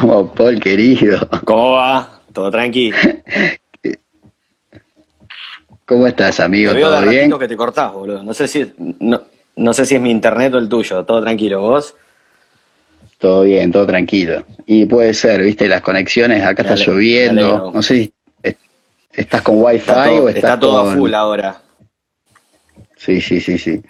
Vamos, 0.00 0.30
Paul, 0.36 0.60
querido. 0.60 1.28
¿Cómo 1.44 1.72
va? 1.72 2.20
¿Todo 2.32 2.50
tranqui? 2.50 2.92
¿Cómo 5.84 6.06
estás, 6.06 6.38
amigo? 6.40 6.70
Te 6.72 6.78
veo 6.78 6.88
¿Todo 6.90 7.00
de 7.00 7.08
bien? 7.08 7.38
que 7.38 7.48
te 7.48 7.56
cortás, 7.56 7.92
boludo. 7.92 8.22
No 8.22 8.32
sé 8.34 8.46
si 8.46 8.72
no, 9.00 9.22
no 9.56 9.72
sé 9.72 9.86
si 9.86 9.96
es 9.96 10.00
mi 10.00 10.10
internet 10.10 10.54
o 10.54 10.58
el 10.58 10.68
tuyo. 10.68 11.04
Todo 11.04 11.20
tranquilo, 11.22 11.60
¿vos? 11.60 11.96
Todo 13.18 13.42
bien, 13.42 13.72
todo 13.72 13.86
tranquilo. 13.86 14.44
Y 14.66 14.84
puede 14.86 15.14
ser, 15.14 15.42
viste, 15.42 15.66
las 15.66 15.80
conexiones, 15.80 16.44
acá 16.44 16.62
está 16.62 16.76
lloviendo. 16.76 17.72
No 17.74 17.82
sé 17.82 17.94
si 17.96 18.12
est- 18.42 18.60
estás 19.12 19.42
con 19.42 19.60
wifi 19.60 19.78
Está 19.78 20.04
todo, 20.04 20.24
o 20.24 20.28
estás 20.28 20.36
está 20.44 20.60
todo 20.60 20.82
con... 20.84 20.92
a 20.92 20.96
full 20.96 21.14
ahora. 21.14 21.62
Sí, 22.96 23.20
sí, 23.20 23.40
sí, 23.40 23.58
sí. 23.58 23.82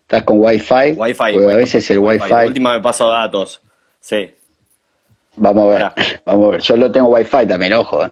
¿Estás 0.00 0.22
con 0.24 0.38
wifi? 0.40 0.92
Wi-Fi. 0.96 1.32
Porque 1.32 1.52
a 1.52 1.56
veces 1.56 1.88
el 1.90 1.98
wifi... 1.98 2.28
La 2.30 2.46
última 2.46 2.74
me 2.74 2.80
paso 2.80 3.08
datos. 3.08 3.60
Sí. 4.00 4.30
Vamos 5.36 5.64
a 5.64 5.92
ver, 5.94 6.20
vamos 6.24 6.48
a 6.48 6.50
ver. 6.52 6.60
Yo 6.62 6.76
lo 6.76 6.90
tengo 6.90 7.08
wifi 7.08 7.46
también, 7.46 7.72
ojo. 7.74 8.04
eh. 8.06 8.10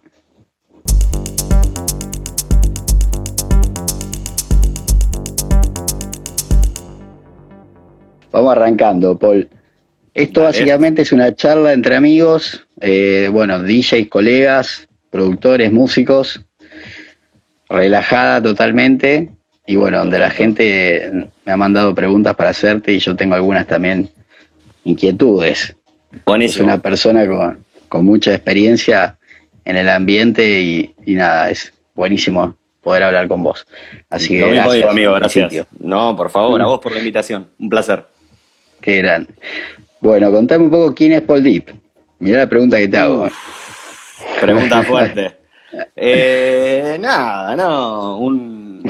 Vamos 8.32 8.52
arrancando, 8.56 9.16
Paul. 9.18 9.48
Esto 10.12 10.40
Dale. 10.40 10.52
básicamente 10.52 11.02
es 11.02 11.12
una 11.12 11.34
charla 11.34 11.72
entre 11.72 11.96
amigos, 11.96 12.66
eh, 12.80 13.28
bueno, 13.32 13.60
DJs, 13.62 14.08
colegas, 14.08 14.88
productores, 15.10 15.72
músicos, 15.72 16.44
relajada 17.68 18.42
totalmente. 18.42 19.30
Y 19.66 19.76
bueno, 19.76 19.98
donde 19.98 20.18
la 20.18 20.30
gente 20.30 21.30
me 21.46 21.52
ha 21.52 21.56
mandado 21.56 21.94
preguntas 21.94 22.34
para 22.36 22.50
hacerte 22.50 22.92
y 22.92 22.98
yo 22.98 23.16
tengo 23.16 23.34
algunas 23.34 23.66
también 23.66 24.10
inquietudes. 24.84 25.74
Es 26.14 26.24
Buenísimo. 26.24 26.64
una 26.66 26.78
persona 26.78 27.26
con, 27.26 27.64
con 27.88 28.04
mucha 28.04 28.32
experiencia 28.34 29.18
en 29.64 29.76
el 29.76 29.88
ambiente 29.88 30.60
y, 30.60 30.94
y 31.06 31.14
nada, 31.14 31.50
es 31.50 31.72
buenísimo 31.94 32.56
poder 32.82 33.02
hablar 33.04 33.28
con 33.28 33.42
vos. 33.42 33.66
Así 34.10 34.28
que 34.34 34.40
Lo 34.40 34.46
mismo 34.48 34.62
gracias, 34.62 34.74
digo, 34.80 34.90
amigo, 34.90 35.12
gracias. 35.14 35.50
sitio. 35.50 35.66
No, 35.80 36.14
por 36.16 36.30
favor, 36.30 36.60
a 36.60 36.66
vos 36.66 36.80
por 36.80 36.92
la 36.92 36.98
invitación. 36.98 37.48
Un 37.58 37.68
placer. 37.70 38.04
Qué 38.80 38.98
grande. 38.98 39.32
Bueno, 40.00 40.30
contame 40.30 40.64
un 40.64 40.70
poco 40.70 40.94
quién 40.94 41.12
es 41.12 41.22
Paul 41.22 41.42
Deep. 41.42 41.70
Mirá 42.18 42.40
la 42.40 42.48
pregunta 42.48 42.76
que 42.76 42.88
te 42.88 42.98
hago. 42.98 43.28
Pregunta 44.40 44.82
fuerte. 44.84 45.36
Eh, 45.96 46.98
nada, 47.00 47.56
no. 47.56 48.18
Un, 48.18 48.82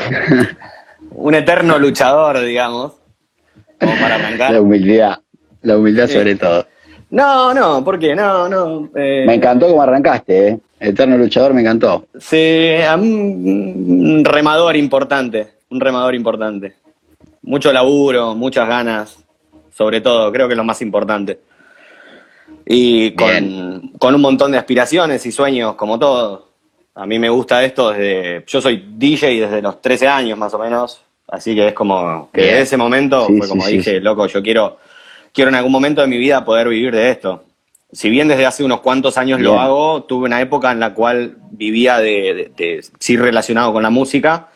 un 1.12 1.34
eterno 1.34 1.78
luchador, 1.78 2.40
digamos. 2.40 2.94
Como 3.80 3.92
para 4.00 4.16
arrancar. 4.16 4.52
La 4.52 4.60
humildad, 4.60 5.18
la 5.62 5.78
humildad 5.78 6.06
Sí. 6.08 6.14
sobre 6.14 6.34
todo. 6.34 6.66
No, 7.10 7.54
no, 7.54 7.84
¿por 7.84 7.98
qué? 7.98 8.14
No, 8.14 8.48
no. 8.48 8.88
eh, 8.96 9.24
Me 9.26 9.34
encantó 9.34 9.68
cómo 9.68 9.82
arrancaste, 9.82 10.48
¿eh? 10.48 10.58
Eterno 10.80 11.16
luchador 11.16 11.54
me 11.54 11.60
encantó. 11.60 12.06
Sí, 12.18 12.72
a 12.86 12.94
un 12.96 14.22
remador 14.24 14.76
importante, 14.76 15.54
un 15.70 15.80
remador 15.80 16.14
importante. 16.14 16.74
Mucho 17.42 17.72
laburo, 17.72 18.34
muchas 18.34 18.66
ganas, 18.68 19.16
sobre 19.74 20.00
todo, 20.00 20.30
creo 20.32 20.46
que 20.48 20.54
es 20.54 20.58
lo 20.58 20.64
más 20.64 20.82
importante. 20.82 21.40
Y 22.66 23.12
con, 23.12 23.92
con 23.98 24.14
un 24.14 24.20
montón 24.20 24.52
de 24.52 24.58
aspiraciones 24.58 25.24
y 25.26 25.32
sueños, 25.32 25.74
como 25.74 25.98
todo. 25.98 26.48
A 26.96 27.06
mí 27.06 27.18
me 27.18 27.28
gusta 27.28 27.62
esto 27.64 27.90
desde. 27.90 28.44
Yo 28.46 28.60
soy 28.60 28.84
DJ 28.96 29.40
desde 29.40 29.62
los 29.62 29.80
13 29.80 30.06
años 30.08 30.38
más 30.38 30.54
o 30.54 30.58
menos, 30.58 31.02
así 31.28 31.54
que 31.54 31.68
es 31.68 31.74
como 31.74 32.30
que 32.32 32.50
en 32.56 32.62
ese 32.62 32.76
momento 32.76 33.26
Sí, 33.26 33.36
fue 33.38 33.48
como 33.48 33.62
sí, 33.64 33.78
dije, 33.78 33.94
sí. 33.96 34.00
loco, 34.00 34.26
yo 34.26 34.40
quiero, 34.42 34.78
quiero 35.34 35.50
en 35.50 35.56
algún 35.56 35.72
momento 35.72 36.00
de 36.00 36.06
mi 36.06 36.16
vida 36.16 36.44
poder 36.44 36.68
vivir 36.68 36.94
de 36.94 37.10
esto. 37.10 37.44
Si 37.92 38.08
bien 38.08 38.28
desde 38.28 38.46
hace 38.46 38.64
unos 38.64 38.80
cuantos 38.80 39.18
años 39.18 39.40
lo 39.40 39.54
hago, 39.60 40.02
tuve 40.04 40.26
una 40.26 40.40
época 40.40 40.72
en 40.72 40.80
la 40.80 40.94
cual 40.94 41.36
vivía 41.50 41.98
de, 41.98 42.34
de- 42.34 42.52
de- 42.56 42.84
sí 42.98 43.16
relacionado 43.16 43.72
con 43.72 43.82
la 43.82 43.90
música, 43.90 44.48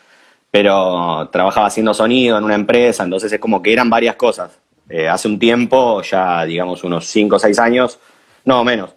pero 0.51 1.29
trabajaba 1.31 1.67
haciendo 1.67 1.93
sonido 1.93 2.37
en 2.37 2.43
una 2.43 2.55
empresa, 2.55 3.03
entonces 3.03 3.31
es 3.31 3.39
como 3.39 3.61
que 3.61 3.71
eran 3.71 3.89
varias 3.89 4.15
cosas. 4.15 4.57
Eh, 4.89 5.07
hace 5.07 5.27
un 5.27 5.37
tiempo, 5.37 6.01
ya 6.01 6.43
digamos 6.45 6.83
unos 6.83 7.05
5 7.07 7.35
o 7.35 7.39
6 7.39 7.59
años, 7.59 7.99
no 8.45 8.63
menos, 8.63 8.89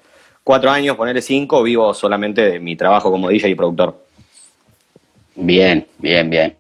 4 0.43 0.70
años, 0.70 0.97
ponerle 0.97 1.20
5, 1.20 1.62
vivo 1.62 1.93
solamente 1.94 2.41
de 2.43 2.59
mi 2.59 2.75
trabajo 2.75 3.10
como 3.10 3.28
DJ 3.28 3.49
y 3.50 3.54
productor. 3.54 4.03
Bien, 5.34 5.87
bien, 5.99 6.31
bien. 6.31 6.56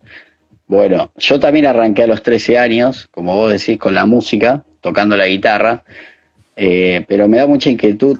Bueno, 0.66 1.10
yo 1.16 1.40
también 1.40 1.66
arranqué 1.66 2.04
a 2.04 2.06
los 2.06 2.22
13 2.22 2.58
años, 2.58 3.08
como 3.10 3.34
vos 3.36 3.50
decís, 3.52 3.78
con 3.78 3.94
la 3.94 4.06
música, 4.06 4.64
tocando 4.82 5.16
la 5.16 5.26
guitarra, 5.26 5.82
eh, 6.54 7.02
pero 7.08 7.26
me 7.28 7.38
da 7.38 7.46
mucha 7.46 7.70
inquietud 7.70 8.18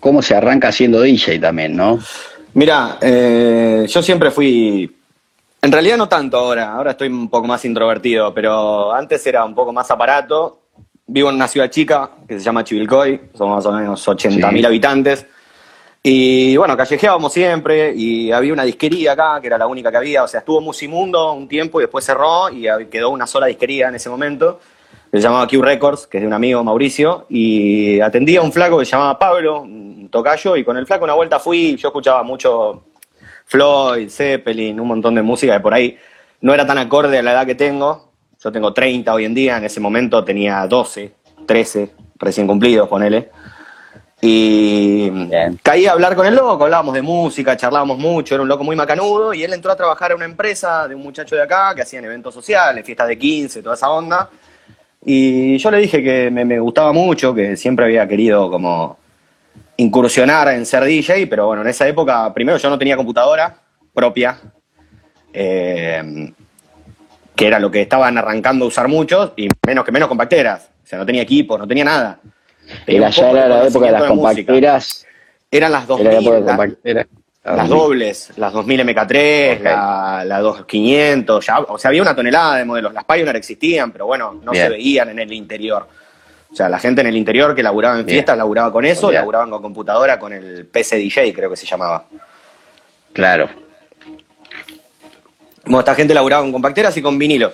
cómo 0.00 0.22
se 0.22 0.34
arranca 0.34 0.72
siendo 0.72 1.02
DJ 1.02 1.38
también, 1.40 1.76
¿no? 1.76 1.98
Mira, 2.54 2.96
eh, 3.02 3.84
yo 3.86 4.02
siempre 4.02 4.30
fui. 4.30 4.90
En 5.60 5.72
realidad 5.72 5.96
no 5.98 6.08
tanto 6.08 6.38
ahora, 6.38 6.72
ahora 6.72 6.92
estoy 6.92 7.08
un 7.08 7.28
poco 7.28 7.46
más 7.48 7.62
introvertido, 7.64 8.32
pero 8.32 8.92
antes 8.94 9.26
era 9.26 9.44
un 9.44 9.54
poco 9.54 9.72
más 9.72 9.90
aparato. 9.90 10.60
Vivo 11.08 11.28
en 11.28 11.34
una 11.36 11.48
ciudad 11.48 11.68
chica 11.70 12.10
que 12.26 12.38
se 12.38 12.44
llama 12.44 12.64
Chivilcoy, 12.64 13.20
somos 13.36 13.56
más 13.56 13.66
o 13.66 13.72
menos 13.72 14.08
80.000 14.08 14.60
Sí. 14.60 14.64
habitantes. 14.64 15.26
Y 16.02 16.56
bueno, 16.56 16.76
callejeábamos 16.76 17.32
siempre 17.32 17.92
y 17.94 18.30
había 18.30 18.52
una 18.52 18.62
disquería 18.62 19.12
acá, 19.12 19.40
que 19.40 19.48
era 19.48 19.58
la 19.58 19.66
única 19.66 19.90
que 19.90 19.96
había. 19.96 20.22
O 20.22 20.28
sea, 20.28 20.38
estuvo 20.40 20.60
Musimundo 20.60 21.32
un 21.32 21.48
tiempo 21.48 21.80
y 21.80 21.82
después 21.84 22.04
cerró 22.04 22.48
y 22.48 22.66
quedó 22.88 23.10
una 23.10 23.26
sola 23.26 23.46
disquería 23.46 23.88
en 23.88 23.96
ese 23.96 24.08
momento. 24.08 24.60
Que 25.16 25.22
Se 25.22 25.28
llamaba 25.28 25.46
Q 25.46 25.62
Records, 25.62 26.06
que 26.06 26.18
es 26.18 26.22
de 26.22 26.26
un 26.26 26.34
amigo 26.34 26.62
Mauricio. 26.62 27.26
Y 27.28 28.00
atendía 28.00 28.40
a 28.40 28.42
un 28.42 28.52
flaco 28.52 28.78
que 28.78 28.84
se 28.84 28.92
llamaba 28.92 29.18
Pablo, 29.18 29.62
un 29.62 30.08
tocayo. 30.10 30.56
Y 30.56 30.64
con 30.64 30.76
el 30.76 30.86
flaco 30.86 31.04
una 31.04 31.14
vuelta 31.14 31.38
fui. 31.38 31.76
Yo 31.76 31.88
escuchaba 31.88 32.22
mucho 32.22 32.84
Floyd, 33.46 34.10
Zeppelin, 34.10 34.78
un 34.78 34.88
montón 34.88 35.14
de 35.14 35.22
música 35.22 35.54
que 35.54 35.60
por 35.60 35.72
ahí 35.72 35.96
no 36.42 36.52
era 36.52 36.66
tan 36.66 36.78
acorde 36.78 37.18
a 37.18 37.22
la 37.22 37.32
edad 37.32 37.46
que 37.46 37.54
tengo. 37.54 38.12
Yo 38.42 38.52
tengo 38.52 38.72
30 38.72 39.12
hoy 39.12 39.24
en 39.24 39.34
día, 39.34 39.56
en 39.56 39.64
ese 39.64 39.80
momento 39.80 40.22
tenía 40.22 40.66
12, 40.66 41.12
13, 41.46 41.90
recién 42.18 42.46
cumplidos, 42.46 42.88
ponele. 42.88 43.30
Y 44.20 45.08
Bien. 45.10 45.58
caí 45.62 45.86
a 45.86 45.92
hablar 45.92 46.14
con 46.14 46.26
el 46.26 46.34
loco, 46.34 46.64
hablábamos 46.64 46.94
de 46.94 47.02
música, 47.02 47.56
charlábamos 47.56 47.98
mucho, 47.98 48.34
era 48.34 48.42
un 48.42 48.48
loco 48.48 48.64
muy 48.64 48.76
macanudo 48.76 49.32
y 49.34 49.42
él 49.44 49.52
entró 49.52 49.72
a 49.72 49.76
trabajar 49.76 50.10
en 50.10 50.16
una 50.16 50.24
empresa 50.26 50.86
de 50.88 50.94
un 50.94 51.02
muchacho 51.02 51.36
de 51.36 51.42
acá 51.42 51.74
que 51.74 51.82
hacían 51.82 52.04
eventos 52.04 52.34
sociales, 52.34 52.84
fiestas 52.84 53.08
de 53.08 53.18
15, 53.18 53.62
toda 53.62 53.74
esa 53.74 53.90
onda. 53.90 54.30
Y 55.08 55.56
yo 55.58 55.70
le 55.70 55.78
dije 55.78 56.02
que 56.02 56.30
me, 56.32 56.44
me 56.44 56.58
gustaba 56.58 56.92
mucho, 56.92 57.32
que 57.32 57.56
siempre 57.56 57.84
había 57.86 58.08
querido 58.08 58.50
como 58.50 58.98
incursionar 59.76 60.48
en 60.48 60.66
ser 60.66 60.82
DJ, 60.84 61.28
pero 61.28 61.46
bueno, 61.46 61.62
en 61.62 61.68
esa 61.68 61.86
época, 61.86 62.34
primero 62.34 62.58
yo 62.58 62.68
no 62.68 62.76
tenía 62.78 62.96
computadora 62.96 63.56
propia, 63.94 64.36
eh, 65.32 66.32
que 67.36 67.46
era 67.46 67.60
lo 67.60 67.70
que 67.70 67.82
estaban 67.82 68.18
arrancando 68.18 68.64
a 68.64 68.68
usar 68.68 68.88
muchos, 68.88 69.32
y 69.36 69.48
menos 69.66 69.84
que 69.84 69.92
menos 69.92 70.08
compacteras. 70.08 70.70
O 70.82 70.86
sea, 70.86 70.98
no 70.98 71.06
tenía 71.06 71.22
equipo, 71.22 71.56
no 71.56 71.68
tenía 71.68 71.84
nada. 71.84 72.18
Era 72.86 73.10
ya 73.10 73.30
era 73.30 73.46
la 73.48 73.66
época 73.68 73.86
de 73.86 73.92
las 73.92 74.00
música. 74.02 74.16
compacteras. 74.16 75.06
Eran 75.50 75.70
las 75.72 75.86
2000, 75.86 76.06
Era 76.06 76.14
la 76.14 76.20
época 76.20 76.34
de 76.36 76.40
las- 76.42 76.56
compacteras. 76.56 77.06
Las 77.54 77.68
dobles, 77.68 78.32
las 78.36 78.52
2000 78.52 78.80
MK3, 78.80 79.56
Ok. 79.58 79.64
la, 79.64 80.24
la 80.26 80.40
2500, 80.40 81.46
ya, 81.46 81.60
o 81.60 81.78
sea, 81.78 81.88
había 81.90 82.02
una 82.02 82.14
tonelada 82.16 82.56
de 82.56 82.64
modelos. 82.64 82.92
Las 82.92 83.04
Pioneer 83.04 83.36
existían, 83.36 83.92
pero 83.92 84.06
bueno, 84.06 84.40
no 84.42 84.50
Bien. 84.52 84.64
se 84.64 84.70
veían 84.70 85.10
en 85.10 85.18
el 85.20 85.32
interior. 85.32 85.86
O 86.50 86.56
sea, 86.56 86.68
la 86.68 86.78
gente 86.78 87.02
en 87.02 87.06
el 87.08 87.16
interior 87.16 87.54
que 87.54 87.62
laburaba 87.62 87.98
en 87.98 88.06
Bien. 88.06 88.16
fiestas 88.16 88.36
laburaba 88.36 88.72
con 88.72 88.84
eso, 88.84 89.08
Bien. 89.08 89.20
laburaban 89.20 89.50
con 89.50 89.62
computadora, 89.62 90.18
con 90.18 90.32
el 90.32 90.66
PC 90.66 90.96
DJ, 90.96 91.32
creo 91.34 91.50
que 91.50 91.56
se 91.56 91.66
llamaba. 91.66 92.06
Claro. 93.12 93.48
Como 95.64 95.80
esta 95.80 95.94
gente 95.94 96.14
laburaba 96.14 96.42
con 96.42 96.52
compacteras 96.52 96.96
y 96.96 97.02
con 97.02 97.18
vinilos. 97.18 97.52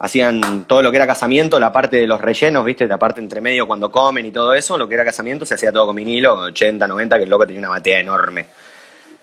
Hacían 0.00 0.64
todo 0.68 0.80
lo 0.80 0.92
que 0.92 0.96
era 0.96 1.08
casamiento, 1.08 1.58
la 1.58 1.72
parte 1.72 1.96
de 1.96 2.06
los 2.06 2.20
rellenos, 2.20 2.64
¿viste? 2.64 2.86
La 2.86 2.98
parte 2.98 3.20
entre 3.20 3.40
medio 3.40 3.66
cuando 3.66 3.90
comen 3.90 4.24
y 4.26 4.30
todo 4.30 4.54
eso, 4.54 4.78
lo 4.78 4.88
que 4.88 4.94
era 4.94 5.04
casamiento 5.04 5.44
se 5.44 5.54
hacía 5.54 5.72
todo 5.72 5.86
con 5.86 5.96
vinilo, 5.96 6.34
80, 6.34 6.86
90, 6.86 7.16
que 7.16 7.24
el 7.24 7.30
loco 7.30 7.44
tenía 7.44 7.58
una 7.60 7.70
batea 7.70 7.98
enorme. 7.98 8.46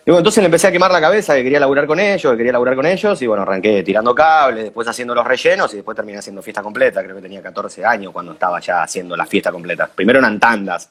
Y 0.07 0.11
bueno, 0.11 0.19
entonces 0.19 0.41
le 0.43 0.45
empecé 0.45 0.67
a 0.67 0.71
quemar 0.71 0.91
la 0.91 1.01
cabeza 1.01 1.33
que 1.33 1.41
quería 1.43 1.59
laburar 1.59 1.87
con 1.87 1.99
ellos, 1.99 2.31
que 2.31 2.37
quería 2.37 2.51
laburar 2.51 2.75
con 2.75 2.85
ellos, 2.85 3.19
y 3.21 3.25
bueno, 3.25 3.41
arranqué 3.41 3.81
tirando 3.81 4.13
cables, 4.13 4.65
después 4.65 4.87
haciendo 4.87 5.15
los 5.15 5.25
rellenos 5.25 5.73
y 5.73 5.77
después 5.77 5.95
terminé 5.95 6.19
haciendo 6.19 6.43
fiesta 6.43 6.61
completa. 6.61 7.01
Creo 7.03 7.15
que 7.15 7.23
tenía 7.23 7.41
14 7.41 7.83
años 7.83 8.13
cuando 8.13 8.33
estaba 8.33 8.59
ya 8.59 8.83
haciendo 8.83 9.17
la 9.17 9.25
fiesta 9.25 9.51
completa. 9.51 9.89
Primero 9.93 10.19
eran 10.19 10.39
tandas, 10.39 10.89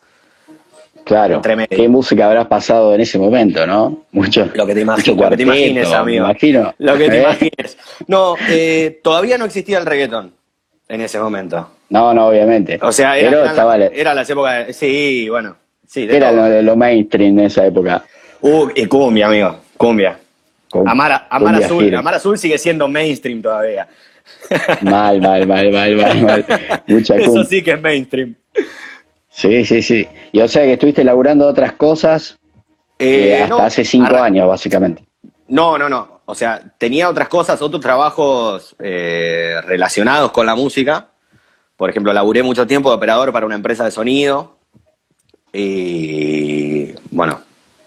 Claro. 1.05 1.43
¿Qué 1.69 1.87
música 1.87 2.27
habrás 2.27 2.47
pasado 2.47 2.95
en 2.95 3.01
ese 3.03 3.19
momento, 3.19 3.67
no? 3.67 4.05
Mucho. 4.13 4.49
Lo 4.55 4.65
que 4.65 4.75
te 4.75 4.81
imagines, 4.81 5.09
mucho 5.09 5.23
lo 5.23 5.29
que 5.31 5.37
te 5.37 5.43
cuarteto, 5.43 5.43
imagines, 5.43 5.93
amigo. 5.93 6.25
Me 6.25 6.31
imagino. 6.31 6.75
Lo 6.79 6.97
que 6.97 7.11
te 7.11 7.17
¿Eh? 7.19 7.21
imagines. 7.21 7.79
No, 8.07 8.37
eh, 8.49 9.01
todavía 9.03 9.37
no 9.37 9.45
existía 9.45 9.77
el 9.79 9.85
reggaetón 9.85 10.33
en 10.89 11.01
ese 11.03 11.19
momento. 11.19 11.69
No, 11.91 12.15
no, 12.15 12.29
obviamente. 12.29 12.79
O 12.81 12.91
sea, 12.91 13.19
era, 13.19 13.29
Pero 13.29 13.41
eran, 13.43 13.51
estaba 13.51 13.77
era 13.77 14.15
las 14.15 14.31
épocas. 14.31 14.67
de- 14.69 14.73
sí, 14.73 15.29
bueno. 15.29 15.57
Sí, 15.87 16.07
de 16.07 16.17
era 16.17 16.31
todo. 16.31 16.49
lo, 16.49 16.63
lo 16.63 16.77
mainstream 16.77 17.39
en 17.39 17.45
esa 17.47 17.67
época. 17.67 18.03
Uh, 18.47 18.69
y 18.75 18.85
cumbia, 18.85 19.27
amigo. 19.27 19.57
Cumbia. 19.79 20.19
Con- 20.71 20.87
Amar, 20.87 21.27
Amar 21.31 21.53
cumbia 21.53 21.67
Azul. 21.67 21.95
Amar 21.95 22.15
Azul 22.15 22.37
sigue 22.37 22.59
siendo 22.59 22.87
mainstream 22.89 23.41
todavía. 23.41 23.89
Mal, 24.83 25.21
mal, 25.21 25.47
mal, 25.47 25.71
mal, 25.73 25.97
mal, 25.97 26.23
mal. 26.23 26.47
Mucha 26.87 27.15
Eso 27.17 27.27
cumbia. 27.27 27.45
sí 27.45 27.63
que 27.63 27.71
es 27.73 27.81
mainstream. 27.81 28.35
Sí, 29.31 29.65
sí, 29.65 29.81
sí. 29.83 30.07
Y 30.33 30.41
o 30.41 30.49
sea 30.49 30.63
que 30.65 30.75
estuviste 30.75 31.03
laburando 31.05 31.47
otras 31.47 31.73
cosas 31.73 32.39
eh, 32.99 33.43
hasta 33.43 33.65
hace 33.67 33.85
cinco 33.85 34.15
años, 34.17 34.47
básicamente. 34.47 35.05
No, 35.49 35.79
no, 35.79 35.89
no. 35.89 36.21
O 36.27 36.35
sea, 36.35 36.61
tenía 36.79 37.09
otras 37.09 37.29
cosas, 37.29 37.61
otros 37.63 37.81
trabajos 37.81 38.77
eh, 38.79 39.57
relacionados 39.67 40.33
con 40.33 40.45
la 40.47 40.55
música. 40.55 41.09
Por 41.77 41.89
ejemplo, 41.91 42.13
laburé 42.13 42.43
mucho 42.43 42.67
tiempo 42.67 42.91
de 42.91 42.97
operador 42.97 43.33
para 43.33 43.47
una 43.47 43.55
empresa 43.55 43.85
de 43.85 43.91
sonido. 43.91 44.59
Y 45.53 46.93
bueno, 47.11 47.41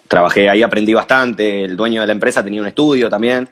trabajé 0.07 0.49
ahí, 0.49 0.63
aprendí 0.63 0.93
bastante. 0.93 1.63
El 1.63 1.75
dueño 1.75 2.01
de 2.01 2.07
la 2.07 2.13
empresa 2.13 2.43
tenía 2.43 2.61
un 2.61 2.67
estudio 2.67 3.09
también. 3.09 3.47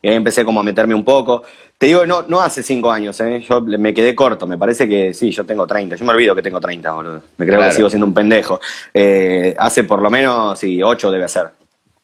Y 0.00 0.08
ahí 0.08 0.16
empecé 0.16 0.44
como 0.44 0.60
a 0.60 0.62
meterme 0.62 0.94
un 0.94 1.04
poco. 1.04 1.42
Te 1.78 1.86
digo, 1.86 2.06
no, 2.06 2.22
no 2.28 2.40
hace 2.40 2.62
cinco 2.62 2.90
años, 2.90 3.20
¿eh? 3.20 3.44
yo 3.48 3.60
me 3.60 3.92
quedé 3.92 4.14
corto. 4.14 4.46
Me 4.46 4.58
parece 4.58 4.88
que 4.88 5.14
sí, 5.14 5.30
yo 5.30 5.44
tengo 5.44 5.66
30. 5.66 5.96
Yo 5.96 6.04
me 6.04 6.12
olvido 6.12 6.34
que 6.34 6.42
tengo 6.42 6.60
30, 6.60 6.92
boludo. 6.92 7.22
Me 7.36 7.46
creo 7.46 7.60
que 7.60 7.72
sigo 7.72 7.88
siendo 7.88 8.06
un 8.06 8.14
pendejo. 8.14 8.60
Eh, 8.92 9.54
hace 9.58 9.84
por 9.84 10.00
lo 10.00 10.10
menos, 10.10 10.58
sí, 10.58 10.82
ocho 10.82 11.10
debe 11.10 11.28
ser. 11.28 11.48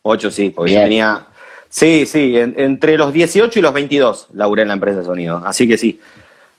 Ocho 0.02 0.30
sí, 0.30 0.50
porque 0.50 0.74
yo 0.74 0.80
tenía 0.80 1.26
Sí, 1.70 2.06
sí, 2.06 2.34
entre 2.36 2.96
los 2.96 3.12
18 3.12 3.58
y 3.58 3.62
los 3.62 3.72
22 3.72 4.28
laburé 4.32 4.62
en 4.62 4.68
la 4.68 4.74
empresa 4.74 5.00
de 5.00 5.04
sonido. 5.04 5.42
Así 5.44 5.68
que 5.68 5.76
sí, 5.76 6.00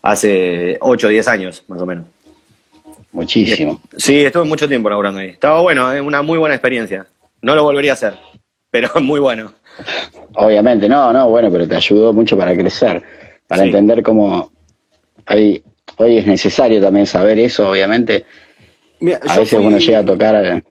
hace 0.01 0.77
8 0.81 1.07
o 1.07 1.09
10 1.09 1.27
años 1.27 1.63
más 1.67 1.81
o 1.81 1.85
menos. 1.85 2.05
Muchísimo. 3.11 3.81
Sí, 3.97 4.19
estuve 4.19 4.43
mucho 4.43 4.67
tiempo 4.67 4.89
laburando 4.89 5.19
ahí. 5.19 5.29
Estaba 5.29 5.61
bueno, 5.61 5.91
es 5.91 6.01
una 6.01 6.21
muy 6.21 6.37
buena 6.37 6.53
experiencia. 6.53 7.07
No 7.41 7.55
lo 7.55 7.63
volvería 7.63 7.91
a 7.91 7.93
hacer, 7.93 8.15
pero 8.69 8.89
muy 9.01 9.19
bueno. 9.19 9.53
Obviamente, 10.35 10.89
no, 10.89 11.13
no, 11.13 11.29
bueno, 11.29 11.49
pero 11.51 11.67
te 11.67 11.75
ayudó 11.75 12.13
mucho 12.13 12.37
para 12.37 12.55
crecer, 12.55 13.01
para 13.47 13.63
entender 13.63 14.03
cómo 14.03 14.51
hoy, 15.29 15.63
hoy 15.97 16.17
es 16.17 16.27
necesario 16.27 16.81
también 16.81 17.05
saber 17.05 17.39
eso, 17.39 17.69
obviamente. 17.69 18.25
a 19.27 19.39
veces 19.39 19.59
uno 19.59 19.77
llega 19.77 19.99
a 19.99 20.05
tocar 20.05 20.63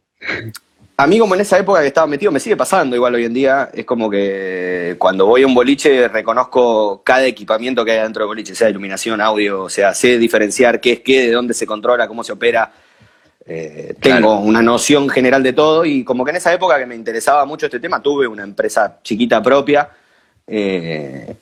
a 1.01 1.07
mí 1.07 1.17
como 1.21 1.37
en 1.37 1.43
esa 1.43 1.57
época 1.57 1.81
que 1.81 1.87
estaba 1.87 2.09
metido, 2.09 2.33
me 2.33 2.41
sigue 2.41 2.57
pasando 2.57 2.97
igual 2.97 3.15
hoy 3.15 3.25
en 3.25 3.33
día, 3.33 3.71
es 3.73 3.85
como 3.85 4.11
que 4.11 4.97
cuando 4.99 5.27
voy 5.27 5.45
a 5.45 5.47
un 5.47 5.55
boliche 5.55 6.09
reconozco 6.09 7.03
cada 7.05 7.25
equipamiento 7.25 7.85
que 7.85 7.93
hay 7.93 8.01
dentro 8.01 8.25
del 8.25 8.27
boliche, 8.27 8.57
sea 8.57 8.69
iluminación, 8.69 9.21
audio, 9.21 9.63
o 9.63 9.69
sea, 9.69 9.95
sé 9.95 10.19
diferenciar 10.19 10.81
qué 10.81 10.95
es 10.95 11.01
qué, 11.01 11.29
de 11.29 11.31
dónde 11.31 11.55
se 11.55 11.67
controla, 11.67 12.09
cómo 12.09 12.25
se 12.25 12.33
opera. 12.33 12.73
Eh, 13.51 13.95
tengo 13.99 14.41
una 14.41 14.61
noción 14.61 15.09
general 15.09 15.43
de 15.43 15.55
todo 15.55 15.87
y 15.87 16.05
como 16.05 16.23
que 16.23 16.33
en 16.33 16.37
esa 16.37 16.53
época 16.53 16.79
que 16.79 16.85
me 16.85 16.95
interesaba 16.95 17.47
mucho 17.47 17.65
este 17.65 17.81
tema, 17.81 18.03
tuve 18.03 18.27
una 18.27 18.43
empresa 18.43 18.99
chiquita 19.03 19.43
propia, 19.43 19.89
eh, 20.47 21.35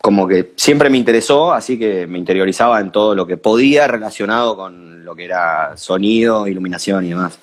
como 0.00 0.26
que 0.26 0.52
siempre 0.56 0.90
me 0.90 0.98
interesó, 0.98 1.52
así 1.52 1.78
que 1.78 2.08
me 2.08 2.18
interiorizaba 2.18 2.80
en 2.80 2.90
todo 2.90 3.14
lo 3.14 3.24
que 3.24 3.36
podía 3.36 3.86
relacionado 3.86 4.56
con 4.56 5.04
lo 5.04 5.14
que 5.14 5.26
era 5.26 5.76
sonido, 5.76 6.48
iluminación 6.48 7.04
y 7.04 7.10
demás. 7.10 7.38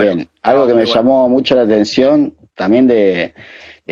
Bien. 0.00 0.28
Algo 0.42 0.66
que 0.66 0.74
me 0.74 0.86
llamó 0.86 1.28
mucho 1.28 1.54
la 1.54 1.62
atención 1.62 2.34
también 2.54 2.88
de, 2.88 3.34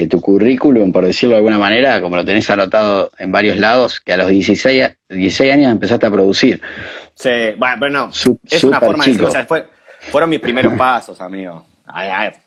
tu 0.09 0.21
currículum, 0.21 0.93
por 0.93 1.07
decirlo 1.07 1.35
de 1.35 1.39
alguna 1.39 1.59
manera, 1.59 2.01
como 2.03 2.17
lo 2.17 2.25
tenés 2.25 2.49
anotado 2.51 3.11
en 3.19 3.33
varios 3.33 3.57
lados, 3.57 4.01
que 4.01 4.13
a 4.13 4.19
los 4.19 4.29
16, 4.29 4.91
16 5.09 5.53
años 5.53 5.73
empezaste 5.73 6.07
a 6.07 6.11
producir. 6.11 6.61
Sí, 7.15 7.31
bueno, 7.57 7.77
pero 7.81 7.91
no. 7.91 8.11
es 8.11 8.65
una 8.65 8.79
forma 8.79 9.05
de 9.05 9.13
decir, 9.13 9.25
o 9.25 9.31
sea, 9.31 9.47
fueron 10.01 10.31
mis 10.31 10.41
primeros 10.41 10.75
pasos, 10.75 11.21
amigo. 11.21 11.67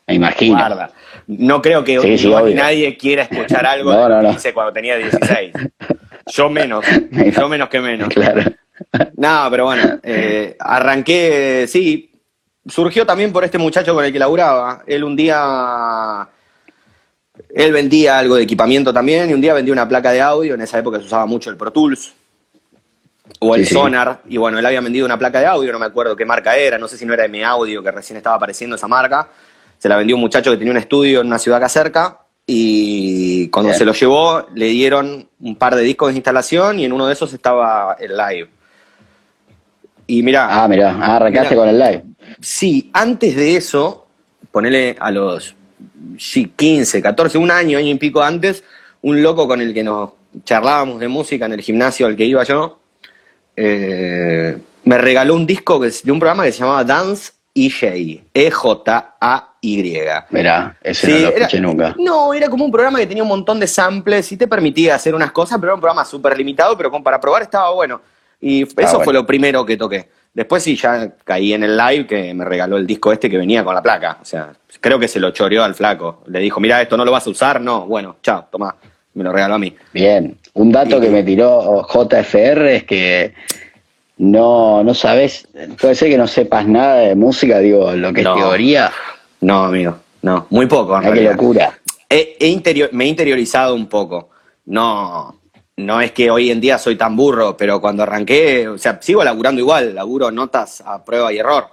me 0.06 0.14
imagino. 0.14 0.88
No 1.26 1.60
creo 1.60 1.84
que 1.84 1.98
hoy 1.98 2.54
nadie 2.54 2.96
quiera 2.96 3.24
escuchar 3.24 3.66
algo 3.66 3.92
no, 3.92 4.20
que 4.20 4.36
hice 4.36 4.52
cuando 4.52 4.72
tenía 4.72 4.96
16. 4.96 5.52
Yo 6.26 6.48
menos, 6.48 6.84
yo 7.36 7.48
menos 7.48 7.68
que 7.68 7.80
menos. 7.80 8.08
Claro. 8.08 8.42
No, 9.16 9.48
pero 9.50 9.64
bueno, 9.64 9.98
eh, 10.02 10.56
arranqué, 10.58 11.66
sí, 11.68 12.10
surgió 12.66 13.04
también 13.04 13.32
por 13.32 13.44
este 13.44 13.58
muchacho 13.58 13.94
con 13.94 14.04
el 14.04 14.12
que 14.12 14.18
laburaba. 14.18 14.82
Él 14.86 15.04
un 15.04 15.16
día, 15.16 16.28
él 17.54 17.72
vendía 17.72 18.18
algo 18.18 18.36
de 18.36 18.42
equipamiento 18.42 18.92
también 18.92 19.30
y 19.30 19.34
un 19.34 19.40
día 19.40 19.54
vendía 19.54 19.72
una 19.72 19.88
placa 19.88 20.12
de 20.12 20.20
audio. 20.20 20.54
En 20.54 20.60
esa 20.60 20.78
época 20.78 20.98
se 20.98 21.06
usaba 21.06 21.26
mucho 21.26 21.50
el 21.50 21.56
Pro 21.56 21.70
Tools 21.70 22.14
o 23.38 23.54
el 23.54 23.66
Sonar. 23.66 24.20
Y 24.28 24.36
bueno, 24.36 24.58
él 24.58 24.66
había 24.66 24.80
vendido 24.80 25.06
una 25.06 25.18
placa 25.18 25.40
de 25.40 25.46
audio, 25.46 25.72
no 25.72 25.78
me 25.78 25.86
acuerdo 25.86 26.16
qué 26.16 26.24
marca 26.24 26.56
era, 26.56 26.78
no 26.78 26.88
sé 26.88 26.96
si 26.96 27.04
no 27.04 27.14
era 27.14 27.24
M 27.24 27.44
Audio, 27.44 27.82
que 27.82 27.90
recién 27.90 28.16
estaba 28.16 28.36
apareciendo 28.36 28.76
esa 28.76 28.88
marca. 28.88 29.28
Se 29.78 29.88
la 29.88 29.96
vendió 29.96 30.16
un 30.16 30.20
muchacho 30.20 30.50
que 30.50 30.56
tenía 30.56 30.72
un 30.72 30.78
estudio 30.78 31.20
en 31.20 31.26
una 31.26 31.38
ciudad 31.38 31.58
acá 31.58 31.68
cerca. 31.68 32.18
Y 32.46 33.48
cuando 33.48 33.72
se 33.72 33.84
lo 33.84 33.92
llevó, 33.92 34.46
le 34.54 34.66
dieron 34.66 35.28
un 35.38 35.56
par 35.56 35.76
de 35.76 35.82
discos 35.82 36.08
de 36.08 36.16
instalación 36.16 36.80
y 36.80 36.84
en 36.84 36.92
uno 36.92 37.06
de 37.06 37.12
esos 37.12 37.32
estaba 37.32 37.96
el 37.98 38.16
live. 38.16 38.48
Y 40.06 40.22
mira. 40.22 40.48
Ah, 40.50 40.66
mira, 40.66 40.96
ah, 41.00 41.16
arrancaste 41.16 41.54
con 41.54 41.68
el 41.68 41.78
live. 41.78 42.02
Sí, 42.40 42.90
antes 42.92 43.36
de 43.36 43.56
eso, 43.56 44.08
ponele 44.50 44.96
a 44.98 45.12
los 45.12 45.54
15, 46.56 47.02
14, 47.02 47.38
un 47.38 47.50
año, 47.50 47.78
año 47.78 47.88
y 47.88 47.94
pico 47.96 48.22
antes, 48.22 48.64
un 49.02 49.22
loco 49.22 49.48
con 49.48 49.60
el 49.60 49.72
que 49.72 49.82
nos 49.82 50.10
charlábamos 50.44 51.00
de 51.00 51.08
música 51.08 51.46
en 51.46 51.52
el 51.52 51.60
gimnasio 51.60 52.06
al 52.06 52.16
que 52.16 52.24
iba 52.24 52.44
yo, 52.44 52.78
eh, 53.56 54.58
me 54.84 54.98
regaló 54.98 55.34
un 55.34 55.46
disco 55.46 55.78
de 55.80 56.12
un 56.12 56.18
programa 56.18 56.44
que 56.44 56.52
se 56.52 56.60
llamaba 56.60 56.84
Dance 56.84 57.32
EJ, 57.54 58.22
E-J-A-Y. 58.32 59.98
Mira, 60.30 60.78
ese 60.82 61.08
no 61.08 61.18
lo 61.18 61.28
escuché 61.28 61.60
nunca. 61.60 61.94
No, 61.98 62.32
era 62.32 62.48
como 62.48 62.64
un 62.64 62.70
programa 62.70 62.98
que 62.98 63.06
tenía 63.06 63.22
un 63.22 63.28
montón 63.28 63.58
de 63.60 63.66
samples 63.66 64.30
y 64.32 64.36
te 64.36 64.46
permitía 64.46 64.94
hacer 64.94 65.14
unas 65.14 65.32
cosas, 65.32 65.58
pero 65.58 65.68
era 65.68 65.74
un 65.74 65.80
programa 65.80 66.04
súper 66.04 66.36
limitado, 66.38 66.76
pero 66.76 66.90
como 66.90 67.02
para 67.02 67.20
probar 67.20 67.42
estaba 67.42 67.70
bueno. 67.72 68.00
Y 68.40 68.62
ah, 68.62 68.66
eso 68.78 69.00
fue 69.00 69.12
lo 69.12 69.26
primero 69.26 69.66
que 69.66 69.76
toqué. 69.76 70.08
Después 70.32 70.62
sí, 70.62 70.76
ya 70.76 71.12
caí 71.24 71.52
en 71.52 71.64
el 71.64 71.76
live 71.76 72.06
que 72.06 72.32
me 72.34 72.44
regaló 72.44 72.76
el 72.76 72.86
disco 72.86 73.12
este 73.12 73.28
que 73.28 73.36
venía 73.36 73.64
con 73.64 73.74
la 73.74 73.82
placa. 73.82 74.18
O 74.22 74.24
sea, 74.24 74.52
creo 74.80 74.98
que 74.98 75.08
se 75.08 75.18
lo 75.18 75.30
choreó 75.32 75.64
al 75.64 75.74
flaco. 75.74 76.22
Le 76.26 76.38
dijo, 76.38 76.60
mira, 76.60 76.80
esto 76.80 76.96
no 76.96 77.04
lo 77.04 77.10
vas 77.10 77.26
a 77.26 77.30
usar. 77.30 77.60
No, 77.60 77.86
bueno, 77.86 78.16
chao, 78.22 78.46
toma. 78.50 78.76
Me 79.14 79.24
lo 79.24 79.32
regaló 79.32 79.54
a 79.54 79.58
mí. 79.58 79.74
Bien. 79.92 80.36
Un 80.54 80.70
dato 80.70 81.00
que 81.00 81.08
me 81.08 81.24
tiró 81.24 81.84
JFR 81.88 82.76
es 82.76 82.84
que 82.84 83.34
no, 84.18 84.84
no 84.84 84.94
sabes, 84.94 85.48
puede 85.80 85.94
ser 85.94 86.10
que 86.10 86.18
no 86.18 86.26
sepas 86.26 86.66
nada 86.66 86.96
de 86.96 87.14
música, 87.14 87.58
digo, 87.58 87.90
lo 87.92 88.12
que 88.12 88.20
es 88.20 88.26
teoría. 88.26 88.92
No, 89.40 89.64
amigo, 89.64 89.96
no, 90.22 90.46
muy 90.50 90.66
poco. 90.66 91.00
En 91.00 91.14
qué 91.14 91.22
locura. 91.22 91.78
me 92.92 93.04
he 93.04 93.08
interiorizado 93.08 93.74
un 93.74 93.88
poco. 93.88 94.28
No, 94.66 95.39
no 95.86 96.00
es 96.00 96.12
que 96.12 96.30
hoy 96.30 96.50
en 96.50 96.60
día 96.60 96.78
soy 96.78 96.96
tan 96.96 97.16
burro, 97.16 97.56
pero 97.56 97.80
cuando 97.80 98.02
arranqué, 98.02 98.68
o 98.68 98.78
sea, 98.78 98.98
sigo 99.00 99.24
laburando 99.24 99.60
igual, 99.60 99.94
laburo 99.94 100.30
notas 100.30 100.80
a 100.80 101.04
prueba 101.04 101.32
y 101.32 101.38
error. 101.38 101.68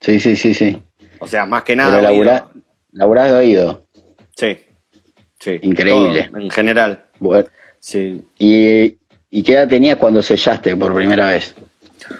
Sí, 0.00 0.20
sí, 0.20 0.36
sí, 0.36 0.54
sí. 0.54 0.82
O 1.18 1.26
sea, 1.26 1.46
más 1.46 1.62
que 1.62 1.76
nada. 1.76 2.00
Pero 2.00 2.50
laburás 2.92 3.30
de 3.30 3.38
oído. 3.38 3.86
Sí, 4.36 4.58
sí. 5.38 5.58
Increíble. 5.62 6.30
en 6.34 6.50
general. 6.50 7.04
Bueno. 7.18 7.48
Sí. 7.78 8.22
¿Y, 8.38 8.98
¿Y 9.30 9.42
qué 9.42 9.52
edad 9.52 9.68
tenías 9.68 9.96
cuando 9.96 10.22
sellaste 10.22 10.76
por 10.76 10.94
primera 10.94 11.28
vez? 11.28 11.54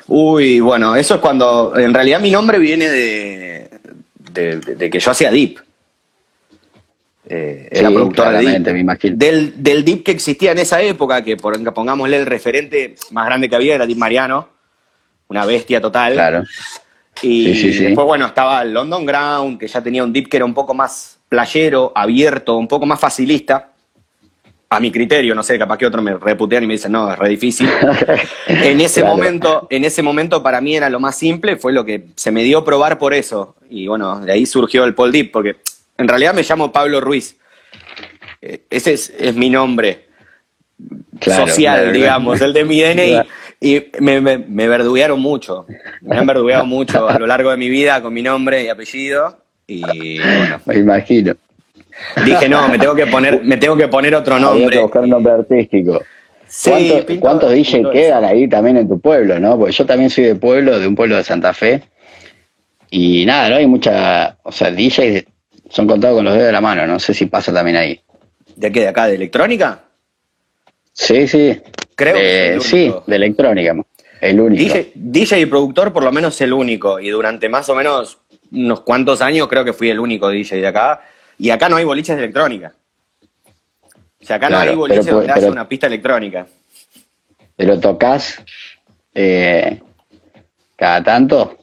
Uy, 0.07 0.61
bueno, 0.61 0.97
eso 0.97 1.17
es 1.17 1.21
cuando. 1.21 1.77
En 1.77 1.93
realidad 1.93 2.21
mi 2.21 2.31
nombre 2.31 2.59
viene 2.59 2.89
de, 2.89 3.69
de 4.33 4.91
que 4.91 4.99
yo 4.99 5.11
hacía 5.11 5.31
Deep. 5.31 5.64
Eh, 7.27 7.69
era 7.71 7.91
productora 7.91 8.33
de 8.33 8.61
Deep. 8.61 9.17
Del, 9.17 9.63
del 9.63 9.85
Deep 9.85 10.03
que 10.03 10.13
existía 10.13 10.53
en 10.53 10.59
esa 10.59 10.83
época, 10.83 11.23
que 11.23 11.37
por, 11.37 11.73
pongámosle 11.73 12.19
el 12.19 12.27
referente 12.27 12.97
más 13.11 13.27
grande 13.27 13.49
que 13.49 13.57
había, 13.57 13.75
era 13.77 13.87
Deep 13.87 13.99
Mariano, 13.99 14.49
una 15.29 15.47
bestia 15.47 15.81
total. 15.81 16.13
Claro. 16.13 16.45
Y 17.23 17.71
después, 17.81 18.07
bueno, 18.07 18.27
estaba 18.27 18.63
el 18.63 18.73
London 18.75 19.07
Ground, 19.07 19.59
que 19.59 19.69
ya 19.69 19.83
tenía 19.83 20.05
un 20.05 20.13
Deep 20.13 20.29
que 20.29 20.37
era 20.37 20.45
un 20.45 20.55
poco 20.55 20.75
más 20.75 21.19
playero, 21.29 21.93
abierto, 21.95 22.57
un 22.57 22.69
poco 22.69 22.87
más 22.87 23.01
facilista. 23.01 23.71
A 24.69 24.81
mi 24.81 24.91
criterio, 24.91 25.35
no 25.37 25.43
sé, 25.43 25.57
capaz 25.57 25.79
que 25.79 25.87
otro 25.87 26.03
me 26.03 26.17
reputean 26.17 26.65
y 26.65 26.67
me 26.67 26.73
dicen, 26.75 26.91
no, 26.91 27.11
es 27.13 27.19
re 27.19 27.29
difícil. 27.29 27.71
en 28.49 28.81
ese 28.81 29.05
momento, 29.05 29.69
en 29.71 29.85
ese 29.85 30.03
momento 30.03 30.43
para 30.43 30.61
mí 30.61 30.75
era 30.75 30.91
lo 30.91 30.99
más 30.99 31.17
simple, 31.17 31.57
fue 31.57 31.73
lo 31.73 31.85
que 31.85 32.07
se 32.17 32.33
me 32.33 32.43
dio 32.43 32.65
probar 32.65 32.99
por 32.99 33.15
eso. 33.15 33.55
Y 33.71 33.87
bueno, 33.87 34.21
de 34.21 34.33
ahí 34.33 34.47
surgió 34.47 34.85
el 34.85 34.95
Paul 34.95 35.13
Deep, 35.13 35.31
porque 35.31 35.57
en 35.99 36.09
realidad 36.09 36.35
me 36.35 36.43
llamo 36.43 36.73
Pablo 36.73 37.01
Ruiz. 37.01 37.37
Eh, 38.41 38.63
ese 38.71 38.93
es, 38.93 39.35
mi 39.35 39.51
nombre 39.51 40.07
social, 41.21 41.93
digamos, 41.93 42.41
el 42.41 42.53
de 42.53 42.65
mi 42.65 42.81
DNI. 42.81 43.23
Y 43.61 43.83
me, 43.99 44.21
me, 44.21 44.69
verduguearon 44.69 45.19
mucho. 45.19 45.65
Me 46.03 46.19
han 46.19 46.27
verdugueado 46.27 46.67
mucho 46.67 47.09
a 47.09 47.19
lo 47.19 47.27
largo 47.27 47.51
de 47.51 47.57
mi 47.57 47.71
vida 47.71 48.03
con 48.03 48.13
mi 48.13 48.21
nombre 48.21 48.63
y 48.63 48.69
apellido. 48.69 49.39
Y 49.67 50.19
bueno. 50.19 50.61
Me 50.67 50.75
imagino. 50.75 51.35
Dije, 52.27 52.47
no, 52.47 52.69
me 52.69 52.79
tengo 52.79 52.95
que 52.95 53.07
poner, 53.07 53.43
me 53.43 53.57
tengo 53.57 53.75
que 53.75 53.89
poner 53.89 54.15
otro 54.15 54.39
nombre. 54.39 54.65
Había 54.65 54.79
que 54.79 54.83
buscar 54.83 55.03
un 55.05 55.11
nombre 55.11 55.33
artístico. 55.33 56.03
¿Cuántos, 56.63 57.19
¿cuántos 57.21 57.53
DJ 57.53 57.91
quedan 57.91 58.25
ahí 58.25 58.47
también 58.49 58.77
en 58.77 58.89
tu 58.89 59.01
pueblo, 59.01 59.41
no? 59.41 59.59
Porque 59.59 59.73
yo 59.73 59.87
también 59.87 60.11
soy 60.11 60.25
de 60.25 60.35
pueblo, 60.35 60.79
de 60.79 60.87
un 60.87 60.95
pueblo 60.95 61.17
de 61.17 61.25
Santa 61.25 61.55
Fe. 61.55 61.83
Y 62.91 63.25
nada, 63.25 63.49
no 63.49 63.57
hay 63.57 63.67
mucha, 63.67 64.37
o 64.43 64.53
sea, 64.53 64.71
DJs 64.71 65.25
son 65.75 65.89
contados 65.89 66.17
con 66.17 66.25
los 66.25 66.35
dedos 66.35 66.47
de 66.47 66.53
la 66.53 66.61
mano, 66.61 66.87
no 66.87 67.01
sé 67.01 67.13
si 67.13 67.27
pasa 67.27 67.53
también 67.53 67.77
ahí. 67.77 68.01
¿De 68.55 68.71
qué? 68.71 68.83
¿De 68.83 68.89
acá? 68.89 69.07
¿De 69.09 69.17
electrónica? 69.17 69.81
Sí, 70.93 71.27
sí. 71.27 71.61
Creo 71.97 72.15
que 72.15 72.59
Sí, 72.61 72.95
de 73.07 73.17
electrónica. 73.17 73.75
el 74.21 74.41
único. 74.41 74.63
DJ, 74.63 74.93
DJ 74.95 75.41
y 75.41 75.47
productor 75.47 75.93
por 75.93 76.05
lo 76.05 76.13
menos 76.13 76.41
el 76.41 76.53
único. 76.53 77.01
Y 77.01 77.11
durante 77.11 77.49
más 77.49 77.69
o 77.69 77.75
menos 77.75 78.19
unos 78.53 78.83
cuantos 78.83 79.21
años 79.21 79.49
creo 79.49 79.65
que 79.65 79.73
fui 79.73 79.91
el 79.91 79.99
único 79.99 80.29
DJ 80.29 80.61
de 80.61 80.67
acá. 80.69 81.03
Y 81.39 81.51
acá 81.51 81.69
no 81.69 81.75
hay 81.77 81.85
boliches 81.85 82.15
de 82.17 82.23
electrónica. 82.23 82.73
O 84.23 84.25
sea, 84.27 84.37
acá 84.37 84.49
no 84.49 84.59
hay 84.59 84.75
boliches 84.77 85.05
pero- 85.05 85.17
donde 85.19 85.33
pero- 85.35 85.49
una 85.53 85.69
pista 85.69 85.89
electrónica. 85.89 86.47
¿Pero 87.57 87.81
tocas 87.81 88.41
eh, 89.15 89.81
cada 90.77 91.03
tanto? 91.03 91.59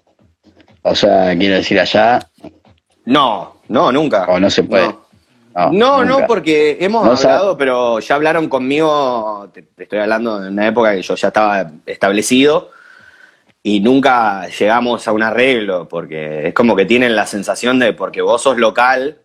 O 0.81 0.93
sea, 0.95 1.33
quiero 1.37 1.55
decir 1.55 1.79
allá, 1.79 2.19
No, 3.05 3.57
no, 3.67 3.91
nunca. 3.91 4.25
o 4.25 4.39
no 4.39 4.49
se 4.49 4.63
puede. 4.63 4.93
No. 5.73 6.03
No, 6.05 6.25
porque 6.27 6.77
hemos 6.79 7.03
No 7.05 7.17
sabe- 7.17 7.33
hablado, 7.35 7.57
pero 7.57 7.99
ya 7.99 8.15
hablaron 8.15 8.47
conmigo, 8.47 9.49
te, 9.53 9.63
te 9.63 9.83
estoy 9.83 9.99
hablando 9.99 10.39
de 10.39 10.47
una 10.49 10.67
época 10.67 10.93
que 10.95 11.01
yo 11.01 11.15
ya 11.15 11.27
estaba 11.27 11.69
establecido 11.85 12.69
y 13.61 13.81
nunca 13.81 14.47
llegamos 14.47 15.07
a 15.07 15.11
un 15.11 15.23
arreglo, 15.23 15.87
porque 15.89 16.47
es 16.47 16.53
como 16.53 16.75
que 16.75 16.85
tienen 16.85 17.15
la 17.17 17.25
sensación 17.25 17.79
de 17.79 17.91
porque 17.93 18.21
vos 18.21 18.41
sos 18.41 18.57
local, 18.57 19.17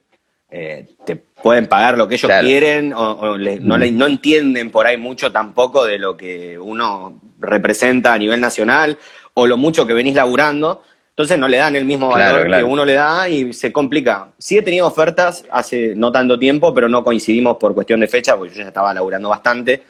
eh, 0.51 0.89
te 1.05 1.15
pueden 1.17 1.69
pagar 1.69 1.97
lo 1.97 2.09
que 2.09 2.17
ellos 2.17 2.29
Claro. 2.29 2.45
quieren 2.47 2.93
o, 2.93 3.13
o 3.13 3.37
le- 3.39 3.61
no, 3.61 3.79
le- 3.79 3.93
no 3.93 4.07
entienden 4.07 4.71
por 4.73 4.87
ahí 4.87 4.97
mucho 4.97 5.31
tampoco 5.31 5.85
de 5.85 5.99
lo 5.99 6.17
que 6.17 6.59
uno 6.59 7.21
representa 7.39 8.13
a 8.15 8.19
nivel 8.19 8.41
nacional 8.41 8.99
o 9.35 9.47
lo 9.47 9.57
mucho 9.57 9.87
que 9.87 9.93
venís 9.95 10.15
laburando. 10.17 10.83
Entonces 11.17 11.39
no 11.39 11.49
le 11.49 11.57
dan 11.57 11.75
el 11.75 11.87
mismo 11.87 12.11
Claro, 12.13 12.33
valor 12.35 12.47
claro. 12.49 12.67
que 12.67 12.73
uno 12.73 12.85
le 12.85 12.93
da 12.93 13.27
y 13.27 13.51
se 13.55 13.73
complica. 13.73 14.29
Sí 14.37 14.59
he 14.59 14.63
tenido 14.63 14.87
ofertas 14.87 15.47
hace 15.51 15.95
no 15.97 16.13
tanto 16.13 16.39
tiempo, 16.39 16.75
pero 16.75 16.91
no 16.91 17.03
coincidimos 17.03 17.57
por 17.57 17.75
cuestión 17.75 18.01
de 18.01 18.07
fecha, 18.07 18.37
porque 18.37 18.53
yo 18.55 18.61
ya 18.61 18.69
estaba 18.69 18.93
laburando 18.93 19.31
bastante. 19.31 19.83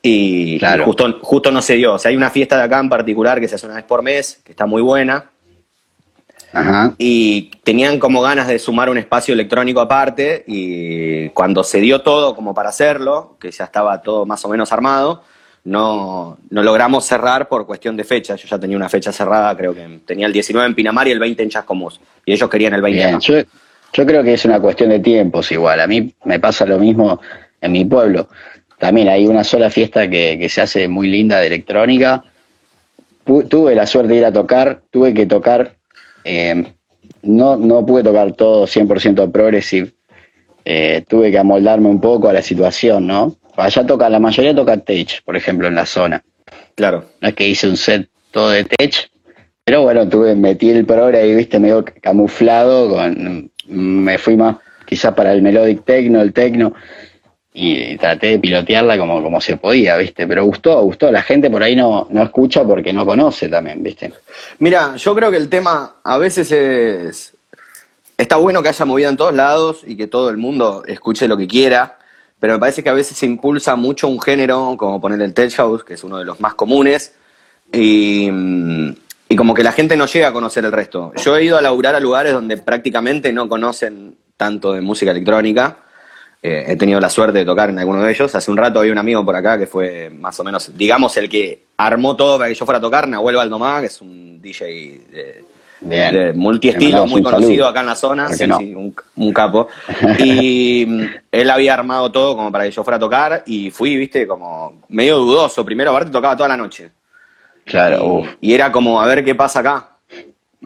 Y, 0.00 0.58
Claro. 0.58 0.82
y 0.82 0.86
justo, 0.86 1.18
justo 1.20 1.50
no 1.50 1.60
se 1.60 1.74
dio. 1.74 1.92
O 1.92 1.98
sea, 1.98 2.08
hay 2.08 2.16
una 2.16 2.30
fiesta 2.30 2.56
de 2.56 2.62
acá 2.62 2.80
en 2.80 2.88
particular 2.88 3.40
que 3.40 3.46
se 3.46 3.56
hace 3.56 3.66
una 3.66 3.74
vez 3.74 3.84
por 3.84 4.02
mes, 4.02 4.40
que 4.42 4.52
está 4.52 4.64
muy 4.64 4.80
buena, 4.80 5.26
Ajá. 6.54 6.94
y 6.96 7.50
tenían 7.62 7.98
como 7.98 8.22
ganas 8.22 8.48
de 8.48 8.58
sumar 8.58 8.88
un 8.88 8.96
espacio 8.96 9.34
electrónico 9.34 9.82
aparte 9.82 10.44
y 10.46 11.28
cuando 11.30 11.62
se 11.62 11.78
dio 11.80 12.00
todo 12.00 12.34
como 12.34 12.54
para 12.54 12.70
hacerlo, 12.70 13.36
que 13.38 13.50
ya 13.50 13.64
estaba 13.64 14.00
todo 14.00 14.24
más 14.24 14.42
o 14.46 14.48
menos 14.48 14.72
armado, 14.72 15.24
no, 15.64 16.38
no 16.50 16.62
logramos 16.62 17.04
cerrar 17.06 17.48
por 17.48 17.66
cuestión 17.66 17.96
de 17.96 18.04
fecha. 18.04 18.36
Yo 18.36 18.46
ya 18.46 18.58
tenía 18.58 18.76
una 18.76 18.88
fecha 18.88 19.12
cerrada, 19.12 19.56
creo 19.56 19.74
que 19.74 20.00
tenía 20.04 20.26
el 20.26 20.32
19 20.32 20.68
en 20.68 20.74
Pinamar 20.74 21.08
y 21.08 21.12
el 21.12 21.18
20 21.18 21.42
en 21.42 21.48
Chascomús. 21.48 22.00
Y 22.24 22.32
ellos 22.32 22.48
querían 22.50 22.74
el 22.74 22.82
20 22.82 23.06
Bien, 23.06 23.20
yo, 23.20 23.34
yo 23.92 24.06
creo 24.06 24.22
que 24.22 24.34
es 24.34 24.44
una 24.44 24.60
cuestión 24.60 24.90
de 24.90 25.00
tiempos 25.00 25.50
igual. 25.52 25.80
A 25.80 25.86
mí 25.86 26.14
me 26.24 26.38
pasa 26.38 26.66
lo 26.66 26.78
mismo 26.78 27.20
en 27.60 27.72
mi 27.72 27.84
pueblo. 27.86 28.28
También 28.78 29.08
hay 29.08 29.26
una 29.26 29.42
sola 29.42 29.70
fiesta 29.70 30.08
que, 30.08 30.36
que 30.38 30.48
se 30.48 30.60
hace 30.60 30.86
muy 30.88 31.08
linda 31.08 31.40
de 31.40 31.46
electrónica. 31.46 32.24
Tuve 33.24 33.74
la 33.74 33.86
suerte 33.86 34.12
de 34.12 34.18
ir 34.18 34.24
a 34.26 34.32
tocar, 34.32 34.82
tuve 34.90 35.14
que 35.14 35.24
tocar, 35.24 35.76
eh, 36.24 36.74
no, 37.22 37.56
no 37.56 37.86
pude 37.86 38.02
tocar 38.02 38.32
todo 38.32 38.66
100% 38.66 39.32
progressive. 39.32 39.92
Eh, 40.66 41.04
tuve 41.08 41.30
que 41.30 41.38
amoldarme 41.38 41.88
un 41.88 42.02
poco 42.02 42.28
a 42.28 42.34
la 42.34 42.42
situación, 42.42 43.06
¿no? 43.06 43.36
Allá 43.56 43.86
toca, 43.86 44.08
la 44.08 44.18
mayoría 44.18 44.54
toca 44.54 44.76
tech, 44.76 45.22
por 45.24 45.36
ejemplo, 45.36 45.68
en 45.68 45.74
la 45.74 45.86
zona. 45.86 46.22
Claro. 46.74 47.04
No 47.20 47.28
es 47.28 47.34
que 47.34 47.48
hice 47.48 47.68
un 47.68 47.76
set 47.76 48.08
todo 48.30 48.50
de 48.50 48.64
tech, 48.64 49.08
pero 49.64 49.82
bueno, 49.82 50.08
tuve, 50.08 50.34
metí 50.34 50.70
el 50.70 50.84
progre 50.84 51.20
ahí, 51.20 51.34
viste, 51.34 51.58
medio 51.58 51.84
camuflado, 52.02 52.90
con, 52.90 53.50
me 53.66 54.18
fui 54.18 54.36
más 54.36 54.56
quizás 54.84 55.14
para 55.14 55.32
el 55.32 55.40
melodic 55.40 55.84
techno, 55.84 56.20
el 56.20 56.32
techno, 56.32 56.74
y 57.52 57.96
traté 57.96 58.26
de 58.26 58.38
pilotearla 58.40 58.98
como, 58.98 59.22
como 59.22 59.40
se 59.40 59.56
podía, 59.56 59.96
viste, 59.96 60.26
pero 60.26 60.44
gustó, 60.44 60.82
gustó, 60.82 61.10
la 61.10 61.22
gente 61.22 61.48
por 61.48 61.62
ahí 61.62 61.76
no, 61.76 62.08
no 62.10 62.22
escucha 62.22 62.64
porque 62.64 62.92
no 62.92 63.06
conoce 63.06 63.48
también, 63.48 63.82
viste. 63.82 64.12
Mira, 64.58 64.96
yo 64.96 65.14
creo 65.14 65.30
que 65.30 65.36
el 65.36 65.48
tema 65.48 65.96
a 66.02 66.18
veces 66.18 66.50
es. 66.52 67.32
Está 68.16 68.36
bueno 68.36 68.62
que 68.62 68.68
haya 68.68 68.84
movida 68.84 69.08
en 69.08 69.16
todos 69.16 69.34
lados 69.34 69.82
y 69.86 69.96
que 69.96 70.06
todo 70.06 70.30
el 70.30 70.36
mundo 70.36 70.84
escuche 70.86 71.26
lo 71.26 71.36
que 71.36 71.48
quiera, 71.48 71.98
pero 72.44 72.56
me 72.56 72.60
parece 72.60 72.82
que 72.82 72.90
a 72.90 72.92
veces 72.92 73.16
se 73.16 73.24
impulsa 73.24 73.74
mucho 73.74 74.06
un 74.06 74.20
género, 74.20 74.74
como 74.76 75.00
poner 75.00 75.18
el 75.22 75.32
tech 75.32 75.50
house, 75.54 75.82
que 75.82 75.94
es 75.94 76.04
uno 76.04 76.18
de 76.18 76.26
los 76.26 76.40
más 76.40 76.52
comunes, 76.52 77.14
y, 77.72 78.28
mm, 78.30 78.94
y 79.30 79.34
como 79.34 79.54
que 79.54 79.62
la 79.62 79.72
gente 79.72 79.96
no 79.96 80.04
llega 80.04 80.28
a 80.28 80.32
conocer 80.34 80.62
el 80.62 80.70
resto. 80.70 81.14
Yo 81.16 81.38
he 81.38 81.44
ido 81.44 81.56
a 81.56 81.62
laburar 81.62 81.94
a 81.94 82.00
lugares 82.00 82.34
donde 82.34 82.58
prácticamente 82.58 83.32
no 83.32 83.48
conocen 83.48 84.18
tanto 84.36 84.74
de 84.74 84.82
música 84.82 85.12
electrónica. 85.12 85.78
Eh, 86.42 86.66
he 86.68 86.76
tenido 86.76 87.00
la 87.00 87.08
suerte 87.08 87.38
de 87.38 87.46
tocar 87.46 87.70
en 87.70 87.78
alguno 87.78 88.02
de 88.02 88.12
ellos. 88.12 88.34
Hace 88.34 88.50
un 88.50 88.58
rato 88.58 88.80
había 88.80 88.92
un 88.92 88.98
amigo 88.98 89.24
por 89.24 89.36
acá 89.36 89.56
que 89.56 89.66
fue 89.66 90.10
más 90.10 90.38
o 90.38 90.44
menos, 90.44 90.76
digamos, 90.76 91.16
el 91.16 91.30
que 91.30 91.68
armó 91.78 92.14
todo 92.14 92.36
para 92.36 92.50
que 92.50 92.56
yo 92.56 92.66
fuera 92.66 92.76
a 92.76 92.82
tocar, 92.82 93.08
Nahuel 93.08 93.36
Baldomá, 93.36 93.80
que 93.80 93.86
es 93.86 94.02
un 94.02 94.42
DJ 94.42 94.66
de, 95.10 95.44
Bien. 95.80 96.36
multiestilo, 96.38 97.06
muy 97.06 97.22
conocido 97.22 97.66
acá 97.66 97.80
en 97.80 97.86
la 97.86 97.94
zona, 97.96 98.26
¿Por 98.28 98.32
qué 98.38 98.44
sí, 98.44 98.48
no? 98.48 98.58
sí, 98.58 98.74
un, 98.74 98.94
un 99.16 99.32
capo. 99.32 99.68
Y 100.18 100.84
mm, 100.86 101.04
él 101.32 101.50
había 101.50 101.74
armado 101.74 102.10
todo 102.10 102.36
como 102.36 102.50
para 102.50 102.64
que 102.64 102.70
yo 102.70 102.82
fuera 102.84 102.96
a 102.96 103.00
tocar 103.00 103.42
y 103.46 103.70
fui, 103.70 103.96
viste, 103.96 104.26
como 104.26 104.82
medio 104.88 105.18
dudoso. 105.18 105.64
Primero, 105.64 105.90
aparte 105.90 106.10
tocaba 106.10 106.36
toda 106.36 106.48
la 106.48 106.56
noche. 106.56 106.90
Claro, 107.64 107.96
Y, 108.04 108.08
uf, 108.08 108.28
y 108.40 108.54
era 108.54 108.70
como 108.72 109.00
a 109.00 109.06
ver 109.06 109.24
qué 109.24 109.34
pasa 109.34 109.60
acá. 109.60 109.88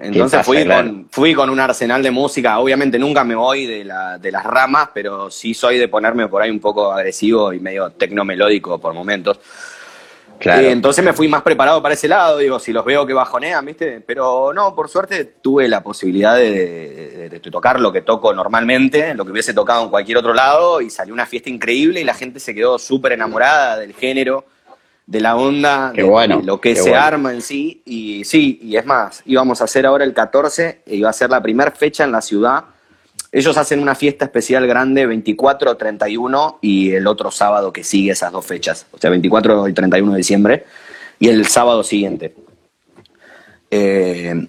Entonces 0.00 0.38
pasa, 0.38 0.44
fui, 0.44 0.62
claro. 0.64 0.86
con, 0.88 1.06
fui 1.10 1.34
con 1.34 1.50
un 1.50 1.58
arsenal 1.58 2.00
de 2.02 2.10
música. 2.12 2.58
Obviamente 2.60 2.98
nunca 3.00 3.24
me 3.24 3.34
voy 3.34 3.66
de, 3.66 3.84
la- 3.84 4.18
de 4.18 4.30
las 4.30 4.44
ramas, 4.44 4.90
pero 4.94 5.28
sí 5.30 5.54
soy 5.54 5.78
de 5.78 5.88
ponerme 5.88 6.28
por 6.28 6.40
ahí 6.40 6.50
un 6.50 6.60
poco 6.60 6.92
agresivo 6.92 7.52
y 7.52 7.58
medio 7.58 7.90
tecnomelódico 7.90 8.78
por 8.80 8.94
momentos. 8.94 9.40
Claro. 10.38 10.62
Eh, 10.66 10.70
entonces 10.70 11.04
me 11.04 11.12
fui 11.12 11.28
más 11.28 11.42
preparado 11.42 11.82
para 11.82 11.94
ese 11.94 12.08
lado, 12.08 12.38
digo, 12.38 12.58
si 12.58 12.72
los 12.72 12.84
veo 12.84 13.06
que 13.06 13.12
bajonean, 13.14 13.64
¿viste? 13.66 14.00
Pero 14.00 14.52
no, 14.52 14.74
por 14.74 14.88
suerte 14.88 15.24
tuve 15.40 15.68
la 15.68 15.82
posibilidad 15.82 16.34
de, 16.36 16.50
de- 16.52 17.28
de 17.28 17.40
tocar 17.50 17.78
lo 17.78 17.92
que 17.92 18.00
toco 18.02 18.32
normalmente, 18.32 19.14
lo 19.14 19.24
que 19.24 19.32
hubiese 19.32 19.52
tocado 19.54 19.84
en 19.84 19.90
cualquier 19.90 20.18
otro 20.18 20.32
lado, 20.34 20.80
y 20.80 20.88
salió 20.90 21.12
una 21.14 21.26
fiesta 21.26 21.50
increíble 21.50 22.00
y 22.00 22.04
la 22.04 22.14
gente 22.14 22.40
se 22.40 22.54
quedó 22.54 22.78
súper 22.78 23.12
enamorada 23.12 23.78
del 23.78 23.92
género, 23.94 24.44
de 25.06 25.20
la 25.20 25.36
onda, 25.36 25.92
Qué 25.94 26.02
de, 26.02 26.08
bueno, 26.08 26.38
de 26.38 26.44
lo 26.44 26.60
que 26.60 26.74
se 26.76 26.90
bueno. 26.90 26.98
arma 27.04 27.32
en 27.32 27.40
sí. 27.42 27.82
Y 27.84 28.24
sí, 28.24 28.58
y 28.62 28.76
es 28.76 28.84
más, 28.86 29.22
íbamos 29.26 29.60
a 29.60 29.64
hacer 29.64 29.86
ahora 29.86 30.04
el 30.04 30.12
14, 30.14 30.82
e 30.86 30.96
iba 30.96 31.08
a 31.08 31.12
ser 31.12 31.30
la 31.30 31.42
primera 31.42 31.70
fecha 31.70 32.04
en 32.04 32.12
la 32.12 32.20
ciudad. 32.20 32.64
Ellos 33.30 33.56
hacen 33.58 33.80
una 33.80 33.94
fiesta 33.94 34.24
especial 34.24 34.66
grande 34.66 35.04
24, 35.06 35.76
31 35.76 36.58
y 36.62 36.92
el 36.92 37.06
otro 37.06 37.30
sábado 37.30 37.72
que 37.72 37.84
sigue 37.84 38.12
esas 38.12 38.32
dos 38.32 38.46
fechas, 38.46 38.86
o 38.92 38.98
sea, 38.98 39.10
24 39.10 39.68
y 39.68 39.72
31 39.74 40.12
de 40.12 40.16
diciembre, 40.18 40.64
y 41.18 41.28
el 41.28 41.46
sábado 41.46 41.82
siguiente. 41.82 42.34
Eh, 43.70 44.46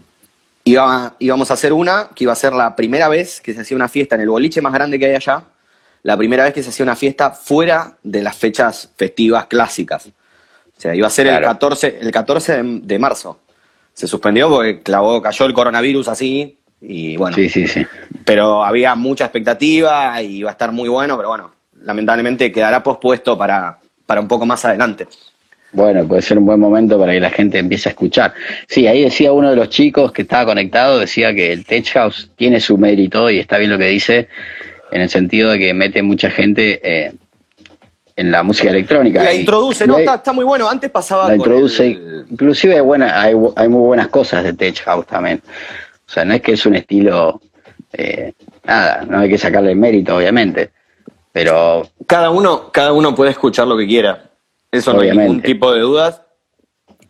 iba- 0.64 1.16
íbamos 1.20 1.52
a 1.52 1.56
hacer 1.56 1.74
una 1.74 2.10
que 2.16 2.24
iba 2.24 2.34
a 2.34 2.38
ser 2.38 2.54
la 2.54 2.76
primera 2.76 3.10
vez 3.10 3.42
que 3.42 3.54
se 3.54 3.62
hacía 3.62 3.76
una 3.76 3.90
fiesta 3.90 4.16
en 4.16 4.22
el 4.22 4.30
boliche 4.30 4.62
más 4.62 4.74
grande 4.74 4.98
que 4.98 5.08
hay 5.08 5.16
allá, 5.16 5.44
la 6.04 6.16
primera 6.16 6.46
vez 6.46 6.54
que 6.54 6.64
se 6.64 6.70
hacía 6.70 6.84
una 6.86 6.96
fiesta 6.96 7.32
fuera 7.32 7.98
de 8.04 8.22
las 8.22 8.38
fechas 8.38 8.90
festivas 8.96 9.48
clásicas. 9.48 10.08
O 10.08 10.82
sea, 10.82 10.96
iba 10.96 11.08
a 11.08 11.10
ser 11.10 11.28
el 11.28 11.34
Claro. 11.34 11.48
14, 11.48 11.98
el 12.00 12.12
14 12.12 12.64
de, 12.64 12.80
de 12.84 13.00
marzo. 13.00 13.40
Se 13.94 14.08
suspendió 14.08 14.48
porque 14.50 14.82
clavó, 14.82 15.22
cayó 15.22 15.46
el 15.46 15.54
coronavirus 15.54 16.08
así 16.08 16.59
y 16.82 17.18
bueno, 17.18 17.36
Sí, 17.36 17.50
sí, 17.50 17.68
sí. 17.68 17.86
pero 18.26 18.64
había 18.64 18.96
mucha 18.96 19.26
expectativa 19.26 20.22
y 20.22 20.38
iba 20.38 20.50
a 20.50 20.54
estar 20.54 20.72
muy 20.72 20.90
bueno, 20.90 21.18
pero 21.18 21.30
bueno, 21.30 21.52
lamentablemente 21.84 22.52
quedará 22.52 22.82
pospuesto 22.84 23.38
para, 23.38 23.78
para 24.06 24.22
un 24.22 24.28
poco 24.28 24.46
más 24.46 24.64
adelante. 24.66 25.08
Bueno, 25.72 26.08
puede 26.08 26.22
ser 26.24 26.38
un 26.40 26.46
buen 26.48 26.60
momento 26.60 26.98
para 27.00 27.12
que 27.12 27.20
la 27.20 27.30
gente 27.30 27.60
empiece 27.60 27.90
a 27.90 27.92
escuchar. 27.92 28.34
Sí, 28.68 28.88
ahí 28.88 29.04
decía 29.04 29.32
uno 29.34 29.52
de 29.52 29.56
los 29.56 29.70
chicos 29.70 30.12
que 30.12 30.24
estaba 30.24 30.46
conectado, 30.46 30.98
decía 30.98 31.34
que 31.36 31.54
el 31.54 31.64
Tech 31.64 31.88
House 31.94 32.32
tiene 32.36 32.60
su 32.60 32.76
mérito 32.78 33.30
y 33.30 33.38
está 33.40 33.58
bien 33.60 33.70
lo 33.70 33.78
que 33.78 33.86
dice, 33.88 34.30
en 34.92 35.02
el 35.02 35.10
sentido 35.10 35.52
de 35.52 35.60
que 35.60 35.74
mete 35.76 36.02
mucha 36.02 36.32
gente 36.32 36.80
eh, 36.84 37.14
en 38.16 38.32
la 38.32 38.42
música 38.42 38.72
electrónica. 38.72 39.24
La 39.24 39.34
introduce, 39.34 39.84
y 39.84 39.88
¿no? 39.88 40.00
Está, 40.00 40.16
está 40.16 40.34
muy 40.34 40.44
bueno. 40.44 40.68
Antes 40.68 40.90
pasaba 40.90 41.24
la 41.30 41.38
con 41.38 41.48
introduce, 41.48 41.86
el- 41.86 42.26
inclusive 42.32 42.74
hay, 42.74 42.82
buena, 42.82 43.22
hay, 43.22 43.36
hay 43.56 43.68
muy 43.68 43.82
buenas 43.82 44.08
cosas 44.08 44.44
de 44.44 44.54
Tech 44.54 44.82
House 44.86 45.06
también. 45.06 45.40
O 46.10 46.12
sea, 46.12 46.26
no 46.26 46.34
es 46.34 46.42
que 46.42 46.54
es 46.54 46.66
un 46.66 46.76
estilo, 46.76 47.40
eh, 47.94 48.34
nada, 48.64 49.06
no 49.08 49.20
hay 49.20 49.30
que 49.30 49.38
sacarle 49.38 49.74
el 49.74 49.78
mérito, 49.78 50.16
obviamente, 50.18 50.72
pero 51.32 51.88
Cada 52.08 52.32
uno, 52.32 52.72
cada 52.72 52.94
uno 52.94 53.14
puede 53.14 53.30
escuchar 53.30 53.68
lo 53.68 53.78
que 53.78 53.86
quiera. 53.86 54.32
Eso 54.72 54.92
no 54.92 55.02
hay 55.02 55.12
ningún 55.16 55.40
tipo 55.44 55.72
de 55.72 55.82
dudas. 55.82 56.24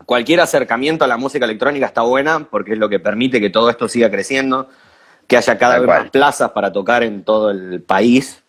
Cualquier 0.05 0.41
acercamiento 0.41 1.05
a 1.05 1.07
la 1.07 1.15
música 1.15 1.45
electrónica 1.45 1.85
está 1.85 2.01
buena 2.01 2.45
porque 2.51 2.73
es 2.73 2.77
lo 2.77 2.89
que 2.89 2.99
permite 2.99 3.39
que 3.39 3.49
todo 3.49 3.69
esto 3.69 3.87
siga 3.87 4.11
creciendo, 4.11 4.67
que 5.27 5.37
haya 5.37 5.57
cada 5.57 5.75
Tal 5.75 5.81
vez 5.81 5.87
cual. 5.87 6.01
más 6.01 6.11
plazas 6.11 6.51
para 6.51 6.73
tocar 6.73 7.03
en 7.03 7.23
todo 7.23 7.51
el 7.51 7.81
país 7.81 8.43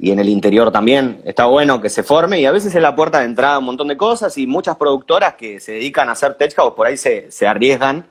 y 0.00 0.10
en 0.10 0.20
el 0.20 0.30
interior 0.30 0.72
también. 0.72 1.20
Está 1.26 1.44
bueno 1.44 1.82
que 1.82 1.90
se 1.90 2.02
forme 2.02 2.40
y 2.40 2.46
a 2.46 2.50
veces 2.50 2.74
es 2.74 2.80
la 2.80 2.96
puerta 2.96 3.18
de 3.18 3.26
entrada 3.26 3.56
a 3.56 3.58
un 3.58 3.66
montón 3.66 3.88
de 3.88 3.98
cosas 3.98 4.38
y 4.38 4.46
muchas 4.46 4.76
productoras 4.76 5.34
que 5.34 5.60
se 5.60 5.72
dedican 5.72 6.08
a 6.08 6.12
hacer 6.12 6.34
tech 6.34 6.54
house 6.54 6.72
por 6.74 6.86
ahí 6.86 6.96
se, 6.96 7.30
se 7.30 7.46
arriesgan 7.46 8.06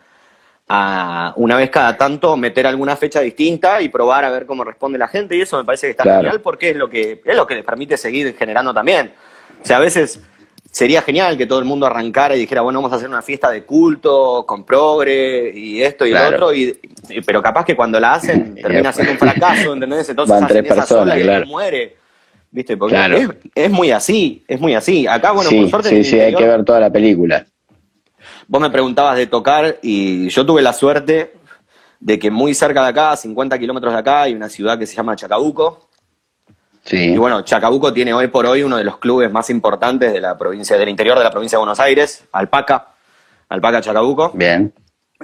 a 0.74 1.34
una 1.36 1.58
vez 1.58 1.70
cada 1.70 1.98
tanto 1.98 2.38
meter 2.38 2.66
alguna 2.66 2.96
fecha 2.96 3.20
distinta 3.20 3.82
y 3.82 3.90
probar 3.90 4.24
a 4.24 4.30
ver 4.30 4.46
cómo 4.46 4.64
responde 4.64 4.98
la 4.98 5.10
gente 5.10 5.36
y 5.36 5.42
eso 5.42 5.58
me 5.58 5.66
parece 5.66 5.88
que 5.88 5.92
está 5.92 6.04
Claro. 6.04 6.20
genial 6.20 6.40
porque 6.40 6.70
es 6.70 6.78
lo 6.78 6.90
que 6.90 7.22
es 7.26 7.36
lo 7.36 7.46
que 7.46 7.56
les 7.56 7.66
permite 7.66 7.98
seguir 7.98 8.34
generando 8.38 8.74
también. 8.74 9.12
O 9.62 9.66
sea, 9.66 9.78
a 9.78 9.80
veces 9.82 10.22
sería 10.72 11.02
genial 11.02 11.38
que 11.38 11.46
todo 11.46 11.60
el 11.60 11.66
mundo 11.66 11.86
arrancara 11.86 12.38
y 12.38 12.40
dijera, 12.40 12.62
bueno, 12.62 12.80
vamos 12.80 12.94
a 12.94 12.96
hacer 12.96 13.10
una 13.10 13.22
fiesta 13.22 13.52
de 13.52 13.64
culto, 13.64 14.46
con 14.48 14.64
progre 14.64 15.52
y 15.54 15.84
esto 15.84 16.06
y 16.06 16.12
lo 16.12 16.26
otro, 16.26 16.54
y, 16.54 16.80
pero 17.26 17.42
capaz 17.42 17.66
que 17.66 17.76
cuando 17.76 18.00
la 18.00 18.14
hacen 18.14 18.56
termina 18.56 18.94
siendo 18.94 19.12
un 19.12 19.20
fracaso, 19.20 19.74
¿entendés? 19.74 20.08
Entonces 20.08 20.40
Van 20.40 20.48
tres 20.48 20.64
personas, 20.64 21.20
claro. 21.20 21.48
muere. 21.48 21.98
¿Viste? 22.50 22.78
Porque 22.78 23.28
es, 23.56 23.70
muy 23.72 23.92
así, 23.92 24.44
es 24.48 24.60
muy 24.60 24.74
así. 24.74 25.06
Acá, 25.06 25.32
bueno, 25.32 25.50
por 25.50 25.70
suerte. 25.70 25.90
Sí, 25.90 26.04
sí, 26.04 26.20
hay 26.20 26.34
que 26.34 26.46
ver 26.48 26.64
toda 26.64 26.80
la 26.80 26.90
película. 26.90 27.46
Vos 28.52 28.60
me 28.60 28.70
preguntabas 28.70 29.16
de 29.16 29.28
tocar 29.28 29.80
y 29.82 30.28
yo 30.28 30.46
tuve 30.46 30.62
la 30.62 30.74
suerte 30.74 31.36
de 32.02 32.20
que 32.20 32.30
muy 32.30 32.54
cerca 32.54 32.84
de 32.84 32.90
acá, 32.90 33.16
50 33.16 33.58
kilómetros 33.58 33.94
de 33.94 34.00
acá, 34.00 34.24
hay 34.24 34.34
una 34.34 34.50
ciudad 34.50 34.78
que 34.78 34.86
se 34.86 34.94
llama 34.94 35.16
Chacabuco, 35.16 35.88
y 36.90 37.16
bueno, 37.16 37.44
Chacabuco 37.44 37.94
tiene 37.94 38.14
hoy 38.14 38.28
por 38.28 38.46
hoy 38.46 38.64
uno 38.64 38.76
de 38.76 38.84
los 38.84 38.98
clubes 38.98 39.32
más 39.32 39.50
importantes 39.50 40.12
de 40.12 40.20
la 40.20 40.38
provincia, 40.38 40.78
del 40.78 40.90
interior 40.90 41.18
de 41.18 41.24
la 41.24 41.32
provincia 41.32 41.56
de 41.56 41.62
Buenos 41.62 41.80
Aires, 41.80 42.26
Alpaca, 42.34 42.90
Alpaca 43.48 43.80
Chacabuco. 43.80 44.32
Bien. 44.34 44.74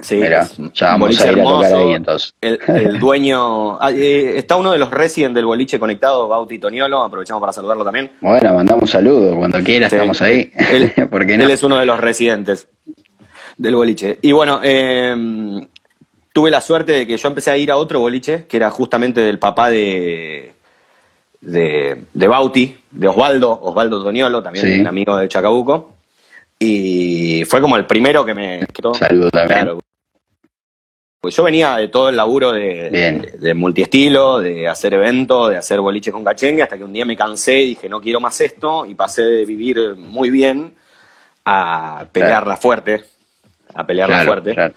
Sí, 0.00 0.14
Mira, 0.14 0.48
ya 0.72 0.92
vamos 0.92 1.20
a 1.20 1.24
ir 1.24 1.28
hermoso. 1.30 1.58
a 1.58 1.68
tocar 1.68 1.82
ahí 1.82 1.92
entonces. 1.92 2.34
El, 2.40 2.98
dueño, 2.98 3.78
ah, 3.78 3.90
eh, 3.92 4.38
está 4.38 4.56
uno 4.56 4.72
de 4.72 4.78
los 4.78 4.90
residentes 4.90 5.34
del 5.34 5.44
boliche 5.44 5.78
conectado, 5.78 6.28
Bauti 6.28 6.58
Toniolo, 6.58 7.02
aprovechamos 7.02 7.42
para 7.42 7.52
saludarlo 7.52 7.84
también. 7.84 8.12
Bueno, 8.22 8.54
mandamos 8.54 8.82
un 8.84 8.88
saludo, 8.88 9.36
cuando 9.36 9.62
quiera 9.62 9.88
estamos 9.88 10.22
ahí. 10.22 10.50
Él, 10.70 10.94
él, 11.40 11.50
es 11.50 11.62
uno 11.62 11.76
de 11.76 11.84
los 11.84 12.00
residentes 12.00 12.68
del 13.58 13.74
boliche. 13.74 14.18
Y 14.22 14.32
bueno, 14.32 14.60
eh, 14.62 15.14
tuve 16.32 16.50
la 16.50 16.60
suerte 16.60 16.92
de 16.92 17.06
que 17.06 17.16
yo 17.16 17.28
empecé 17.28 17.50
a 17.50 17.56
ir 17.56 17.70
a 17.70 17.76
otro 17.76 18.00
boliche, 18.00 18.46
que 18.46 18.56
era 18.56 18.70
justamente 18.70 19.20
del 19.20 19.38
papá 19.38 19.68
de, 19.68 20.54
de, 21.40 22.04
de 22.14 22.28
Bauti, 22.28 22.78
de 22.90 23.08
Osvaldo, 23.08 23.58
Osvaldo 23.60 24.02
Toniolo, 24.02 24.42
también 24.42 24.80
un 24.80 24.86
amigo 24.86 25.16
de 25.16 25.28
Chacabuco. 25.28 25.94
Y 26.58 27.44
fue 27.44 27.60
como 27.60 27.76
el 27.76 27.86
primero 27.86 28.24
que 28.24 28.34
me... 28.34 28.66
Saludo 28.94 29.30
también. 29.30 29.78
pues 31.20 31.34
yo 31.36 31.44
venía 31.44 31.76
de 31.76 31.88
todo 31.88 32.08
el 32.08 32.16
laburo 32.16 32.52
de, 32.52 33.30
de, 33.38 33.54
multiestilo, 33.54 34.40
de 34.40 34.66
hacer 34.66 34.94
eventos, 34.94 35.50
de 35.50 35.56
hacer 35.56 35.80
boliche 35.80 36.10
con 36.10 36.24
cachengue, 36.24 36.62
hasta 36.62 36.76
que 36.76 36.84
un 36.84 36.92
día 36.92 37.04
me 37.04 37.16
cansé 37.16 37.60
y 37.60 37.68
dije, 37.70 37.88
no 37.88 38.00
quiero 38.00 38.20
más 38.20 38.40
esto, 38.40 38.86
y 38.86 38.94
pasé 38.94 39.22
de 39.22 39.44
vivir 39.44 39.94
muy 39.96 40.30
bien 40.30 40.74
a 41.44 42.06
pelearla 42.10 42.56
fuerte, 42.56 43.04
a 43.74 43.86
pelearla 43.86 44.24
fuerte. 44.24 44.74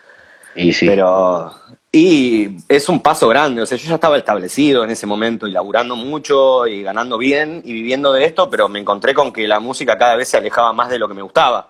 Y 0.55 0.73
sí. 0.73 0.87
Pero 0.87 1.51
y 1.93 2.57
es 2.69 2.87
un 2.87 3.01
paso 3.01 3.27
grande, 3.27 3.61
o 3.61 3.65
sea, 3.65 3.77
yo 3.77 3.89
ya 3.89 3.95
estaba 3.95 4.17
establecido 4.17 4.85
en 4.85 4.91
ese 4.91 5.05
momento 5.05 5.45
y 5.45 5.51
laburando 5.51 5.97
mucho 5.97 6.65
y 6.65 6.83
ganando 6.83 7.17
bien 7.17 7.61
y 7.65 7.73
viviendo 7.73 8.13
de 8.13 8.23
esto, 8.23 8.49
pero 8.49 8.69
me 8.69 8.79
encontré 8.79 9.13
con 9.13 9.33
que 9.33 9.45
la 9.45 9.59
música 9.59 9.97
cada 9.97 10.15
vez 10.15 10.29
se 10.29 10.37
alejaba 10.37 10.71
más 10.71 10.89
de 10.89 10.97
lo 10.97 11.09
que 11.09 11.13
me 11.13 11.21
gustaba. 11.21 11.69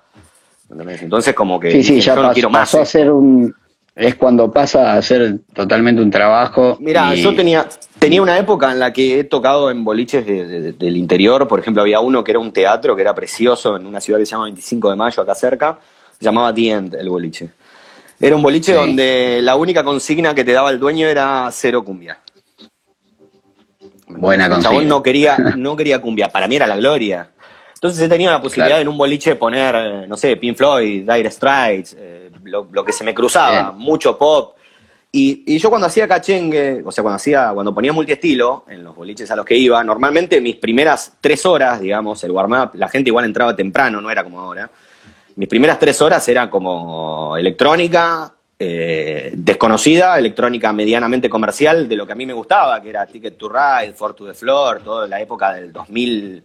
Entonces 0.70 1.34
como 1.34 1.60
que 1.60 1.72
sí, 1.72 1.84
sí, 1.84 2.02
ya 2.02 2.16
no 2.16 2.32
quiero 2.34 2.52
más. 2.52 2.70
Pasó 2.70 2.82
a 2.82 2.86
ser 2.86 3.12
un 3.12 3.54
es 3.96 4.16
cuando 4.16 4.50
pasa 4.52 4.94
a 4.94 5.02
ser 5.02 5.40
totalmente 5.54 6.02
un 6.02 6.12
trabajo. 6.12 6.78
Mira, 6.80 7.14
yo 7.16 7.36
tenía 7.36 7.68
tenía 8.00 8.22
una 8.22 8.38
época 8.38 8.72
en 8.72 8.80
la 8.80 8.94
que 8.94 9.20
he 9.20 9.24
tocado 9.26 9.70
en 9.70 9.84
boliches 9.84 10.26
del 10.26 10.98
interior, 10.98 11.48
por 11.48 11.60
ejemplo, 11.60 11.82
había 11.82 12.00
uno 12.00 12.24
que 12.24 12.32
era 12.32 12.40
un 12.40 12.54
teatro 12.54 12.96
que 12.96 13.02
era 13.02 13.14
precioso 13.14 13.76
en 13.76 13.86
una 13.86 14.00
ciudad 14.00 14.20
que 14.20 14.26
se 14.26 14.32
llama 14.32 14.46
25 14.46 14.92
de 14.92 14.96
Mayo 14.96 15.24
acá 15.24 15.36
cerca, 15.36 15.80
llamaba 16.22 16.54
The 16.54 16.70
End 16.70 16.96
el 16.96 17.10
boliche. 17.10 17.50
Era 18.20 18.36
un 18.36 18.44
boliche 18.44 18.74
donde 18.74 19.40
la 19.42 19.56
única 19.56 19.84
consigna 19.84 20.36
que 20.36 20.44
te 20.44 20.54
daba 20.54 20.70
el 20.70 20.80
dueño 20.80 21.08
era 21.08 21.50
cero 21.52 21.84
cumbia. 21.84 22.20
Buena 24.08 24.46
el 24.46 24.52
consigna. 24.52 24.84
no 24.84 25.02
quería, 25.02 25.38
no 25.58 25.76
quería 25.76 26.00
cumbia, 26.00 26.30
para 26.30 26.48
mí 26.48 26.56
era 26.56 26.68
la 26.68 26.78
gloria. 26.78 27.32
Entonces 27.74 28.00
he 28.04 28.08
tenido 28.08 28.32
la 28.32 28.40
posibilidad 28.40 28.80
en 28.80 28.88
un 28.88 28.96
boliche 28.96 29.36
poner, 29.36 29.76
eh, 29.76 30.08
no 30.08 30.16
sé, 30.16 30.38
Pink 30.38 30.56
Floyd, 30.56 31.10
Dire 31.12 31.32
Straits, 31.32 31.96
eh, 31.98 32.30
lo, 32.44 32.86
que 32.86 32.92
se 32.92 33.04
me 33.04 33.14
cruzaba, 33.16 33.72
mucho 33.72 34.16
pop. 34.16 34.56
Y, 35.12 35.58
yo 35.58 35.70
cuando 35.70 35.88
hacía 35.88 36.08
cachengue, 36.08 36.84
o 36.86 36.92
sea, 36.92 37.02
cuando 37.02 37.16
hacía, 37.16 37.50
cuando 37.54 37.74
ponía 37.74 37.92
multiestilo 37.92 38.66
en 38.70 38.84
los 38.84 38.96
boliches 38.96 39.32
a 39.32 39.36
los 39.36 39.46
que 39.46 39.58
iba, 39.58 39.84
normalmente 39.84 40.40
mis 40.40 40.58
primeras 40.58 41.14
tres 41.20 41.44
horas, 41.44 41.82
digamos, 41.82 42.24
el 42.24 42.32
warm-up, 42.32 42.70
la 42.76 42.88
gente 42.88 43.10
igual 43.10 43.26
entraba 43.26 43.56
temprano, 43.56 44.00
no 44.00 44.12
era 44.12 44.24
como 44.24 44.40
ahora 44.40 44.70
mis 45.42 45.50
primeras 45.50 45.80
tres 45.80 46.00
horas 46.04 46.30
eran 46.30 46.52
como 46.52 47.36
electrónica, 47.36 48.32
eh, 48.60 49.32
desconocida, 49.34 50.20
electrónica 50.20 50.72
medianamente 50.72 51.32
comercial, 51.32 51.90
de 51.90 51.96
lo 51.96 52.06
que 52.06 52.14
a 52.14 52.16
mí 52.16 52.28
me 52.28 52.34
gustaba, 52.34 52.80
que 52.80 52.92
era 52.92 53.08
Ticket 53.08 53.40
to 53.40 53.50
Ride, 53.50 53.94
For 53.94 54.14
to 54.14 54.28
the 54.28 54.36
Floor, 54.36 54.84
toda 54.84 55.08
la 55.08 55.20
época 55.20 55.52
del 55.54 55.74
2000. 55.74 56.44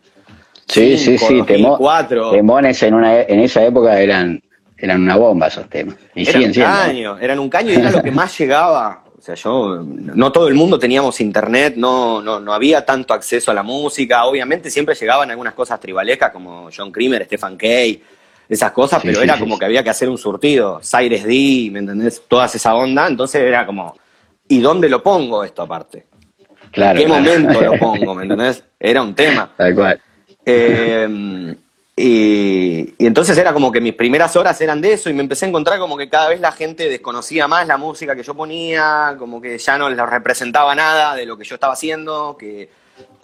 Sí, 0.66 0.96
sí, 0.96 1.18
sí, 1.18 1.36
2004. 1.36 2.30
Temones 2.30 2.82
en, 2.84 2.94
una, 2.94 3.20
en 3.20 3.40
esa 3.40 3.62
época 3.66 4.00
eran, 4.00 4.42
eran 4.78 5.02
una 5.02 5.16
bomba 5.16 5.48
esos 5.48 5.68
temas. 5.68 5.96
Y 6.14 6.26
eran 6.26 6.44
un 6.44 6.52
caño, 6.54 7.18
eran 7.18 7.38
un 7.38 7.50
caño 7.50 7.72
y 7.72 7.74
era 7.74 7.90
lo 7.90 8.02
que 8.02 8.10
más 8.10 8.38
llegaba. 8.38 9.04
O 9.18 9.20
sea, 9.20 9.34
yo, 9.34 9.82
no 9.84 10.32
todo 10.32 10.48
el 10.48 10.54
mundo 10.54 10.78
teníamos 10.78 11.20
internet, 11.20 11.74
no, 11.76 12.22
no, 12.22 12.40
no 12.40 12.54
había 12.54 12.86
tanto 12.86 13.12
acceso 13.12 13.50
a 13.50 13.54
la 13.54 13.62
música. 13.62 14.24
Obviamente 14.24 14.70
siempre 14.70 14.94
llegaban 14.94 15.30
algunas 15.30 15.52
cosas 15.52 15.78
tribalescas 15.80 16.30
como 16.30 16.70
John 16.74 16.90
Creamer, 16.90 17.26
Stefan 17.26 17.58
Kay, 17.58 18.02
esas 18.48 18.72
cosas, 18.72 19.02
pero 19.02 19.20
era 19.20 19.38
como 19.38 19.58
que 19.58 19.64
había 19.64 19.82
que 19.82 19.90
hacer 19.90 20.08
un 20.08 20.18
surtido, 20.18 20.80
Cyrus 20.82 21.24
D, 21.24 21.68
¿me 21.72 21.80
entendés? 21.80 22.22
Toda 22.28 22.46
esa 22.46 22.74
onda, 22.74 23.06
entonces 23.06 23.42
era 23.42 23.66
como, 23.66 23.96
¿y 24.48 24.60
dónde 24.60 24.88
lo 24.88 25.02
pongo 25.02 25.44
esto 25.44 25.62
aparte? 25.62 26.06
Claro, 26.70 26.98
¿En 26.98 27.06
qué 27.06 27.12
momento 27.12 27.60
lo 27.60 27.72
pongo, 27.78 28.14
me 28.14 28.22
entendés? 28.22 28.62
Era 28.78 29.02
un 29.02 29.14
tema. 29.14 29.50
Tal 29.56 29.74
cual. 29.74 30.00
Eh, 30.44 31.56
y, 31.98 32.94
entonces 32.98 33.38
era 33.38 33.54
como 33.54 33.72
que 33.72 33.80
mis 33.80 33.94
primeras 33.94 34.36
horas 34.36 34.60
eran 34.60 34.82
de 34.82 34.92
eso 34.92 35.08
y 35.08 35.14
me 35.14 35.22
empecé 35.22 35.46
a 35.46 35.48
encontrar 35.48 35.78
como 35.78 35.96
que 35.96 36.10
cada 36.10 36.28
vez 36.28 36.40
la 36.40 36.52
gente 36.52 36.90
desconocía 36.90 37.48
más 37.48 37.66
la 37.66 37.78
música 37.78 38.14
que 38.14 38.22
yo 38.22 38.34
ponía, 38.34 39.16
como 39.18 39.40
que 39.40 39.56
ya 39.56 39.78
no 39.78 39.88
les 39.88 39.98
representaba 39.98 40.74
nada 40.74 41.14
de 41.14 41.24
lo 41.24 41.38
que 41.38 41.44
yo 41.44 41.54
estaba 41.54 41.72
haciendo, 41.72 42.36
que 42.38 42.68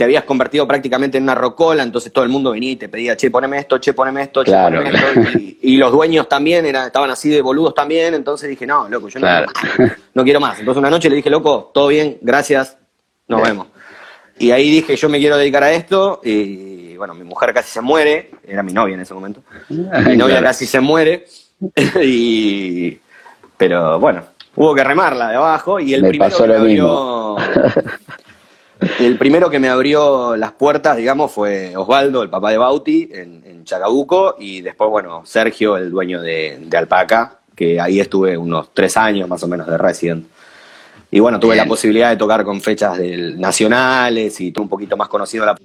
te 0.03 0.07
habías 0.07 0.25
convertido 0.25 0.67
prácticamente 0.67 1.17
en 1.17 1.23
una 1.23 1.37
rocola, 1.37 1.85
entonces 1.85 2.13
todo 2.13 2.25
el 2.25 2.31
mundo 2.31 2.51
venía 2.51 2.73
y 2.73 2.75
te 2.77 2.89
pedía, 2.89 3.17
che, 3.17 3.31
poneme 3.31 3.59
esto, 3.59 3.79
che, 3.79 3.93
poneme 3.93 4.23
esto, 4.23 4.43
che, 4.43 4.51
poneme 4.51 4.91
esto. 4.91 5.39
Y, 5.63 5.77
los 5.77 5.93
dueños 5.93 6.29
también 6.29 6.67
estaban 6.67 7.09
así 7.09 7.29
de 7.29 7.41
boludos 7.41 7.73
también, 7.73 8.13
entonces 8.13 8.51
dije, 8.51 8.67
no, 8.67 8.89
loco, 8.89 9.07
yo 9.07 9.21
no, 9.21 10.25
quiero 10.25 10.41
más. 10.41 10.59
Entonces 10.59 10.81
una 10.81 10.91
noche 10.91 11.09
le 11.09 11.15
dije, 11.15 11.31
loco, 11.31 11.71
todo 11.73 11.87
bien, 11.87 12.19
gracias, 12.21 12.77
nos 13.29 13.43
vemos. 13.43 13.69
Y 14.41 14.51
ahí 14.51 14.73
dije, 14.73 14.97
yo 14.97 15.09
me 15.09 15.21
quiero 15.21 15.37
dedicar 15.37 15.63
a 15.63 15.71
esto, 15.71 16.21
y 16.25 16.97
bueno, 16.97 17.15
mi 17.15 17.23
mujer 17.23 17.55
casi 17.55 17.71
se 17.71 17.81
muere, 17.81 18.33
era 18.45 18.65
mi 18.65 18.73
novia 18.73 18.97
en 18.97 19.03
ese 19.03 19.15
momento, 19.15 19.45
mi 19.69 20.17
novia 20.17 20.43
casi 20.43 20.67
se 20.67 20.81
muere, 20.81 21.27
y... 22.03 22.99
pero 23.57 24.01
bueno, 24.01 24.25
hubo 24.57 24.75
que 24.75 24.83
remarla 24.83 25.29
de 25.29 25.37
abajo, 25.37 25.79
y 25.79 25.95
el 25.95 26.09
primero 26.09 26.37
que 26.37 26.55
abrió... 26.57 27.37
El 28.99 29.17
primero 29.19 29.49
que 29.49 29.59
me 29.59 29.69
abrió 29.69 30.37
las 30.37 30.53
puertas, 30.53 30.97
digamos, 30.97 31.31
fue 31.31 31.77
Osvaldo, 31.77 32.23
el 32.23 32.31
papá 32.31 32.51
de 32.51 32.59
Bauti, 32.59 33.09
en, 33.13 33.65
Chacabuco, 33.65 34.35
y 34.41 34.61
después, 34.61 34.91
bueno, 34.91 35.23
Sergio, 35.25 35.77
el 35.77 35.91
dueño 35.91 36.21
de, 36.21 36.69
Alpaca, 36.77 37.39
que 37.55 37.81
ahí 37.81 38.01
estuve 38.01 38.37
unos 38.37 38.75
tres 38.75 38.97
años 38.97 39.29
más 39.29 39.41
o 39.45 39.49
menos 39.49 39.69
de 39.69 39.79
resident. 39.79 40.27
Y 41.13 41.21
bueno, 41.21 41.39
tuve 41.39 41.55
la 41.55 41.67
posibilidad 41.67 42.11
de 42.11 42.17
tocar 42.17 42.43
con 42.43 42.61
fechas 42.61 42.99
del, 42.99 43.41
nacionales 43.41 44.41
y 44.41 44.51
tuve 44.51 44.65
un 44.65 44.69
poquito 44.69 44.97
más 44.97 45.09
conocido 45.09 45.47
la 45.47 45.57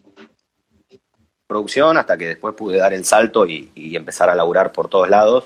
producción 1.48 1.98
hasta 1.98 2.18
que 2.18 2.28
después 2.28 2.54
pude 2.54 2.78
dar 2.78 2.94
el 2.94 3.04
salto 3.04 3.48
y, 3.48 3.72
empezar 3.76 4.30
a 4.30 4.36
laburar 4.36 4.72
por 4.72 4.90
todos 4.90 5.10
lados 5.10 5.46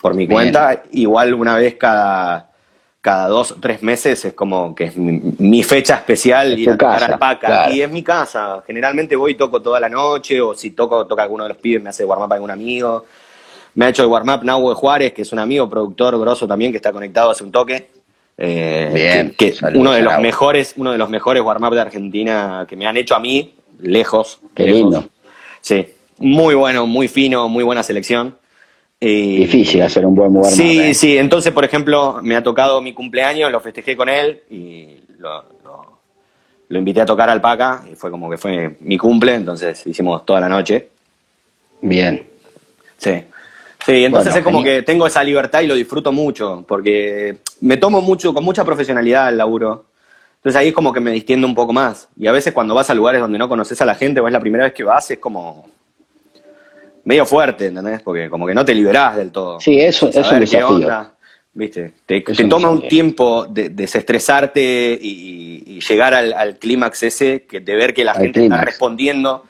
por 0.00 0.14
mi 0.14 0.28
cuenta. 0.28 0.84
Igual 0.92 1.34
una 1.34 1.56
vez 1.56 1.74
cada 1.74 2.47
cada 3.08 3.28
dos 3.28 3.52
o 3.52 3.54
tres 3.54 3.82
meses 3.82 4.22
es 4.22 4.34
como 4.34 4.74
que 4.74 4.84
es 4.84 4.96
mi, 4.98 5.62
fecha 5.62 5.94
especial 5.94 6.58
ir 6.58 6.68
a 6.68 6.72
tocar 6.76 7.04
a 7.04 7.08
la 7.08 7.18
paca. 7.18 7.70
Y 7.72 7.80
es 7.80 7.90
mi 7.90 8.02
casa. 8.02 8.62
Generalmente 8.66 9.16
voy 9.16 9.32
y 9.32 9.34
toco 9.34 9.62
toda 9.62 9.80
la 9.80 9.88
noche, 9.88 10.38
o 10.42 10.54
si 10.54 10.72
toco, 10.72 11.06
toca 11.06 11.22
alguno 11.22 11.44
de 11.44 11.48
los 11.48 11.56
pibes, 11.56 11.82
me 11.82 11.88
hace 11.88 12.04
warm-up 12.04 12.30
algún 12.30 12.50
amigo. 12.50 13.06
Me 13.76 13.86
ha 13.86 13.88
hecho 13.88 14.02
el 14.02 14.10
warm-up 14.10 14.44
Nahue 14.44 14.74
Juárez, 14.74 15.14
que 15.14 15.22
es 15.22 15.32
un 15.32 15.38
amigo, 15.38 15.70
productor 15.70 16.20
grosso 16.20 16.46
también, 16.46 16.70
que 16.70 16.76
está 16.76 16.92
conectado 16.92 17.30
hace 17.30 17.44
un 17.44 17.50
toque. 17.50 17.88
Eh, 18.36 18.90
Bien, 18.92 19.34
que, 19.38 19.54
uno 19.74 19.92
de 19.92 20.02
los 20.02 20.18
mejores, 20.20 20.74
uno 20.76 20.92
de 20.92 20.98
los 20.98 21.08
mejores 21.08 21.42
warm-up 21.42 21.72
de 21.72 21.80
Argentina 21.80 22.66
que 22.68 22.76
me 22.76 22.86
han 22.86 22.98
hecho 22.98 23.14
a 23.14 23.20
mí, 23.20 23.54
lejos. 23.80 24.38
Qué 24.54 24.64
lindo. 24.64 25.08
Sí, 25.62 25.94
muy 26.18 26.54
bueno, 26.54 26.86
muy 26.86 27.08
fino, 27.08 27.48
muy 27.48 27.64
buena 27.64 27.82
selección. 27.82 28.36
Difícil 29.00 29.82
hacer 29.82 30.04
un 30.04 30.14
buen 30.14 30.34
warm 30.34 30.50
Sí, 30.50 30.80
¿eh? 30.80 30.94
sí. 30.94 31.16
Entonces, 31.16 31.52
por 31.52 31.64
ejemplo, 31.64 32.18
me 32.22 32.34
ha 32.34 32.42
tocado 32.42 32.80
mi 32.80 32.92
cumpleaños, 32.92 33.52
lo 33.52 33.60
festejé 33.60 33.96
con 33.96 34.08
él 34.08 34.42
y 34.50 35.00
lo, 35.18 35.44
invité 36.70 37.02
a 37.02 37.06
tocar 37.06 37.30
al 37.30 37.40
Paca 37.40 37.84
y 37.90 37.94
fue 37.94 38.10
como 38.10 38.28
que 38.28 38.36
fue 38.36 38.76
mi 38.80 38.98
cumple, 38.98 39.34
entonces 39.34 39.86
hicimos 39.86 40.26
toda 40.26 40.40
la 40.40 40.48
noche. 40.48 40.88
Bien. 41.80 42.26
Sí. 42.96 43.22
Sí, 43.86 44.04
entonces 44.04 44.34
es 44.34 44.42
como 44.42 44.62
que 44.62 44.82
tengo 44.82 45.06
esa 45.06 45.22
libertad 45.22 45.60
y 45.60 45.68
lo 45.68 45.74
disfruto 45.74 46.12
mucho, 46.12 46.64
porque 46.66 47.38
me 47.60 47.76
tomo 47.76 48.02
mucho, 48.02 48.34
con 48.34 48.44
mucha 48.44 48.64
profesionalidad 48.64 49.28
el 49.28 49.38
laburo. 49.38 49.86
Entonces 50.36 50.60
ahí 50.60 50.68
es 50.68 50.74
como 50.74 50.92
que 50.92 51.00
me 51.00 51.12
distiendo 51.12 51.46
un 51.46 51.54
poco 51.54 51.72
más. 51.72 52.08
Y 52.16 52.26
a 52.26 52.32
veces 52.32 52.52
cuando 52.52 52.74
vas 52.74 52.90
a 52.90 52.94
lugares 52.94 53.20
donde 53.20 53.38
no 53.38 53.48
conoces 53.48 53.80
a 53.80 53.84
la 53.84 53.94
gente 53.94 54.20
o 54.20 54.26
es 54.26 54.32
la 54.32 54.40
primera 54.40 54.64
vez 54.64 54.72
que 54.72 54.84
vas, 54.84 55.10
es 55.10 55.18
como 55.18 55.68
medio 57.08 57.24
fuerte, 57.24 57.68
¿entendés? 57.68 58.02
Porque 58.02 58.28
como 58.28 58.46
que 58.46 58.54
no 58.54 58.66
te 58.66 58.74
liberás 58.74 59.16
del 59.16 59.32
todo. 59.32 59.58
Sí, 59.60 59.80
eso 59.80 60.10
es 60.10 60.30
un 60.30 60.40
desafío. 60.40 61.10
¿Viste? 61.54 61.92
Te, 62.04 62.20
toma 62.20 62.68
un 62.68 62.86
tiempo 62.86 63.46
de, 63.46 63.70
desestresarte 63.70 64.96
y, 65.00 65.80
llegar 65.80 66.12
al, 66.12 66.58
clímax 66.58 67.04
ese, 67.04 67.46
que, 67.46 67.60
de 67.60 67.76
ver 67.76 67.94
que 67.94 68.04
la 68.04 68.12
gente 68.12 68.42
está 68.42 68.60
respondiendo 68.60 69.44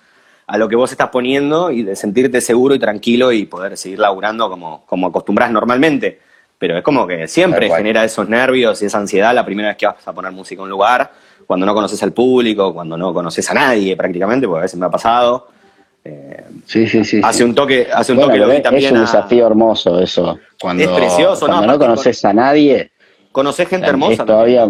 a 0.46 0.56
lo 0.56 0.68
que 0.68 0.76
vos 0.76 0.92
estás 0.92 1.08
poniendo 1.08 1.72
y 1.72 1.82
de 1.82 1.96
sentirte 1.96 2.40
seguro 2.40 2.76
y 2.76 2.78
tranquilo 2.78 3.32
y 3.32 3.44
poder 3.46 3.76
seguir 3.76 3.98
laburando 3.98 4.48
como, 4.48 4.86
como 4.86 5.08
acostumbras 5.08 5.50
normalmente. 5.50 6.20
Pero 6.58 6.78
es 6.78 6.84
como 6.84 7.08
que 7.08 7.26
siempre 7.26 7.68
genera 7.74 8.04
esos 8.04 8.28
nervios 8.28 8.80
y 8.82 8.86
esa 8.86 8.98
ansiedad 8.98 9.34
la 9.34 9.44
primera 9.44 9.70
vez 9.70 9.76
que 9.76 9.86
vas 9.86 10.06
a 10.06 10.12
poner 10.12 10.30
música 10.30 10.60
en 10.60 10.64
un 10.64 10.70
lugar, 10.70 11.10
cuando 11.44 11.66
no 11.66 11.74
conoces 11.74 12.00
al 12.04 12.12
público, 12.12 12.72
cuando 12.72 12.96
no 12.96 13.12
conoces 13.12 13.50
a 13.50 13.54
nadie 13.54 13.96
prácticamente, 13.96 14.46
porque 14.46 14.60
a 14.60 14.62
veces 14.62 14.78
me 14.78 14.86
ha 14.86 14.90
pasado. 14.90 15.57
Eh, 16.08 16.44
sí, 16.64 16.88
sí, 16.88 17.04
sí. 17.04 17.20
Hace 17.22 17.44
un 17.44 17.54
toque, 17.54 17.86
hace 17.92 18.12
un 18.12 18.20
toque 18.20 18.38
lo 18.38 18.48
vi 18.48 18.62
también. 18.62 18.86
Es 18.86 18.92
un 18.92 19.00
desafío 19.00 19.46
hermoso 19.46 20.00
eso. 20.00 20.38
Cuando, 20.60 20.82
es 20.84 20.88
precioso, 20.88 21.46
cuando 21.46 21.66
no, 21.66 21.78
conoces 21.78 22.24
a 22.24 22.32
nadie. 22.32 22.90
Conoces 23.30 23.68
gente 23.68 23.86
hermosa. 23.88 24.24
Todavía. 24.24 24.66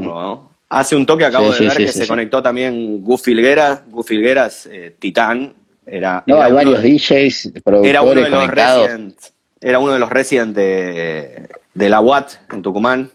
Hace 0.70 0.96
un 0.96 1.06
toque 1.06 1.24
acabo 1.24 1.50
de 1.50 1.60
ver 1.60 1.76
que 1.76 1.88
se 1.88 2.06
conectó 2.06 2.42
también 2.42 3.02
Gus 3.02 3.22
Filguera. 3.22 3.82
Gus 3.88 4.06
Filguera 4.06 4.46
es 4.46 4.66
eh, 4.66 4.96
titán. 4.98 5.54
Era, 5.86 6.22
no, 6.26 6.42
hay 6.42 6.52
varios 6.52 6.82
DJs, 6.82 7.52
productores 7.64 7.88
era 7.88 8.02
uno 8.02 8.20
de 8.20 8.28
los 8.28 8.46
resident, 8.48 9.18
Era 9.58 9.78
uno 9.78 9.92
de 9.94 9.98
los 9.98 10.10
residentes 10.10 11.48
de, 11.72 11.88
la 11.88 12.00
UAT 12.00 12.32
en 12.52 12.60
Tucumán. 12.60 13.10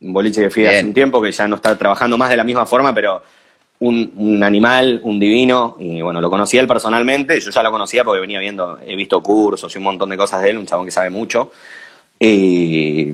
Un 0.00 0.12
boliche 0.12 0.42
que 0.42 0.50
fui 0.50 0.64
hace 0.64 0.84
un 0.84 0.94
tiempo 0.94 1.20
que 1.20 1.32
ya 1.32 1.48
no 1.48 1.56
está 1.56 1.76
trabajando 1.76 2.16
más 2.16 2.30
de 2.30 2.36
la 2.36 2.44
misma 2.44 2.66
forma, 2.66 2.94
pero 2.94 3.20
un, 3.80 4.42
animal, 4.42 5.00
un 5.04 5.20
divino, 5.20 5.76
y 5.78 6.02
bueno, 6.02 6.20
lo 6.20 6.30
conocía 6.30 6.60
él 6.60 6.66
personalmente, 6.66 7.38
yo 7.40 7.50
ya 7.50 7.62
lo 7.62 7.70
conocía 7.70 8.04
porque 8.04 8.20
venía 8.20 8.40
viendo, 8.40 8.78
he 8.84 8.96
visto 8.96 9.22
cursos 9.22 9.72
y 9.74 9.78
un 9.78 9.84
montón 9.84 10.10
de 10.10 10.16
cosas 10.16 10.42
de 10.42 10.50
él, 10.50 10.58
un 10.58 10.66
chabón 10.66 10.84
que 10.84 10.90
sabe 10.90 11.10
mucho. 11.10 11.52
Y, 12.18 13.12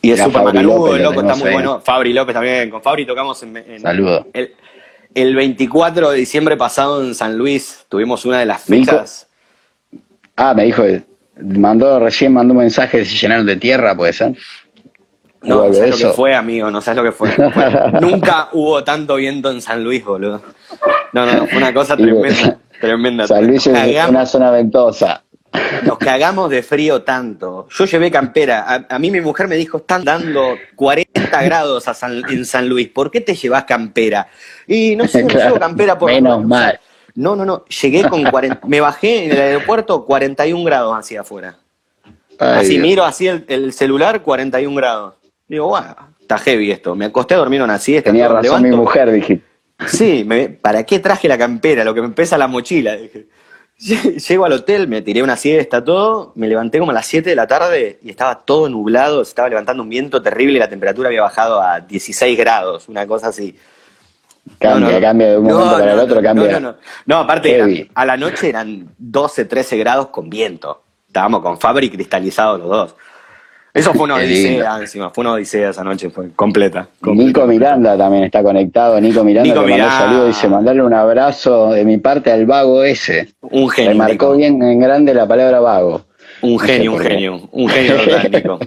y 0.00 0.10
es 0.10 0.20
súper 0.20 0.42
macanudo, 0.42 0.94
el 0.94 1.02
loco 1.02 1.20
está 1.20 1.34
muy 1.34 1.50
bueno. 1.50 1.80
Fabri 1.80 2.12
López 2.12 2.34
también, 2.34 2.70
con 2.70 2.82
Fabri 2.82 3.04
tocamos 3.04 3.42
en, 3.42 3.56
El, 3.56 4.54
el, 5.14 5.34
24 5.34 6.10
de 6.10 6.18
diciembre 6.18 6.56
pasado 6.56 7.04
en 7.04 7.14
San 7.14 7.36
Luis, 7.36 7.84
tuvimos 7.88 8.24
una 8.24 8.38
de 8.38 8.46
las 8.46 8.62
fechas. 8.62 9.26
Ah, 10.36 10.54
me 10.54 10.64
dijo, 10.64 10.84
mandó, 11.40 11.98
recién 11.98 12.32
mandó 12.32 12.52
un 12.52 12.58
mensaje 12.58 12.98
de 12.98 13.04
se 13.04 13.16
llenaron 13.16 13.46
de 13.46 13.56
tierra, 13.56 13.96
puede 13.96 14.12
ser. 14.12 14.34
No, 15.42 15.66
no 15.66 15.74
sabes 15.74 16.00
lo 16.00 16.08
que 16.08 16.14
fue, 16.14 16.34
amigo, 16.34 16.70
no 16.70 16.80
sabes 16.80 16.96
lo 16.96 17.04
que 17.04 17.12
fue. 17.12 17.30
Nunca 18.00 18.48
hubo 18.52 18.84
tanto 18.84 19.16
viento 19.16 19.50
en 19.50 19.60
San 19.60 19.82
Luis, 19.82 20.04
boludo. 20.04 20.42
No, 21.12 21.26
no, 21.26 21.46
fue 21.46 21.58
una 21.58 21.74
cosa 21.74 21.96
tremenda. 21.96 22.58
tremenda. 22.80 23.26
San 23.26 23.46
Luis 23.46 23.66
es 23.66 24.08
una 24.08 24.26
zona 24.26 24.50
ventosa. 24.50 25.22
Nos 25.84 25.98
cagamos 25.98 26.48
de 26.48 26.62
frío 26.62 27.02
tanto. 27.02 27.66
Yo 27.70 27.84
llevé 27.84 28.10
campera. 28.10 28.86
A, 28.88 28.98
mí 28.98 29.10
mi 29.10 29.20
mujer 29.20 29.48
me 29.48 29.56
dijo, 29.56 29.78
están 29.78 30.04
dando 30.04 30.56
40 30.76 31.42
grados 31.42 31.84
en 32.30 32.44
San 32.46 32.68
Luis. 32.68 32.88
¿Por 32.88 33.10
qué 33.10 33.20
te 33.20 33.34
llevas 33.34 33.64
campera? 33.64 34.28
Y 34.66 34.96
no 34.96 35.06
sé, 35.06 35.22
no 35.24 35.28
llevo 35.28 35.58
campera 35.58 35.98
por... 35.98 36.10
Menos 36.10 36.44
mal. 36.44 36.80
No, 37.14 37.36
no, 37.36 37.44
no. 37.44 37.64
Llegué 37.66 38.08
con 38.08 38.24
40... 38.24 38.66
me 38.66 38.80
bajé 38.80 39.26
en 39.26 39.32
el 39.32 39.40
aeropuerto 39.40 40.04
41 40.06 40.64
grados 40.64 40.98
hacia 40.98 41.20
afuera. 41.20 41.56
así 42.38 42.78
miro 42.78 43.04
así 43.04 43.28
el, 43.28 43.72
celular, 43.74 44.22
41 44.22 44.74
grados. 44.74 45.14
Digo, 45.52 45.68
bueno, 45.68 45.94
está 46.18 46.38
heavy 46.38 46.70
esto. 46.70 46.94
Me 46.94 47.04
acosté 47.04 47.34
a 47.34 47.36
dormir 47.36 47.60
una 47.60 47.78
siesta. 47.78 48.08
Tenía 48.08 48.26
razón 48.26 48.62
mi 48.62 48.70
mujer, 48.70 49.12
dije. 49.12 49.42
Sí, 49.86 50.26
¿para 50.62 50.84
qué 50.84 50.98
traje 50.98 51.28
la 51.28 51.36
campera? 51.36 51.84
Lo 51.84 51.92
que 51.92 52.00
me 52.00 52.08
pesa 52.08 52.38
la 52.38 52.46
mochila, 52.46 52.96
dije. 52.96 53.26
Llego 53.78 54.46
al 54.46 54.52
hotel, 54.52 54.88
me 54.88 55.02
tiré 55.02 55.22
una 55.22 55.36
siesta, 55.36 55.84
todo, 55.84 56.32
me 56.36 56.48
levanté 56.48 56.78
como 56.78 56.92
a 56.92 56.94
las 56.94 57.04
7 57.04 57.28
de 57.28 57.36
la 57.36 57.46
tarde 57.46 57.98
y 58.02 58.08
estaba 58.08 58.46
todo 58.46 58.70
nublado, 58.70 59.22
se 59.26 59.28
estaba 59.28 59.50
levantando 59.50 59.82
un 59.82 59.90
viento 59.90 60.22
terrible 60.22 60.54
y 60.54 60.58
la 60.58 60.70
temperatura 60.70 61.08
había 61.08 61.20
bajado 61.20 61.60
a 61.60 61.80
16 61.80 62.38
grados, 62.38 62.88
una 62.88 63.06
cosa 63.06 63.28
así. 63.28 63.54
Cambia, 64.58 65.02
cambia 65.02 65.32
de 65.32 65.36
un 65.36 65.44
momento 65.44 65.70
para 65.70 65.92
el 65.92 65.98
otro, 65.98 66.22
cambia. 66.22 66.60
No, 66.60 66.76
no, 67.04 67.16
aparte, 67.18 67.90
a, 67.94 68.06
la 68.06 68.16
noche 68.16 68.48
eran 68.48 68.88
12, 68.96 69.44
13 69.44 69.76
grados 69.76 70.06
con 70.08 70.30
viento. 70.30 70.82
Estábamos 71.08 71.42
con 71.42 71.60
Fabri 71.60 71.90
cristalizados 71.90 72.58
los 72.58 72.70
dos. 72.70 72.96
Eso 73.74 73.94
fue 73.94 74.04
una 74.04 74.16
odisea 74.16 74.78
encima, 74.80 75.10
fue 75.10 75.22
una 75.22 75.32
odisea 75.32 75.70
esa 75.70 75.82
noche, 75.82 76.10
fue 76.10 76.30
completa. 76.36 76.88
Nico 77.06 77.46
Miranda 77.46 77.96
también 77.96 78.24
está 78.24 78.42
conectado, 78.42 79.00
Nico 79.00 79.24
Miranda 79.24 79.48
Nico 79.54 79.64
que 79.64 79.70
mandó 79.70 79.90
saludo, 79.90 80.26
dice, 80.26 80.48
mandarle 80.48 80.82
un 80.82 80.92
abrazo 80.92 81.70
de 81.70 81.84
mi 81.84 81.96
parte 81.96 82.30
al 82.30 82.44
vago 82.44 82.84
ese. 82.84 83.28
Un 83.40 83.70
genio. 83.70 83.92
Me 83.92 83.96
marcó 83.96 84.36
bien 84.36 84.62
en 84.62 84.78
grande 84.78 85.14
la 85.14 85.26
palabra 85.26 85.60
vago. 85.60 86.04
Un 86.42 86.58
genio, 86.58 86.92
un 86.92 86.98
genio, 86.98 87.48
un 87.50 87.68
genio 87.68 87.96
total, 87.96 88.30
Nico. 88.32 88.58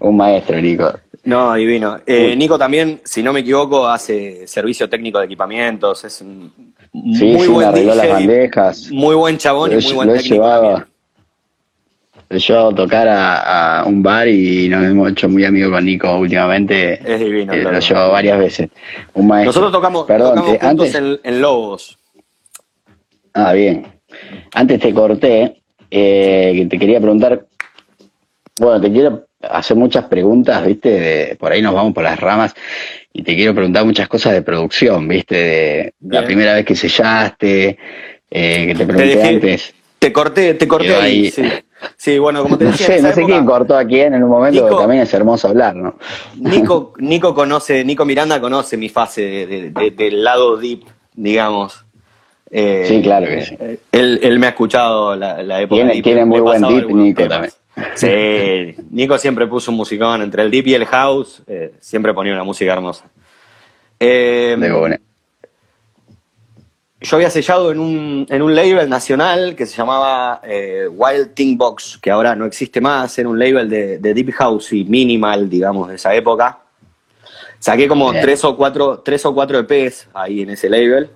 un 0.00 0.16
maestro, 0.16 0.60
Nico. 0.60 0.92
No, 1.24 1.54
divino. 1.54 1.98
Eh, 2.06 2.36
Nico 2.36 2.56
también, 2.56 3.00
si 3.04 3.24
no 3.24 3.32
me 3.32 3.40
equivoco, 3.40 3.88
hace 3.88 4.46
servicio 4.46 4.88
técnico 4.88 5.18
de 5.18 5.24
equipamientos, 5.26 6.04
es 6.04 6.20
un 6.20 6.52
muy 6.92 7.48
buen 7.48 7.72
DJ, 7.72 7.94
las 7.96 8.08
bandejas. 8.08 8.90
muy 8.92 9.16
buen 9.16 9.38
chabón 9.38 9.72
y 9.72 9.82
muy 9.82 9.92
buen 9.92 10.12
técnico 10.12 10.84
yo 12.30 12.72
tocar 12.72 13.08
a, 13.08 13.84
un 13.86 14.02
bar 14.02 14.28
y 14.28 14.68
nos 14.68 14.84
hemos 14.84 15.10
hecho 15.10 15.28
muy 15.28 15.44
amigos 15.44 15.72
con 15.72 15.84
Nico 15.84 16.16
últimamente. 16.16 17.00
Es 17.04 17.18
divino. 17.18 17.52
Eh, 17.52 17.62
lo 17.62 17.78
llevo 17.78 18.10
varias 18.10 18.38
veces. 18.38 18.70
Un 19.14 19.26
maestro. 19.26 19.48
Nosotros 19.48 19.72
tocamos, 19.72 20.06
Perdón, 20.06 20.38
juntos 20.38 20.94
en, 20.94 21.40
Lobos. 21.40 21.98
Ah, 23.34 23.52
bien. 23.52 23.86
Antes 24.54 24.80
te 24.80 24.92
corté, 24.94 25.62
eh, 25.90 26.66
te 26.68 26.78
quería 26.78 27.00
preguntar, 27.00 27.46
bueno, 28.58 28.80
te 28.80 28.92
quiero 28.92 29.26
hacer 29.42 29.76
muchas 29.76 30.04
preguntas, 30.04 30.64
¿viste? 30.66 31.36
por 31.38 31.50
ahí 31.52 31.62
nos 31.62 31.74
vamos 31.74 31.94
por 31.94 32.04
las 32.04 32.18
ramas 32.18 32.54
y 33.12 33.22
te 33.22 33.34
quiero 33.34 33.54
preguntar 33.54 33.84
muchas 33.84 34.08
cosas 34.08 34.34
de 34.34 34.42
producción, 34.42 35.08
¿viste? 35.08 35.34
De, 35.36 35.94
la 36.08 36.24
primera 36.24 36.54
vez 36.54 36.64
que 36.64 36.76
sellaste, 36.76 37.78
eh, 38.30 38.66
que 38.66 38.74
te 38.74 38.86
pregunté 38.86 39.22
antes. 39.22 39.74
Te 39.98 40.12
corté, 40.12 40.54
te 40.54 40.68
corté 40.68 40.94
ahí, 40.94 41.30
sí. 41.30 41.42
Sí, 41.96 42.18
bueno, 42.18 42.42
como 42.42 42.58
te 42.58 42.66
decía. 42.66 43.00
No 43.00 43.12
sé, 43.12 43.24
quién 43.24 43.44
cortó 43.44 43.76
a 43.76 43.84
quién 43.84 44.14
en 44.14 44.22
un 44.22 44.30
momento, 44.30 44.64
Nico, 44.64 44.78
también 44.78 45.02
es 45.02 45.14
hermoso 45.14 45.48
hablar, 45.48 45.76
¿no? 45.76 45.96
Nico, 46.36 46.94
Nico 46.98 47.34
conoce, 47.34 47.84
Nico 47.84 48.04
Miranda 48.04 48.40
conoce 48.40 48.76
mi 48.76 48.88
fase 48.88 49.46
del 49.46 50.24
lado 50.24 50.56
deep, 50.56 50.84
digamos. 51.14 51.84
Eh, 52.50 52.84
sí, 52.88 53.02
claro 53.02 53.26
que 53.26 53.42
sí. 53.42 53.56
Él, 53.92 54.38
me 54.38 54.46
ha 54.46 54.50
escuchado 54.50 55.14
la, 55.14 55.60
época 55.60 55.82
tiene, 55.82 56.02
Tiene 56.02 56.24
muy 56.24 56.40
buen 56.40 56.62
deep, 56.62 56.90
Nico 56.90 57.28
también. 57.28 57.52
Sí, 57.94 58.74
Nico 58.90 59.18
siempre 59.18 59.46
puso 59.46 59.70
un 59.70 59.76
musicón 59.76 60.22
entre 60.22 60.42
el 60.42 60.50
deep 60.50 60.66
y 60.68 60.74
el 60.74 60.86
house, 60.86 61.42
eh, 61.46 61.74
siempre 61.80 62.12
ponía 62.12 62.32
una 62.32 62.44
música 62.44 62.72
hermosa. 62.72 63.04
Eh, 63.98 64.56
de 64.58 65.00
yo 67.00 67.16
había 67.16 67.30
sellado 67.30 67.72
en 67.72 67.78
un, 67.78 68.26
en 68.28 68.42
un 68.42 68.54
label 68.54 68.88
nacional 68.88 69.56
que 69.56 69.64
se 69.64 69.74
llamaba 69.74 70.40
eh, 70.44 70.86
Wild 70.90 71.32
Thing 71.32 71.56
Box, 71.56 71.98
que 72.00 72.10
ahora 72.10 72.36
no 72.36 72.44
existe 72.44 72.80
más, 72.80 73.18
era 73.18 73.28
un 73.28 73.38
label 73.38 73.70
de, 73.70 73.98
Deep 73.98 74.32
House 74.32 74.72
y 74.74 74.84
Minimal, 74.84 75.48
digamos, 75.48 75.88
de 75.88 75.94
esa 75.94 76.14
época. 76.14 76.58
Saqué 77.58 77.88
como 77.88 78.12
tres 78.12 78.44
o, 78.44 78.54
cuatro, 78.56 79.00
tres 79.00 79.24
o 79.24 79.34
cuatro 79.34 79.58
EPs 79.58 80.08
ahí 80.12 80.42
en 80.42 80.50
ese 80.50 80.68
label. 80.68 81.10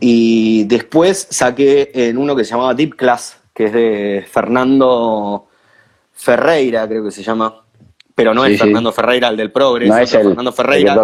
Y 0.00 0.64
después 0.64 1.28
saqué 1.30 1.92
en 1.94 2.18
uno 2.18 2.34
que 2.34 2.44
se 2.44 2.50
llamaba 2.50 2.74
Deep 2.74 2.96
Class, 2.96 3.40
que 3.54 3.66
es 3.66 3.72
de 3.72 4.26
Fernando 4.28 5.46
Ferreira, 6.12 6.88
creo 6.88 7.04
que 7.04 7.12
se 7.12 7.22
llama. 7.22 7.62
Pero 8.16 8.34
no 8.34 8.44
es 8.44 8.58
Fernando 8.58 8.92
Ferreira 8.92 9.28
el 9.28 9.36
del 9.36 9.52
Progres, 9.52 9.88
no 9.88 9.98
es 9.98 10.10
Fernando 10.10 10.52
Ferreira. 10.52 10.96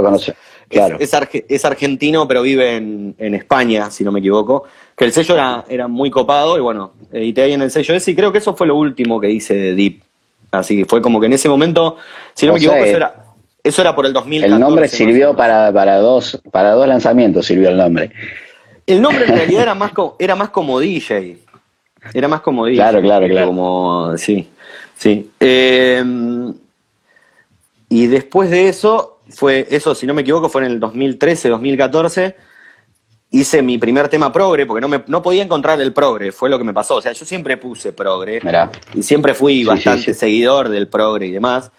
Es, 0.71 1.65
argentino, 1.65 2.29
pero 2.29 2.43
vive 2.43 2.77
en, 2.77 3.35
España, 3.35 3.91
si 3.91 4.05
no 4.05 4.13
me 4.13 4.21
equivoco. 4.21 4.65
Que 4.97 5.05
el 5.05 5.13
sello 5.13 5.35
era, 5.35 5.65
era 5.69 5.89
muy 5.89 6.11
copado 6.11 6.59
y 6.59 6.61
bueno, 6.61 6.93
edité 7.13 7.43
ahí 7.43 7.53
en 7.53 7.63
el 7.63 7.71
sello 7.71 7.95
ese 7.95 8.11
y 8.11 8.15
creo 8.15 8.33
que 8.33 8.39
eso 8.39 8.55
fue 8.55 8.67
lo 8.67 8.77
último 8.77 9.21
que 9.21 9.31
hice 9.31 9.55
de 9.55 9.75
Deep. 9.75 10.03
Así 10.51 10.79
que 10.79 10.85
fue 10.85 11.01
como 11.01 11.21
que 11.21 11.27
en 11.27 11.35
ese 11.35 11.49
momento, 11.49 11.97
si 12.35 12.47
no 12.47 12.53
me 12.53 12.59
equivoco, 12.59 12.79
eso 12.79 12.97
era, 12.97 13.15
eso 13.63 13.83
era 13.83 13.95
por 13.95 14.07
el 14.07 14.13
2014. 14.13 14.55
El 14.55 14.61
nombre 14.61 14.89
sirvió 14.89 15.37
para, 15.37 15.73
para, 15.73 15.99
dos, 15.99 16.41
para 16.51 16.73
dos 16.73 16.89
lanzamientos, 16.89 17.47
sirvió 17.47 17.69
el 17.69 17.77
nombre. 17.77 18.11
El 18.87 19.03
nombre 19.03 19.25
en 19.27 19.37
realidad 19.37 19.63
era 19.63 19.75
más, 19.77 19.93
como, 19.93 20.17
era 20.19 20.35
más 20.37 20.51
como 20.51 20.81
DJ. 20.81 21.39
Era 22.15 22.29
más 22.29 22.41
como 22.41 22.65
DJ. 22.65 22.77
Claro, 22.77 23.03
claro, 23.03 23.27
claro. 23.29 23.47
Como, 23.49 24.17
sí, 24.17 24.49
sí. 24.97 25.31
Eh, 25.39 26.03
y 27.91 28.07
después 28.07 28.51
de 28.51 28.69
eso, 28.69 29.18
fue, 29.31 29.67
eso 29.71 29.95
si 29.95 30.07
no 30.07 30.15
me 30.15 30.23
equivoco, 30.23 30.49
fue 30.49 30.65
en 30.65 30.73
el 30.73 30.81
2013, 30.81 31.49
2014, 31.49 32.37
hice 33.31 33.63
mi 33.63 33.79
primer 33.79 34.09
tema 34.09 34.33
progre, 34.33 34.67
porque 34.67 34.81
no, 34.81 34.89
me, 34.89 35.05
no 35.07 35.23
podía 35.23 35.43
encontrar 35.43 35.81
el 35.81 35.93
progre, 35.93 36.33
fue 36.33 36.49
lo 36.49 36.59
que 36.59 36.65
me 36.65 36.73
pasó. 36.73 36.97
O 36.97 37.03
sea, 37.03 37.13
yo 37.13 37.25
siempre 37.25 37.57
puse 37.57 37.93
progre 37.93 38.41
y 38.95 39.03
siempre 39.03 39.35
fui 39.35 39.65
bastante 39.65 40.15
seguidor 40.15 40.69
del 40.69 40.89
progre 40.89 41.27
y 41.27 41.33
demás, 41.33 41.71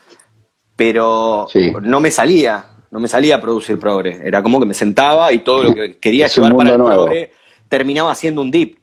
pero 0.75 1.47
no 1.81 1.99
me 1.99 2.11
salía, 2.11 2.65
no 2.91 2.99
me 2.99 3.07
salía 3.07 3.35
a 3.35 3.41
producir 3.41 3.79
progre. 3.79 4.19
Era 4.23 4.43
como 4.43 4.59
que 4.59 4.65
me 4.65 4.73
sentaba 4.73 5.33
y 5.33 5.39
todo 5.39 5.63
lo 5.63 5.73
que 5.73 5.97
quería 5.97 6.27
llevar 6.27 6.55
para 6.55 6.69
el 6.71 6.75
progre 6.75 7.31
terminaba 7.67 8.13
siendo 8.15 8.41
un 8.41 8.51
dip. 8.51 8.77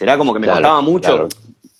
Era 0.00 0.18
como 0.18 0.32
que 0.32 0.40
me 0.40 0.46
costaba 0.46 0.80
mucho. 0.80 1.28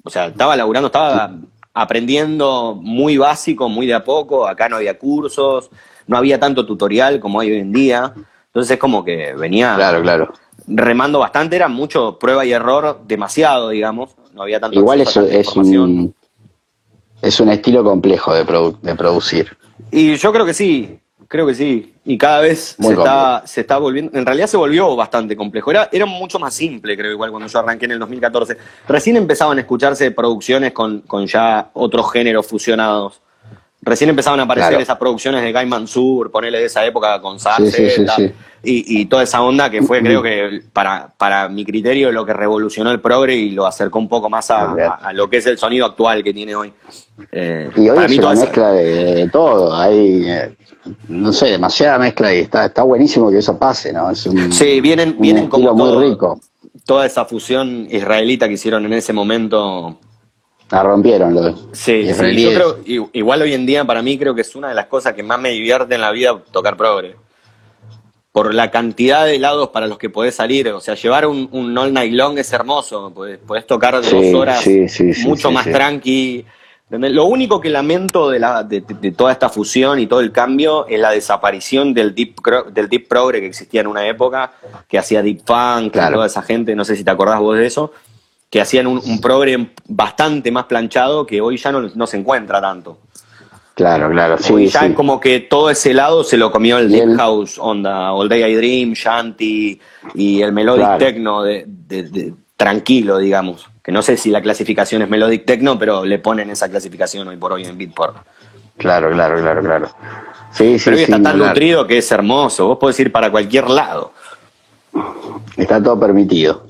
O 0.04 0.10
sea, 0.10 0.26
estaba 0.26 0.56
laburando, 0.56 0.86
estaba 0.86 1.34
aprendiendo 1.74 2.78
muy 2.80 3.16
básico, 3.18 3.68
muy 3.68 3.86
de 3.86 3.94
a 3.94 4.04
poco. 4.04 4.46
Acá 4.46 4.68
no 4.68 4.76
había 4.76 4.98
cursos, 4.98 5.70
no 6.08 6.16
había 6.16 6.40
tanto 6.40 6.66
tutorial 6.66 7.20
como 7.20 7.38
hay 7.38 7.52
hoy 7.52 7.58
en 7.58 7.72
día. 7.72 8.12
Entonces 8.46 8.72
es 8.72 8.78
como 8.78 9.04
que 9.04 9.34
venía 9.34 9.76
claro, 9.76 10.02
claro. 10.02 10.32
remando 10.66 11.20
bastante, 11.20 11.54
era 11.54 11.68
mucho 11.68 12.18
prueba 12.18 12.44
y 12.44 12.52
error, 12.52 13.02
demasiado, 13.06 13.68
digamos. 13.68 14.16
No 14.34 14.42
había 14.42 14.58
tanto 14.58 14.78
Igual 14.78 15.02
eso 15.02 15.22
es 15.22 15.54
un, 15.54 16.14
es 17.22 17.38
un 17.38 17.50
estilo 17.50 17.84
complejo 17.84 18.34
de, 18.34 18.44
de 18.82 18.94
producir. 18.96 19.56
Y 19.90 20.16
yo 20.16 20.32
creo 20.32 20.44
que 20.44 20.54
sí, 20.54 20.98
creo 21.28 21.46
que 21.46 21.54
sí. 21.54 21.94
Y 22.04 22.16
cada 22.16 22.40
vez 22.40 22.76
se 22.80 22.92
está, 22.92 23.42
se 23.44 23.60
está, 23.60 23.78
volviendo, 23.78 24.16
en 24.18 24.24
realidad 24.24 24.46
se 24.46 24.56
volvió 24.56 24.96
bastante 24.96 25.36
complejo. 25.36 25.70
Era, 25.70 25.88
era 25.92 26.06
mucho 26.06 26.38
más 26.38 26.54
simple, 26.54 26.96
creo, 26.96 27.12
igual 27.12 27.30
cuando 27.30 27.48
yo 27.48 27.58
arranqué 27.58 27.84
en 27.84 27.92
el 27.92 27.98
2014. 27.98 28.56
Recién 28.88 29.16
empezaban 29.16 29.58
a 29.58 29.60
escucharse 29.60 30.10
producciones 30.10 30.72
con, 30.72 31.00
con 31.00 31.26
ya 31.26 31.70
otros 31.74 32.10
géneros 32.10 32.46
fusionados. 32.46 33.20
Recién 33.88 34.10
empezaban 34.10 34.38
a 34.40 34.42
aparecer 34.42 34.80
esas 34.80 34.98
producciones 34.98 35.42
de 35.42 35.52
Guy 35.52 35.66
Mansur, 35.66 36.30
ponele 36.30 36.58
de 36.58 36.66
esa 36.66 36.84
época 36.84 37.20
con 37.20 37.40
Sartre 37.40 38.04
y, 38.62 39.00
y, 39.00 39.06
toda 39.06 39.22
esa 39.22 39.40
onda 39.40 39.70
que 39.70 39.82
fue, 39.82 40.00
creo 40.00 40.20
que, 40.20 40.62
para, 40.72 41.12
para 41.16 41.48
mi 41.48 41.64
criterio, 41.64 42.10
lo 42.10 42.26
que 42.26 42.32
revolucionó 42.32 42.90
el 42.90 43.00
progre 43.00 43.36
y 43.36 43.50
lo 43.50 43.66
acercó 43.66 44.00
un 44.00 44.08
poco 44.08 44.28
más 44.28 44.50
a, 44.50 45.12
lo 45.12 45.30
que 45.30 45.36
es 45.36 45.46
el 45.46 45.58
sonido 45.58 45.86
actual 45.86 46.24
que 46.24 46.34
tiene 46.34 46.56
hoy. 46.56 46.72
Eh, 47.30 47.70
y 47.76 47.88
hoy 47.88 48.04
es 48.04 48.18
una 48.18 48.34
mezcla 48.34 48.72
de, 48.72 49.28
todo. 49.28 49.74
Hay, 49.74 50.24
eh, 50.28 50.56
no 51.08 51.32
sé, 51.32 51.46
demasiada 51.46 51.98
mezcla 51.98 52.34
y 52.34 52.40
está, 52.40 52.66
está 52.66 52.82
buenísimo 52.82 53.30
que 53.30 53.38
eso 53.38 53.56
pase, 53.56 53.92
¿no? 53.92 54.10
Es 54.10 54.26
un, 54.26 54.52
sí, 54.52 54.80
vienen, 54.80 55.16
vienen 55.20 55.48
como 55.48 55.72
muy 55.74 56.08
rico. 56.08 56.40
Toda 56.84 57.06
esa 57.06 57.24
fusión 57.26 57.86
israelita 57.88 58.48
que 58.48 58.54
hicieron 58.54 58.84
en 58.86 58.92
ese 58.94 59.12
momento 59.12 59.98
la 60.70 60.82
rompieron 60.82 61.34
los 61.34 61.68
sí, 61.72 62.06
yo 62.06 62.14
creo, 62.16 62.78
igual 63.12 63.42
hoy 63.42 63.54
en 63.54 63.64
día 63.64 63.84
para 63.84 64.02
mí 64.02 64.18
creo 64.18 64.34
que 64.34 64.42
es 64.42 64.54
una 64.54 64.68
de 64.68 64.74
las 64.74 64.86
cosas 64.86 65.14
que 65.14 65.22
más 65.22 65.40
me 65.40 65.50
divierte 65.50 65.94
en 65.94 66.02
la 66.02 66.10
vida 66.12 66.38
tocar 66.50 66.76
progre. 66.76 67.16
Por 68.32 68.54
la 68.54 68.70
cantidad 68.70 69.24
de 69.24 69.38
lados 69.38 69.70
para 69.70 69.86
los 69.86 69.98
que 69.98 70.10
podés 70.10 70.34
salir. 70.34 70.68
O 70.68 70.80
sea, 70.80 70.94
llevar 70.94 71.26
un, 71.26 71.48
un 71.50 71.76
all 71.76 71.92
night 71.92 72.12
long 72.12 72.38
es 72.38 72.52
hermoso. 72.52 73.10
Podés, 73.12 73.66
tocar 73.66 73.94
dos 73.94 74.12
horas 74.34 74.64
mucho 75.24 75.50
más 75.50 75.64
tranqui. 75.64 76.44
Lo 76.90 77.24
único 77.24 77.60
que 77.60 77.68
lamento 77.68 78.30
de, 78.30 78.38
la, 78.38 78.62
de, 78.62 78.80
toda 79.12 79.32
esta 79.32 79.48
fusión 79.48 79.98
y 79.98 80.06
todo 80.06 80.20
el 80.20 80.30
cambio 80.30 80.86
es 80.86 81.00
la 81.00 81.10
desaparición 81.10 81.92
del 81.94 82.14
deep, 82.14 82.36
del 82.70 82.88
deep 82.88 83.08
progre 83.08 83.40
que 83.40 83.46
existía 83.46 83.80
en 83.80 83.88
una 83.88 84.06
época, 84.06 84.52
que 84.86 84.98
hacía 84.98 85.22
deep 85.22 85.40
funk, 85.44 85.94
toda 85.94 86.26
esa 86.26 86.42
gente, 86.42 86.76
no 86.76 86.84
sé 86.84 86.94
si 86.94 87.02
te 87.02 87.10
acordás 87.10 87.40
vos 87.40 87.56
de 87.56 87.66
eso 87.66 87.92
que 88.50 88.60
hacían 88.60 88.86
un, 88.86 89.00
un 89.04 89.20
progre 89.20 89.72
bastante 89.86 90.50
más 90.50 90.64
planchado 90.64 91.26
que 91.26 91.40
hoy 91.40 91.56
ya 91.56 91.72
no, 91.72 92.06
se 92.06 92.16
encuentra 92.16 92.60
tanto. 92.60 92.98
Claro, 93.74 94.10
claro, 94.10 94.38
sí. 94.38 94.66
ya 94.66 94.86
es 94.86 94.94
como 94.94 95.20
que 95.20 95.38
todo 95.38 95.70
ese 95.70 95.94
lado 95.94 96.24
se 96.24 96.36
lo 96.36 96.50
comió 96.50 96.78
el 96.78 96.90
Deep 96.90 97.16
House, 97.16 97.58
onda, 97.60 98.12
All 98.12 98.28
Day 98.28 98.42
I 98.42 98.56
Dream, 98.56 98.92
Shanty 98.92 99.80
y 100.14 100.42
el 100.42 100.52
Melodic 100.52 100.98
Techno 100.98 101.44
de, 101.44 102.34
tranquilo, 102.56 103.18
digamos. 103.18 103.68
Que 103.80 103.92
no 103.92 104.02
sé 104.02 104.16
si 104.16 104.30
la 104.30 104.42
clasificación 104.42 105.02
es 105.02 105.08
Melodic 105.08 105.44
Techno, 105.44 105.78
pero 105.78 106.04
le 106.04 106.18
ponen 106.18 106.50
esa 106.50 106.68
clasificación 106.68 107.28
hoy 107.28 107.36
por 107.36 107.52
hoy 107.52 107.66
en 107.66 107.78
Beatport. 107.78 108.16
Claro, 108.78 109.12
claro, 109.12 109.40
claro, 109.40 109.62
claro. 109.62 109.88
Sí, 110.52 110.76
sí, 110.78 110.84
pero 110.86 110.96
hoy 110.96 111.02
está 111.04 111.22
tan 111.22 111.38
nutrido 111.38 111.86
que 111.86 111.98
es 111.98 112.10
hermoso. 112.10 112.66
Vos 112.66 112.78
podés 112.78 112.98
ir 112.98 113.12
para 113.12 113.30
cualquier 113.30 113.70
lado. 113.70 114.12
Está 115.56 115.80
todo 115.80 115.98
permitido. 116.00 116.67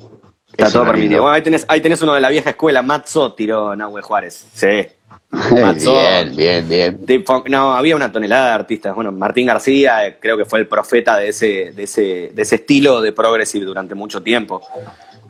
Está 0.59 0.73
todo 0.73 0.87
permitido. 0.87 1.29
ahí 1.31 1.40
tenés, 1.40 1.64
ahí 1.68 1.81
tenés 1.81 2.03
uno 2.03 2.14
de 2.14 2.21
la 2.21 2.31
vieja 2.31 2.51
escuela, 2.51 2.83
Matzo 2.83 3.33
tiró 3.33 3.77
Nahue 3.77 4.03
Juárez. 4.03 4.44
Sí. 4.53 4.88
bien, 5.55 6.35
bien, 6.35 6.68
bien. 6.68 7.25
No, 7.49 7.75
había 7.75 7.94
una 7.94 8.11
tonelada 8.11 8.49
de 8.49 8.53
artistas. 8.55 8.94
Bueno, 8.94 9.12
Martín 9.12 9.47
García 9.47 10.07
eh, 10.07 10.16
creo 10.18 10.37
que 10.37 10.47
fue 10.47 10.59
el 10.59 10.66
profeta 10.66 11.16
de 11.16 11.29
ese, 11.29 11.73
de 11.73 11.85
ese, 11.85 12.33
de 12.35 12.42
ese 12.42 12.57
estilo 12.57 13.01
de 13.01 13.12
progressive 13.12 13.64
durante 13.66 13.94
mucho 13.94 14.21
tiempo. 14.21 14.62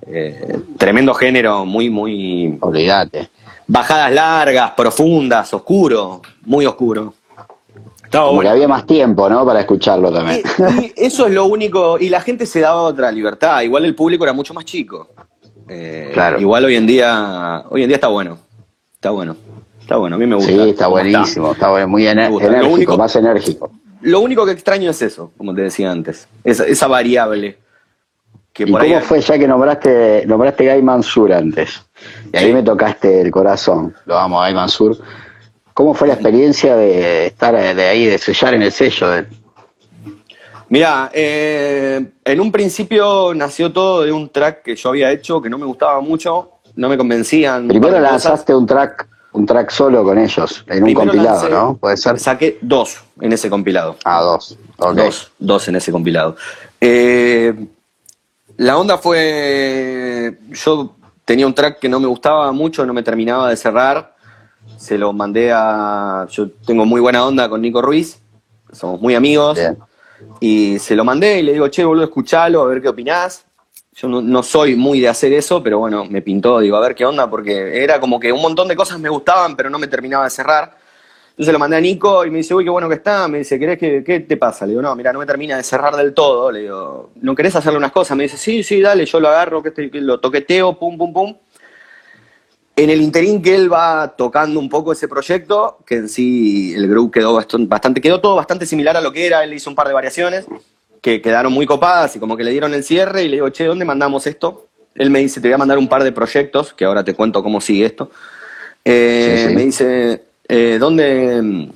Eh, 0.07 0.61
tremendo 0.79 1.13
género, 1.13 1.67
muy, 1.67 1.91
muy. 1.91 2.57
Olvídate. 2.61 3.29
Bajadas 3.67 4.13
largas, 4.13 4.71
profundas, 4.71 5.53
oscuro, 5.53 6.23
muy 6.47 6.65
oscuro. 6.65 7.13
Como 8.11 8.41
que 8.41 8.49
había 8.49 8.69
más 8.69 8.87
tiempo, 8.87 9.29
¿no? 9.29 9.45
Para 9.45 9.61
escucharlo 9.61 10.13
también. 10.13 10.43
Y, 10.81 10.93
eso 10.97 11.27
es 11.27 11.33
lo 11.33 11.47
único, 11.47 11.99
y 11.99 12.09
la 12.09 12.21
gente 12.21 12.47
se 12.47 12.61
daba 12.61 12.83
otra 12.83 13.13
libertad, 13.13 13.63
igual 13.63 13.85
el 13.85 13.95
público 13.95 14.25
era 14.25 14.33
mucho 14.33 14.55
más 14.55 14.65
chico. 14.65 15.09
Eh, 15.69 16.11
claro. 16.15 16.41
Igual 16.41 16.65
hoy 16.65 16.77
en 16.77 16.87
día, 16.87 17.65
hoy 17.69 17.83
en 17.83 17.89
día 17.89 17.97
está 17.97 18.09
bueno, 18.09 18.39
está 18.95 19.11
bueno, 19.11 19.37
está 19.81 19.97
bueno, 19.97 20.17
a 20.17 20.19
mí 20.19 20.27
me 20.27 20.37
gusta. 20.37 20.51
Sí, 20.51 20.71
está 20.71 20.87
buenísimo, 20.87 21.53
está, 21.53 21.87
muy 21.87 22.07
enérgico, 22.07 22.97
más 22.97 23.15
enérgico. 23.17 23.71
Lo 24.01 24.21
único 24.21 24.47
que 24.47 24.53
extraño 24.53 24.91
es 24.91 25.03
eso, 25.03 25.33
como 25.37 25.55
te 25.55 25.63
decía 25.63 25.91
antes, 25.91 26.29
esa, 26.45 26.65
esa 26.65 26.87
variable. 26.87 27.59
Que 28.53 28.65
¿Y 28.65 28.73
cómo 28.73 29.01
fue 29.03 29.21
ya 29.21 29.39
que 29.39 29.47
nombraste, 29.47 30.25
nombraste 30.27 30.73
Guy 30.73 30.83
Mansur 30.83 31.33
antes? 31.33 31.85
Y 32.33 32.37
ahí 32.37 32.53
me 32.53 32.63
tocaste 32.63 33.21
el 33.21 33.31
corazón, 33.31 33.95
lo 34.07 34.19
amo, 34.19 34.41
Guy 34.41 34.55
Mansur. 34.55 34.97
¿Cómo 35.79 35.95
fue 35.95 36.09
la 36.09 36.15
experiencia 36.15 36.75
de 36.75 37.27
estar 37.27 37.55
de 37.55 37.87
ahí, 37.87 38.07
de 38.07 38.19
sellar 38.19 38.53
en 38.53 38.63
el 38.63 38.73
sello? 38.73 39.07
Mira, 40.71 41.09
eh, 41.13 42.05
en 42.25 42.41
un 42.41 42.51
principio 42.51 43.33
nació 43.33 43.73
todo 43.73 44.03
de 44.03 44.11
un 44.11 44.29
track 44.29 44.65
que 44.65 44.75
yo 44.75 44.89
había 44.89 45.13
hecho 45.13 45.41
que 45.41 45.49
no 45.49 45.57
me 45.57 45.67
gustaba 45.67 46.01
mucho, 46.01 46.51
no 46.75 46.89
me 46.89 46.99
convencían. 46.99 47.69
Primero 47.69 48.01
lanzaste 48.01 48.53
un 48.57 48.67
track, 48.67 49.07
un 49.31 49.47
track 49.47 49.71
solo 49.71 50.03
con 50.03 50.19
ellos, 50.19 50.65
en 50.67 50.83
un 50.83 50.95
compilado, 50.95 51.49
¿no? 51.49 51.77
Puede 51.77 51.97
ser. 51.97 52.19
Saqué 52.19 52.59
dos 52.61 53.01
en 53.21 53.33
ese 53.33 53.49
compilado. 53.49 53.95
Ah, 54.05 54.21
dos. 54.23 54.59
Dos, 54.97 55.31
dos 55.39 55.69
en 55.69 55.77
ese 55.77 55.93
compilado. 55.93 56.35
Eh, 56.81 57.55
la 58.57 58.77
onda 58.77 58.99
fue, 58.99 60.41
yo 60.51 60.97
tenía 61.25 61.47
un 61.47 61.55
track 61.55 61.79
que 61.79 61.89
no 61.89 62.01
me 62.01 62.09
gustaba 62.09 62.51
mucho, 62.51 62.85
no 62.85 62.93
me 62.93 63.05
terminaba 63.05 63.49
de 63.51 63.57
cerrar 63.57 64.18
se 64.79 64.97
lo 64.97 65.13
mandé 65.13 65.51
a. 65.53 66.27
Yo 66.31 66.51
tengo 66.51 66.87
muy 66.87 67.01
buena 67.01 67.27
onda 67.27 67.49
con 67.49 67.61
Nico 67.61 67.83
Ruiz, 67.83 68.21
somos 68.73 69.01
muy 69.01 69.15
amigos. 69.15 69.59
Y 70.41 70.79
se 70.79 70.97
lo 70.97 71.05
mandé 71.05 71.41
y 71.41 71.43
le 71.43 71.53
digo, 71.53 71.69
che, 71.69 71.85
boludo, 71.85 72.05
escuchalo, 72.05 72.63
a 72.63 72.67
ver 72.67 72.81
qué 72.81 72.89
opinás. 72.89 73.45
Yo 73.95 74.09
no, 74.09 74.43
soy 74.45 74.77
muy 74.77 75.01
de 75.01 75.09
hacer 75.09 75.33
eso, 75.33 75.61
pero 75.61 75.81
bueno, 75.81 76.05
me 76.05 76.23
pintó, 76.23 76.61
digo, 76.61 76.77
a 76.77 76.81
ver 76.81 76.95
qué 76.95 77.05
onda, 77.05 77.29
porque 77.29 77.83
era 77.83 77.99
como 77.99 78.21
que 78.21 78.33
un 78.33 78.41
montón 78.41 78.69
de 78.69 78.77
cosas 78.77 79.01
me 79.01 79.09
gustaban, 79.09 79.57
pero 79.57 79.69
no 79.69 79.79
me 79.79 79.89
terminaba 79.89 80.25
de 80.25 80.31
cerrar. 80.31 80.77
Entonces 81.31 81.53
lo 81.53 81.59
mandé 81.59 81.77
a 81.77 81.81
Nico 81.81 82.25
y 82.25 82.31
me 82.31 82.39
dice, 82.39 82.55
uy, 82.55 82.65
qué 82.65 82.71
bueno 82.71 82.89
que 82.89 82.97
está. 82.97 83.27
Me 83.27 83.39
dice, 83.39 83.59
¿querés 83.59 83.79
que, 83.79 84.05
qué 84.05 84.21
te 84.21 84.37
pasa? 84.37 84.67
Le 84.67 84.71
digo, 84.71 84.83
no, 84.83 84.95
mira, 84.95 85.13
no 85.13 85.19
me 85.19 85.27
termina 85.27 85.57
de 85.57 85.65
cerrar 85.65 85.97
del 85.97 86.15
todo. 86.15 86.51
Le 86.53 86.61
digo, 86.61 87.11
¿no 87.17 87.35
querés 87.35 87.55
hacerle 87.57 87.79
unas 87.79 87.93
cosas? 87.93 88.17
Me 88.17 88.25
dice, 88.25 88.37
sí, 88.37 88.63
sí, 88.63 88.81
dale, 88.81 89.05
yo 89.05 89.19
lo 89.19 89.29
agarro, 89.29 89.63
que, 89.63 89.73
que 89.73 90.01
lo 90.01 90.21
toqueteo, 90.21 90.79
pum, 90.79 90.97
pum, 90.97 91.13
pum. 91.13 91.37
En 92.79 92.91
el 92.91 93.03
interín 93.03 93.43
que 93.43 93.57
él 93.57 93.73
va 93.73 94.15
tocando 94.17 94.61
un 94.61 94.69
poco 94.69 94.93
ese 94.93 95.09
proyecto, 95.09 95.79
que 95.85 95.97
en 95.97 96.09
sí 96.09 96.75
el 96.77 96.89
grupo 96.89 97.11
quedó 97.11 97.35
bastante, 97.35 98.01
quedó 98.01 98.21
todo 98.21 98.37
bastante 98.37 98.67
similar 98.67 98.97
a 98.97 99.01
lo 99.01 99.11
que 99.13 99.27
era, 99.27 99.43
él 99.43 99.53
hizo 99.53 99.69
un 99.69 99.75
par 99.75 99.89
de 99.89 99.95
variaciones 99.95 100.47
que 101.03 101.21
quedaron 101.21 101.53
muy 101.53 101.67
copadas 101.67 102.15
y 102.15 102.21
como 102.21 102.37
que 102.37 102.45
le 102.45 102.53
dieron 102.53 102.73
el 102.75 102.85
cierre 102.85 103.25
y 103.25 103.29
le 103.29 103.39
digo, 103.39 103.49
che, 103.49 103.65
¿dónde 103.65 103.85
mandamos 103.85 104.29
esto? 104.29 104.69
Él 104.95 105.11
me 105.11 105.19
dice, 105.19 105.41
te 105.41 105.49
voy 105.49 105.55
a 105.55 105.59
mandar 105.59 105.77
un 105.77 105.89
par 105.89 106.05
de 106.05 106.13
proyectos, 106.13 106.73
que 106.73 106.85
ahora 106.85 107.03
te 107.03 107.15
cuento 107.15 107.43
cómo 107.43 107.61
sigue 107.61 107.85
esto. 107.85 108.13
Eh, 108.85 109.51
me 109.57 109.65
dice, 109.65 110.23
eh, 110.47 110.77
¿dónde, 110.79 111.71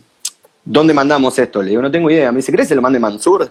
¿dónde 0.65 0.95
mandamos 0.95 1.37
esto? 1.37 1.65
Le 1.65 1.71
digo, 1.71 1.83
no 1.83 1.91
tengo 1.91 2.11
idea. 2.11 2.31
Me 2.31 2.37
dice, 2.37 2.53
¿crees 2.53 2.67
que 2.67 2.71
se 2.71 2.77
lo 2.77 2.83
mande 2.83 3.01
Mansur? 3.01 3.51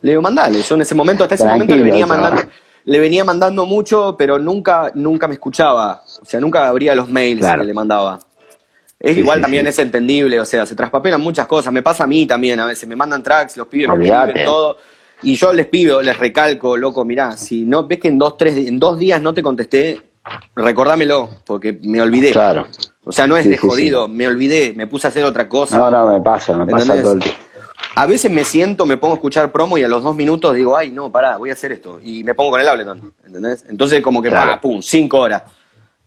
Le 0.00 0.10
digo, 0.12 0.22
mandale. 0.22 0.62
Yo 0.62 0.76
en 0.76 0.80
ese 0.80 0.94
momento, 0.94 1.24
hasta 1.24 1.34
ese 1.34 1.44
momento 1.44 1.76
le 1.76 1.82
venía 1.82 2.06
mandando 2.06 2.42
le 2.88 2.98
venía 2.98 3.22
mandando 3.22 3.66
mucho, 3.66 4.16
pero 4.18 4.38
nunca, 4.38 4.90
nunca 4.94 5.28
me 5.28 5.34
escuchaba. 5.34 6.02
O 6.22 6.24
sea, 6.24 6.40
nunca 6.40 6.66
abría 6.66 6.94
los 6.94 7.06
mails 7.10 7.46
que 7.46 7.64
le 7.64 7.74
mandaba. 7.74 8.18
Es 8.98 9.16
igual 9.16 9.42
también 9.42 9.66
es 9.66 9.78
entendible, 9.78 10.40
o 10.40 10.44
sea, 10.46 10.64
se 10.64 10.74
traspapelan 10.74 11.20
muchas 11.20 11.46
cosas. 11.46 11.70
Me 11.70 11.82
pasa 11.82 12.04
a 12.04 12.06
mí 12.06 12.26
también 12.26 12.58
a 12.58 12.66
veces, 12.66 12.88
me 12.88 12.96
mandan 12.96 13.22
tracks, 13.22 13.58
los 13.58 13.68
pibes 13.68 13.90
me 13.94 14.08
escriben 14.08 14.44
todo. 14.44 14.78
Y 15.22 15.34
yo 15.34 15.52
les 15.52 15.66
pido, 15.66 16.00
les 16.00 16.18
recalco, 16.18 16.78
loco, 16.78 17.04
mirá, 17.04 17.36
si 17.36 17.66
no 17.66 17.86
ves 17.86 18.00
que 18.00 18.08
en 18.08 18.18
dos, 18.18 18.38
tres, 18.38 18.56
en 18.56 18.78
dos 18.78 18.98
días 18.98 19.20
no 19.20 19.34
te 19.34 19.42
contesté, 19.42 20.00
recordámelo, 20.56 21.28
porque 21.44 21.78
me 21.82 22.00
olvidé. 22.00 22.32
Claro. 22.32 22.68
O 23.04 23.12
sea, 23.12 23.26
no 23.26 23.36
es 23.36 23.46
de 23.46 23.58
jodido, 23.58 24.08
me 24.08 24.26
olvidé, 24.26 24.72
me 24.74 24.86
puse 24.86 25.08
a 25.08 25.10
hacer 25.10 25.24
otra 25.24 25.46
cosa. 25.46 25.76
No, 25.76 25.90
no, 25.90 26.10
me 26.10 26.22
pasa, 26.22 26.56
me 26.56 26.66
pasa 26.66 27.02
todo 27.02 27.12
el 27.12 27.20
tiempo. 27.20 27.40
A 27.94 28.06
veces 28.06 28.30
me 28.30 28.44
siento, 28.44 28.86
me 28.86 28.96
pongo 28.96 29.14
a 29.14 29.16
escuchar 29.16 29.50
promo 29.50 29.76
y 29.76 29.82
a 29.84 29.88
los 29.88 30.02
dos 30.02 30.14
minutos 30.14 30.54
digo, 30.54 30.76
ay, 30.76 30.90
no, 30.90 31.10
pará, 31.10 31.36
voy 31.36 31.50
a 31.50 31.54
hacer 31.54 31.72
esto. 31.72 32.00
Y 32.02 32.22
me 32.22 32.34
pongo 32.34 32.52
con 32.52 32.60
el 32.60 32.68
Ableton, 32.68 33.12
¿entendés? 33.26 33.64
Entonces, 33.68 34.00
como 34.02 34.22
que, 34.22 34.30
pum, 34.62 34.80
cinco 34.82 35.18
horas. 35.18 35.42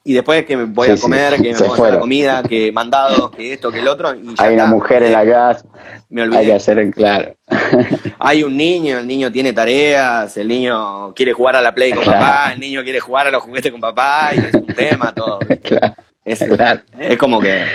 y 0.04 0.14
después 0.14 0.46
que 0.46 0.56
me 0.56 0.64
voy 0.66 0.90
a 0.90 0.98
comer, 0.98 1.36
que 1.36 1.54
me 1.54 1.60
voy 1.60 1.68
a 1.68 1.74
hacer 1.74 2.00
comida, 2.00 2.44
que 2.44 2.72
mandado, 2.72 3.30
que 3.30 3.54
esto, 3.54 3.72
que 3.72 3.80
el 3.80 3.88
otro. 3.88 4.16
Y 4.16 4.34
Hay 4.38 4.54
una 4.56 4.68
mujer 4.68 5.04
en 5.04 5.12
la 5.12 5.26
casa. 5.26 5.66
Me 6.10 6.22
olvidé. 6.24 6.40
Hay 6.40 6.46
que 6.46 6.54
hacer 6.54 6.80
en 6.80 6.92
claro. 6.92 7.36
Hay 8.20 8.44
un 8.44 8.56
niño, 8.56 9.00
el 9.00 9.08
niño 9.08 9.32
tiene 9.32 9.52
tareas, 9.52 10.36
el 10.38 10.48
niño 10.48 11.14
quiere 11.14 11.34
jugar 11.34 11.58
a 11.58 11.62
la 11.62 11.76
play 11.76 11.92
con 11.92 12.06
papá, 12.06 12.52
el 12.54 12.60
niño 12.60 12.84
quiere 12.84 13.00
jugar 13.00 13.28
a 13.28 13.32
los 13.32 13.44
juguetes 13.44 13.72
con 13.72 13.82
papá, 13.82 14.32
y 14.34 14.40
es 14.40 14.54
un 14.54 14.66
tema, 14.68 15.14
todo. 15.14 15.40
Es, 16.24 16.40
es 17.00 17.18
como 17.18 17.40
que. 17.42 17.66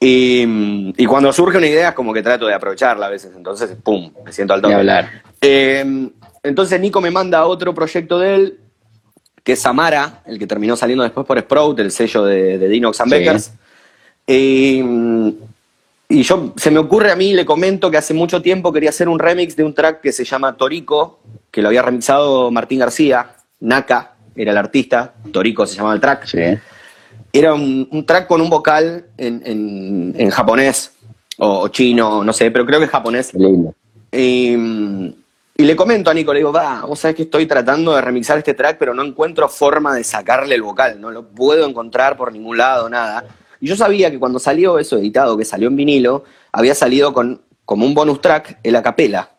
Y, 0.00 0.92
y, 0.96 1.06
cuando 1.06 1.32
surge 1.32 1.58
una 1.58 1.66
idea 1.66 1.88
es 1.88 1.94
como 1.94 2.12
que 2.12 2.22
trato 2.22 2.46
de 2.46 2.54
aprovecharla 2.54 3.06
a 3.06 3.10
veces, 3.10 3.32
entonces, 3.36 3.76
pum, 3.82 4.12
me 4.24 4.32
siento 4.32 4.54
al 4.54 4.62
toque. 4.62 4.74
hablar. 4.74 5.22
Eh, 5.40 6.10
entonces 6.44 6.80
Nico 6.80 7.00
me 7.00 7.10
manda 7.10 7.44
otro 7.46 7.74
proyecto 7.74 8.18
de 8.18 8.34
él, 8.34 8.60
que 9.42 9.52
es 9.52 9.60
Samara, 9.60 10.22
el 10.26 10.38
que 10.38 10.46
terminó 10.46 10.76
saliendo 10.76 11.02
después 11.02 11.26
por 11.26 11.40
Sprout, 11.40 11.80
el 11.80 11.90
sello 11.90 12.24
de, 12.24 12.58
de 12.58 12.68
Dinox 12.68 13.00
and 13.00 13.10
Beckers. 13.10 13.52
Y, 14.26 14.82
yo, 16.10 16.52
se 16.56 16.70
me 16.70 16.78
ocurre 16.78 17.10
a 17.10 17.16
mí, 17.16 17.34
le 17.34 17.44
comento 17.44 17.90
que 17.90 17.96
hace 17.96 18.14
mucho 18.14 18.40
tiempo 18.40 18.72
quería 18.72 18.90
hacer 18.90 19.08
un 19.08 19.18
remix 19.18 19.56
de 19.56 19.64
un 19.64 19.74
track 19.74 20.00
que 20.00 20.12
se 20.12 20.24
llama 20.24 20.56
Torico, 20.56 21.20
que 21.50 21.60
lo 21.60 21.68
había 21.68 21.82
remixado 21.82 22.50
Martín 22.50 22.78
García, 22.78 23.30
Naka 23.60 24.14
era 24.36 24.52
el 24.52 24.58
artista, 24.58 25.14
Torico 25.32 25.66
se 25.66 25.76
llamaba 25.76 25.94
el 25.94 26.00
track. 26.00 26.26
Era 27.32 27.54
un, 27.54 28.04
track 28.06 28.26
con 28.26 28.40
un 28.40 28.50
vocal 28.50 29.06
en, 29.16 30.30
japonés 30.30 30.92
o, 31.38 31.68
chino, 31.68 32.24
no 32.24 32.32
sé, 32.32 32.50
pero 32.50 32.66
creo 32.66 32.78
que 32.78 32.86
es 32.86 32.90
japonés. 32.90 33.34
Lindo. 33.34 33.74
Y, 34.10 34.54
y 35.60 35.64
le 35.64 35.74
comento 35.76 36.10
a 36.10 36.14
Nico, 36.14 36.32
le 36.32 36.38
digo, 36.38 36.52
va, 36.52 36.82
vos 36.82 37.00
sabés 37.00 37.16
que 37.16 37.24
estoy 37.24 37.46
tratando 37.46 37.94
de 37.94 38.00
remixar 38.00 38.38
este 38.38 38.54
track, 38.54 38.78
pero 38.78 38.94
no 38.94 39.04
encuentro 39.04 39.48
forma 39.48 39.94
de 39.94 40.04
sacarle 40.04 40.54
el 40.54 40.62
vocal, 40.62 41.00
no 41.00 41.10
lo 41.10 41.28
puedo 41.28 41.66
encontrar 41.66 42.16
por 42.16 42.32
ningún 42.32 42.56
lado, 42.56 42.88
nada. 42.88 43.24
Y 43.60 43.66
yo 43.66 43.76
sabía 43.76 44.10
que 44.10 44.18
cuando 44.18 44.38
salió 44.38 44.78
eso 44.78 44.96
editado, 44.98 45.36
que 45.36 45.44
salió 45.44 45.68
en 45.68 45.76
vinilo, 45.76 46.24
había 46.52 46.74
salido 46.74 47.12
con 47.12 47.42
como 47.64 47.84
un 47.84 47.92
bonus 47.92 48.20
track 48.20 48.60
el 48.62 48.76
acapela. 48.76 49.30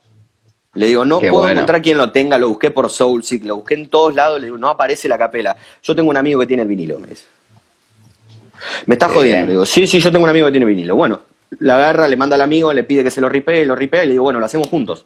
Le 0.73 0.85
digo, 0.85 1.03
no 1.03 1.19
puedo 1.19 1.49
encontrar 1.49 1.81
quien 1.81 1.97
lo 1.97 2.11
tenga, 2.11 2.37
lo 2.37 2.49
busqué 2.49 2.69
por 2.69 2.89
Soulseek, 2.89 3.43
lo 3.43 3.55
busqué 3.55 3.73
en 3.73 3.89
todos 3.89 4.13
lados, 4.13 4.39
le 4.39 4.47
digo, 4.47 4.57
no 4.57 4.69
aparece 4.69 5.07
la 5.07 5.17
capela. 5.17 5.57
Yo 5.81 5.95
tengo 5.95 6.09
un 6.11 6.17
amigo 6.17 6.39
que 6.41 6.47
tiene 6.47 6.61
el 6.61 6.69
vinilo, 6.69 6.99
me 6.99 7.07
dice. 7.07 7.25
Me 8.85 8.95
está 8.95 9.09
jodiendo, 9.09 9.45
le 9.45 9.51
digo, 9.53 9.65
sí, 9.65 9.87
sí, 9.87 9.99
yo 9.99 10.11
tengo 10.11 10.23
un 10.23 10.29
amigo 10.29 10.47
que 10.47 10.51
tiene 10.51 10.65
vinilo. 10.65 10.95
Bueno, 10.95 11.21
la 11.59 11.75
agarra, 11.75 12.07
le 12.07 12.15
manda 12.15 12.35
al 12.35 12.41
amigo, 12.41 12.71
le 12.73 12.83
pide 12.83 13.03
que 13.03 13.11
se 13.11 13.21
lo 13.21 13.29
ripee, 13.29 13.65
lo 13.65 13.75
ripea 13.75 14.03
y 14.03 14.07
le 14.07 14.11
digo, 14.13 14.23
bueno, 14.23 14.39
lo 14.39 14.45
hacemos 14.45 14.67
juntos. 14.67 15.05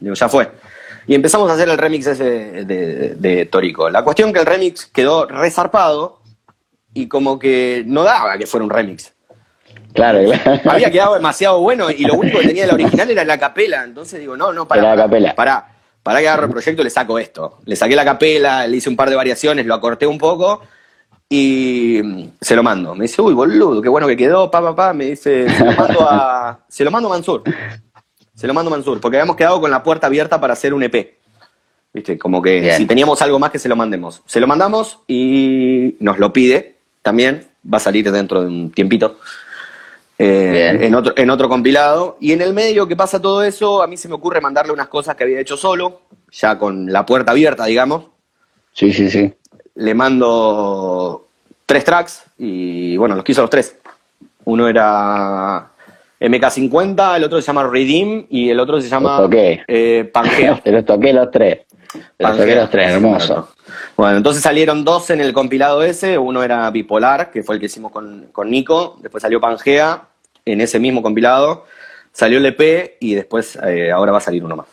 Digo, 0.00 0.14
ya 0.14 0.28
fue. 0.28 0.48
Y 1.06 1.14
empezamos 1.14 1.50
a 1.50 1.54
hacer 1.54 1.68
el 1.68 1.78
remix 1.78 2.06
ese 2.06 2.64
de, 2.64 3.48
Torico. 3.50 3.88
La 3.88 4.02
cuestión 4.02 4.32
que 4.32 4.40
el 4.40 4.46
remix 4.46 4.86
quedó 4.86 5.26
resarpado 5.26 6.18
y 6.92 7.08
como 7.08 7.38
que 7.38 7.82
no 7.86 8.02
daba 8.02 8.36
que 8.36 8.46
fuera 8.46 8.64
un 8.64 8.70
remix. 8.70 9.12
Claro, 9.94 10.20
Había 10.66 10.90
quedado 10.90 11.14
demasiado 11.14 11.60
bueno 11.60 11.90
y 11.90 12.04
lo 12.04 12.14
único 12.14 12.38
que 12.38 12.48
tenía 12.48 12.64
de 12.64 12.68
la 12.68 12.74
original 12.74 13.10
era 13.10 13.24
la 13.24 13.38
capela. 13.38 13.84
Entonces 13.84 14.20
digo, 14.20 14.36
no, 14.36 14.52
no, 14.52 14.68
para. 14.68 14.82
La 14.82 14.96
capela. 14.96 15.34
Para, 15.34 15.66
para 16.02 16.20
que 16.20 16.28
agarre 16.28 16.44
el 16.44 16.50
proyecto 16.50 16.82
le 16.82 16.90
saco 16.90 17.18
esto. 17.18 17.58
Le 17.64 17.74
saqué 17.74 17.96
la 17.96 18.04
capela, 18.04 18.66
le 18.66 18.76
hice 18.76 18.90
un 18.90 18.96
par 18.96 19.08
de 19.08 19.16
variaciones, 19.16 19.64
lo 19.64 19.74
acorté 19.74 20.06
un 20.06 20.18
poco 20.18 20.62
y 21.28 22.30
se 22.40 22.56
lo 22.56 22.62
mando. 22.62 22.94
Me 22.94 23.04
dice, 23.04 23.20
uy, 23.20 23.34
boludo, 23.34 23.82
qué 23.82 23.88
bueno 23.88 24.06
que 24.06 24.16
quedó, 24.16 24.50
pa, 24.50 24.60
pa, 24.62 24.74
pa. 24.74 24.92
Me 24.92 25.06
dice, 25.06 25.48
se 25.48 25.64
lo 25.64 25.72
mando 25.72 26.00
a, 26.08 26.60
se 26.68 26.84
lo 26.84 26.90
mando 26.90 27.08
a 27.08 27.12
Mansur. 27.12 27.42
Se 28.34 28.46
lo 28.46 28.54
mando 28.54 28.70
Mansur, 28.70 29.00
porque 29.00 29.16
habíamos 29.16 29.36
quedado 29.36 29.60
con 29.60 29.70
la 29.70 29.82
puerta 29.82 30.06
abierta 30.06 30.40
para 30.40 30.52
hacer 30.52 30.72
un 30.72 30.82
EP. 30.82 31.18
¿Viste? 31.92 32.18
Como 32.18 32.40
que 32.40 32.74
si 32.74 32.86
teníamos 32.86 33.20
algo 33.22 33.38
más 33.38 33.50
que 33.50 33.58
se 33.58 33.68
lo 33.68 33.76
mandemos. 33.76 34.22
Se 34.26 34.40
lo 34.40 34.46
mandamos 34.46 35.00
y 35.06 35.96
nos 36.00 36.18
lo 36.18 36.32
pide 36.32 36.76
también. 37.02 37.48
Va 37.70 37.78
a 37.78 37.80
salir 37.80 38.10
dentro 38.10 38.42
de 38.42 38.46
un 38.46 38.70
tiempito. 38.70 39.18
Eh, 40.20 40.78
en, 40.80 40.94
otro, 40.94 41.14
en 41.16 41.30
otro 41.30 41.48
compilado. 41.48 42.16
Y 42.20 42.32
en 42.32 42.42
el 42.42 42.54
medio 42.54 42.86
que 42.86 42.96
pasa 42.96 43.20
todo 43.20 43.42
eso, 43.42 43.82
a 43.82 43.86
mí 43.86 43.96
se 43.96 44.08
me 44.08 44.14
ocurre 44.14 44.40
mandarle 44.40 44.72
unas 44.72 44.88
cosas 44.88 45.16
que 45.16 45.24
había 45.24 45.40
hecho 45.40 45.56
solo, 45.56 46.02
ya 46.30 46.58
con 46.58 46.92
la 46.92 47.04
puerta 47.06 47.32
abierta, 47.32 47.64
digamos. 47.64 48.04
Sí, 48.72 48.92
sí, 48.92 49.10
sí. 49.10 49.32
Le 49.78 49.94
mando 49.94 51.28
tres 51.64 51.84
tracks 51.84 52.24
y 52.38 52.96
bueno, 52.96 53.14
los 53.14 53.24
quiso 53.24 53.42
los 53.42 53.50
tres. 53.50 53.76
Uno 54.44 54.66
era 54.66 55.70
MK50, 56.20 57.16
el 57.16 57.24
otro 57.24 57.40
se 57.40 57.46
llama 57.46 57.68
Redeem 57.68 58.26
y 58.28 58.50
el 58.50 58.58
otro 58.58 58.80
se 58.80 58.88
llama 58.88 59.28
eh, 59.30 60.10
Pangea. 60.12 60.60
Te 60.64 60.72
los 60.72 60.84
toqué 60.84 61.12
los 61.12 61.30
tres. 61.30 61.60
Te 61.92 62.24
los 62.24 62.36
toqué 62.36 62.56
los 62.56 62.70
tres, 62.70 62.90
hermoso. 62.92 63.50
Bueno, 63.96 64.16
entonces 64.16 64.42
salieron 64.42 64.84
dos 64.84 65.10
en 65.10 65.20
el 65.20 65.32
compilado 65.32 65.82
ese. 65.82 66.18
Uno 66.18 66.42
era 66.42 66.68
Bipolar, 66.70 67.30
que 67.30 67.42
fue 67.42 67.54
el 67.54 67.60
que 67.60 67.66
hicimos 67.66 67.92
con, 67.92 68.32
Nico. 68.46 68.98
Después 69.00 69.22
salió 69.22 69.40
Pangea 69.40 70.02
en 70.44 70.60
ese 70.60 70.80
mismo 70.80 71.02
compilado. 71.02 71.66
Salió 72.12 72.38
el 72.38 72.46
EP 72.46 72.96
y 72.98 73.14
después 73.14 73.56
eh, 73.64 73.92
ahora 73.92 74.10
va 74.10 74.18
a 74.18 74.22
salir 74.22 74.44
uno 74.44 74.56
más. 74.56 74.66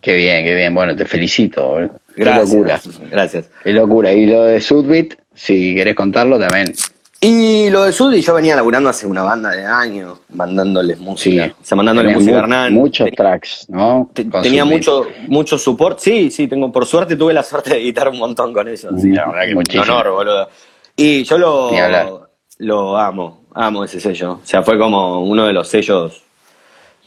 Qué 0.00 0.14
bien, 0.14 0.44
qué 0.44 0.54
bien. 0.54 0.74
Bueno, 0.74 0.96
te 0.96 1.04
felicito. 1.04 1.78
Gracias. 2.18 2.50
Qué 2.50 2.56
locura. 2.56 2.80
Gracias. 3.10 3.50
Qué 3.62 3.72
locura. 3.72 4.12
Y 4.12 4.26
lo 4.26 4.44
de 4.44 4.60
Sudbit, 4.60 5.14
si 5.34 5.74
querés 5.74 5.94
contarlo 5.94 6.38
también. 6.38 6.74
Y 7.20 7.68
lo 7.70 7.82
de 7.82 7.92
Sudi, 7.92 8.20
yo 8.20 8.32
venía 8.34 8.54
laburando 8.54 8.88
hace 8.88 9.04
una 9.04 9.24
banda 9.24 9.50
de 9.50 9.64
años, 9.66 10.20
mandándoles 10.28 11.00
música. 11.00 11.46
Sí, 11.46 11.50
o 11.50 11.64
sea, 11.64 11.76
mandándoles 11.76 12.14
música 12.14 12.38
Hernán. 12.38 12.72
Muchos 12.72 13.10
tracks, 13.10 13.66
¿no? 13.68 14.08
tenía 14.40 14.64
mucho, 14.64 15.04
mucho 15.26 15.58
support. 15.58 15.98
Sí, 15.98 16.30
sí, 16.30 16.46
tengo, 16.46 16.70
por 16.70 16.86
suerte 16.86 17.16
tuve 17.16 17.34
la 17.34 17.42
suerte 17.42 17.70
de 17.70 17.78
editar 17.78 18.08
un 18.08 18.18
montón 18.18 18.52
con 18.52 18.68
ellos. 18.68 18.92
Sí, 19.00 19.10
la 19.10 19.28
verdad 19.28 19.46
que 19.46 19.54
un 19.74 19.80
honor, 19.80 20.10
boludo. 20.12 20.48
Y 20.94 21.24
yo 21.24 21.38
lo, 21.38 22.28
lo 22.58 22.96
amo, 22.96 23.46
amo 23.52 23.82
ese 23.82 23.98
sello. 23.98 24.34
O 24.34 24.40
sea, 24.46 24.62
fue 24.62 24.78
como 24.78 25.20
uno 25.24 25.44
de 25.44 25.52
los 25.52 25.66
sellos, 25.66 26.22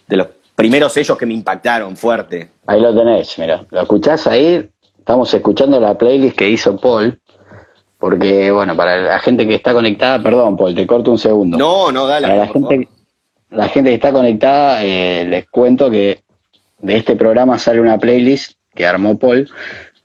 de 0.08 0.18
los 0.18 0.28
primeros 0.56 0.92
sellos 0.92 1.18
que 1.18 1.26
me 1.26 1.34
impactaron 1.34 1.96
fuerte. 1.96 2.52
Ahí 2.68 2.82
lo 2.82 2.94
tenés, 2.94 3.40
mira. 3.40 3.66
¿Lo 3.70 3.82
escuchás 3.82 4.28
ahí? 4.28 4.70
Estamos 5.02 5.34
escuchando 5.34 5.80
la 5.80 5.98
playlist 5.98 6.38
que 6.38 6.48
hizo 6.48 6.78
Paul 6.78 7.20
porque, 7.98 8.52
bueno, 8.52 8.78
para 8.78 8.98
la 8.98 9.18
gente 9.18 9.48
que 9.48 9.56
está 9.56 9.74
conectada, 9.74 10.22
perdón, 10.22 10.56
Paul, 10.56 10.76
te 10.76 10.86
corto 10.86 11.10
un 11.10 11.18
segundo. 11.18 11.58
No, 11.58 11.92
no, 11.92 12.06
dale. 12.06 12.28
Para 12.28 12.40
la, 12.40 12.48
gente, 12.48 12.88
la 13.50 13.68
gente 13.68 13.90
que 13.90 13.96
está 13.96 14.12
conectada, 14.12 14.84
eh, 14.86 15.26
les 15.26 15.50
cuento 15.50 15.90
que 15.90 16.22
de 16.80 16.98
este 16.98 17.16
programa 17.16 17.58
sale 17.58 17.82
una 17.82 17.98
playlist 17.98 18.54
que 18.76 18.86
armó 18.86 19.18
Paul 19.18 19.50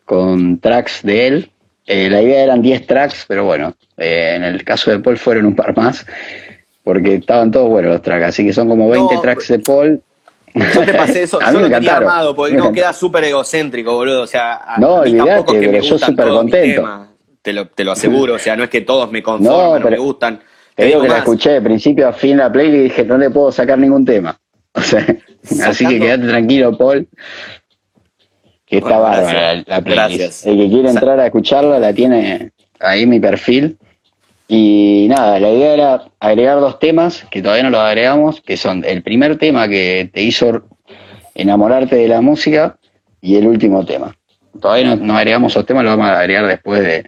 con 0.07 0.61
tracks 0.61 1.03
de 1.03 1.27
él. 1.27 1.51
Eh, 1.87 2.09
la 2.09 2.23
idea 2.23 2.43
eran 2.43 2.63
10 2.63 2.87
tracks, 2.87 3.27
pero 3.29 3.45
bueno, 3.45 3.75
eh, 3.99 4.33
en 4.35 4.45
el 4.45 4.65
caso 4.65 4.91
de 4.91 4.99
Paul 4.99 5.19
fueron 5.19 5.45
un 5.45 5.55
par 5.55 5.77
más, 5.77 6.07
porque 6.85 7.17
estaban 7.17 7.51
todos 7.51 7.69
buenos 7.69 7.93
los 7.93 8.03
tracks, 8.03 8.25
así 8.25 8.47
que 8.47 8.55
son 8.55 8.69
como 8.69 8.89
20 8.89 9.19
tracks 9.19 9.49
de 9.49 9.59
Paul. 9.59 10.03
Yo 10.75 10.85
te 10.85 10.95
pasé 10.95 11.23
eso, 11.25 11.39
yo 11.39 11.61
lo 11.61 11.69
tenía 11.69 11.97
armado, 11.97 12.35
porque 12.35 12.57
no 12.57 12.73
queda 12.73 12.93
súper 12.93 13.25
egocéntrico, 13.25 13.95
boludo. 13.95 14.23
O 14.23 14.27
sea, 14.27 14.77
no, 14.79 14.95
olvídate, 14.95 15.53
pero 15.53 15.83
yo 15.83 15.99
súper 15.99 16.29
contento 16.29 17.07
te 17.75 17.85
lo, 17.85 17.93
aseguro. 17.93 18.35
O 18.35 18.39
sea, 18.39 18.57
no 18.57 18.65
es 18.65 18.71
que 18.71 18.81
todos 18.81 19.11
me 19.11 19.23
conforman, 19.23 19.83
no, 19.83 19.91
me 19.91 19.99
gustan. 19.99 20.41
Te 20.75 20.87
digo 20.87 21.01
que 21.01 21.09
la 21.09 21.19
escuché 21.19 21.51
de 21.53 21.63
principio 21.63 22.09
a 22.09 22.13
fin 22.13 22.37
la 22.37 22.51
play 22.53 22.69
y 22.69 22.79
dije, 22.85 23.05
no 23.05 23.17
le 23.17 23.31
puedo 23.31 23.53
sacar 23.53 23.79
ningún 23.79 24.05
tema. 24.05 24.39
O 24.77 24.83
sea, 24.83 25.07
así 25.65 25.87
que 25.87 25.99
quédate 25.99 26.27
tranquilo, 26.27 26.77
Paul. 26.77 27.09
Que 28.67 28.77
está 28.77 28.99
bárbara 28.99 29.65
la, 29.67 29.81
playlist. 29.81 30.47
El 30.47 30.59
que 30.59 30.69
quiere 30.69 30.91
entrar 30.91 31.19
a 31.19 31.25
escucharla 31.25 31.79
la 31.79 31.95
tiene 31.95 32.53
ahí 32.81 33.05
en 33.05 33.09
mi 33.09 33.19
perfil. 33.19 33.79
Y 34.49 35.07
nada, 35.09 35.41
la 35.41 35.51
idea 35.51 35.75
era 35.75 36.05
agregar 36.21 36.61
dos 36.61 36.79
temas 36.79 37.27
que 37.31 37.43
todavía 37.43 37.65
no 37.65 37.71
los 37.71 37.81
agregamos, 37.81 38.41
que 38.41 38.57
son 38.57 38.85
el 38.85 39.03
primer 39.03 39.39
tema 39.39 39.69
que 39.69 40.09
te 40.13 40.23
hizo 40.23 40.63
enamorarte 41.35 41.97
de 41.97 42.09
la 42.09 42.21
música 42.21 42.79
y 43.21 43.37
el 43.37 43.47
último 43.47 43.85
tema. 43.85 44.17
Todavía 44.61 44.95
no, 44.95 45.17
agregamos 45.17 45.53
esos 45.53 45.67
temas, 45.67 45.85
lo 45.85 45.91
vamos 45.91 46.07
a 46.07 46.21
agregar 46.21 46.47
después 46.47 46.81
de, 46.83 47.05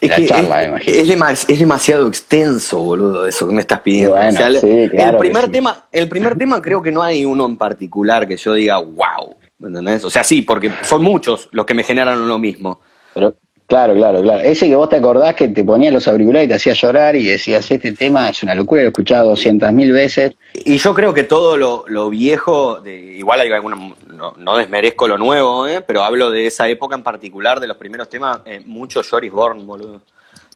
es 0.00 0.10
que 0.10 1.02
es, 1.48 1.58
demasiado 1.58 2.08
extenso, 2.08 2.82
boludo, 2.82 3.26
eso 3.26 3.46
que 3.46 3.54
me 3.54 3.60
estás 3.60 3.80
pidiendo. 3.80 4.16
el, 4.16 5.16
primer 5.18 5.50
tema, 5.50 5.86
el 5.92 6.08
primer 6.08 6.36
tema 6.36 6.60
creo 6.62 6.82
que 6.82 6.90
no 6.90 7.02
hay 7.02 7.24
uno 7.24 7.46
en 7.46 7.56
particular 7.56 8.26
que 8.26 8.36
yo 8.36 8.54
diga, 8.54 8.78
wow. 8.78 9.36
¿Entendés? 9.60 10.04
O 10.04 10.10
sea, 10.10 10.22
sí, 10.22 10.42
porque 10.42 10.70
son 10.82 11.02
muchos 11.02 11.48
los 11.50 11.66
que 11.66 11.74
me 11.74 11.82
generan 11.82 12.28
lo 12.28 12.38
mismo. 12.38 12.80
Pero, 13.12 13.34
claro, 13.68 13.94
claro, 13.94 14.20
claro. 14.22 14.40
Ese 14.40 14.66
que 14.66 14.74
vos 14.74 14.88
te 14.88 14.96
acordás 14.96 15.36
que 15.36 15.46
te 15.46 15.62
ponía 15.62 15.92
los 15.92 16.08
auriculares 16.08 16.46
y 16.46 16.48
te 16.48 16.54
hacía 16.54 16.72
llorar 16.72 17.14
y 17.14 17.24
decías, 17.24 17.70
este 17.70 17.92
tema 17.92 18.28
es 18.28 18.42
una 18.42 18.56
locura, 18.56 18.80
lo 18.82 18.88
he 18.88 18.90
escuchado 18.90 19.28
200 19.30 19.72
mil 19.72 19.92
veces. 19.92 20.34
Y 20.52 20.78
yo 20.78 20.92
creo 20.92 21.14
que 21.14 21.22
todo 21.22 21.56
lo, 21.56 22.10
viejo, 22.10 22.80
de, 22.80 22.96
igual 22.96 23.40
hay 23.40 23.52
alguna, 23.52 23.94
no, 24.36 24.56
desmerezco 24.56 25.06
lo 25.06 25.16
nuevo, 25.16 25.68
¿eh? 25.68 25.82
pero 25.86 26.02
hablo 26.02 26.30
de 26.30 26.46
esa 26.46 26.68
época 26.68 26.96
en 26.96 27.04
particular, 27.04 27.60
de 27.60 27.68
los 27.68 27.76
primeros 27.76 28.08
temas, 28.08 28.40
eh, 28.44 28.60
mucho 28.66 29.02
Joris 29.08 29.30
Born, 29.30 29.64
boludo. 29.66 30.00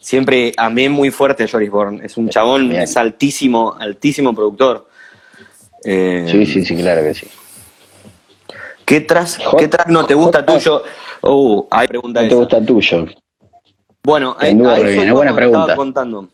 Siempre 0.01 0.53
amé 0.57 0.89
muy 0.89 1.13
fuerte 1.13 1.47
Joris 1.47 1.71
Born. 1.71 2.01
Es 2.03 2.17
un 2.17 2.29
chabón, 2.29 2.73
es 2.73 2.97
altísimo, 2.97 3.77
altísimo 3.79 4.35
productor. 4.35 4.89
Eh, 5.85 6.27
sí, 6.29 6.45
sí, 6.45 6.65
sí, 6.65 6.77
claro 6.77 7.03
que 7.03 7.15
sí. 7.15 7.29
¿Qué 8.85 9.01
tras, 9.01 9.39
¿qué 9.59 9.69
tras 9.69 9.87
no 9.87 10.05
te 10.05 10.15
gusta 10.15 10.45
tuyo? 10.45 10.83
Uh, 11.23 11.67
hay 11.71 11.87
pregunta 11.89 12.23
¿No 12.23 12.29
te 12.29 12.35
gusta 12.35 12.65
tuyo? 12.65 13.07
Bueno, 14.03 14.37
ahí, 14.39 14.51
ahí 14.51 14.95
fue 14.97 15.13
buena 15.13 15.35
pregunta. 15.35 15.77
contando. 15.77 16.29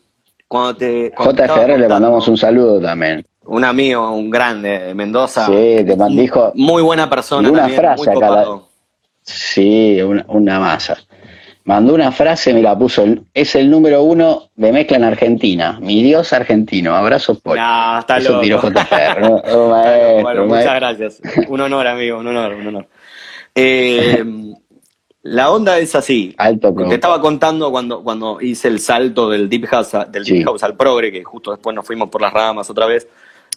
Cuando 0.47 0.75
te, 0.75 1.11
cuando 1.15 1.43
JFR 1.43 1.77
le 1.77 1.87
mandamos 1.87 2.27
un 2.27 2.37
saludo 2.37 2.81
también. 2.81 3.23
un 3.45 3.63
amigo, 3.63 4.11
un 4.11 4.29
grande 4.31 4.79
de 4.79 4.93
Mendoza. 4.95 5.45
Sí, 5.45 5.51
te 5.51 5.95
dijo 6.09 6.51
Muy 6.55 6.81
buena 6.81 7.07
persona 7.07 7.49
una 7.49 7.61
también, 7.61 7.79
frase 7.81 8.11
muy. 8.11 8.61
Sí, 9.21 10.01
una, 10.01 10.25
una 10.27 10.59
masa. 10.59 10.97
Mandó 11.65 11.93
una 11.93 12.11
frase, 12.11 12.51
me 12.51 12.63
la 12.63 12.75
puso. 12.75 13.05
Es 13.31 13.53
el 13.53 13.69
número 13.69 14.01
uno 14.01 14.49
de 14.55 14.71
mezcla 14.71 14.97
en 14.97 15.03
Argentina. 15.03 15.77
Mi 15.79 16.01
Dios 16.01 16.33
argentino. 16.33 16.95
Abrazo, 16.95 17.37
Paul. 17.39 17.57
Nah, 17.57 17.99
está 17.99 18.17
Eso 18.17 18.31
loco. 18.31 18.41
tiró 18.41 18.59
JFR. 18.59 19.21
¿no? 19.21 19.35
Oh, 19.53 19.69
maestro, 19.69 20.21
Bueno, 20.23 20.45
muchas 20.47 20.75
gracias. 20.75 21.21
Un 21.47 21.61
honor, 21.61 21.85
amigo, 21.85 22.17
un 22.17 22.25
honor, 22.25 22.53
un 22.55 22.67
honor. 22.67 22.87
Eh, 23.53 24.23
la 25.29 25.51
onda 25.51 25.77
es 25.79 25.95
así. 25.95 26.33
Alto 26.37 26.73
Te 26.73 26.95
estaba 26.95 27.21
contando 27.21 27.71
cuando, 27.71 28.03
cuando 28.03 28.39
hice 28.41 28.67
el 28.67 28.79
salto 28.79 29.29
del 29.29 29.49
Deep 29.49 29.65
House, 29.67 29.93
a- 29.95 30.05
del 30.05 30.25
Sí. 30.25 30.33
Deep 30.33 30.45
House 30.45 30.63
al 30.63 30.75
Progre, 30.75 31.11
que 31.11 31.23
justo 31.23 31.51
después 31.51 31.75
nos 31.75 31.85
fuimos 31.85 32.09
por 32.09 32.21
las 32.21 32.33
ramas 32.33 32.69
otra 32.69 32.85
vez, 32.85 33.07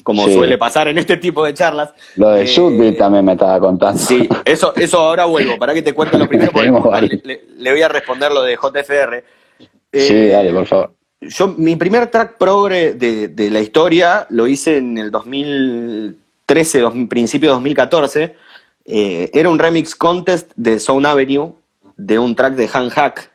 como 0.02 0.26
Sí. 0.26 0.34
suele 0.34 0.58
pasar 0.58 0.88
en 0.88 0.98
este 0.98 1.16
tipo 1.16 1.44
de 1.44 1.54
charlas. 1.54 1.90
Lo 2.16 2.30
de 2.30 2.44
Eh, 2.44 2.92
también 2.98 3.24
me 3.24 3.32
estaba 3.32 3.58
contando. 3.60 3.98
Sí, 3.98 4.28
eso, 4.44 4.74
eso 4.76 4.98
ahora 4.98 5.24
vuelvo. 5.26 5.58
Para 5.58 5.74
que 5.74 5.82
te 5.82 5.92
cuente 5.92 6.18
lo 6.18 6.28
primero, 6.28 6.50
porque 6.52 7.20
le 7.56 7.70
voy 7.72 7.82
a 7.82 7.88
responder 7.88 8.32
lo 8.32 8.42
de 8.42 8.56
JFR. 8.56 9.24
Sí, 9.58 9.68
Eh, 10.14 10.28
dale, 10.28 10.52
por 10.52 10.66
favor. 10.66 10.92
Yo, 11.20 11.54
mi 11.56 11.76
primer 11.76 12.08
track 12.08 12.36
progre 12.36 12.94
de, 12.94 13.28
de 13.28 13.50
la 13.50 13.60
historia 13.60 14.26
lo 14.30 14.46
hice 14.48 14.78
en 14.78 14.98
el 14.98 15.10
2013, 15.12 16.80
dos- 16.80 16.94
principio 17.08 17.50
de 17.50 17.54
2014. 17.54 18.34
Eh, 18.84 19.30
era 19.32 19.48
un 19.48 19.58
remix 19.58 19.94
contest 19.94 20.50
de 20.56 20.80
Sound 20.80 21.06
Avenue 21.06 21.52
de 22.04 22.18
un 22.18 22.34
track 22.34 22.54
de 22.54 22.68
Han 22.72 22.90
Hack, 22.90 23.30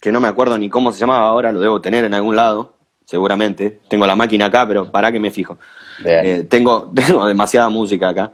que 0.00 0.12
no 0.12 0.20
me 0.20 0.28
acuerdo 0.28 0.58
ni 0.58 0.68
cómo 0.68 0.92
se 0.92 1.00
llamaba 1.00 1.26
ahora, 1.26 1.52
lo 1.52 1.60
debo 1.60 1.80
tener 1.80 2.04
en 2.04 2.14
algún 2.14 2.36
lado, 2.36 2.74
seguramente. 3.06 3.80
Tengo 3.88 4.06
la 4.06 4.14
máquina 4.16 4.46
acá, 4.46 4.66
pero 4.66 4.90
para 4.90 5.10
que 5.10 5.18
me 5.20 5.30
fijo. 5.30 5.58
Eh, 6.04 6.46
tengo, 6.48 6.90
tengo 6.94 7.26
demasiada 7.26 7.68
música 7.68 8.10
acá. 8.10 8.32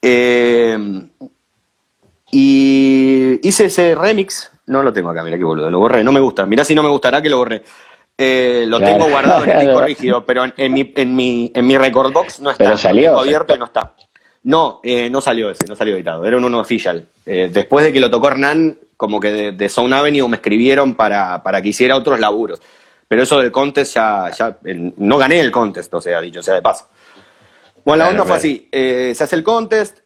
Eh, 0.00 0.78
y 2.30 3.46
hice 3.46 3.66
ese 3.66 3.94
remix. 3.94 4.50
No 4.66 4.82
lo 4.82 4.92
tengo 4.92 5.10
acá, 5.10 5.22
mira 5.22 5.36
qué 5.36 5.44
boludo. 5.44 5.70
Lo 5.70 5.78
borré, 5.80 6.02
no 6.04 6.12
me 6.12 6.20
gusta. 6.20 6.46
Mirá 6.46 6.64
si 6.64 6.74
no 6.74 6.82
me 6.82 6.88
gustará 6.88 7.20
que 7.20 7.28
lo 7.28 7.38
borré. 7.38 7.62
Eh, 8.16 8.64
lo 8.68 8.78
Claro. 8.78 8.92
tengo 8.94 9.10
guardado 9.10 9.44
en 9.44 9.50
el 9.50 9.60
disco 9.60 9.80
rígido, 9.84 10.24
pero 10.26 10.44
en, 10.44 10.54
en 10.56 10.72
mi, 10.72 10.92
en, 10.96 11.14
mi, 11.16 11.52
en 11.54 11.66
mi 11.66 11.76
record 11.78 12.12
box 12.12 12.40
no 12.40 12.50
está. 12.50 12.64
Pero 12.64 12.76
salió. 12.78 13.18
Abierto 13.18 13.54
y 13.54 13.58
no 13.58 13.64
está. 13.66 13.94
No, 14.44 14.80
eh, 14.82 15.08
no 15.10 15.20
salió 15.20 15.50
ese, 15.50 15.66
no 15.66 15.76
salió 15.76 15.94
editado. 15.94 16.24
Era 16.24 16.36
un 16.36 16.44
uno 16.44 16.58
official. 16.60 17.06
Eh, 17.26 17.48
después 17.52 17.84
de 17.84 17.92
que 17.92 18.00
lo 18.00 18.10
tocó 18.10 18.28
Hernán, 18.28 18.78
como 19.02 19.18
que 19.18 19.32
de, 19.32 19.50
de 19.50 19.68
Sound 19.68 19.92
Avenue 19.92 20.28
me 20.28 20.36
escribieron 20.36 20.94
para, 20.94 21.42
para 21.42 21.60
que 21.60 21.70
hiciera 21.70 21.96
otros 21.96 22.20
laburos. 22.20 22.62
Pero 23.08 23.24
eso 23.24 23.40
del 23.40 23.50
contest 23.50 23.96
ya, 23.96 24.30
ya 24.30 24.58
no 24.96 25.18
gané 25.18 25.40
el 25.40 25.50
contest, 25.50 25.92
o 25.92 26.00
sea, 26.00 26.20
dicho 26.20 26.40
sea 26.40 26.54
de 26.54 26.62
paso. 26.62 26.86
Bueno, 27.84 28.04
la 28.04 28.10
onda 28.10 28.24
fue 28.24 28.36
así. 28.36 28.68
eh, 28.70 29.12
se 29.12 29.24
hace 29.24 29.34
el 29.34 29.42
contest. 29.42 29.98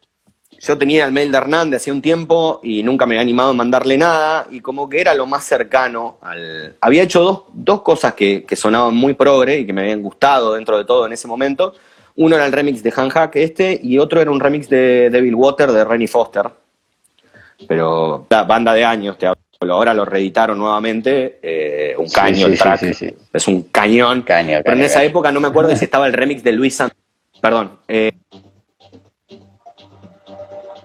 Yo 0.59 0.79
tenía 0.79 1.05
el 1.05 1.11
mail 1.11 1.31
de 1.31 1.37
Hernán 1.37 1.69
de 1.69 1.77
hace 1.77 1.91
un 1.91 2.01
tiempo 2.01 2.59
y 2.63 2.81
nunca 2.81 3.05
me 3.05 3.13
había 3.13 3.21
animado 3.21 3.51
a 3.51 3.53
mandarle 3.53 3.99
nada. 3.99 4.47
Y 4.49 4.61
como 4.61 4.89
que 4.89 4.99
era 4.99 5.13
lo 5.13 5.27
más 5.27 5.43
cercano 5.43 6.17
al. 6.23 6.75
Había 6.81 7.03
hecho 7.03 7.21
dos, 7.21 7.43
dos 7.53 7.83
cosas 7.83 8.15
que, 8.15 8.45
que 8.45 8.55
sonaban 8.55 8.95
muy 8.95 9.13
progre 9.13 9.59
y 9.59 9.67
que 9.67 9.73
me 9.73 9.81
habían 9.81 10.01
gustado 10.01 10.55
dentro 10.55 10.75
de 10.75 10.85
todo 10.85 11.05
en 11.05 11.13
ese 11.13 11.27
momento. 11.27 11.75
Uno 12.15 12.35
era 12.35 12.47
el 12.47 12.51
remix 12.51 12.81
de 12.81 12.91
Han 12.95 13.09
Hack 13.09 13.35
este 13.35 13.79
y 13.79 13.99
otro 13.99 14.21
era 14.21 14.31
un 14.31 14.39
remix 14.39 14.67
de 14.69 15.11
Devil 15.11 15.35
Water 15.35 15.71
de 15.71 15.85
Rennie 15.85 16.07
Foster. 16.07 16.49
Pero 17.67 18.27
la 18.29 18.43
banda 18.43 18.73
de 18.73 18.83
años, 18.85 19.17
te 19.17 19.27
hablo. 19.27 19.41
Ahora 19.73 19.93
lo 19.93 20.05
reeditaron 20.05 20.57
nuevamente. 20.57 21.39
eh, 21.41 21.95
un 21.97 22.07
caño 22.09 22.45
sí, 22.47 22.53
el 22.53 22.59
track. 22.59 22.83
Es 23.33 23.47
un 23.47 23.63
cañón. 23.63 24.21
Caño, 24.21 24.59
Pero 24.63 24.75
en 24.77 24.83
esa 24.83 25.03
época 25.03 25.31
no 25.31 25.39
me 25.39 25.47
acuerdo 25.47 25.75
si 25.75 25.85
estaba 25.85 26.05
el 26.07 26.13
remix 26.13 26.43
de 26.43 26.51
Luis 26.51 26.75
San... 26.75 26.91
Perdón. 27.41 27.79
eh, 27.87 28.11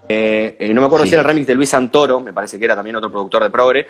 eh, 0.08 0.70
no 0.74 0.80
me 0.80 0.86
acuerdo 0.86 1.06
si 1.06 1.12
era 1.12 1.20
el 1.22 1.26
remix 1.28 1.46
de 1.46 1.54
Luis 1.54 1.68
Santoro, 1.70 2.20
me 2.20 2.32
parece 2.32 2.58
que 2.58 2.64
era 2.64 2.74
también 2.74 2.96
otro 2.96 3.10
productor 3.10 3.42
de 3.42 3.50
Progre. 3.50 3.86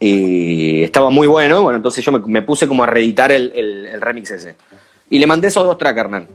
Y 0.00 0.82
estaba 0.82 1.10
muy 1.10 1.26
bueno. 1.26 1.62
Bueno, 1.62 1.76
entonces 1.76 2.04
yo 2.04 2.12
me, 2.12 2.18
me 2.26 2.42
puse 2.42 2.66
como 2.66 2.82
a 2.82 2.86
reeditar 2.86 3.30
el, 3.32 3.52
el- 3.54 3.86
el 3.86 4.00
remix 4.00 4.30
ese. 4.30 4.56
Y 5.10 5.18
le 5.18 5.26
mandé 5.26 5.48
esos 5.48 5.64
dos 5.64 5.78
tracks 5.78 5.98
Hernán. 6.00 6.28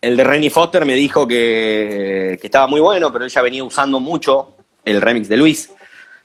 El 0.00 0.16
de 0.16 0.24
Rennie 0.24 0.50
Foster 0.50 0.84
me 0.84 0.94
dijo 0.94 1.26
que, 1.26 2.36
que 2.40 2.46
estaba 2.46 2.66
muy 2.66 2.80
bueno, 2.80 3.12
pero 3.12 3.24
ella 3.24 3.42
venía 3.42 3.64
usando 3.64 3.98
mucho 3.98 4.55
el 4.86 5.02
remix 5.02 5.28
de 5.28 5.36
Luis. 5.36 5.70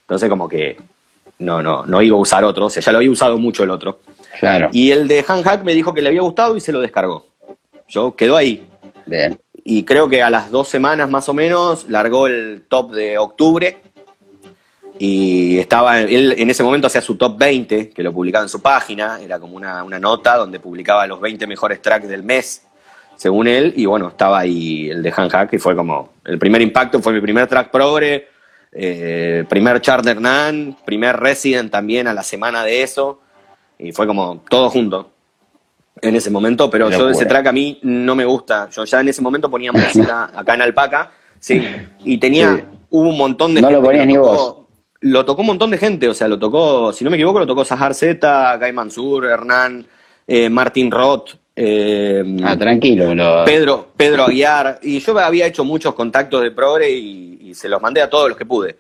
Entonces, 0.01 0.29
como 0.29 0.47
que 0.47 0.77
no, 1.39 1.61
no, 1.61 1.85
no 1.85 2.01
iba 2.01 2.15
a 2.15 2.19
usar 2.19 2.43
otro. 2.45 2.67
O 2.67 2.69
sea, 2.69 2.81
ya 2.81 2.91
lo 2.91 2.99
había 2.99 3.11
usado 3.11 3.37
mucho 3.37 3.63
el 3.63 3.71
otro. 3.71 3.99
Claro. 4.39 4.69
Y 4.71 4.91
el 4.91 5.07
de 5.07 5.25
Han 5.27 5.43
Hack 5.43 5.63
me 5.63 5.73
dijo 5.73 5.93
que 5.93 6.01
le 6.01 6.09
había 6.09 6.21
gustado 6.21 6.55
y 6.55 6.61
se 6.61 6.71
lo 6.71 6.79
descargó. 6.79 7.27
Yo 7.89 8.15
quedó 8.15 8.37
ahí. 8.37 8.65
Bien. 9.05 9.37
Y 9.63 9.83
creo 9.83 10.07
que 10.07 10.23
a 10.23 10.29
las 10.29 10.49
dos 10.49 10.69
semanas 10.69 11.09
más 11.09 11.27
o 11.29 11.33
menos 11.33 11.89
largó 11.89 12.27
el 12.27 12.63
top 12.67 12.91
de 12.93 13.17
octubre. 13.17 13.81
Y 14.97 15.57
estaba, 15.57 15.99
él 16.01 16.35
en 16.37 16.49
ese 16.49 16.63
momento 16.63 16.87
hacía 16.87 17.01
su 17.01 17.15
top 17.15 17.37
20, 17.37 17.89
que 17.89 18.03
lo 18.03 18.13
publicaba 18.13 18.43
en 18.43 18.49
su 18.49 18.61
página. 18.61 19.19
Era 19.19 19.39
como 19.39 19.55
una, 19.55 19.83
una 19.83 19.99
nota 19.99 20.37
donde 20.37 20.59
publicaba 20.59 21.07
los 21.07 21.19
20 21.19 21.47
mejores 21.47 21.81
tracks 21.81 22.07
del 22.07 22.21
mes, 22.21 22.67
según 23.15 23.47
él. 23.47 23.73
Y 23.75 23.87
bueno, 23.87 24.09
estaba 24.09 24.39
ahí 24.39 24.89
el 24.91 25.01
de 25.01 25.13
Han 25.15 25.29
Hack, 25.29 25.53
y 25.53 25.57
fue 25.57 25.75
como 25.75 26.13
el 26.23 26.37
primer 26.37 26.61
impacto, 26.61 27.01
fue 27.01 27.13
mi 27.13 27.21
primer 27.21 27.47
track 27.47 27.71
progre. 27.71 28.30
Eh, 28.71 29.45
primer 29.49 29.81
chart 29.81 30.03
de 30.05 30.11
Hernán, 30.11 30.77
primer 30.85 31.17
Resident 31.17 31.71
también 31.71 32.07
a 32.07 32.13
la 32.13 32.23
semana 32.23 32.63
de 32.63 32.83
eso. 32.83 33.19
Y 33.79 33.91
fue 33.91 34.05
como 34.07 34.43
todo 34.49 34.69
junto 34.69 35.11
en 36.01 36.15
ese 36.15 36.29
momento, 36.31 36.69
pero 36.69 36.89
yo 36.89 37.09
ese 37.09 37.25
track 37.25 37.47
a 37.47 37.51
mí 37.51 37.79
no 37.83 38.15
me 38.15 38.25
gusta. 38.25 38.69
Yo 38.69 38.85
ya 38.85 39.01
en 39.01 39.09
ese 39.09 39.21
momento 39.21 39.49
ponía 39.49 39.71
música 39.73 40.31
acá 40.35 40.53
en 40.55 40.61
Alpaca, 40.61 41.11
sí, 41.39 41.61
y 42.03 42.17
tenía, 42.17 42.55
Sí. 42.55 42.63
hubo 42.89 43.09
un 43.09 43.17
montón 43.17 43.53
de 43.53 43.61
No 43.61 43.69
lo 43.69 43.77
gente 43.77 43.81
que 43.81 43.87
ponías 43.87 44.07
ni 44.07 44.13
tocó. 44.15 44.27
vos. 44.27 44.57
Lo 45.03 45.25
tocó 45.25 45.41
un 45.41 45.47
montón 45.47 45.71
de 45.71 45.77
gente, 45.79 46.07
o 46.07 46.13
sea, 46.13 46.27
lo 46.27 46.37
tocó, 46.37 46.93
si 46.93 47.03
no 47.03 47.09
me 47.09 47.17
equivoco, 47.17 47.39
lo 47.39 47.47
tocó 47.47 47.65
Sahar 47.65 47.95
Z, 47.95 48.57
Guy 48.57 48.71
Mansur, 48.71 49.25
Hernán, 49.25 49.85
eh, 50.27 50.47
Martin 50.49 50.91
Roth, 50.91 51.31
eh, 51.55 52.37
Ah, 52.43 52.57
tranquilo. 52.57 53.13
Lo... 53.13 53.45
Pedro, 53.45 53.89
Pedro 53.95 54.25
Aguiar, 54.25 54.79
y 54.81 54.99
yo 54.99 55.17
había 55.19 55.47
hecho 55.47 55.63
muchos 55.63 55.93
contactos 55.93 56.41
de 56.41 56.51
Progre 56.51 56.89
y, 56.89 57.39
y 57.49 57.53
se 57.53 57.69
los 57.69 57.81
mandé 57.81 58.01
a 58.01 58.09
todos 58.09 58.29
los 58.29 58.37
que 58.37 58.45
pude. 58.45 58.77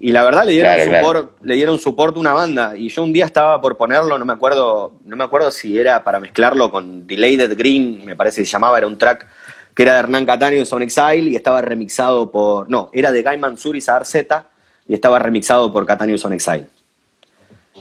Y 0.00 0.10
la 0.10 0.24
verdad 0.24 0.44
le 0.44 0.52
dieron 0.52 0.74
Claro, 0.74 0.90
claro. 0.90 1.06
support, 1.06 1.44
le 1.44 1.54
dieron 1.54 1.78
support 1.78 2.16
a 2.16 2.20
una 2.20 2.32
banda. 2.32 2.76
Y 2.76 2.88
yo 2.88 3.04
un 3.04 3.12
día 3.12 3.26
estaba 3.26 3.60
por 3.60 3.76
ponerlo, 3.76 4.18
no 4.18 4.24
me 4.24 4.32
acuerdo, 4.32 4.94
no 5.04 5.16
me 5.16 5.24
acuerdo 5.24 5.50
si 5.52 5.78
era 5.78 6.02
para 6.02 6.18
mezclarlo 6.18 6.70
con 6.70 7.06
Delayed 7.06 7.56
Green, 7.56 8.04
me 8.04 8.16
parece 8.16 8.40
que 8.42 8.46
se 8.46 8.52
llamaba, 8.52 8.78
era 8.78 8.86
un 8.88 8.98
track 8.98 9.26
que 9.74 9.82
era 9.82 9.94
de 9.94 9.98
Hernán 10.00 10.26
Cataño 10.26 10.56
y 10.58 10.66
Son 10.66 10.82
Exile 10.82 11.30
y 11.30 11.36
estaba 11.36 11.60
remixado 11.60 12.30
por. 12.30 12.68
No, 12.68 12.90
era 12.92 13.12
de 13.12 13.22
Guy 13.22 13.38
Mansur 13.38 13.76
y 13.76 13.80
Sahar 13.80 14.04
Z 14.04 14.46
y 14.88 14.94
estaba 14.94 15.18
remixado 15.18 15.72
por 15.72 15.84
Cataño 15.86 16.14
y 16.14 16.18
Son 16.18 16.32
Exile. 16.32 16.66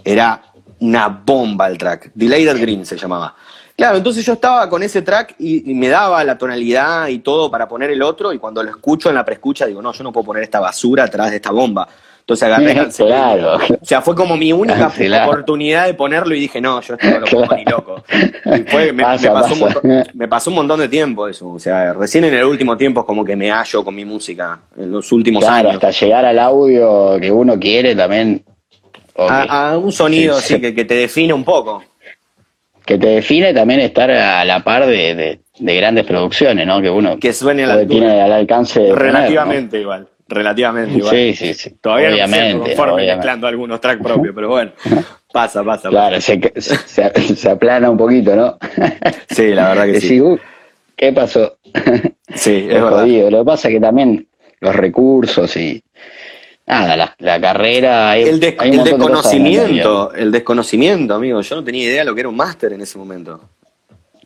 Era 0.03 0.41
una 0.79 1.07
bomba 1.07 1.67
el 1.67 1.77
track. 1.77 2.11
Delayed 2.13 2.59
Green 2.59 2.85
se 2.85 2.97
llamaba. 2.97 3.35
Claro, 3.75 3.97
entonces 3.97 4.23
yo 4.25 4.33
estaba 4.33 4.69
con 4.69 4.83
ese 4.83 5.01
track 5.01 5.35
y, 5.39 5.71
y 5.71 5.73
me 5.73 5.89
daba 5.89 6.23
la 6.23 6.37
tonalidad 6.37 7.07
y 7.07 7.19
todo 7.19 7.49
para 7.49 7.67
poner 7.67 7.89
el 7.89 8.01
otro 8.03 8.31
y 8.31 8.37
cuando 8.37 8.61
lo 8.61 8.69
escucho 8.69 9.09
en 9.09 9.15
la 9.15 9.25
preescucha 9.25 9.65
digo, 9.65 9.81
no, 9.81 9.91
yo 9.93 10.03
no 10.03 10.11
puedo 10.11 10.25
poner 10.25 10.43
esta 10.43 10.59
basura 10.59 11.05
atrás 11.05 11.31
de 11.31 11.37
esta 11.37 11.51
bomba. 11.51 11.87
Entonces 12.19 12.43
agarré 12.47 12.73
cancelé. 12.75 13.09
Claro. 13.15 13.55
O 13.81 13.85
sea, 13.85 14.01
fue 14.01 14.15
como 14.15 14.37
mi 14.37 14.53
única 14.53 14.77
Cancelado. 14.79 15.29
oportunidad 15.29 15.87
de 15.87 15.93
ponerlo 15.95 16.33
y 16.35 16.39
dije, 16.39 16.61
no, 16.61 16.79
yo 16.81 16.93
esto 16.93 17.09
no 17.09 17.19
lo 17.19 17.25
pongo 17.25 17.55
ni 17.55 17.65
loco. 17.65 18.03
Y 18.45 18.61
fue- 18.69 18.93
me, 18.93 19.03
Pasa, 19.03 19.27
me 19.27 19.33
pasó 19.41 19.53
un 19.55 19.59
pasa. 19.59 19.73
montón, 19.81 20.03
me 20.13 20.27
pasó 20.29 20.49
un 20.51 20.55
montón 20.55 20.79
de 20.79 20.87
tiempo 20.87 21.27
eso. 21.27 21.49
O 21.49 21.59
sea, 21.59 21.91
recién 21.93 22.23
en 22.25 22.33
el 22.35 22.45
último 22.45 22.77
tiempo 22.77 23.01
es 23.01 23.05
como 23.07 23.25
que 23.25 23.35
me 23.35 23.51
hallo 23.51 23.83
con 23.83 23.93
mi 23.95 24.05
música, 24.05 24.59
en 24.77 24.91
los 24.91 25.11
últimos 25.11 25.43
Claro, 25.43 25.69
años. 25.69 25.83
hasta 25.83 25.89
llegar 26.05 26.23
al 26.25 26.39
audio 26.39 27.19
que 27.19 27.29
uno 27.31 27.59
quiere 27.59 27.93
también. 27.95 28.41
A, 29.17 29.71
a 29.71 29.77
un 29.77 29.91
sonido 29.91 30.35
Sí, 30.35 30.39
así 30.45 30.53
sí. 30.55 30.61
que, 30.61 30.73
que 30.73 30.85
te 30.85 30.93
define 30.95 31.33
un 31.33 31.43
poco. 31.43 31.83
Que 32.85 32.97
te 32.97 33.07
define 33.07 33.53
también 33.53 33.79
estar 33.79 34.11
a 34.11 34.43
la 34.45 34.63
par 34.63 34.85
de, 34.85 35.15
de- 35.15 35.39
de 35.59 35.75
grandes 35.75 36.03
producciones, 36.05 36.65
¿no? 36.67 36.81
Que 36.81 36.89
uno 36.89 37.17
Que 37.19 37.31
suene 37.31 37.65
la 37.65 37.85
tiene 37.85 38.21
al 38.21 38.31
alcance 38.31 38.79
de 38.81 38.89
poner, 38.89 39.05
¿no? 39.05 39.11
Relativamente 39.19 39.79
igual. 39.79 40.07
Relativamente 40.27 40.97
igual. 40.97 41.15
Sí, 41.15 41.33
sí, 41.35 41.53
sí. 41.53 41.75
Todavía 41.79 42.09
no 42.09 42.15
me 42.15 42.23
obviamente, 42.23 42.57
conforme 42.69 42.93
obviamente. 42.93 43.15
mezclando 43.17 43.47
algunos 43.47 43.79
tracks 43.81 44.01
propios, 44.01 44.33
pero 44.35 44.49
bueno, 44.49 44.71
pasa, 45.33 45.63
pasa. 45.63 45.89
Claro, 45.89 46.19
se, 46.19 46.39
se, 46.57 47.35
se 47.35 47.49
aplana 47.49 47.89
un 47.89 47.97
poquito, 47.97 48.35
¿no? 48.35 48.57
Sí, 49.29 49.53
la 49.53 49.69
verdad 49.69 49.85
que 49.85 49.91
Decís, 49.93 50.09
sí. 50.09 50.21
"Uh, 50.21 50.37
¿qué 50.95 51.13
pasó? 51.13 51.57
Sí, 51.63 51.71
es 52.55 52.63
Es 52.63 52.67
verdad. 52.81 52.89
jodido. 53.01 53.29
Lo 53.31 53.39
que 53.39 53.45
pasa 53.45 53.67
es 53.67 53.73
que 53.75 53.79
también 53.81 54.27
los 54.59 54.75
recursos 54.75 55.55
y. 55.57 55.83
Nada, 56.65 56.95
la, 56.95 57.15
la 57.19 57.41
carrera. 57.41 58.11
Hay, 58.11 58.23
El, 58.23 58.39
des- 58.39 58.55
hay 58.57 58.71
de 58.71 58.83
desconocimiento, 58.83 60.13
el 60.13 60.31
desconocimiento, 60.31 61.15
amigo. 61.15 61.41
Yo 61.41 61.55
no 61.57 61.63
tenía 61.63 61.83
idea 61.83 61.99
de 61.99 62.05
lo 62.05 62.13
que 62.15 62.21
era 62.21 62.29
un 62.29 62.35
máster 62.37 62.73
en 62.73 62.81
ese 62.81 62.97
momento. 62.97 63.41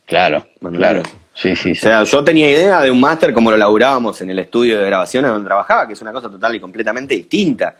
Claro, 0.05 0.47
Bueno, 0.61 0.77
claro. 0.77 1.01
claro. 1.01 1.17
Sí, 1.33 1.55
sí, 1.55 1.71
O 1.71 1.75
sí. 1.75 1.81
sea, 1.81 2.03
yo 2.03 2.23
tenía 2.23 2.49
idea 2.49 2.81
de 2.81 2.89
un 2.89 2.99
máster 2.99 3.33
como 3.33 3.51
lo 3.51 3.57
laburábamos 3.57 4.21
en 4.21 4.29
el 4.31 4.39
estudio 4.39 4.79
de 4.79 4.85
grabaciones 4.85 5.29
donde 5.29 5.45
trabajaba, 5.47 5.85
que 5.87 5.93
es 5.93 6.01
una 6.01 6.11
cosa 6.11 6.29
total 6.29 6.55
y 6.55 6.59
completamente 6.59 7.13
distinta 7.15 7.75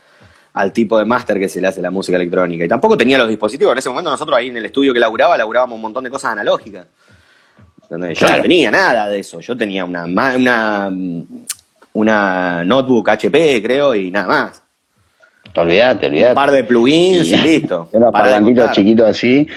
al 0.54 0.72
tipo 0.74 0.98
de 1.00 1.06
máster 1.06 1.40
que 1.40 1.48
se 1.50 1.62
le 1.62 1.68
hace 1.68 1.82
la 1.82 1.90
música 1.92 2.18
electrónica. 2.18 2.66
Y 2.66 2.68
tampoco 2.68 2.98
tenía 2.98 3.18
los 3.18 3.30
dispositivos. 3.30 3.72
En 3.74 3.78
ese 3.78 3.90
momento 3.90 4.10
nosotros 4.12 4.38
ahí 4.38 4.50
en 4.50 4.58
el 4.58 4.66
estudio 4.66 4.94
que 4.94 5.00
laburaba, 5.00 5.38
laburábamos 5.38 5.76
un 5.76 5.82
montón 5.82 6.04
de 6.04 6.10
cosas 6.10 6.32
analógicas. 6.34 6.86
Yo 7.90 7.98
no 7.98 8.42
tenía 8.42 8.70
nada 8.70 9.08
de 9.08 9.20
eso. 9.20 9.40
Yo 9.40 9.56
tenía 9.56 9.86
una, 9.86 10.04
una, 10.06 10.92
una 11.98 12.64
notebook 12.64 13.10
HP, 13.10 13.62
creo, 13.64 13.96
y 13.96 14.12
nada 14.12 14.28
más. 14.28 14.64
Olvídate, 15.56 16.06
olvídate. 16.06 16.30
Un 16.30 16.36
par 16.36 16.52
de 16.52 16.64
plugins 16.64 17.28
y, 17.28 17.38
listo. 17.38 17.90
Unos 17.94 18.12
parlantitos 18.12 18.72
chiquitos 18.72 19.10
así. 19.10 19.48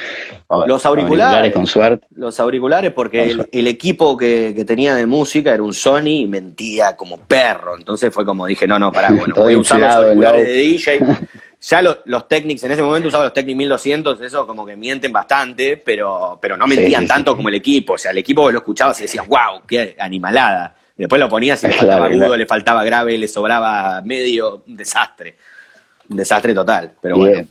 Los 0.67 0.87
auriculares. 0.87 1.53
con 1.53 1.67
suerte. 1.67 2.07
Los 2.17 2.41
auriculares, 2.41 2.93
porque 2.93 3.37
el, 3.53 3.67
equipo 3.67 4.17
que, 4.17 4.65
tenía 4.67 4.95
de 4.95 5.05
música 5.05 5.53
era 5.53 5.63
un 5.63 5.75
Sony 5.75 6.23
y 6.23 6.27
mentía 6.27 6.97
como 6.97 7.19
perro. 7.19 7.77
Entonces 7.77 8.13
fue 8.13 8.25
como 8.25 8.47
dije, 8.47 8.67
no, 8.67 8.79
no, 8.79 8.91
pará, 8.91 9.11
bueno, 9.11 9.35
voy 9.37 9.55
a 9.55 9.59
usar 9.59 9.79
los 9.79 9.95
auriculares 9.95 10.47
de 10.47 10.53
DJ. 10.55 11.01
ya 11.61 11.83
los, 11.83 11.99
los 12.07 12.27
Technics, 12.27 12.65
en 12.65 12.73
ese 12.73 12.83
momento 12.83 13.09
usaba 13.09 13.25
los 13.25 13.35
Technics 13.35 13.59
1200, 13.59 14.21
eso 14.23 14.47
como 14.47 14.65
que 14.65 14.77
mienten 14.77 15.13
bastante, 15.13 15.77
pero, 15.77 16.39
pero 16.41 16.57
no 16.57 16.67
mentían 16.67 17.07
tanto 17.07 17.37
como 17.37 17.51
el 17.51 17.57
equipo. 17.57 17.93
O 17.93 17.99
sea, 17.99 18.13
el 18.13 18.19
equipo 18.19 18.47
que 18.47 18.55
lo 18.55 18.59
escuchaba 18.61 18.95
se 18.95 19.03
decía, 19.03 19.23
wow, 19.23 19.61
qué 19.69 19.95
animalada. 19.99 20.75
Después 21.01 21.19
lo 21.19 21.29
ponías 21.31 21.65
y 21.65 21.69
le 21.69 21.73
faltaba 21.79 22.07
agudo, 22.07 22.37
le 22.37 22.47
faltaba 22.47 22.85
grave, 22.85 23.17
le 23.17 23.27
sobraba 23.27 24.03
medio, 24.03 24.63
un 24.67 24.77
desastre. 24.77 25.37
Un 26.11 26.17
desastre 26.17 26.53
total, 26.53 26.93
pero 27.01 27.17
bueno. 27.17 27.47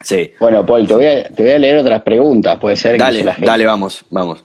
Sí. 0.00 0.32
Bueno, 0.38 0.64
Paul, 0.66 0.86
te 0.86 0.94
voy, 0.94 1.06
a, 1.06 1.58
leer 1.58 1.78
otras 1.78 2.02
preguntas, 2.02 2.58
puede 2.58 2.76
ser. 2.76 2.92
Que 2.92 2.98
dale, 2.98 3.34
dale, 3.38 3.66
vamos, 3.66 4.04
vamos. 4.10 4.44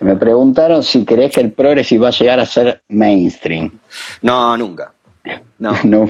Me 0.00 0.16
preguntaron 0.16 0.82
si 0.82 1.04
crees 1.04 1.32
que 1.32 1.40
el 1.40 1.52
progressive 1.52 2.02
va 2.02 2.08
a 2.08 2.12
llegar 2.12 2.40
a 2.40 2.46
ser 2.46 2.82
mainstream. 2.88 3.70
No, 4.22 4.56
nunca. 4.56 4.92
No. 5.58 5.72
no. 5.84 6.08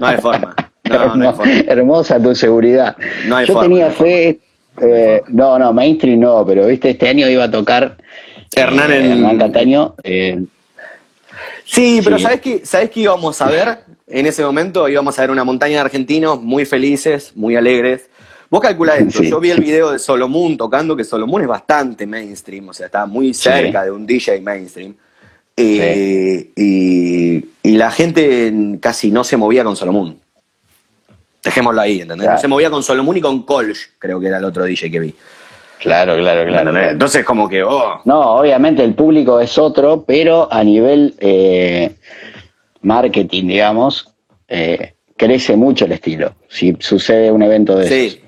no 0.00 0.06
hay 0.06 0.16
forma. 0.18 0.54
Hermosa 0.84 2.22
tu 2.22 2.34
seguridad. 2.34 2.96
Yo 3.46 3.60
tenía 3.60 3.90
fe, 3.90 4.38
eh, 4.80 5.22
no, 5.28 5.58
no, 5.58 5.72
mainstream 5.72 6.20
no, 6.20 6.44
pero 6.46 6.66
viste, 6.66 6.90
este 6.90 7.08
año 7.08 7.28
iba 7.28 7.44
a 7.44 7.50
tocar 7.50 7.96
Hernán 8.54 8.92
en 8.92 9.12
Hernán 9.12 9.38
Cataño. 9.38 9.94
Eh, 10.02 10.44
sí, 11.64 12.00
pero 12.02 12.18
¿sabes 12.18 12.40
qué, 12.40 12.62
¿sabes 12.64 12.90
qué 12.90 13.00
íbamos 13.00 13.40
a 13.40 13.46
ver? 13.46 13.78
En 14.06 14.26
ese 14.26 14.44
momento 14.44 14.88
íbamos 14.88 15.18
a 15.18 15.22
ver 15.22 15.30
una 15.30 15.44
montaña 15.44 15.74
de 15.74 15.80
argentinos 15.80 16.40
muy 16.40 16.64
felices, 16.64 17.32
muy 17.34 17.56
alegres. 17.56 18.08
Vos 18.48 18.60
calculás 18.60 19.00
esto, 19.00 19.24
yo 19.24 19.40
vi 19.40 19.50
el 19.50 19.60
video 19.60 19.90
de 19.90 19.98
Solomon 19.98 20.56
tocando, 20.56 20.96
que 20.96 21.02
Solomon 21.02 21.42
es 21.42 21.48
bastante 21.48 22.06
mainstream, 22.06 22.68
o 22.68 22.72
sea, 22.72 22.86
está 22.86 23.04
muy 23.04 23.34
cerca 23.34 23.84
de 23.84 23.90
un 23.90 24.06
DJ 24.06 24.40
mainstream. 24.40 24.94
Eh, 25.56 26.52
y, 26.54 27.44
y, 27.62 27.76
la 27.76 27.90
gente 27.90 28.52
casi 28.78 29.10
no 29.10 29.24
se 29.24 29.36
movía 29.36 29.64
con 29.64 29.74
Solomon. 29.74 30.20
Dejémoslo 31.42 31.80
ahí, 31.80 32.02
¿entendés? 32.02 32.40
Se 32.40 32.46
movía 32.46 32.70
con 32.70 32.82
Solomon 32.82 33.16
y 33.16 33.20
con 33.20 33.42
Colch, 33.44 33.92
creo 33.98 34.20
que 34.20 34.26
era 34.26 34.38
el 34.38 34.44
otro 34.44 34.64
DJ 34.64 34.90
que 34.90 35.00
vi. 35.00 35.14
Claro, 35.80 36.16
claro, 36.16 36.46
claro. 36.46 36.76
Entonces, 36.76 37.24
como 37.24 37.48
que. 37.48 37.62
Oh. 37.62 38.00
No, 38.04 38.36
obviamente 38.36 38.82
el 38.82 38.94
público 38.94 39.40
es 39.40 39.58
otro, 39.58 40.04
pero 40.06 40.48
a 40.50 40.64
nivel 40.64 41.14
eh, 41.18 41.92
marketing, 42.80 43.48
digamos, 43.48 44.14
eh, 44.48 44.94
crece 45.16 45.56
mucho 45.56 45.84
el 45.84 45.92
estilo. 45.92 46.34
Si 46.48 46.76
sucede 46.80 47.30
un 47.30 47.42
evento 47.42 47.76
de 47.76 47.88
sí. 47.88 48.20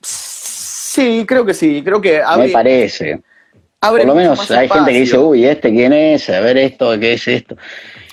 Sí, 0.00 1.24
creo 1.26 1.44
que 1.44 1.54
sí. 1.54 1.82
Creo 1.84 2.00
que. 2.00 2.20
Me 2.36 2.48
parece. 2.48 3.20
Por 3.80 4.04
lo 4.04 4.14
menos 4.14 4.50
hay 4.50 4.68
gente 4.68 4.92
que 4.92 4.98
dice, 4.98 5.18
uy, 5.18 5.44
¿este 5.44 5.70
quién 5.70 5.92
es? 5.92 6.28
A 6.30 6.40
ver 6.40 6.56
esto, 6.56 6.98
¿qué 6.98 7.12
es 7.12 7.28
esto? 7.28 7.56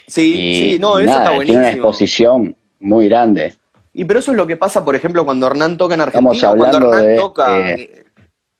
Sí, 0.07 0.33
sí, 0.73 0.77
no, 0.79 0.99
eso 0.99 1.09
está 1.09 1.31
buenísimo. 1.31 1.45
Tiene 1.45 1.59
una 1.59 1.71
exposición 1.71 2.55
muy 2.79 3.07
grande. 3.07 3.55
Y 3.93 4.05
pero 4.05 4.19
eso 4.19 4.31
es 4.31 4.37
lo 4.37 4.45
que 4.45 4.57
pasa, 4.57 4.83
por 4.83 4.95
ejemplo, 4.95 5.23
cuando 5.25 5.47
Hernán 5.47 5.77
toca 5.77 5.95
en 5.95 6.01
Argentina. 6.01 6.33
Estamos 6.33 6.43
hablando 6.43 6.79
cuando 6.79 6.99
Hernán 6.99 7.17
toca. 7.17 7.69
Eh, 7.71 8.02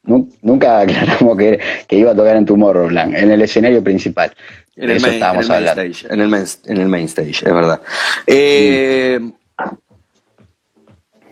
nunca 0.04 0.80
aclaramos 0.80 1.38
que, 1.38 1.60
que, 1.88 1.96
iba 1.98 2.12
a 2.12 2.16
tocar 2.16 2.36
en 2.36 2.46
Tomorrowland, 2.46 3.16
en 3.16 3.32
el 3.32 3.42
escenario 3.42 3.84
principal. 3.84 4.34
En 4.76 4.90
el, 4.90 5.00
main, 5.00 5.14
estábamos 5.14 5.50
hablando. 5.50 5.82
Stage, 5.82 6.14
en, 6.14 6.22
el 6.22 6.28
main, 6.28 6.46
en 6.66 6.78
el 6.78 6.88
main 6.88 7.06
stage, 7.06 7.30
es 7.30 7.54
verdad. 7.54 7.82
Eh, 8.26 9.20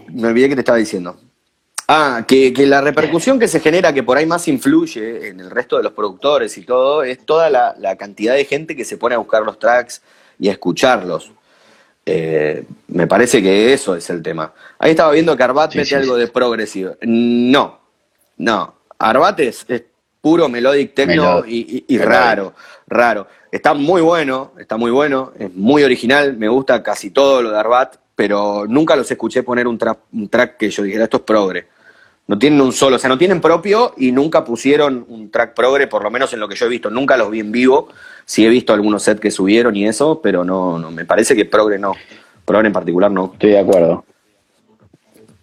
me 0.10 0.28
olvidé 0.28 0.50
que 0.50 0.56
te 0.56 0.62
estaba 0.62 0.78
diciendo. 0.78 1.20
Ah, 1.88 2.24
que, 2.26 2.54
que, 2.54 2.66
la 2.66 2.80
repercusión 2.80 3.38
que 3.38 3.50
se 3.50 3.60
genera, 3.60 3.92
que 3.92 4.04
por 4.04 4.18
ahí 4.18 4.26
más 4.26 4.48
influye 4.48 5.28
en 5.28 5.42
el 5.42 5.50
resto 5.50 5.76
de 5.76 5.84
los 5.84 5.92
productores 5.92 6.58
y 6.58 6.62
todo, 6.62 7.04
es 7.04 7.26
toda 7.26 7.50
la, 7.50 7.76
la 7.78 7.98
cantidad 7.98 8.34
de 8.34 8.46
gente 8.46 8.76
que 8.76 8.86
se 8.86 8.98
pone 8.98 9.16
a 9.16 9.18
buscar 9.18 9.42
los 9.44 9.60
tracks 9.60 10.02
y 10.40 10.48
a 10.48 10.54
escucharlos. 10.54 11.32
Eh, 12.06 12.64
me 12.88 13.08
parece 13.08 13.42
que 13.42 13.74
eso 13.74 13.96
es 13.96 14.10
el 14.10 14.24
tema. 14.24 14.54
Ahí 14.80 14.92
estaba 14.92 15.12
viendo 15.12 15.36
que 15.38 15.44
Arbat 15.44 15.76
mete 15.76 15.96
algo 15.96 16.18
de 16.18 16.28
progresivo. 16.28 16.96
No, 17.02 17.81
no. 18.42 18.74
Arbat 18.98 19.40
es, 19.40 19.66
puro 20.20 20.50
melodic 20.50 20.94
techno 20.94 21.44
y, 21.46 21.98
raro, 21.98 22.54
raro. 22.88 23.28
Está 23.52 23.74
muy 23.74 24.02
bueno, 24.02 24.54
está 24.60 24.78
muy 24.78 24.92
bueno, 24.92 25.34
es 25.38 25.54
muy 25.54 25.84
original, 25.84 26.38
me 26.38 26.48
gusta 26.48 26.84
casi 26.84 27.10
todo 27.10 27.42
lo 27.42 27.52
de 27.52 27.60
Arbat, 27.60 27.96
pero 28.16 28.66
nunca 28.68 28.96
los 28.96 29.10
escuché 29.10 29.44
poner 29.44 29.68
un, 29.68 29.80
un 30.14 30.30
track 30.30 30.58
que 30.58 30.70
yo 30.70 30.84
dijera, 30.84 31.06
esto 31.06 31.18
es 31.18 31.24
progre. 31.24 31.68
No 32.28 32.38
tienen 32.38 32.62
un 32.62 32.72
solo, 32.72 32.96
o 32.96 33.00
sea, 33.00 33.10
no 33.10 33.18
tienen 33.18 33.42
propio 33.42 33.94
y 33.98 34.12
nunca 34.12 34.44
pusieron 34.44 35.06
un 35.10 35.30
track 35.30 35.54
progre, 35.54 35.88
por 35.88 36.04
lo 36.04 36.12
menos 36.12 36.32
en 36.34 36.40
lo 36.40 36.48
que 36.48 36.56
yo 36.56 36.66
he 36.66 36.70
visto. 36.70 36.90
Nunca 36.90 37.18
los 37.18 37.30
vi 37.30 37.42
en 37.42 37.52
vivo. 37.52 37.90
Sí 38.26 38.46
he 38.46 38.50
visto 38.50 38.74
algunos 38.74 39.04
sets 39.04 39.20
que 39.20 39.32
subieron 39.32 39.76
y 39.76 39.88
eso, 39.88 40.22
pero 40.22 40.46
no, 40.46 40.80
no 40.80 40.92
me 40.92 41.04
parece 41.04 41.36
que 41.36 41.46
progre 41.46 41.78
no. 41.78 41.94
Progre 42.46 42.68
en 42.68 42.74
particular 42.74 43.12
no. 43.12 43.32
Estoy 43.34 43.52
de 43.52 43.60
acuerdo. 43.60 44.06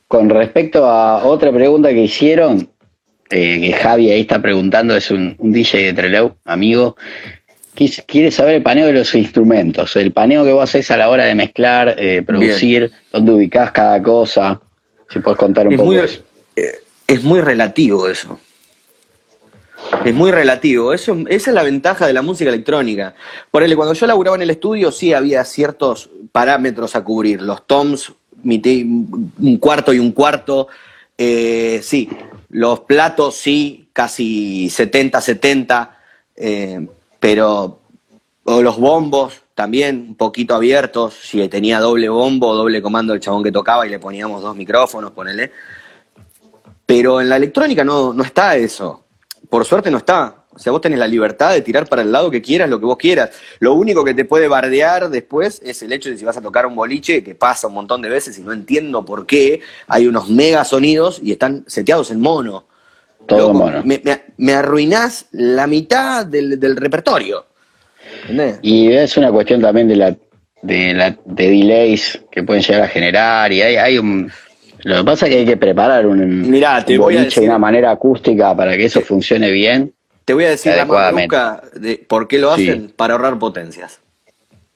Con 0.07 0.30
respecto 0.30 0.86
a 0.86 1.26
otra 1.26 1.53
pregunta 1.53 1.90
que 1.90 2.05
hicieron, 2.05 2.70
eh, 3.31 3.61
que 3.61 3.72
Javi 3.72 4.11
ahí 4.11 4.20
está 4.20 4.41
preguntando, 4.41 4.97
es 4.97 5.11
un, 5.11 5.37
DJ 5.39 5.87
de 5.87 5.93
Trelew, 5.93 6.35
amigo, 6.45 6.97
quiere 8.07 8.31
saber 8.31 8.57
el 8.57 8.62
paneo 8.62 8.87
de 8.87 8.93
los 8.93 9.14
instrumentos, 9.14 9.95
el 9.97 10.12
paneo 10.12 10.45
que 10.45 10.53
vos 10.53 10.64
haces 10.64 10.91
a 10.91 10.97
la 10.97 11.09
hora 11.09 11.24
de 11.24 11.35
mezclar, 11.35 11.95
eh, 11.99 12.22
producir, 12.26 12.91
dónde 13.12 13.33
ubicás 13.33 13.70
cada 13.70 14.03
cosa. 14.03 14.61
Si 15.11 15.20
puedes 15.20 15.39
contar 15.39 15.68
un 15.68 15.76
poco 15.76 15.95
eso 15.95 16.22
es 17.09 17.24
muy 17.24 17.41
relativo 17.41 18.07
eso. 18.07 18.39
Es 20.05 20.14
muy 20.14 20.31
relativo. 20.31 20.93
Eso, 20.93 21.16
esa 21.29 21.51
es 21.51 21.55
la 21.55 21.62
ventaja 21.62 22.07
de 22.07 22.12
la 22.12 22.22
música 22.22 22.51
electrónica. 22.51 23.14
Por 23.51 23.62
ejemplo, 23.62 23.79
cuando 23.79 23.95
yo 23.95 24.07
laburaba 24.07 24.37
en 24.37 24.43
el 24.43 24.51
estudio, 24.51 24.93
sí 24.93 25.14
había 25.14 25.45
ciertos 25.45 26.11
parámetros 26.31 26.95
a 26.95 27.03
cubrir. 27.03 27.41
Los 27.41 27.66
toms, 27.66 28.12
un 28.45 29.59
cuarto 29.59 29.93
y 29.95 29.99
un 29.99 30.12
cuarto. 30.12 30.68
Eh, 31.16 31.81
sí, 31.83 32.09
los 32.51 32.80
platos, 32.80 33.36
sí, 33.36 33.90
casi 33.92 34.68
70-70. 34.68 35.90
Eh, 36.36 36.86
pero 37.18 37.80
o 38.44 38.62
los 38.62 38.78
bombos 38.78 39.42
también 39.55 40.07
un 40.09 40.14
poquito 40.14 40.55
abiertos. 40.55 41.14
Si 41.22 41.46
tenía 41.49 41.80
doble 41.80 42.09
bombo, 42.09 42.55
doble 42.55 42.80
comando 42.80 43.12
el 43.12 43.20
chabón 43.20 43.42
que 43.42 43.53
tocaba 43.53 43.86
y 43.86 43.90
le 43.90 43.99
poníamos 43.99 44.40
dos 44.40 44.57
micrófonos, 44.57 45.11
ponele. 45.11 45.53
Pero 46.86 47.20
en 47.20 47.28
la 47.28 47.36
electrónica 47.36 47.84
no, 47.84 48.12
no 48.12 48.22
está 48.22 48.57
eso. 48.57 49.05
Por 49.51 49.64
suerte 49.64 49.90
no 49.90 49.99
está. 49.99 50.44
O 50.59 50.61
sea, 50.61 50.72
vos 50.72 50.80
tenés 50.80 50.98
la 50.98 51.06
libertad 51.06 51.52
de 51.52 51.62
tirar 51.62 51.86
para 51.88 52.02
el 52.02 52.11
lado 52.11 52.32
que 52.32 52.42
quieras, 52.42 52.68
lo 52.68 52.80
que 52.80 52.86
vos 52.86 52.96
quieras. 52.96 53.30
Lo 53.61 53.74
único 53.74 54.04
que 54.04 54.12
te 54.12 54.24
puede 54.24 54.48
bardear 54.48 55.09
después 55.09 55.61
es 55.64 55.80
el 55.84 55.92
hecho 55.92 56.11
de 56.11 56.18
si 56.18 56.24
vas 56.24 56.36
a 56.36 56.42
tocar 56.42 56.66
un 56.66 56.74
boliche, 56.74 57.22
que 57.22 57.36
pasa 57.36 57.68
un 57.68 57.74
montón 57.74 58.02
de 58.02 58.09
veces 58.09 58.36
y 58.38 58.42
no 58.42 58.52
entiendo 58.52 59.04
por 59.04 59.24
qué 59.24 59.61
hay 59.86 60.09
unos 60.09 60.28
mega 60.28 60.64
sonidos 60.64 61.20
y 61.22 61.30
están 61.30 61.62
seteados 61.68 62.11
en 62.11 62.20
mono. 62.20 62.66
Todo 63.28 63.54
mono. 63.54 63.84
Me, 63.84 64.52
arruinás 64.52 65.26
la 65.30 65.68
mitad 65.68 66.26
del, 66.26 66.76
repertorio. 66.76 67.46
Y 68.61 68.90
es 68.90 69.16
una 69.16 69.30
cuestión 69.30 69.61
también 69.61 69.86
de 69.86 69.94
la, 69.94 70.16
de 70.62 70.92
la 70.92 71.16
de 71.24 71.50
delays 71.50 72.20
que 72.32 72.42
pueden 72.42 72.64
llegar 72.64 72.82
a 72.82 72.88
generar 72.88 73.52
y 73.52 73.62
hay, 73.62 73.76
hay 73.76 73.98
un 73.98 74.28
lo 74.84 74.98
que 74.98 75.04
pasa 75.04 75.26
es 75.26 75.32
que 75.32 75.38
hay 75.40 75.46
que 75.46 75.56
preparar 75.56 76.06
un, 76.06 76.50
Mirá, 76.50 76.84
te 76.84 76.96
voy 76.98 77.16
a 77.16 77.24
decir, 77.24 77.42
de 77.42 77.48
una 77.48 77.59
manera 77.59 77.90
acústica 77.90 78.56
para 78.56 78.76
que 78.76 78.84
eso 78.84 79.00
funcione 79.00 79.50
bien. 79.50 79.92
Te 80.29 80.35
voy 80.35 80.45
a 80.45 80.51
decir 80.51 80.74
la 80.76 80.85
más 80.85 81.14
de 81.72 82.05
por 82.07 82.29
qué 82.29 82.37
lo 82.37 82.53
hacen, 82.53 82.93
para 82.95 83.14
ahorrar 83.14 83.39
potencias. 83.39 83.99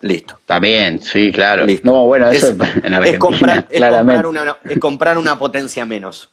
Listo. 0.00 0.40
También, 0.46 1.02
sí, 1.02 1.30
claro. 1.30 1.66
No, 1.82 2.06
bueno, 2.06 2.30
eso 2.30 2.52
es, 2.52 2.52
en 2.52 2.94
Argentina, 2.94 3.10
es 3.10 3.18
comprar, 3.18 3.68
comprar, 3.68 4.26
una, 4.26 4.56
es 4.64 4.78
comprar 4.78 5.18
una 5.18 5.38
potencia 5.38 5.84
menos. 5.84 6.30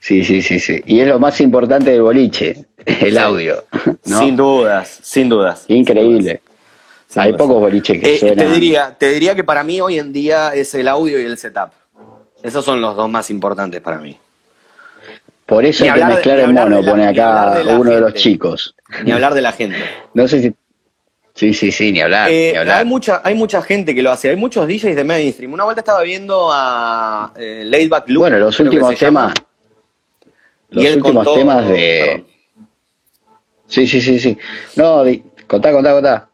Sí, 0.00 0.24
sí, 0.24 0.42
sí, 0.42 0.58
sí. 0.58 0.82
Y 0.86 0.98
es 0.98 1.06
lo 1.06 1.20
más 1.20 1.40
importante 1.40 1.92
del 1.92 2.02
boliche, 2.02 2.66
el 2.84 3.16
audio. 3.16 3.64
Sin 4.02 4.34
dudas, 4.34 4.98
sin 5.00 5.28
dudas. 5.28 5.64
Increíble. 5.68 6.40
Hay 7.14 7.34
pocos 7.34 7.60
boliches 7.60 8.00
que 8.00 8.16
eh, 8.16 8.34
Te 8.34 8.48
diría, 8.48 8.96
te 8.98 9.10
diría 9.10 9.36
que 9.36 9.44
para 9.44 9.62
mí 9.62 9.80
hoy 9.80 10.00
en 10.00 10.12
día 10.12 10.52
es 10.52 10.74
el 10.74 10.88
audio 10.88 11.20
y 11.20 11.26
el 11.26 11.38
setup. 11.38 11.70
Esos 12.42 12.64
son 12.64 12.80
los 12.80 12.96
dos 12.96 13.08
más 13.08 13.30
importantes 13.30 13.80
para 13.80 13.98
mí. 13.98 14.18
Por 15.48 15.64
eso 15.64 15.82
hay 15.84 15.92
que 15.98 16.04
mezclar 16.04 16.40
el 16.40 16.52
mono, 16.52 16.82
pone 16.84 17.06
acá 17.06 17.62
uno 17.78 17.90
de 17.90 18.00
los 18.00 18.12
chicos. 18.14 18.74
Ni 19.02 19.12
hablar 19.12 19.32
de 19.32 19.40
la 19.42 19.52
gente. 19.52 19.78
No 20.14 20.28
sé 20.28 20.42
si. 20.42 20.54
Sí, 21.34 21.54
sí, 21.54 21.70
sí, 21.72 21.92
ni 21.92 22.00
hablar, 22.00 22.28
Eh, 22.30 22.50
ni 22.52 22.58
hablar. 22.58 22.78
Hay, 22.80 22.84
mucha, 22.84 23.20
hay 23.24 23.34
mucha 23.34 23.62
gente 23.62 23.94
que 23.94 24.02
lo 24.02 24.10
hace, 24.10 24.28
hay 24.28 24.36
muchos 24.36 24.66
DJs 24.66 24.94
de 24.96 25.04
mainstream. 25.04 25.52
Una 25.52 25.64
vuelta 25.64 25.80
estaba 25.80 26.02
viendo 26.02 26.50
a 26.52 27.32
eh, 27.36 27.62
Laidback 27.64 28.08
Luke. 28.08 28.18
bueno, 28.18 28.38
los 28.38 28.58
últimos 28.60 28.94
temas, 28.96 29.32
los 30.70 30.84
últimos 30.84 31.24
contó- 31.24 31.34
temas 31.34 31.68
de... 31.68 32.02
perdón. 32.06 32.26
Sí, 33.68 33.86
sí, 33.86 34.00
sí, 34.00 34.18
sí. 34.18 34.36
No, 34.76 35.04
contá, 35.46 35.72
contá, 35.72 35.92
contá. 35.92 36.28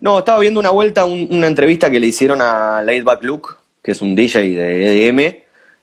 No, 0.00 0.18
estaba 0.18 0.40
viendo 0.40 0.58
una 0.60 0.70
vuelta, 0.70 1.04
un- 1.04 1.28
una 1.30 1.46
entrevista 1.46 1.88
que 1.90 2.00
le 2.00 2.08
hicieron 2.08 2.40
a 2.42 2.82
Laidback 2.82 3.22
Luke, 3.22 3.48
que 3.82 3.92
es 3.92 4.02
un 4.02 4.14
DJ 4.16 4.40
de 4.56 5.08
EDM, 5.08 5.36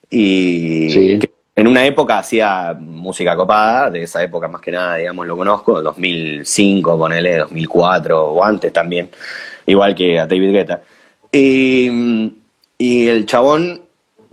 y 0.09 0.89
Sí. 0.91 1.19
que 1.19 1.31
en 1.55 1.67
una 1.67 1.85
época 1.85 2.17
hacía 2.17 2.75
música 2.79 3.35
copada, 3.35 3.89
de 3.91 4.03
esa 4.03 4.23
época 4.23 4.47
más 4.47 4.61
que 4.61 4.71
nada, 4.71 4.95
digamos, 4.95 5.27
lo 5.27 5.37
conozco, 5.37 5.81
2005, 5.81 6.97
ponele, 6.97 7.37
2004, 7.37 8.31
o 8.31 8.43
antes 8.43 8.73
también, 8.73 9.09
igual 9.65 9.93
que 9.93 10.19
a 10.19 10.25
David 10.25 10.51
Guetta. 10.51 10.81
Y, 11.31 12.33
y 12.77 13.07
el 13.07 13.25
chabón 13.25 13.81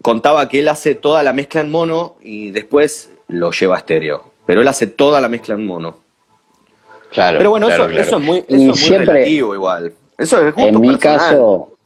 contaba 0.03 0.49
que 0.49 0.61
él 0.61 0.69
hace 0.69 0.95
toda 0.95 1.23
la 1.23 1.33
mezcla 1.33 1.61
en 1.61 1.71
mono 1.71 2.17
y 2.23 2.51
después 2.53 3.11
lo 3.29 3.51
lleva 3.51 3.77
a 3.77 3.79
estéreo, 3.79 4.33
pero 4.47 4.63
él 4.63 4.69
hace 4.69 4.87
toda 4.87 5.21
la 5.21 5.29
mezcla 5.29 5.55
en 5.55 5.67
mono. 5.67 5.99
Claro. 7.11 7.39
Pero 7.39 7.51
bueno, 7.51 7.67
claro, 7.67 7.85
eso, 7.85 7.93
claro. 7.93 8.07
eso 8.09 8.17
es 8.17 8.23
muy, 8.23 8.39
eso 8.39 8.47
es 8.49 8.61
muy 8.63 8.77
siempre, 8.77 9.13
relativo 9.13 9.55
igual. 9.55 9.93
Eso 10.17 10.39
es 10.47 10.55
gusto 10.55 10.69
en 10.69 10.81
mi 10.81 10.89
personal. 10.89 11.19
caso, 11.19 11.77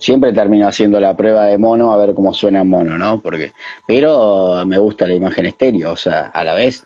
siempre 0.00 0.32
termino 0.32 0.66
haciendo 0.66 0.98
la 0.98 1.16
prueba 1.16 1.46
de 1.46 1.58
mono 1.58 1.92
a 1.92 1.96
ver 1.98 2.14
cómo 2.14 2.34
suena 2.34 2.62
en 2.62 2.68
mono, 2.68 2.98
¿no? 2.98 3.20
Porque, 3.20 3.52
pero 3.86 4.64
me 4.66 4.78
gusta 4.78 5.06
la 5.06 5.14
imagen 5.14 5.46
estéreo, 5.46 5.92
o 5.92 5.96
sea, 5.96 6.26
a 6.28 6.42
la 6.42 6.54
vez, 6.54 6.84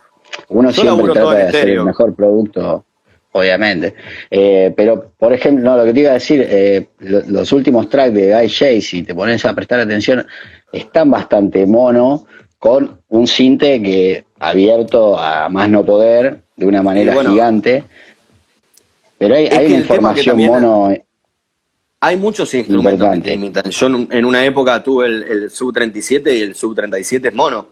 uno 0.49 0.69
Yo 0.69 0.81
siempre 0.81 1.13
trata 1.13 1.31
de 1.33 1.43
hacer 1.43 1.69
el 1.69 1.83
mejor 1.85 2.13
producto, 2.13 2.85
obviamente. 3.31 3.95
Eh, 4.29 4.73
pero, 4.75 5.11
por 5.17 5.31
ejemplo, 5.33 5.63
no, 5.63 5.77
lo 5.77 5.85
que 5.85 5.93
te 5.93 5.99
iba 6.01 6.11
a 6.11 6.15
decir, 6.15 6.45
eh, 6.47 6.87
lo- 6.99 7.21
los 7.27 7.51
últimos 7.53 7.89
tracks 7.89 8.13
de 8.13 8.35
Guy 8.35 8.49
J, 8.49 8.81
si 8.81 9.03
te 9.03 9.15
pones 9.15 9.45
a 9.45 9.53
prestar 9.53 9.79
atención, 9.79 10.27
están 10.71 11.09
bastante 11.09 11.65
mono, 11.65 12.25
con 12.59 12.99
un 13.09 13.27
cinte 13.27 13.81
que 13.81 14.25
abierto 14.39 15.17
a 15.17 15.47
más 15.49 15.69
no 15.69 15.85
poder, 15.85 16.41
de 16.57 16.65
una 16.65 16.81
manera 16.83 17.13
bueno, 17.13 17.31
gigante. 17.31 17.83
Pero 19.17 19.35
hay, 19.35 19.47
hay 19.47 19.67
una 19.67 19.77
información 19.77 20.37
mono 20.45 20.87
Hay 20.87 21.01
muchos 22.15 22.53
instrumentos 22.53 23.09
que 23.15 23.21
te 23.21 23.33
imitan. 23.33 23.63
Yo 23.71 23.87
en- 23.87 24.25
una 24.25 24.45
época 24.45 24.81
tuve 24.83 25.07
el, 25.07 25.23
el 25.23 25.49
Sub-37 25.51 26.31
y 26.37 26.41
el 26.41 26.55
Sub-37 26.55 27.27
es 27.29 27.33
mono. 27.33 27.69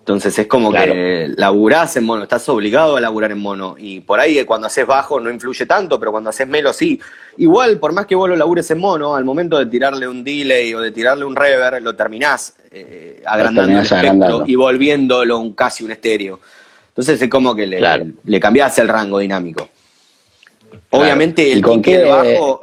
Entonces 0.00 0.36
es 0.38 0.46
como 0.46 0.70
Claro. 0.70 0.92
que 0.92 1.30
laburás 1.36 1.96
en 1.96 2.04
mono, 2.04 2.22
estás 2.24 2.48
obligado 2.48 2.96
a 2.96 3.00
laburar 3.00 3.30
en 3.32 3.38
mono. 3.38 3.76
Y 3.78 4.00
por 4.00 4.18
ahí 4.18 4.38
eh, 4.38 4.46
cuando 4.46 4.66
haces 4.66 4.86
bajo 4.86 5.20
no 5.20 5.30
influye 5.30 5.66
tanto, 5.66 5.98
pero 6.00 6.10
cuando 6.10 6.30
haces 6.30 6.48
melo 6.48 6.72
sí. 6.72 6.98
Igual, 7.36 7.78
por 7.78 7.92
más 7.92 8.06
que 8.06 8.14
vos 8.14 8.28
lo 8.28 8.34
labures 8.34 8.70
en 8.70 8.78
mono, 8.78 9.14
al 9.14 9.24
momento 9.24 9.58
de 9.58 9.66
tirarle 9.66 10.08
un 10.08 10.24
delay 10.24 10.74
o 10.74 10.80
de 10.80 10.90
tirarle 10.90 11.24
un 11.24 11.36
reverb, 11.36 11.82
lo 11.82 11.94
terminás 11.94 12.54
eh, 12.72 13.22
agrandando 13.24 13.60
el 13.62 13.66
terminás 13.88 13.92
agrandando. 13.92 14.44
y 14.46 14.54
volviéndolo 14.56 15.38
un, 15.38 15.52
casi 15.52 15.84
un 15.84 15.92
estéreo. 15.92 16.40
Entonces 16.88 17.20
es 17.22 17.28
como 17.28 17.54
que 17.54 17.66
le, 17.66 17.78
Claro. 17.78 18.06
le 18.24 18.40
cambiás 18.40 18.76
el 18.78 18.88
rango 18.88 19.18
dinámico. 19.18 19.68
Obviamente 20.90 21.46
¿Y 21.46 21.52
el 21.52 21.62
con 21.62 21.74
y 21.74 21.76
el 21.76 21.82
qué- 21.82 22.04
bajo 22.04 22.62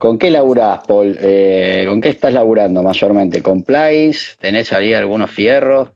¿Con 0.00 0.18
qué 0.18 0.30
laburás, 0.30 0.80
Paul? 0.86 1.14
Eh, 1.20 1.84
¿Con 1.86 2.00
qué 2.00 2.08
estás 2.08 2.32
laburando 2.32 2.82
mayormente? 2.82 3.42
¿Con 3.42 3.64
plays? 3.64 4.34
¿Tenés 4.40 4.72
ahí 4.72 4.94
algunos 4.94 5.30
fierros? 5.30 5.90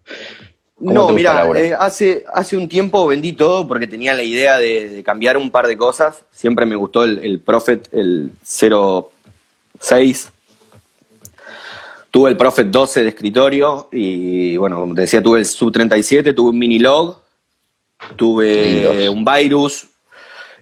¿Cómo 0.75 0.91
te 0.91 0.95
No, 0.95 1.09
mira, 1.09 1.49
eh, 1.57 1.75
hace, 1.79 2.23
hace 2.35 2.59
un 2.59 2.69
tiempo 2.69 3.07
vendí 3.07 3.33
todo 3.33 3.67
porque 3.67 3.87
tenía 3.87 4.13
la 4.13 4.23
idea 4.23 4.59
de, 4.59 4.91
de 4.91 5.03
cambiar 5.03 5.39
un 5.39 5.51
par 5.51 5.67
de 5.67 5.79
cosas. 5.79 6.23
Siempre 6.31 6.67
me 6.67 6.77
gustó 6.77 7.05
el, 7.05 7.19
el 7.25 7.41
Prophet, 7.41 7.89
el 7.95 8.33
06. 8.43 10.31
Tuve 12.11 12.29
el 12.29 12.37
Prophet 12.37 12.67
12 12.67 13.05
de 13.05 13.09
escritorio 13.09 13.89
y, 13.91 14.59
bueno, 14.59 14.81
como 14.81 14.95
te 14.95 15.01
decía, 15.01 15.23
tuve 15.23 15.39
el 15.39 15.47
Sub 15.47 15.73
37, 15.73 16.35
tuve 16.35 16.51
un 16.51 16.59
mini 16.59 16.79
log, 16.79 17.23
tuve 18.17 19.09
un 19.09 19.25
Virus. 19.25 19.87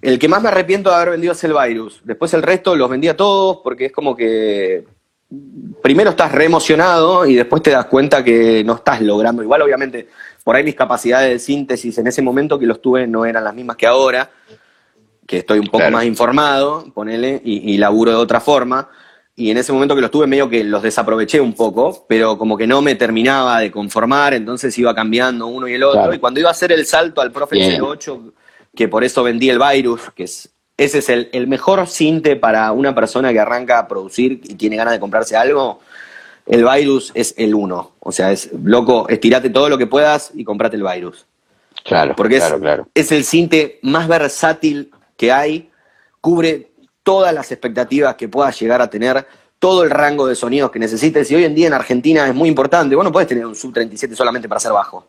El 0.02 0.18
que 0.18 0.28
más 0.28 0.42
me 0.42 0.48
arrepiento 0.48 0.90
de 0.90 0.96
haber 0.96 1.10
vendido 1.10 1.32
es 1.32 1.42
el 1.44 1.54
Virus. 1.54 2.00
Después 2.04 2.34
el 2.34 2.42
resto 2.42 2.74
los 2.76 2.90
vendía 2.90 3.16
todos 3.16 3.58
porque 3.62 3.86
es 3.86 3.92
como 3.92 4.16
que 4.16 4.84
primero 5.80 6.10
estás 6.10 6.32
re 6.32 6.44
emocionado 6.44 7.24
y 7.24 7.36
después 7.36 7.62
te 7.62 7.70
das 7.70 7.86
cuenta 7.86 8.22
que 8.22 8.62
no 8.64 8.74
estás 8.74 9.00
logrando. 9.00 9.42
Igual, 9.42 9.62
obviamente, 9.62 10.08
por 10.44 10.56
ahí 10.56 10.64
mis 10.64 10.74
capacidades 10.74 11.30
de 11.30 11.38
síntesis 11.38 11.96
en 11.98 12.08
ese 12.08 12.20
momento 12.20 12.58
que 12.58 12.66
los 12.66 12.82
tuve 12.82 13.06
no 13.06 13.24
eran 13.24 13.44
las 13.44 13.54
mismas 13.54 13.76
que 13.76 13.86
ahora, 13.86 14.28
que 15.26 15.38
estoy 15.38 15.60
un 15.60 15.66
poco 15.66 15.78
Claro. 15.78 15.92
más 15.96 16.04
informado, 16.04 16.84
ponele, 16.92 17.40
y, 17.44 17.72
y 17.72 17.78
laburo 17.78 18.10
de 18.10 18.16
otra 18.16 18.40
forma. 18.40 18.88
Y 19.34 19.50
en 19.50 19.56
ese 19.56 19.72
momento 19.72 19.94
que 19.94 20.02
los 20.02 20.10
tuve, 20.10 20.26
medio 20.26 20.50
que 20.50 20.62
los 20.62 20.82
desaproveché 20.82 21.40
un 21.40 21.54
poco, 21.54 22.04
pero 22.06 22.36
como 22.36 22.56
que 22.58 22.66
no 22.66 22.82
me 22.82 22.96
terminaba 22.96 23.60
de 23.60 23.70
conformar, 23.70 24.34
entonces 24.34 24.76
iba 24.78 24.94
cambiando 24.94 25.46
uno 25.46 25.66
y 25.68 25.74
el 25.74 25.82
otro. 25.84 26.00
Claro. 26.00 26.14
Y 26.14 26.18
cuando 26.18 26.40
iba 26.40 26.50
a 26.50 26.52
hacer 26.52 26.72
el 26.72 26.84
salto 26.84 27.20
al 27.22 27.32
Bien. 27.50 27.80
08, 27.80 28.34
que 28.74 28.88
por 28.88 29.04
eso 29.04 29.22
vendí 29.22 29.50
el 29.50 29.58
Virus, 29.58 30.10
que 30.14 30.24
es, 30.24 30.50
ese 30.76 30.98
es 30.98 31.08
el, 31.08 31.28
el 31.32 31.46
mejor 31.46 31.86
cinte 31.86 32.36
para 32.36 32.72
una 32.72 32.94
persona 32.94 33.32
que 33.32 33.40
arranca 33.40 33.78
a 33.78 33.88
producir 33.88 34.40
y 34.44 34.54
tiene 34.54 34.76
ganas 34.76 34.94
de 34.94 35.00
comprarse 35.00 35.36
algo. 35.36 35.80
El 36.46 36.64
Virus 36.64 37.12
es 37.14 37.34
el 37.36 37.54
uno. 37.54 37.92
O 38.00 38.10
sea, 38.12 38.32
es 38.32 38.50
loco, 38.52 39.08
estirate 39.08 39.50
todo 39.50 39.68
lo 39.68 39.78
que 39.78 39.86
puedas 39.86 40.32
y 40.34 40.44
comprate 40.44 40.76
el 40.76 40.82
Virus. 40.82 41.26
Claro, 41.84 42.14
Porque 42.16 42.36
claro, 42.36 42.56
es, 42.56 42.60
claro. 42.60 42.88
es 42.94 43.12
el 43.12 43.24
cinte 43.24 43.78
más 43.82 44.06
versátil 44.06 44.90
que 45.16 45.32
hay, 45.32 45.70
cubre 46.20 46.72
todas 47.02 47.34
las 47.34 47.50
expectativas 47.50 48.14
que 48.14 48.28
puedas 48.28 48.58
llegar 48.60 48.80
a 48.80 48.88
tener, 48.88 49.26
todo 49.58 49.84
el 49.84 49.90
rango 49.90 50.26
de 50.26 50.34
sonidos 50.34 50.70
que 50.70 50.78
necesites. 50.78 51.30
Y 51.30 51.36
hoy 51.36 51.44
en 51.44 51.54
día 51.54 51.66
en 51.68 51.72
Argentina 51.72 52.26
es 52.26 52.34
muy 52.34 52.48
importante. 52.48 52.94
Vos 52.94 53.04
no 53.04 53.12
podés 53.12 53.28
tener 53.28 53.46
un 53.46 53.54
sub 53.54 53.72
37 53.72 54.16
solamente 54.16 54.48
para 54.48 54.56
hacer 54.56 54.72
bajo. 54.72 55.08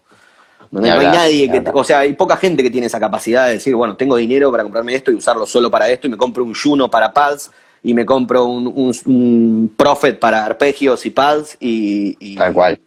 No, 0.81 0.91
hay 0.99 1.05
nadie 1.07 1.51
que, 1.51 1.63
o 1.71 1.83
sea, 1.83 1.99
hay 1.99 2.13
poca 2.13 2.35
gente 2.37 2.63
que 2.63 2.71
tiene 2.71 2.87
esa 2.87 2.99
capacidad 2.99 3.47
de 3.47 3.53
decir, 3.53 3.75
bueno, 3.75 3.95
tengo 3.95 4.15
dinero 4.15 4.51
para 4.51 4.63
comprarme 4.63 4.95
esto 4.95 5.11
y 5.11 5.15
usarlo 5.15 5.45
solo 5.45 5.69
para 5.69 5.89
esto, 5.89 6.07
y 6.07 6.09
me 6.09 6.17
compro 6.17 6.43
un 6.43 6.53
Juno 6.55 6.89
para 6.89 7.13
pads, 7.13 7.51
y 7.83 7.93
me 7.93 8.05
compro 8.05 8.45
un, 8.45 8.65
un- 8.67 8.95
un 9.05 9.73
Prophet 9.77 10.17
para 10.17 10.43
arpegios 10.45 11.05
y 11.05 11.11
pads, 11.11 11.57
y, 11.59 12.15
y- 12.19 12.35
Tal 12.35 12.53
cual. 12.53 12.79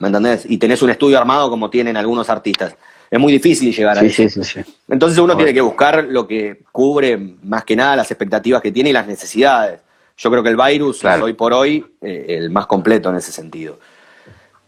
¿me 0.00 0.08
entendés? 0.08 0.46
Y 0.48 0.58
tenés 0.58 0.80
un 0.82 0.90
estudio 0.90 1.18
armado 1.18 1.48
como 1.50 1.70
tienen 1.70 1.96
algunos 1.96 2.28
artistas. 2.30 2.74
Es 3.10 3.18
muy 3.18 3.32
difícil 3.32 3.74
llegar 3.74 3.98
a 3.98 4.00
Sí, 4.02 4.22
eso. 4.24 4.42
sí, 4.42 4.62
sí. 4.64 4.74
Entonces 4.88 5.18
uno 5.18 5.36
tiene 5.36 5.54
que 5.54 5.60
buscar 5.60 6.04
lo 6.04 6.26
que 6.26 6.62
cubre 6.72 7.16
más 7.42 7.64
que 7.64 7.74
nada 7.74 7.96
las 7.96 8.10
expectativas 8.10 8.60
que 8.62 8.70
tiene 8.70 8.90
y 8.90 8.92
las 8.92 9.06
necesidades. 9.06 9.80
Yo 10.16 10.30
creo 10.30 10.42
que 10.42 10.50
el 10.50 10.56
virus 10.56 11.00
Claro. 11.00 11.18
es 11.18 11.22
hoy 11.24 11.32
por 11.32 11.52
hoy 11.52 11.84
eh, 12.02 12.26
el 12.28 12.50
más 12.50 12.66
completo 12.66 13.08
en 13.10 13.16
ese 13.16 13.32
sentido. 13.32 13.78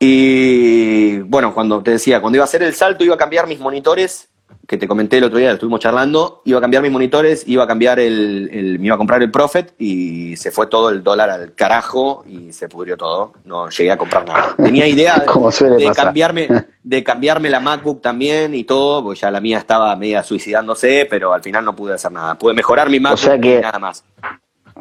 Y 0.03 1.19
bueno, 1.21 1.53
cuando 1.53 1.83
te 1.83 1.93
decía, 1.93 2.21
cuando 2.23 2.37
iba 2.39 2.45
a 2.45 2.47
hacer 2.47 2.63
el 2.63 2.73
salto, 2.75 3.05
iba 3.05 3.15
a 3.15 3.19
cambiar 3.19 3.47
mis 3.47 3.61
monitores, 3.61 4.31
que 4.67 4.79
te 4.79 4.89
comenté 4.89 5.19
el 5.19 5.25
otro 5.25 5.39
día, 5.39 5.51
estuvimos 5.53 5.81
charlando, 5.81 6.41
iba 6.47 6.57
a 6.57 6.61
cambiar 6.63 6.83
mis 6.83 6.91
monitores, 6.91 7.45
iba 7.47 7.65
a 7.65 7.67
cambiar 7.67 8.01
el, 8.01 8.49
el- 8.51 8.79
me 8.79 8.87
iba 8.87 8.95
a 8.95 8.99
comprar 8.99 9.21
el 9.23 9.31
Prophet 9.31 9.75
y 9.79 10.37
se 10.39 10.51
fue 10.51 10.69
todo 10.69 10.89
el 10.89 11.03
dólar 11.03 11.29
al 11.29 11.53
carajo 11.55 12.25
y 12.27 12.51
se 12.53 12.69
pudrió 12.69 12.97
todo. 12.97 13.33
No 13.45 13.69
llegué 13.69 13.91
a 13.93 13.99
comprar 13.99 14.27
nada. 14.27 14.55
Tenía 14.57 14.87
idea 14.87 15.17
de, 15.77 15.93
cambiarme, 15.95 16.49
de 16.83 17.05
cambiarme 17.05 17.51
la 17.51 17.61
MacBook 17.61 18.01
también 18.01 18.55
y 18.55 18.65
todo, 18.65 19.03
porque 19.05 19.21
ya 19.21 19.31
la 19.31 19.41
mía 19.41 19.59
estaba 19.59 19.95
media 19.97 20.23
suicidándose, 20.23 21.07
pero 21.11 21.35
al 21.35 21.43
final 21.43 21.63
no 21.65 21.77
pude 21.77 21.95
hacer 21.95 22.11
nada. 22.13 22.39
Pude 22.39 22.55
mejorar 22.55 22.89
mi 22.89 23.01
MacBook 23.01 23.19
sea 23.21 23.39
que- 23.39 23.59
y 23.59 23.61
nada 23.61 23.79
más. 23.79 24.03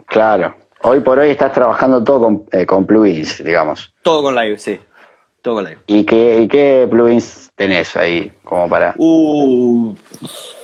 Claro. 0.06 0.56
Hoy 0.82 1.02
por 1.02 1.20
hoy 1.20 1.32
estás 1.32 1.52
trabajando 1.52 2.02
todo 2.02 2.22
con, 2.22 2.46
eh, 2.54 2.66
con 2.66 2.86
plugins, 2.86 3.44
digamos. 3.44 3.94
Todo 4.02 4.24
con 4.24 4.34
live, 4.36 4.58
sí. 4.58 4.80
Todo 5.42 5.56
con 5.56 5.64
live. 5.66 5.78
¿Y 5.88 6.04
qué, 6.04 6.42
¿Y 6.42 6.48
qué 6.48 6.88
plugins 6.90 7.50
tenés 7.56 7.96
ahí 7.96 8.32
como 8.44 8.68
para...? 8.68 8.94
Uh, 8.98 9.94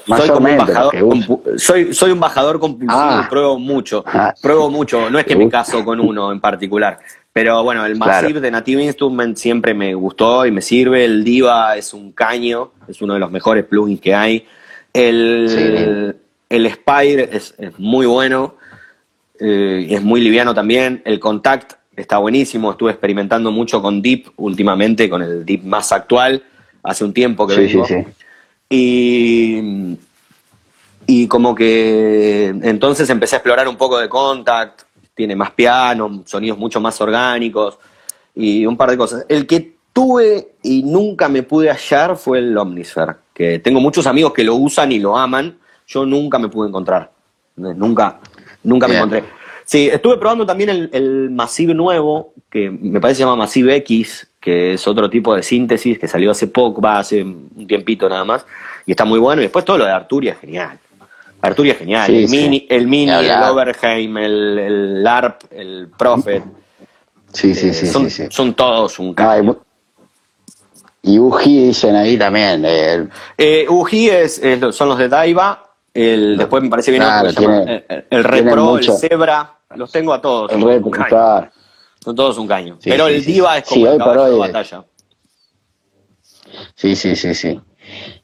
Más 0.08 0.20
soy 0.20 0.30
o 0.30 0.34
como 0.34 0.48
un 0.48 0.52
menos, 0.52 0.70
compu- 0.70 1.58
soy, 1.58 1.94
soy 1.94 2.12
un 2.12 2.20
bajador 2.20 2.60
compulsivo, 2.60 2.92
Ah. 3.02 3.28
pruebo 3.30 3.58
mucho, 3.58 4.04
Ah. 4.06 4.34
pruebo 4.42 4.70
mucho, 4.70 5.10
no 5.10 5.18
es 5.18 5.26
que 5.26 5.36
me 5.36 5.48
caso 5.50 5.84
con 5.86 6.00
uno 6.02 6.32
en 6.32 6.40
particular, 6.42 7.00
pero 7.32 7.64
bueno, 7.64 7.86
el 7.86 7.96
Claro. 7.98 8.22
Massive 8.24 8.40
de 8.42 8.52
Native 8.52 8.84
Instrument 8.84 9.38
siempre 9.38 9.74
me 9.74 9.94
gustó 9.96 10.46
y 10.46 10.52
me 10.52 10.62
sirve, 10.62 11.06
el 11.06 11.24
Diva 11.24 11.76
es 11.78 11.94
un 11.94 12.12
caño, 12.12 12.72
es 12.88 13.02
uno 13.02 13.14
de 13.14 13.20
los 13.20 13.32
mejores 13.32 13.64
plugins 13.66 14.02
que 14.02 14.14
hay, 14.14 14.46
el, 14.94 16.16
el 16.50 16.72
Spire 16.72 17.30
es, 17.32 17.56
es 17.58 17.80
muy 17.80 18.06
bueno, 18.06 18.56
eh, 19.40 19.88
es 19.90 20.02
muy 20.04 20.22
liviano 20.22 20.54
también, 20.54 21.02
el 21.06 21.20
Contact 21.20 21.74
está 21.96 22.18
buenísimo, 22.18 22.72
estuve 22.72 22.92
experimentando 22.92 23.52
mucho 23.52 23.82
con 23.82 24.02
Deep 24.02 24.32
últimamente, 24.38 25.10
con 25.10 25.22
el 25.22 25.46
Deep 25.46 25.64
más 25.64 25.92
actual, 25.92 26.44
hace 26.84 27.04
un 27.04 27.14
tiempo 27.14 27.48
que 27.48 27.56
Sí, 27.56 27.68
sí, 27.68 27.74
vengo. 27.74 27.88
sí. 27.88 27.96
Y, 28.70 29.98
y 31.08 31.28
como 31.28 31.54
que 31.54 32.48
entonces 32.48 33.10
empecé 33.10 33.36
a 33.36 33.40
explorar 33.40 33.68
un 33.68 33.76
poco 33.78 33.98
de 34.00 34.10
Contact, 34.10 34.82
tiene 35.14 35.36
más 35.36 35.52
piano, 35.52 36.24
sonidos 36.26 36.58
mucho 36.58 36.82
más 36.82 37.00
orgánicos 37.00 37.78
y 38.34 38.66
un 38.66 38.76
par 38.76 38.92
de 38.92 38.98
cosas. 38.98 39.26
El 39.30 39.48
que 39.48 39.76
tuve 39.94 40.50
y 40.62 40.84
nunca 40.84 41.30
me 41.30 41.44
pude 41.44 41.70
hallar 41.70 42.18
fue 42.18 42.40
el 42.40 42.58
Omnisphere, 42.58 43.14
que 43.34 43.60
tengo 43.60 43.80
muchos 43.80 44.08
amigos 44.08 44.34
que 44.34 44.44
lo 44.44 44.56
usan 44.56 44.92
y 44.92 45.00
lo 45.00 45.16
aman, 45.16 45.58
yo 45.88 46.06
nunca 46.06 46.38
me 46.40 46.50
pude 46.50 46.68
encontrar. 46.68 47.12
Nunca, 47.56 48.20
nunca 48.64 48.88
me 48.88 48.96
encontré. 48.98 49.24
Sí, 49.66 49.90
estuve 49.92 50.18
probando 50.18 50.46
también 50.46 50.70
el, 50.70 50.90
el 50.94 51.30
Massive 51.32 51.74
nuevo, 51.74 52.34
que 52.52 52.70
me 52.70 53.02
parece 53.02 53.18
se 53.18 53.24
llama 53.24 53.36
Massive 53.36 53.76
X, 53.78 54.28
que 54.40 54.74
es 54.74 54.88
otro 54.88 55.10
tipo 55.10 55.36
de 55.36 55.42
síntesis 55.42 55.98
que 55.98 56.08
salió 56.08 56.30
hace 56.30 56.46
poco, 56.48 56.80
va 56.80 57.00
hace 57.00 57.24
un 57.24 57.66
tiempito 57.68 58.08
nada 58.08 58.24
más, 58.24 58.46
y 58.86 58.92
está 58.92 59.06
muy 59.06 59.18
bueno. 59.18 59.42
Y 59.42 59.46
después 59.46 59.66
todo 59.66 59.80
lo 59.80 59.86
de 59.86 59.92
Arturia 59.92 60.34
es 60.34 60.40
genial. 60.40 60.78
Arturia 61.42 61.74
es 61.74 61.80
genial. 61.80 62.14
el, 62.14 62.30
Mini, 62.30 62.68
el 62.70 62.88
Mini, 62.88 63.12
el 63.12 63.32
Overheim, 63.32 64.18
el, 64.18 64.60
el 64.60 65.04
LARP, 65.04 65.42
el 65.52 65.90
Prophet. 65.98 66.44
Sí, 67.34 67.56
sí, 67.56 67.74
sí, 67.74 67.88
son, 67.88 68.10
sí, 68.10 68.28
son 68.30 68.54
todos 68.54 69.00
un 69.00 69.14
cambio. 69.14 69.62
y 71.02 71.20
Uji 71.20 71.68
dicen 71.68 71.96
ahí 71.96 72.18
también. 72.18 72.64
El... 72.64 73.10
Eh, 73.38 73.66
Uji 73.68 74.10
es, 74.10 74.42
son 74.72 74.90
los 74.90 74.98
de 74.98 75.10
Daiva. 75.10 75.64
El, 75.94 76.38
después 76.38 76.62
me 76.62 76.70
parece 76.70 76.92
bien 76.92 77.04
el, 77.04 78.06
el 78.10 78.24
Repro, 78.24 78.78
el 78.78 78.92
Zebra. 78.94 79.55
Los 79.76 79.92
tengo 79.92 80.14
a 80.14 80.22
todos. 80.22 80.52
El 80.52 80.82
claro. 80.92 81.50
Son 82.04 82.16
todos 82.16 82.38
un 82.38 82.48
caño. 82.48 82.78
Pero 82.84 83.08
el 83.08 83.24
Diva 83.24 83.58
es 83.58 83.66
como 83.66 83.88
el 83.88 83.98
caballo 83.98 84.26
de 84.26 84.38
batalla. 84.38 84.84
Sí, 86.76 86.96
sí, 86.96 87.16
sí, 87.16 87.34
sí. 87.34 87.60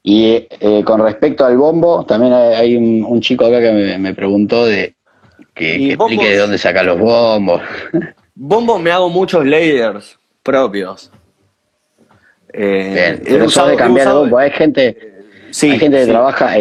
Y 0.03 0.47
eh, 0.49 0.83
con 0.85 1.01
respecto 1.01 1.45
al 1.45 1.57
bombo, 1.57 2.05
también 2.05 2.33
hay 2.33 2.75
un, 2.75 3.21
chico 3.21 3.45
acá 3.45 3.59
que 3.59 3.97
me, 3.97 4.13
preguntó 4.13 4.65
de 4.65 4.95
que, 5.53 5.93
explique 5.93 6.29
de 6.29 6.37
dónde 6.37 6.57
saca 6.57 6.83
los 6.83 6.99
bombos. 6.99 7.61
Bombo 8.33 8.79
me 8.79 8.91
hago 8.91 9.09
muchos 9.09 9.45
layers 9.45 10.17
propios. 10.41 11.11
Eh, 12.53 13.19
Bien, 13.23 13.43
eso 13.43 13.67
de 13.67 13.75
cambiar 13.75 14.13
bombo. 14.13 14.37
Hay 14.37 14.51
gente, 14.51 14.97
hay 15.61 15.77
gente 15.77 15.99
que 15.99 16.07
trabaja, 16.07 16.55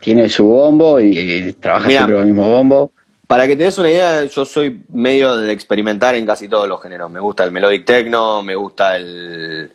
tiene 0.00 0.28
su 0.28 0.44
bombo 0.44 1.00
y, 1.00 1.52
trabaja 1.54 1.88
siempre 1.88 2.14
con 2.14 2.22
el 2.22 2.34
mismo 2.34 2.50
bombo. 2.50 2.92
Para 3.28 3.46
que 3.46 3.56
te 3.56 3.64
des 3.64 3.76
una 3.76 3.90
idea, 3.90 4.24
yo 4.24 4.46
soy 4.46 4.84
medio 4.88 5.36
de 5.36 5.52
experimentar 5.52 6.14
en 6.14 6.24
casi 6.24 6.48
todos 6.48 6.66
los 6.66 6.80
géneros. 6.80 7.10
Me 7.10 7.20
gusta 7.20 7.44
el 7.44 7.52
melodic 7.52 7.84
techno, 7.84 8.42
me 8.42 8.54
gusta 8.54 8.96
el, 8.96 9.70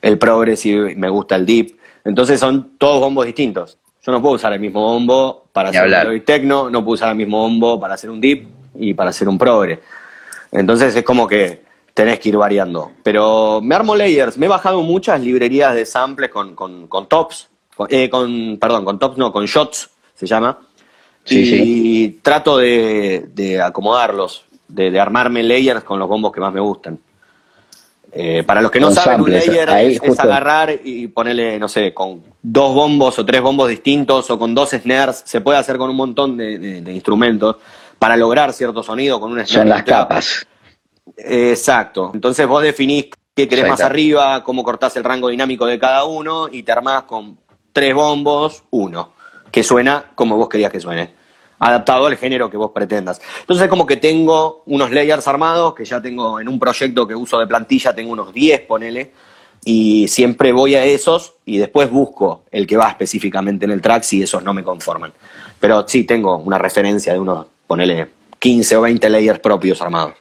el 0.00 0.18
progressive, 0.18 0.96
me 0.96 1.10
gusta 1.10 1.36
el 1.36 1.44
deep. 1.44 1.76
Entonces 2.02 2.40
son 2.40 2.78
todos 2.78 3.00
bombos 3.00 3.26
distintos. 3.26 3.76
Yo 4.02 4.10
no 4.10 4.22
puedo 4.22 4.36
usar 4.36 4.54
el 4.54 4.60
mismo 4.60 4.80
bombo 4.80 5.48
para 5.52 5.68
hacer 5.68 5.84
un 5.84 5.90
melodic 5.90 6.24
techno, 6.24 6.70
no 6.70 6.82
puedo 6.82 6.94
usar 6.94 7.10
el 7.10 7.16
mismo 7.16 7.42
bombo 7.42 7.78
para 7.78 7.92
hacer 7.92 8.08
un 8.08 8.22
deep 8.22 8.48
y 8.74 8.94
para 8.94 9.10
hacer 9.10 9.28
un 9.28 9.36
progre. 9.36 9.80
Entonces 10.50 10.96
es 10.96 11.04
como 11.04 11.28
que 11.28 11.62
tenés 11.92 12.18
que 12.20 12.30
ir 12.30 12.38
variando. 12.38 12.92
Pero 13.02 13.60
me 13.62 13.74
armo 13.74 13.94
layers. 13.94 14.38
Me 14.38 14.46
he 14.46 14.48
bajado 14.48 14.80
muchas 14.80 15.20
librerías 15.20 15.74
de 15.74 15.84
samples 15.84 16.30
con, 16.30 16.54
con, 16.54 16.88
con 16.88 17.06
tops. 17.06 17.50
Eh, 17.90 18.08
con, 18.08 18.56
perdón, 18.58 18.86
con 18.86 18.98
tops 18.98 19.18
no, 19.18 19.30
con 19.30 19.44
shots 19.44 19.90
se 20.14 20.26
llama 20.26 20.58
y 21.30 22.08
trato 22.22 22.58
de, 22.58 23.60
acomodarlos, 23.62 24.44
de, 24.68 24.98
armarme 24.98 25.42
layers 25.42 25.84
con 25.84 25.98
los 25.98 26.08
bombos 26.08 26.32
que 26.32 26.40
más 26.40 26.52
me 26.52 26.60
gustan. 26.60 26.98
Eh, 28.16 28.44
para 28.44 28.62
los 28.62 28.70
que 28.70 28.78
no 28.78 28.92
saben, 28.92 29.22
un 29.22 29.32
layer 29.32 29.68
es, 29.70 30.18
agarrar 30.20 30.78
y 30.84 31.08
ponerle, 31.08 31.58
no 31.58 31.68
sé, 31.68 31.92
con 31.92 32.22
dos 32.40 32.72
bombos 32.72 33.18
o 33.18 33.26
tres 33.26 33.40
bombos 33.40 33.68
distintos 33.68 34.30
o 34.30 34.38
con 34.38 34.54
dos 34.54 34.70
snares, 34.70 35.22
se 35.26 35.40
puede 35.40 35.58
hacer 35.58 35.78
con 35.78 35.90
un 35.90 35.96
montón 35.96 36.36
de, 36.36 36.84
instrumentos 36.92 37.56
para 37.98 38.16
lograr 38.16 38.52
cierto 38.52 38.84
sonido 38.84 39.18
con 39.18 39.32
un 39.32 39.44
snare. 39.44 39.52
Son 39.52 39.68
las 39.68 39.82
capas. 39.82 40.46
exacto. 41.16 42.12
Entonces 42.14 42.46
vos 42.46 42.62
definís 42.62 43.06
qué 43.34 43.48
querés 43.48 43.68
más 43.68 43.80
arriba, 43.80 44.44
cómo 44.44 44.62
cortás 44.62 44.94
el 44.96 45.02
rango 45.02 45.28
dinámico 45.28 45.66
de 45.66 45.80
cada 45.80 46.04
uno 46.04 46.46
y 46.48 46.62
te 46.62 46.70
armás 46.70 47.02
con 47.04 47.36
tres 47.72 47.94
bombos, 47.94 48.62
uno 48.70 49.14
que 49.54 49.62
suena 49.62 50.06
como 50.16 50.36
vos 50.36 50.48
querías 50.48 50.72
que 50.72 50.80
suene, 50.80 51.10
adaptado 51.60 52.06
al 52.06 52.16
género 52.16 52.50
que 52.50 52.56
vos 52.56 52.72
pretendas. 52.74 53.20
Entonces 53.38 53.68
como 53.68 53.86
que 53.86 53.96
tengo 53.96 54.64
unos 54.66 54.90
layers 54.90 55.28
armados, 55.28 55.76
que 55.76 55.84
ya 55.84 56.02
tengo 56.02 56.40
en 56.40 56.48
un 56.48 56.58
proyecto 56.58 57.06
que 57.06 57.14
uso 57.14 57.38
de 57.38 57.46
plantilla, 57.46 57.94
tengo 57.94 58.10
unos 58.10 58.34
10, 58.34 58.62
ponele, 58.62 59.12
y 59.64 60.08
siempre 60.08 60.50
voy 60.50 60.74
a 60.74 60.84
esos 60.84 61.34
y 61.44 61.58
después 61.58 61.88
busco 61.88 62.42
el 62.50 62.66
que 62.66 62.76
va 62.76 62.88
específicamente 62.88 63.64
en 63.64 63.70
el 63.70 63.80
track 63.80 64.02
si 64.02 64.24
esos 64.24 64.42
no 64.42 64.52
me 64.52 64.64
conforman. 64.64 65.12
Pero 65.60 65.86
sí 65.86 66.02
tengo 66.02 66.36
una 66.38 66.58
referencia 66.58 67.12
de 67.12 67.20
unos, 67.20 67.46
ponele, 67.68 68.08
15 68.40 68.76
o 68.76 68.80
20 68.80 69.08
layers 69.08 69.38
propios 69.38 69.80
armados. 69.80 70.14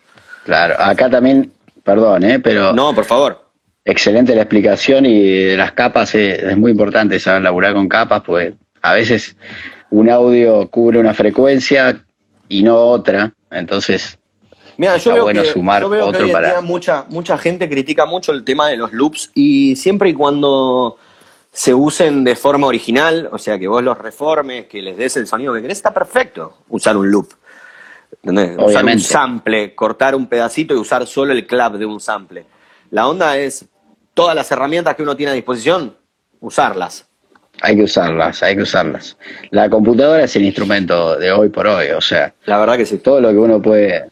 Claro, 0.45 0.75
acá 0.77 1.09
también, 1.09 1.51
perdón, 1.83 2.23
¿eh? 2.23 2.39
pero... 2.39 2.71
No, 2.71 2.93
por 2.93 3.05
favor. 3.05 3.49
Excelente 3.83 4.35
la 4.35 4.43
explicación 4.43 5.07
y 5.07 5.55
las 5.55 5.71
capas 5.71 6.13
es, 6.13 6.37
es 6.37 6.55
muy 6.55 6.69
importante 6.69 7.19
saber 7.19 7.41
laburar 7.41 7.73
con 7.73 7.89
capas, 7.89 8.21
pues 8.23 8.53
a 8.83 8.93
veces 8.93 9.35
un 9.89 10.09
audio 10.09 10.69
cubre 10.69 10.99
una 10.99 11.13
frecuencia 11.13 12.05
y 12.47 12.61
no 12.61 12.75
otra, 12.75 13.33
entonces 13.49 14.19
Mira, 14.77 14.97
yo 14.97 15.13
veo 15.13 15.23
bueno 15.23 15.43
que, 15.43 15.51
sumar 15.51 15.83
otro 15.83 16.31
para... 16.31 16.61
mucha, 16.61 17.05
mucha 17.09 17.37
gente 17.37 17.69
critica 17.69 18.05
mucho 18.05 18.31
el 18.31 18.43
tema 18.43 18.67
de 18.67 18.77
los 18.77 18.91
loops 18.91 19.31
y 19.33 19.75
siempre 19.75 20.09
y 20.09 20.13
cuando 20.13 20.97
se 21.51 21.73
usen 21.73 22.23
de 22.23 22.35
forma 22.35 22.67
original, 22.67 23.29
o 23.31 23.37
sea, 23.37 23.59
que 23.59 23.67
vos 23.67 23.83
los 23.83 23.97
reformes, 23.97 24.65
que 24.65 24.81
les 24.81 24.97
des 24.97 25.15
el 25.17 25.27
sonido 25.27 25.53
que 25.53 25.61
querés, 25.61 25.77
está 25.77 25.93
perfecto 25.93 26.57
usar 26.69 26.97
un 26.97 27.11
loop. 27.11 27.29
Usar 28.23 28.85
un 28.85 28.99
sample, 28.99 29.75
cortar 29.75 30.15
un 30.15 30.27
pedacito 30.27 30.73
y 30.73 30.77
usar 30.77 31.05
solo 31.07 31.33
el 31.33 31.45
clap 31.45 31.73
de 31.73 31.85
un 31.85 31.99
sample. 31.99 32.45
La 32.89 33.07
onda 33.07 33.37
es 33.37 33.65
todas 34.13 34.35
las 34.35 34.51
herramientas 34.51 34.95
que 34.95 35.03
uno 35.03 35.15
tiene 35.15 35.31
a 35.31 35.35
disposición, 35.35 35.95
usarlas. 36.39 37.07
Hay 37.61 37.75
que 37.75 37.83
usarlas, 37.83 38.43
hay 38.43 38.55
que 38.55 38.63
usarlas. 38.63 39.17
La 39.51 39.69
computadora 39.69 40.23
es 40.23 40.35
el 40.35 40.43
instrumento 40.43 41.17
de 41.17 41.31
hoy 41.31 41.49
por 41.49 41.67
hoy, 41.67 41.87
o 41.91 42.01
sea. 42.01 42.33
La 42.45 42.59
verdad 42.59 42.77
que 42.77 42.85
sí. 42.85 42.97
Todo 42.97 43.21
lo 43.21 43.29
que 43.29 43.37
uno 43.37 43.61
puede, 43.61 44.05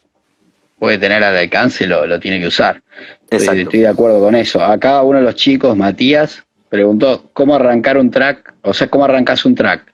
puede 0.79 0.97
tener 0.97 1.23
al 1.23 1.35
alcance 1.35 1.85
lo, 1.85 2.05
lo 2.05 2.19
tiene 2.19 2.39
que 2.39 2.47
usar. 2.47 2.81
Estoy, 3.29 3.61
estoy, 3.61 3.79
de 3.79 3.87
acuerdo 3.87 4.19
con 4.19 4.35
eso. 4.35 4.63
Acá 4.63 5.01
uno 5.01 5.19
de 5.19 5.25
los 5.25 5.35
chicos, 5.35 5.75
Matías, 5.75 6.43
preguntó 6.69 7.29
cómo 7.33 7.55
arrancar 7.55 7.97
un 7.97 8.11
track, 8.11 8.53
o 8.61 8.73
sea, 8.73 8.87
cómo 8.89 9.05
arrancas 9.05 9.43
un 9.45 9.55
track. 9.55 9.91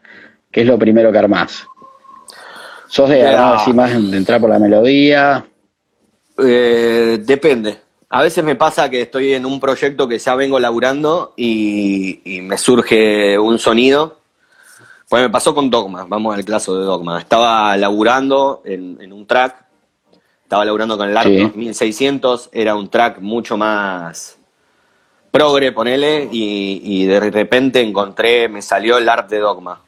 ¿Qué 0.51 0.61
es 0.61 0.67
lo 0.67 0.77
primero 0.77 1.11
que 1.11 1.17
armás? 1.17 1.65
¿Sos 2.87 3.09
de, 3.09 3.23
más 3.73 4.11
de 4.11 4.17
entrar 4.17 4.39
por 4.39 4.49
la 4.49 4.59
melodía? 4.59 5.45
Eh, 6.43 7.19
depende. 7.21 7.86
A 8.09 8.21
veces 8.21 8.43
me 8.43 8.55
pasa 8.55 8.89
que 8.89 9.01
estoy 9.01 9.33
en 9.33 9.45
un 9.45 9.59
proyecto 9.59 10.07
que 10.07 10.17
ya 10.17 10.33
vengo 10.35 10.59
laburando 10.59 11.33
y, 11.35 12.39
me 12.41 12.57
surge 12.57 13.37
un 13.37 13.59
sonido. 13.59 14.19
Pues 15.09 15.23
me 15.23 15.29
pasó 15.29 15.53
con 15.53 15.69
Dogma, 15.69 16.05
vamos 16.07 16.35
al 16.35 16.45
caso 16.45 16.77
de 16.77 16.85
Dogma. 16.85 17.19
Estaba 17.19 17.75
laburando 17.75 18.61
en, 18.65 19.11
un 19.11 19.25
track, 19.25 19.65
estaba 20.43 20.63
laburando 20.63 20.97
con 20.97 21.09
el 21.09 21.17
ARP 21.17 21.31
2600, 21.31 22.49
era 22.51 22.75
un 22.75 22.89
track 22.89 23.19
mucho 23.19 23.57
más 23.57 24.37
progre, 25.31 25.71
ponele, 25.71 26.27
y, 26.31 27.05
de 27.05 27.19
repente 27.19 27.81
encontré, 27.81 28.49
me 28.49 28.61
salió 28.61 28.97
el 28.97 29.07
ARP 29.07 29.29
de 29.29 29.39
Dogma. 29.39 29.81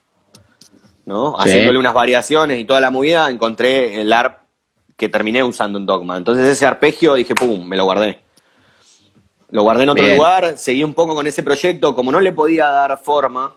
¿no? 1.06 1.36
Haciéndole 1.40 1.80
unas 1.80 1.94
variaciones 1.94 2.60
y 2.60 2.66
toda 2.66 2.82
la 2.82 2.92
movida, 2.92 3.30
encontré 3.30 4.00
el 4.02 4.12
ARP 4.14 4.49
que 5.00 5.08
terminé 5.08 5.42
usando 5.42 5.80
en 5.80 5.86
Dogma. 5.86 6.18
Entonces 6.18 6.46
ese 6.46 6.66
arpegio 6.66 7.14
dije, 7.14 7.34
pum, 7.34 7.66
me 7.66 7.78
lo 7.78 7.86
guardé. 7.86 8.20
Lo 9.50 9.64
guardé 9.64 9.84
en 9.84 9.90
otro 9.90 10.06
lugar, 10.06 10.58
seguí 10.58 10.84
un 10.84 10.94
poco 10.94 11.16
con 11.16 11.26
ese 11.26 11.42
proyecto, 11.42 11.96
como 11.96 12.12
no 12.12 12.20
le 12.20 12.34
podía 12.34 12.68
dar 12.68 13.00
forma, 13.02 13.56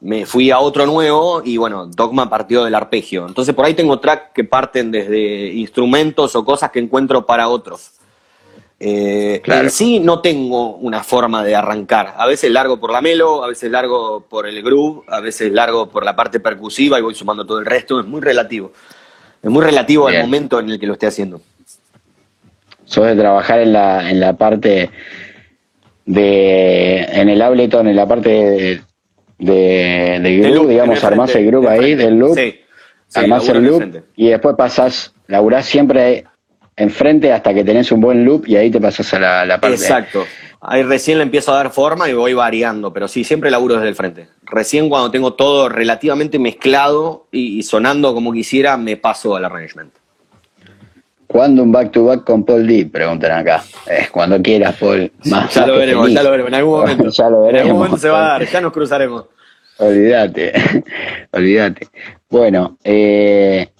me 0.00 0.24
fui 0.24 0.50
a 0.50 0.60
otro 0.60 0.86
nuevo 0.86 1.42
y 1.44 1.58
bueno, 1.58 1.86
Dogma 1.86 2.30
partió 2.30 2.64
del 2.64 2.74
arpegio. 2.74 3.26
Entonces 3.26 3.54
por 3.54 3.66
ahí 3.66 3.74
tengo 3.74 3.98
tracks 3.98 4.30
que 4.32 4.44
parten 4.44 4.90
desde 4.90 5.52
instrumentos 5.52 6.34
o 6.36 6.44
cosas 6.44 6.70
que 6.70 6.78
encuentro 6.78 7.26
para 7.26 7.48
otros. 7.48 7.90
Eh, 8.78 9.42
En 9.44 9.70
sí 9.70 10.00
no 10.00 10.20
tengo 10.20 10.76
una 10.76 11.02
forma 11.02 11.44
de 11.44 11.54
arrancar. 11.54 12.14
A 12.16 12.26
veces 12.26 12.50
largo 12.50 12.80
por 12.80 12.92
la 12.92 13.02
melo, 13.02 13.44
a 13.44 13.48
veces 13.48 13.70
largo 13.70 14.24
por 14.26 14.46
el 14.46 14.62
groove, 14.62 15.02
a 15.08 15.20
veces 15.20 15.52
largo 15.52 15.90
por 15.90 16.02
la 16.02 16.16
parte 16.16 16.40
percusiva 16.40 16.98
y 16.98 17.02
voy 17.02 17.14
sumando 17.14 17.44
todo 17.44 17.58
el 17.58 17.66
resto. 17.66 18.00
Es 18.00 18.06
muy 18.06 18.22
relativo. 18.22 18.72
Es 19.42 19.50
muy 19.50 19.64
relativo 19.64 20.08
al 20.08 20.20
momento 20.22 20.60
en 20.60 20.70
el 20.70 20.78
que 20.78 20.86
lo 20.86 20.94
esté 20.94 21.06
haciendo. 21.06 21.40
Sos 22.84 23.06
de 23.06 23.16
trabajar 23.16 23.60
en 23.60 23.72
la, 23.72 24.10
en 24.10 24.20
la 24.20 24.34
parte 24.34 24.90
de. 26.04 26.98
en 27.04 27.28
el 27.28 27.40
Ableton, 27.40 27.88
en 27.88 27.96
la 27.96 28.06
parte 28.06 28.30
de, 28.30 30.20
de, 30.20 30.40
groove, 30.42 30.70
digamos, 30.70 31.02
armás 31.04 31.34
el 31.34 31.46
groove 31.46 31.68
ahí, 31.68 31.94
del 31.94 32.18
loop. 32.18 32.36
Sí, 32.36 32.60
armás 33.14 33.48
el 33.48 33.64
loop 33.64 34.02
y 34.16 34.28
después 34.28 34.56
pasás, 34.56 35.14
laburás 35.26 35.66
siempre 35.66 36.24
enfrente 36.76 37.32
hasta 37.32 37.54
que 37.54 37.64
tenés 37.64 37.92
un 37.92 38.00
buen 38.00 38.24
loop 38.24 38.46
y 38.46 38.56
ahí 38.56 38.70
te 38.70 38.80
pasas 38.80 39.12
a 39.14 39.20
la, 39.20 39.46
la 39.46 39.60
parte. 39.60 39.76
Exacto. 39.76 40.26
Ahí 40.62 40.82
recién 40.82 41.16
le 41.16 41.24
empiezo 41.24 41.52
a 41.52 41.56
dar 41.56 41.70
forma 41.70 42.08
y 42.10 42.12
voy 42.12 42.34
variando, 42.34 42.92
pero 42.92 43.08
sí, 43.08 43.24
siempre 43.24 43.50
laburo 43.50 43.76
desde 43.76 43.88
el 43.88 43.94
frente. 43.94 44.28
Recién 44.42 44.90
cuando 44.90 45.10
tengo 45.10 45.32
todo 45.32 45.70
relativamente 45.70 46.38
mezclado 46.38 47.26
y, 47.32 47.62
sonando 47.62 48.12
como 48.12 48.32
quisiera, 48.32 48.76
me 48.76 48.98
paso 48.98 49.36
al 49.36 49.46
arrangement. 49.46 49.94
¿Cuándo 51.26 51.62
un 51.62 51.70
back 51.70 51.92
to 51.92 52.04
back 52.04 52.24
con 52.24 52.44
Paul 52.44 52.66
D? 52.66 52.86
Preguntan 52.92 53.30
acá. 53.30 53.62
Es 53.86 54.10
cuando 54.10 54.42
quieras, 54.42 54.76
Paul. 54.76 55.10
ya 55.22 55.66
lo 55.66 55.76
veremos, 55.76 56.10
ya 56.10 56.22
lo 56.22 56.30
veremos. 56.30 56.48
En 56.48 56.54
algún 56.56 56.80
momento. 56.80 57.08
ya 57.10 57.30
lo 57.30 57.42
veremos. 57.42 57.60
En 57.60 57.66
algún 57.66 57.78
momento 57.78 57.96
se 57.98 58.08
va 58.10 58.18
a 58.18 58.28
dar, 58.38 58.46
ya 58.46 58.60
nos 58.60 58.72
cruzaremos. 58.72 59.24
olvídate, 59.78 60.52
olvídate. 61.30 61.88
Bueno, 62.28 62.76
eh, 62.84 63.70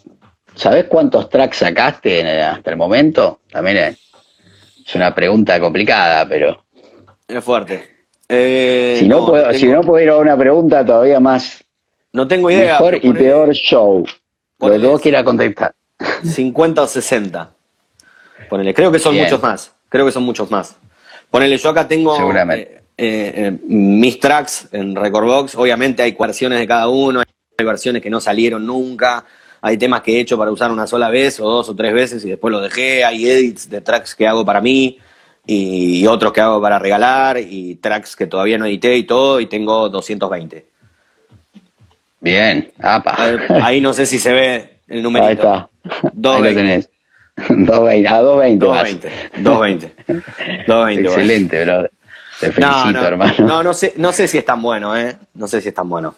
¿sabés 0.54 0.84
cuántos 0.84 1.28
tracks 1.28 1.58
sacaste 1.58 2.40
hasta 2.40 2.70
el 2.70 2.76
momento? 2.76 3.40
También 3.50 3.76
es, 3.76 4.94
una 4.94 5.14
pregunta 5.14 5.60
complicada, 5.60 6.26
pero... 6.26 6.64
Es 7.30 7.44
fuerte. 7.44 8.06
Eh, 8.28 8.96
si, 8.98 9.08
no, 9.08 9.26
puedo, 9.26 9.52
si 9.54 9.66
no 9.66 9.82
puedo 9.82 10.02
ir 10.02 10.10
a 10.10 10.16
una 10.16 10.36
pregunta 10.36 10.84
todavía 10.84 11.20
más... 11.20 11.64
No 12.12 12.26
tengo 12.26 12.50
idea. 12.50 12.72
Mejor 12.74 12.98
y 13.02 13.12
peor 13.12 13.52
show. 13.52 14.04
Lo 14.58 14.70
que 14.70 14.78
vos 14.78 15.00
quieras 15.00 15.22
contestar. 15.22 15.74
50 16.24 16.82
o 16.82 16.86
60. 16.86 17.50
Ponele, 18.48 18.74
creo 18.74 18.90
que 18.90 18.98
son 18.98 19.16
muchos 19.16 19.40
más. 19.40 19.72
Creo 19.88 20.06
que 20.06 20.12
son 20.12 20.24
muchos 20.24 20.50
más. 20.50 20.76
Ponele, 21.30 21.56
yo 21.56 21.70
acá 21.70 21.86
tengo 21.86 22.16
eh, 22.32 22.82
eh, 22.96 23.58
mis 23.64 24.18
tracks 24.18 24.68
en 24.72 24.96
Recordbox. 24.96 25.54
Obviamente 25.54 26.02
hay 26.02 26.16
versiones 26.18 26.58
de 26.58 26.66
cada 26.66 26.88
uno, 26.88 27.20
hay 27.20 27.64
versiones 27.64 28.02
que 28.02 28.10
no 28.10 28.20
salieron 28.20 28.66
nunca. 28.66 29.24
Hay 29.62 29.76
temas 29.76 30.00
que 30.00 30.16
he 30.16 30.20
hecho 30.20 30.36
para 30.36 30.50
usar 30.50 30.72
una 30.72 30.86
sola 30.86 31.10
vez 31.10 31.38
o 31.38 31.48
dos 31.48 31.68
o 31.68 31.76
tres 31.76 31.92
veces 31.92 32.24
y 32.24 32.30
después 32.30 32.50
lo 32.50 32.60
dejé. 32.60 33.04
Hay 33.04 33.28
edits 33.28 33.68
de 33.70 33.80
tracks 33.80 34.14
que 34.14 34.26
hago 34.26 34.44
para 34.44 34.60
mí 34.60 34.98
y 35.52 36.06
otros 36.06 36.32
que 36.32 36.40
hago 36.40 36.60
para 36.60 36.78
regalar 36.78 37.38
y 37.38 37.74
tracks 37.76 38.14
que 38.14 38.26
todavía 38.26 38.56
no 38.56 38.66
edité 38.66 38.96
y 38.96 39.04
todo 39.04 39.40
y 39.40 39.46
tengo 39.46 39.88
220. 39.88 40.66
Bien, 42.20 42.70
apa. 42.78 43.16
Ahí 43.62 43.80
no 43.80 43.92
sé 43.92 44.06
si 44.06 44.18
se 44.18 44.32
ve 44.32 44.80
el 44.86 45.02
numerito. 45.02 45.28
Ahí 45.28 45.34
está. 45.34 46.34
Ahí 46.34 46.42
lo 46.42 46.54
tenés. 46.54 46.90
220, 47.48 48.08
a 48.08 48.20
220. 48.20 49.08
220. 49.40 49.94
220. 50.66 51.08
Excelente, 51.08 51.64
bro. 51.64 51.90
Te 52.38 52.52
felicito, 52.52 52.92
no, 52.92 53.06
hermano. 53.06 53.34
No, 53.38 53.62
no 53.62 53.74
sé, 53.74 53.94
no 53.96 54.12
sé 54.12 54.28
si 54.28 54.38
es 54.38 54.44
tan 54.44 54.62
bueno, 54.62 54.96
¿eh? 54.96 55.16
No 55.34 55.48
sé 55.48 55.60
si 55.60 55.68
es 55.68 55.74
tan 55.74 55.88
bueno. 55.88 56.14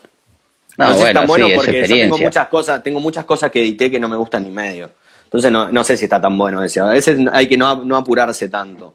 No, 0.77 0.89
no 0.89 0.95
sé 0.95 1.01
si 1.01 1.07
es 1.07 1.15
tan 1.15 1.27
bueno 1.27 1.49
porque 1.55 1.87
yo 1.87 1.97
tengo 1.97 2.19
muchas 2.19 2.49
cosas, 2.49 2.83
tengo 2.83 3.01
muchas 3.01 3.25
cosas 3.25 3.51
que 3.51 3.61
edité 3.61 3.91
que 3.91 3.99
no 3.99 4.09
me 4.09 4.17
gustan 4.17 4.45
ni 4.45 4.51
medio. 4.51 4.91
Entonces 5.25 5.51
no, 5.51 5.71
no 5.71 5.83
sé 5.85 5.97
si 5.97 6.05
está 6.05 6.21
tan 6.21 6.37
bueno 6.37 6.63
ese. 6.63 6.81
A 6.81 6.87
veces 6.87 7.19
hay 7.33 7.47
que 7.47 7.57
no, 7.57 7.85
no 7.85 7.97
apurarse 7.97 8.49
tanto. 8.49 8.95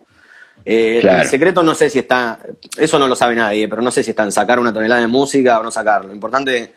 Eh, 0.70 1.00
El 1.02 1.26
secreto 1.28 1.64
no 1.64 1.74
sé 1.74 1.90
si 1.90 2.00
está, 2.00 2.40
eso 2.78 3.00
no 3.00 3.08
lo 3.08 3.16
sabe 3.16 3.36
nadie, 3.36 3.70
pero 3.70 3.82
no 3.82 3.90
sé 3.90 4.04
si 4.04 4.10
está 4.10 4.24
en 4.24 4.34
sacar 4.34 4.60
una 4.60 4.74
tonelada 4.74 5.00
de 5.00 5.08
música 5.08 5.62
o 5.62 5.64
no 5.64 5.72
sacarlo. 5.72 6.10
Lo 6.10 6.14
importante 6.14 6.74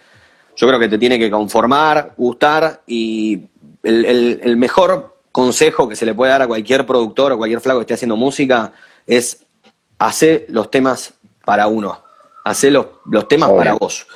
yo 0.54 0.68
creo 0.68 0.78
que 0.78 0.88
te 0.88 0.96
tiene 0.96 1.18
que 1.18 1.28
conformar, 1.28 2.12
gustar 2.16 2.82
y 2.86 3.48
el, 3.82 4.56
mejor 4.56 5.16
consejo 5.32 5.88
que 5.88 5.96
se 5.96 6.06
le 6.06 6.14
puede 6.14 6.30
dar 6.30 6.42
a 6.42 6.46
cualquier 6.46 6.86
productor 6.86 7.32
o 7.32 7.38
cualquier 7.38 7.60
flaco 7.60 7.80
que 7.80 7.82
esté 7.82 7.94
haciendo 7.94 8.14
música 8.14 8.72
es 9.08 9.44
hacer 9.98 10.46
los 10.50 10.70
temas 10.70 11.14
para 11.44 11.66
uno, 11.66 12.00
hacer 12.44 12.70
los, 12.70 12.86
temas 13.26 13.50
para 13.50 13.72
vos. 13.72 14.06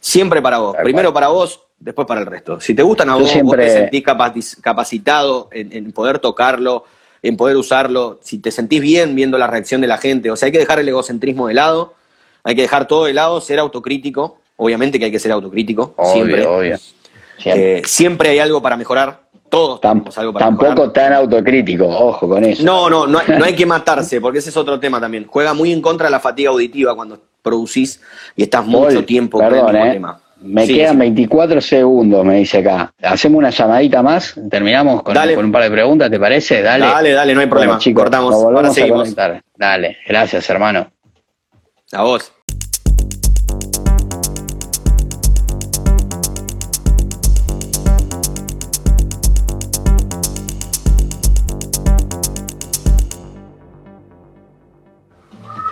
Siempre 0.00 0.40
para 0.40 0.60
vos. 0.60 0.76
Primero 0.82 1.12
para 1.12 1.28
vos, 1.28 1.60
después 1.78 2.08
para 2.08 2.20
el 2.22 2.26
resto. 2.26 2.58
Si 2.58 2.72
te 2.72 2.82
gustan 2.82 3.10
a 3.10 3.16
vos, 3.16 3.30
vos 3.42 3.56
te 3.56 3.68
sentís 3.68 4.02
capacitado 4.62 5.50
en, 5.52 5.92
poder 5.92 6.20
tocarlo, 6.20 6.84
en 7.22 7.36
poder 7.36 7.56
usarlo, 7.56 8.18
si 8.22 8.38
te 8.38 8.50
sentís 8.50 8.80
bien 8.80 9.14
viendo 9.14 9.38
la 9.38 9.46
reacción 9.46 9.80
de 9.80 9.86
la 9.86 9.98
gente. 9.98 10.30
O 10.30 10.36
sea, 10.36 10.46
hay 10.46 10.52
que 10.52 10.58
dejar 10.58 10.78
el 10.78 10.88
egocentrismo 10.88 11.48
de 11.48 11.54
lado, 11.54 11.94
hay 12.44 12.54
que 12.54 12.62
dejar 12.62 12.86
todo 12.86 13.04
de 13.04 13.12
lado, 13.12 13.40
ser 13.40 13.58
autocrítico 13.58 14.40
Obviamente 14.62 14.98
que 14.98 15.06
hay 15.06 15.10
que 15.10 15.18
ser 15.18 15.32
autocrítico, 15.32 15.94
siempre. 16.12 16.46
Obvio. 16.46 16.76
Eh, 17.46 17.80
siempre 17.86 18.28
hay 18.28 18.40
algo 18.40 18.60
para 18.60 18.76
mejorar. 18.76 19.22
Todos 19.48 19.80
tenemos 19.80 20.16
algo 20.18 20.34
para 20.34 20.44
Tampoco 20.44 20.90
tan 20.92 21.14
autocrítico, 21.14 21.86
ojo 21.86 22.28
con 22.28 22.44
eso. 22.44 22.62
No, 22.62 22.90
no, 22.90 23.06
no 23.06 23.18
hay, 23.18 23.54
que 23.54 23.64
matarse, 23.64 24.20
porque 24.20 24.38
ese 24.38 24.50
es 24.50 24.56
otro 24.58 24.78
tema 24.78 25.00
también. 25.00 25.26
Juega 25.26 25.54
muy 25.54 25.72
en 25.72 25.80
contra 25.80 26.08
de 26.08 26.10
la 26.10 26.20
fatiga 26.20 26.50
auditiva 26.50 26.94
cuando 26.94 27.18
producís 27.40 28.02
y 28.36 28.42
estás 28.42 28.66
mucho 28.66 29.02
tiempo 29.06 29.38
con 29.38 29.54
el 29.54 29.76
eh. 29.76 29.92
tema. 29.92 30.20
Me 30.42 30.66
quedan 30.66 30.98
24 30.98 31.60
segundos, 31.60 32.24
me 32.24 32.36
dice 32.36 32.58
acá. 32.58 32.94
Hacemos 33.02 33.38
una 33.38 33.50
llamadita 33.50 34.02
más, 34.02 34.34
terminamos 34.50 35.02
con, 35.02 35.14
un 35.16 35.52
par 35.52 35.62
de 35.64 35.70
preguntas, 35.70 36.10
¿te 36.10 36.18
parece? 36.18 36.62
Dale. 36.62 36.86
Dale, 36.86 37.10
dale, 37.12 37.34
no 37.34 37.40
hay 37.42 37.46
problema. 37.46 37.78
chicos, 37.78 38.04
cortamos. 38.04 38.34
Ahora 38.34 38.70
seguimos. 38.70 39.14
Dale, 39.56 39.98
gracias, 40.06 40.48
hermano. 40.48 40.90
A 41.92 42.02
vos. 42.04 42.32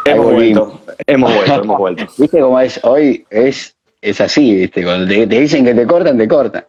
Hemos 0.04 0.32
vuelto, 0.32 0.80
hemos 1.06 1.34
vuelto, 1.34 1.54
hemos 1.62 1.78
vuelto. 1.78 2.06
¿Viste 2.18 2.40
cómo 2.40 2.60
es? 2.60 2.80
Hoy 2.82 3.26
es, 3.30 3.77
es 4.00 4.20
así, 4.20 4.54
¿viste? 4.54 4.84
Cuando 4.84 5.06
te, 5.06 5.26
dicen 5.26 5.64
que 5.64 5.74
te 5.74 5.86
cortan, 5.86 6.18
te 6.18 6.28
cortan. 6.28 6.64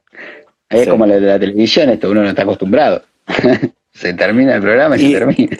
Es 0.69 0.87
como 0.87 1.05
la 1.05 1.15
de 1.15 1.21
la 1.21 1.39
televisión, 1.39 1.89
esto 1.89 2.09
uno 2.09 2.21
no 2.21 2.29
está 2.29 2.43
acostumbrado. 2.43 3.01
se 3.91 4.13
termina 4.13 4.55
el 4.55 4.61
programa 4.61 4.97
y, 4.97 4.99
se 4.99 5.17
termina. 5.17 5.57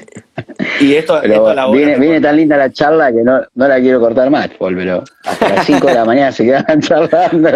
Y 0.79 0.93
esto, 0.93 1.19
viene, 1.71 1.97
viene, 1.97 2.21
tan 2.21 2.37
linda 2.37 2.57
la 2.57 2.71
charla 2.71 3.11
que 3.11 3.23
no, 3.23 3.41
no 3.55 3.67
la 3.67 3.79
quiero 3.79 3.99
cortar 3.99 4.29
más, 4.29 4.49
Paul, 4.49 4.75
pero 4.75 5.03
hasta 5.25 5.49
las 5.49 5.65
5 5.65 5.87
de 5.87 5.93
la 5.93 6.05
mañana 6.05 6.31
se 6.31 6.45
quedan 6.45 6.79
charlando. 6.81 7.49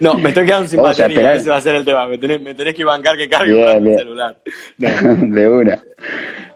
No, 0.00 0.14
me 0.14 0.30
estoy 0.30 0.46
quedando 0.46 0.68
sin 0.68 0.82
batería, 0.82 1.34
ese 1.34 1.48
va 1.48 1.56
a 1.56 1.60
ser 1.60 1.76
el 1.76 1.84
tema. 1.84 2.06
Me 2.06 2.18
tenés, 2.18 2.40
me 2.40 2.54
tenés 2.54 2.74
que 2.74 2.84
bancar 2.84 3.16
que 3.16 3.28
cargue 3.28 3.76
el 3.76 3.98
celular. 3.98 4.36
De 4.76 5.48
una. 5.48 5.82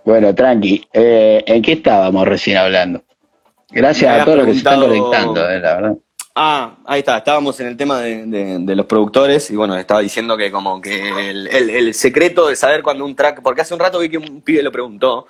Bueno, 0.05 0.35
tranqui. 0.35 0.85
Eh, 0.93 1.45
¿En 1.47 1.63
qué 1.63 1.73
estábamos 1.73 2.27
recién 2.27 2.57
hablando? 2.57 3.03
Gracias 3.71 4.21
a 4.21 4.25
todos 4.25 4.39
los 4.39 4.47
que 4.47 4.53
se 4.53 4.59
están 4.59 4.81
conectando, 4.81 5.49
eh, 5.49 5.61
la 5.61 5.75
verdad. 5.75 5.97
Ah, 6.35 6.77
ahí 6.87 7.01
está, 7.01 7.19
estábamos 7.19 7.61
en 7.61 7.67
el 7.67 7.77
tema 7.77 8.01
de, 8.01 8.75
los 8.75 8.87
productores 8.87 9.51
y 9.51 9.57
bueno, 9.57 9.77
estaba 9.77 10.01
diciendo 10.01 10.35
que 10.37 10.51
como 10.51 10.81
que 10.81 11.31
el, 11.31 11.95
secreto 11.95 12.49
de 12.49 12.57
saber 12.57 12.83
cuando 12.83 13.05
un 13.05 13.15
track, 13.15 13.43
porque 13.43 13.61
hace 13.61 13.75
un 13.75 13.81
rato 13.81 13.99
vi 13.99 14.09
que 14.09 14.17
un 14.17 14.41
pibe 14.41 14.63
lo 14.63 14.73
preguntó, 14.73 15.27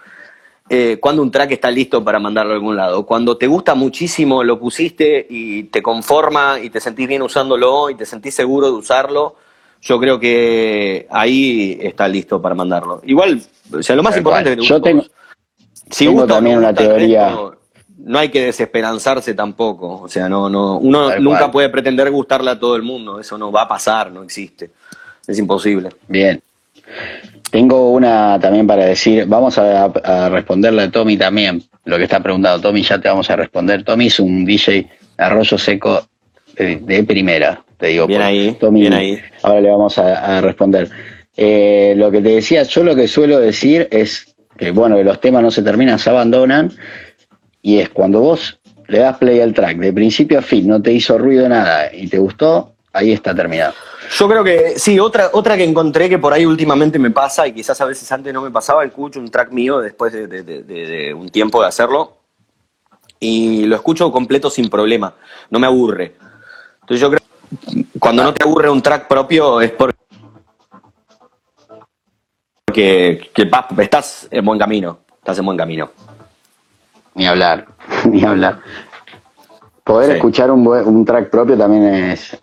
eh, 0.68 0.98
cuando 1.00 1.22
un 1.22 1.30
track 1.32 1.50
está 1.50 1.72
listo 1.72 2.05
para 2.05 2.20
mandarlo 2.20 2.53
a 2.53 2.55
algún 2.55 2.76
lado. 2.76 3.05
Cuando 3.05 3.36
te 3.36 3.48
gusta 3.48 3.74
muchísimo, 3.74 4.44
lo 4.44 4.61
pusiste 4.61 5.26
y 5.28 5.64
te 5.64 5.82
conforma 5.82 6.61
y 6.61 6.70
te 6.70 6.80
sentís 6.80 7.09
bien 7.09 7.22
usándolo 7.22 7.90
y 7.90 7.96
te 7.96 8.07
sentís 8.07 8.34
seguro 8.34 8.68
de 8.68 8.74
usarlo, 8.74 9.34
yo 9.80 9.98
creo 9.98 10.20
que 10.20 11.09
ahí 11.11 11.78
está 11.82 12.07
listo 12.07 12.40
para 12.40 12.55
mandarlo. 12.55 13.00
Igual, 13.05 13.42
o 13.72 13.82
sea, 13.82 13.96
lo 13.96 14.05
más 14.05 14.16
importante 14.16 14.50
es 14.50 14.57
que 14.57 14.62
te 14.62 14.68
Yo 14.68 14.80
tengo, 14.80 15.03
si 15.90 16.07
tengo 16.07 16.26
también 16.26 16.59
una 16.59 16.72
teoría. 16.72 17.36
No 17.99 18.18
hay 18.18 18.28
que 18.30 18.45
desesperanzarse 18.45 19.34
tampoco. 19.34 20.03
O 20.03 20.09
sea, 20.09 20.28
no, 20.28 20.49
no, 20.49 20.78
uno 20.78 21.18
nunca 21.18 21.51
puede 21.51 21.68
pretender 21.68 22.11
gustarle 22.11 22.51
a 22.51 22.59
todo 22.59 22.76
el 22.76 22.82
mundo. 22.82 23.20
Eso 23.20 23.38
no 23.38 23.51
va 23.53 23.62
a 23.62 23.68
pasar, 23.68 24.11
no 24.11 24.22
existe. 24.22 24.70
Es 25.26 25.38
imposible. 25.38 25.90
Bien. 26.09 26.43
Tengo 27.51 27.90
una 27.93 28.38
también 28.40 28.66
para 28.66 28.86
decir, 28.86 29.26
vamos 29.26 29.59
a, 29.59 30.28
responderle 30.30 30.82
a 30.82 30.90
Tommy 30.90 31.16
también, 31.16 31.62
lo 31.84 31.99
que 31.99 32.05
está 32.05 32.20
preguntando. 32.20 32.61
Tommy, 32.61 32.82
ya 32.82 33.01
te 33.01 33.09
vamos 33.09 33.28
a 33.30 33.36
responder. 33.36 33.84
Tommy 33.84 34.07
es 34.07 34.18
un 34.20 34.45
DJ 34.45 34.90
arroyo 35.18 35.59
seco 35.59 36.07
de 36.57 37.05
primera 37.05 37.62
te 37.82 37.88
digo. 37.88 38.07
Bien 38.07 38.22
ahí, 38.22 38.57
bien 38.70 38.93
ahí. 38.93 39.20
Ahora 39.43 39.61
le 39.61 39.68
vamos 39.68 39.99
a, 39.99 40.40
responder. 40.40 40.88
Eh, 41.36 41.95
lo 41.97 42.12
que 42.12 42.20
te 42.20 42.28
decía, 42.28 42.62
yo 42.62 42.84
lo 42.84 42.95
que 42.95 43.09
suelo 43.09 43.40
decir 43.40 43.88
es 43.90 44.36
que, 44.57 44.70
bueno, 44.70 44.97
que 44.97 45.03
los 45.03 45.20
temas 45.20 45.43
no 45.43 45.51
se 45.51 45.62
terminan, 45.62 45.99
se 45.99 46.09
abandonan, 46.09 46.70
y 47.62 47.78
es 47.78 47.88
cuando 47.88 48.20
vos 48.20 48.58
le 48.88 48.98
das 48.98 49.16
play 49.16 49.40
al 49.40 49.54
track, 49.54 49.78
de 49.78 49.92
principio 49.92 50.38
a 50.38 50.42
fin, 50.42 50.66
no 50.66 50.82
te 50.82 50.92
hizo 50.92 51.16
ruido 51.16 51.48
nada 51.48 51.94
y 51.94 52.08
te 52.08 52.18
gustó, 52.18 52.74
ahí 52.92 53.12
está 53.12 53.34
terminado. 53.34 53.72
Yo 54.18 54.28
creo 54.28 54.44
que 54.44 54.78
sí, 54.78 54.98
otra, 54.98 55.30
otra 55.32 55.56
que 55.56 55.64
encontré 55.64 56.08
que 56.08 56.18
por 56.18 56.32
ahí 56.32 56.44
últimamente 56.44 56.98
me 56.98 57.10
pasa 57.10 57.46
y 57.46 57.52
quizás 57.52 57.80
a 57.80 57.86
veces 57.86 58.10
antes 58.12 58.34
no 58.34 58.42
me 58.42 58.50
pasaba, 58.50 58.84
escucho 58.84 59.20
un 59.20 59.30
track 59.30 59.52
mío 59.52 59.80
después 59.80 60.12
de 60.12 61.14
un 61.16 61.30
tiempo 61.30 61.62
de 61.62 61.68
hacerlo 61.68 62.18
y 63.18 63.64
lo 63.64 63.76
escucho 63.76 64.10
completo 64.12 64.50
sin 64.50 64.68
problema, 64.68 65.14
no 65.48 65.58
me 65.58 65.66
aburre. 65.66 66.16
Entonces 66.80 67.00
yo 67.00 67.08
creo 67.08 67.22
cuando 67.98 68.24
no 68.24 68.34
te 68.34 68.42
aburre 68.42 68.70
un 68.70 68.82
track 68.82 69.08
propio 69.08 69.60
es 69.60 69.70
porque 69.70 69.96
que, 72.72 73.30
estás 73.78 74.28
en 74.30 74.44
buen 74.44 74.58
camino, 74.58 75.00
estás 75.18 75.38
en 75.38 75.44
buen 75.44 75.58
camino. 75.58 75.90
Ni 77.14 77.26
hablar, 77.26 77.66
ni 78.10 78.24
hablar. 78.24 78.60
Poder 79.84 80.16
escuchar 80.16 80.50
un, 80.50 80.66
un, 80.66 81.04
track 81.04 81.28
propio 81.30 81.58
también 81.58 81.84
es, 81.84 82.38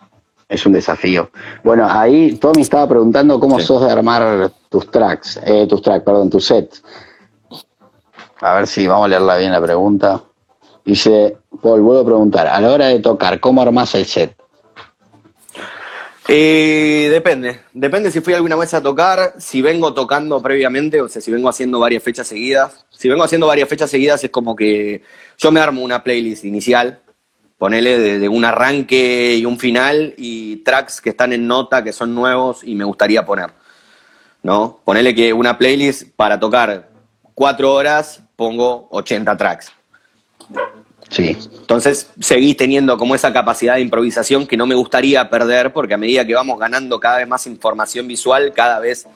es 0.48 0.66
un 0.66 0.72
desafío. 0.72 1.30
Bueno, 1.64 1.86
ahí 1.88 2.36
Tommy 2.36 2.60
estaba 2.62 2.86
preguntando 2.86 3.40
cómo 3.40 3.58
sos 3.60 3.82
de 3.82 3.90
armar 3.90 4.50
tus 4.68 4.90
tracks, 4.90 5.40
eh, 5.44 5.66
tus 5.66 5.80
tracks, 5.80 6.04
perdón, 6.04 6.28
tus 6.28 6.44
sets. 6.46 6.82
A 8.40 8.54
ver 8.54 8.66
si 8.66 8.86
vamos 8.86 9.06
a 9.06 9.08
leerla 9.08 9.36
bien 9.36 9.52
la 9.52 9.60
pregunta. 9.60 10.22
Dice, 10.84 11.36
Paul, 11.62 11.80
vuelvo 11.82 12.00
a 12.00 12.04
preguntar, 12.06 12.46
a 12.46 12.60
la 12.60 12.70
hora 12.70 12.86
de 12.86 13.00
tocar, 13.00 13.38
¿cómo 13.40 13.62
armás 13.62 13.94
el 13.94 14.06
set? 14.06 14.39
Eh, 16.32 17.08
depende, 17.10 17.62
depende 17.72 18.10
si 18.12 18.20
fui 18.20 18.34
alguna 18.34 18.54
vez 18.54 18.72
a 18.72 18.80
tocar, 18.80 19.34
si 19.38 19.62
vengo 19.62 19.92
tocando 19.92 20.40
previamente, 20.40 21.00
o 21.00 21.08
sea, 21.08 21.20
si 21.20 21.32
vengo 21.32 21.48
haciendo 21.48 21.80
varias 21.80 22.02
fechas 22.02 22.28
seguidas. 22.28 22.86
Si 22.90 23.08
vengo 23.08 23.24
haciendo 23.24 23.46
varias 23.48 23.68
fechas 23.68 23.90
seguidas 23.90 24.22
es 24.22 24.30
como 24.30 24.54
que 24.54 25.02
yo 25.38 25.50
me 25.50 25.60
armo 25.60 25.82
una 25.82 26.04
playlist 26.04 26.44
inicial 26.44 27.00
ponele 27.60 28.18
de, 28.18 28.26
un 28.26 28.42
arranque 28.46 29.36
y 29.36 29.44
un 29.44 29.58
final 29.58 30.14
y 30.16 30.56
tracks 30.64 31.02
que 31.02 31.10
están 31.10 31.34
en 31.34 31.46
nota, 31.46 31.84
que 31.84 31.92
son 31.92 32.14
nuevos 32.14 32.64
y 32.64 32.74
me 32.74 32.84
gustaría 32.84 33.26
poner. 33.26 33.50
¿No? 34.42 34.80
Ponele 34.82 35.14
que 35.14 35.34
una 35.34 35.58
playlist 35.58 36.08
para 36.16 36.40
tocar 36.40 36.88
cuatro 37.34 37.74
horas 37.74 38.22
pongo 38.34 38.88
80 38.90 39.36
tracks. 39.36 39.72
Sí. 41.10 41.36
Entonces 41.60 42.08
seguís 42.20 42.56
teniendo 42.56 42.96
como 42.96 43.14
esa 43.14 43.32
capacidad 43.32 43.74
de 43.74 43.80
improvisación 43.80 44.46
que 44.46 44.56
no 44.56 44.66
me 44.66 44.74
gustaría 44.74 45.28
perder 45.28 45.72
porque 45.72 45.94
a 45.94 45.98
medida 45.98 46.24
que 46.24 46.34
vamos 46.34 46.58
ganando 46.58 46.98
cada 46.98 47.18
vez 47.18 47.28
más 47.28 47.46
información 47.46 48.08
visual, 48.08 48.52
cada 48.54 48.78
vez 48.78 49.06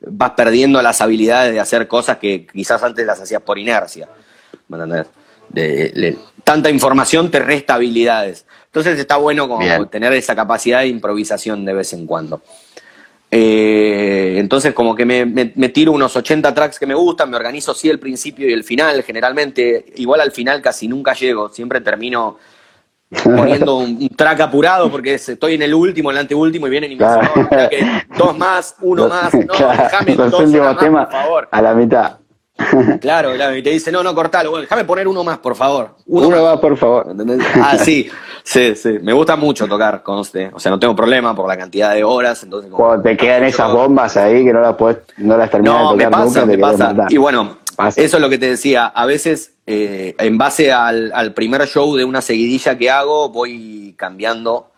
vas 0.00 0.30
perdiendo 0.30 0.80
las 0.80 1.00
habilidades 1.00 1.52
de 1.52 1.60
hacer 1.60 1.88
cosas 1.88 2.18
que 2.18 2.46
quizás 2.46 2.82
antes 2.82 3.04
las 3.04 3.20
hacías 3.20 3.42
por 3.42 3.58
inercia. 3.58 4.08
¿Me 4.68 4.76
entendés? 4.76 5.06
de, 5.52 6.18
tanta 6.44 6.70
información 6.70 7.30
te 7.30 7.40
resta 7.40 7.74
habilidades. 7.74 8.46
Entonces 8.66 8.98
está 8.98 9.16
bueno 9.16 9.48
como 9.48 9.86
tener 9.88 10.12
esa 10.12 10.36
capacidad 10.36 10.80
de 10.80 10.88
improvisación 10.88 11.64
de 11.64 11.74
vez 11.74 11.92
en 11.92 12.06
cuando. 12.06 12.40
Eh, 13.32 14.34
entonces 14.38 14.74
como 14.74 14.94
que 14.94 15.06
me, 15.06 15.68
tiro 15.68 15.92
unos 15.92 16.16
80 16.16 16.52
tracks 16.52 16.78
que 16.78 16.86
me 16.86 16.94
gustan, 16.94 17.30
me 17.30 17.36
organizo 17.36 17.74
sí 17.74 17.88
el 17.88 18.00
principio 18.00 18.48
y 18.48 18.52
el 18.52 18.64
final, 18.64 19.02
generalmente, 19.04 19.92
igual 19.96 20.20
al 20.20 20.32
final 20.32 20.60
casi 20.60 20.88
nunca 20.88 21.12
llego, 21.12 21.48
siempre 21.48 21.80
termino 21.80 22.38
poniendo 23.24 23.76
un, 23.76 24.08
track 24.08 24.40
apurado 24.40 24.90
porque 24.90 25.14
estoy 25.14 25.54
en 25.54 25.62
el 25.62 25.74
último, 25.74 26.10
el 26.10 26.18
anteúltimo 26.18 26.66
y 26.66 26.70
vienen 26.70 26.92
y 26.92 26.96
me 26.96 27.06
dicen, 27.06 28.02
dos 28.18 28.36
más, 28.36 28.74
uno 28.80 29.08
más, 29.08 29.32
no, 29.32 29.54
déjame 29.54 30.16
dos 30.16 30.30
por 30.32 31.10
favor. 31.10 31.48
A 31.52 31.62
la 31.62 31.74
mitad. 31.74 32.20
Claro, 33.00 33.32
claro, 33.34 33.56
y 33.56 33.62
te 33.62 33.70
dice, 33.70 33.90
no, 33.90 34.02
no, 34.02 34.14
cortalo, 34.14 34.60
déjame 34.60 34.84
poner 34.84 35.08
uno 35.08 35.24
más, 35.24 35.38
por 35.38 35.54
favor. 35.56 35.96
Uno, 36.06 36.42
más, 36.42 36.58
por 36.58 36.76
favor. 36.76 37.14
Ah, 37.54 37.78
sí, 37.78 38.10
sí, 38.50 38.74
sí. 38.76 38.98
Me 39.02 39.12
gusta 39.12 39.36
mucho 39.36 39.66
tocar, 39.66 40.02
conste. 40.02 40.50
O 40.52 40.60
sea, 40.60 40.70
no 40.70 40.78
tengo 40.78 40.94
problema 40.94 41.34
por 41.34 41.48
la 41.48 41.56
cantidad 41.56 41.94
de 41.94 42.04
horas. 42.04 42.42
Entonces, 42.42 42.70
Cuando 42.70 43.02
te 43.02 43.16
quedan 43.16 43.44
esas 43.44 43.72
bombas 43.72 44.16
ahí 44.16 44.44
que 44.44 44.52
no 44.52 44.60
las 44.60 44.76
puedes, 44.76 44.98
no 45.18 45.36
las 45.36 45.50
terminas 45.50 45.76
de 45.76 45.82
tocar 45.82 45.96
me 45.96 46.10
pasa, 46.10 46.46
me 46.46 46.58
pasa. 46.58 46.94
Y 47.08 47.16
bueno, 47.16 47.58
eso 47.96 48.16
es 48.16 48.20
lo 48.20 48.28
que 48.28 48.38
te 48.38 48.50
decía. 48.50 48.86
A 48.86 49.06
veces, 49.06 49.54
eh, 49.66 50.14
en 50.18 50.38
base 50.38 50.72
al, 50.72 51.12
al 51.14 51.32
primer 51.32 51.66
show 51.66 51.96
de 51.96 52.04
una 52.04 52.20
seguidilla 52.20 52.76
que 52.76 52.90
hago, 52.90 53.28
voy 53.30 53.94
cambiando 53.96 54.70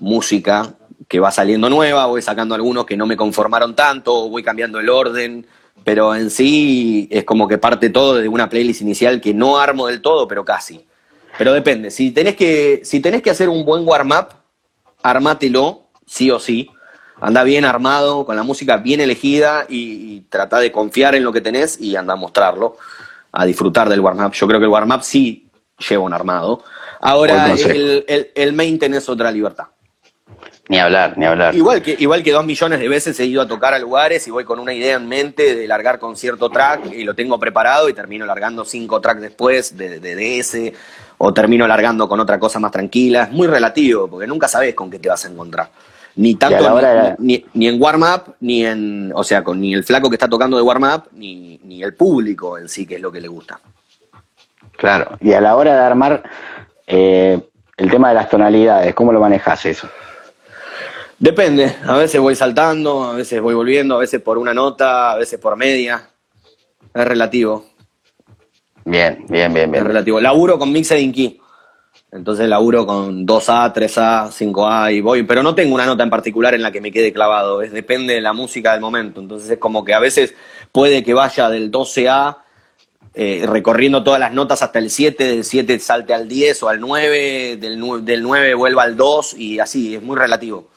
música 0.00 0.74
que 1.08 1.20
va 1.20 1.30
saliendo 1.30 1.70
nueva, 1.70 2.06
voy 2.06 2.22
sacando 2.22 2.54
algunos 2.54 2.84
que 2.84 2.96
no 2.96 3.06
me 3.06 3.16
conformaron 3.16 3.74
tanto, 3.74 4.28
voy 4.28 4.42
cambiando 4.42 4.78
el 4.78 4.88
orden 4.90 5.46
pero 5.84 6.14
en 6.14 6.30
sí 6.30 7.08
es 7.10 7.24
como 7.24 7.48
que 7.48 7.58
parte 7.58 7.90
todo 7.90 8.16
de 8.16 8.28
una 8.28 8.48
playlist 8.48 8.82
inicial 8.82 9.20
que 9.20 9.32
no 9.32 9.58
armo 9.58 9.86
del 9.86 10.02
todo, 10.02 10.28
pero 10.28 10.44
casi. 10.44 10.86
Pero 11.38 11.52
depende, 11.52 11.90
si 11.92 12.10
tenés 12.10 12.34
que, 12.34 12.80
si 12.82 13.00
tenés 13.00 13.22
que 13.22 13.30
hacer 13.30 13.48
un 13.48 13.64
buen 13.64 13.86
warm-up, 13.86 14.34
armátelo, 15.02 15.84
sí 16.04 16.30
o 16.30 16.40
sí. 16.40 16.68
Anda 17.20 17.44
bien 17.44 17.64
armado, 17.64 18.26
con 18.26 18.36
la 18.36 18.42
música 18.42 18.76
bien 18.76 19.00
elegida 19.00 19.64
y, 19.68 20.20
trata 20.28 20.58
de 20.58 20.70
confiar 20.70 21.14
en 21.14 21.24
lo 21.24 21.32
que 21.32 21.40
tenés 21.40 21.80
y 21.80 21.96
anda 21.96 22.12
a 22.12 22.16
mostrarlo, 22.16 22.76
a 23.32 23.46
disfrutar 23.46 23.88
del 23.88 24.00
warm-up. 24.00 24.32
Yo 24.32 24.46
creo 24.46 24.58
que 24.58 24.66
el 24.66 24.70
warm-up 24.70 25.02
sí 25.02 25.48
lleva 25.88 26.02
un 26.02 26.12
armado. 26.12 26.64
Ahora, 27.00 27.52
el, 27.52 28.04
el, 28.08 28.30
el 28.34 28.52
main 28.52 28.78
tenés 28.78 29.08
otra 29.08 29.30
libertad. 29.30 29.68
Ni 30.68 30.78
hablar, 30.78 31.16
ni 31.16 31.24
hablar. 31.24 31.54
Igual 31.54 31.80
que, 31.80 31.96
igual 31.98 32.22
que 32.22 32.30
dos 32.30 32.44
millones 32.44 32.78
de 32.78 32.88
veces 32.88 33.18
he 33.18 33.24
ido 33.24 33.40
a 33.40 33.48
tocar 33.48 33.72
a 33.72 33.78
lugares 33.78 34.26
y 34.28 34.30
voy 34.30 34.44
con 34.44 34.58
una 34.58 34.74
idea 34.74 34.96
en 34.96 35.08
mente 35.08 35.54
de 35.54 35.66
largar 35.66 35.98
con 35.98 36.14
cierto 36.14 36.50
track 36.50 36.92
y 36.92 37.04
lo 37.04 37.14
tengo 37.14 37.38
preparado 37.38 37.88
y 37.88 37.94
termino 37.94 38.26
largando 38.26 38.66
cinco 38.66 39.00
tracks 39.00 39.22
después 39.22 39.78
de, 39.78 39.98
de, 39.98 40.38
ese 40.38 40.74
o 41.18 41.34
termino 41.34 41.66
largando 41.66 42.08
con 42.08 42.20
otra 42.20 42.38
cosa 42.38 42.58
más 42.58 42.70
tranquila. 42.70 43.24
Es 43.24 43.32
muy 43.32 43.46
relativo 43.46 44.08
porque 44.08 44.26
nunca 44.26 44.48
sabes 44.48 44.74
con 44.74 44.90
qué 44.90 44.98
te 44.98 45.08
vas 45.08 45.24
a 45.24 45.28
encontrar. 45.28 45.68
Ni 46.16 46.34
tanto 46.34 46.80
ni, 47.18 47.44
en 47.54 47.80
warm-up, 47.80 48.34
ni 48.40 48.64
en, 48.64 49.12
o 49.14 49.22
sea, 49.22 49.44
con 49.44 49.60
ni 49.60 49.74
el 49.74 49.84
flaco 49.84 50.08
que 50.08 50.16
está 50.16 50.28
tocando 50.28 50.56
de 50.56 50.62
warm-up, 50.62 51.04
ni, 51.12 51.60
ni 51.64 51.82
el 51.82 51.94
público 51.94 52.58
en 52.58 52.68
sí, 52.68 52.86
que 52.86 52.96
es 52.96 53.00
lo 53.00 53.12
que 53.12 53.20
le 53.20 53.28
gusta. 53.28 53.60
Claro, 54.76 55.16
y 55.20 55.32
a 55.32 55.40
la 55.40 55.56
hora 55.56 55.74
de 55.74 55.80
armar 55.80 56.22
eh, 56.86 57.40
el 57.76 57.90
tema 57.90 58.08
de 58.08 58.14
las 58.14 58.28
tonalidades, 58.28 58.94
¿cómo 58.94 59.12
lo 59.12 59.20
manejas 59.20 59.66
eso? 59.66 59.88
Depende, 61.18 61.74
a 61.84 61.96
veces 61.96 62.20
voy 62.20 62.36
saltando, 62.36 63.04
a 63.04 63.14
veces 63.14 63.40
voy 63.40 63.54
volviendo, 63.54 63.96
a 63.96 63.98
veces 63.98 64.20
por 64.22 64.38
una 64.38 64.54
nota, 64.54 65.12
a 65.12 65.16
veces 65.16 65.40
por 65.40 65.56
media. 65.56 66.08
Es 66.94 67.04
relativo. 67.04 67.64
Bien, 68.88 69.24
bien, 69.28 69.52
bien, 69.52 69.70
bien. 69.70 69.74
Es 69.74 69.84
relativo. 69.84 70.20
Laburo 70.20 70.58
con 70.58 70.72
Mixed 70.72 70.96
Key. 71.12 71.40
Entonces 72.10 72.48
laburo 72.48 72.86
con 72.86 73.26
2A, 73.26 73.74
3A, 73.74 74.30
5A 74.30 74.94
y 74.94 75.02
voy, 75.02 75.24
pero 75.24 75.42
no 75.42 75.54
tengo 75.54 75.74
una 75.74 75.84
nota 75.84 76.02
en 76.02 76.08
particular 76.08 76.54
en 76.54 76.62
la 76.62 76.72
que 76.72 76.80
me 76.80 76.90
quede 76.90 77.12
clavado, 77.12 77.60
es 77.60 77.70
depende 77.70 78.14
de 78.14 78.22
la 78.22 78.32
música 78.32 78.72
del 78.72 78.80
momento. 78.80 79.20
Entonces 79.20 79.50
es 79.50 79.58
como 79.58 79.84
que 79.84 79.92
a 79.92 79.98
veces 79.98 80.34
puede 80.72 81.04
que 81.04 81.12
vaya 81.12 81.50
del 81.50 81.70
12A 81.70 82.38
eh, 83.14 83.44
recorriendo 83.46 84.02
todas 84.04 84.20
las 84.20 84.32
notas 84.32 84.62
hasta 84.62 84.78
el 84.78 84.88
7, 84.88 85.22
del 85.22 85.44
7 85.44 85.78
salte 85.80 86.14
al 86.14 86.28
10 86.28 86.62
o 86.62 86.68
al 86.70 86.80
9, 86.80 87.58
del, 87.58 88.04
del 88.04 88.22
9 88.22 88.54
vuelva 88.54 88.84
al 88.84 88.96
2 88.96 89.34
y 89.34 89.58
así, 89.58 89.96
es 89.96 90.02
muy 90.02 90.16
relativo. 90.16 90.68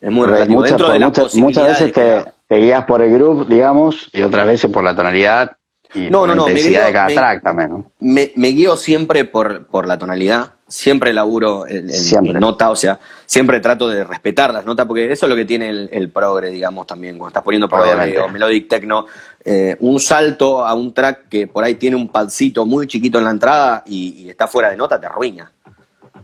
Es 0.00 0.10
muy 0.10 0.26
relativo. 0.26 0.60
Muchas, 0.60 0.78
Dentro 0.78 0.92
de 0.92 0.98
muchas, 0.98 1.34
muchas 1.34 1.80
veces 1.80 1.92
te, 1.92 2.56
guías 2.56 2.84
por 2.86 3.02
el 3.02 3.12
grupo, 3.12 3.44
digamos, 3.44 4.08
y 4.14 4.22
otras 4.22 4.46
veces 4.46 4.70
por 4.70 4.82
la 4.82 4.96
tonalidad 4.96 5.56
y 5.94 6.10
no, 6.10 6.26
no, 6.26 6.34
no, 6.34 6.46
me 6.46 6.54
guío, 6.54 6.84
de 6.84 6.92
cada 6.92 7.08
track 7.08 7.42
también. 7.42 7.70
¿no? 7.70 7.92
Me, 8.00 8.30
guío 8.34 8.76
siempre 8.76 9.24
por, 9.24 9.66
por 9.66 9.86
la 9.86 9.98
tonalidad, 9.98 10.52
siempre 10.66 11.12
laburo 11.12 11.66
en, 11.68 11.88
nota, 12.40 12.70
o 12.70 12.76
sea, 12.76 12.98
siempre 13.26 13.60
trato 13.60 13.88
de 13.88 14.04
respetar 14.04 14.52
las 14.52 14.64
notas, 14.64 14.86
porque 14.86 15.12
eso 15.12 15.26
es 15.26 15.30
lo 15.30 15.36
que 15.36 15.44
tiene 15.44 15.88
el, 15.90 16.10
progre, 16.10 16.50
digamos, 16.50 16.86
también, 16.86 17.18
cuando 17.18 17.28
estás 17.28 17.42
poniendo 17.42 17.68
progre 17.68 18.18
o 18.18 18.28
melodic 18.28 18.68
techno, 18.68 19.06
eh, 19.44 19.76
un 19.80 20.00
salto 20.00 20.64
a 20.64 20.74
un 20.74 20.94
track 20.94 21.28
que 21.28 21.46
por 21.46 21.64
ahí 21.64 21.74
tiene 21.74 21.96
un 21.96 22.08
padcito 22.08 22.64
muy 22.64 22.86
chiquito 22.86 23.18
en 23.18 23.24
la 23.24 23.30
entrada 23.30 23.82
y, 23.86 24.24
y 24.24 24.30
está 24.30 24.46
fuera 24.46 24.70
de 24.70 24.76
nota, 24.76 24.98
te 24.98 25.06
arruina 25.06 25.52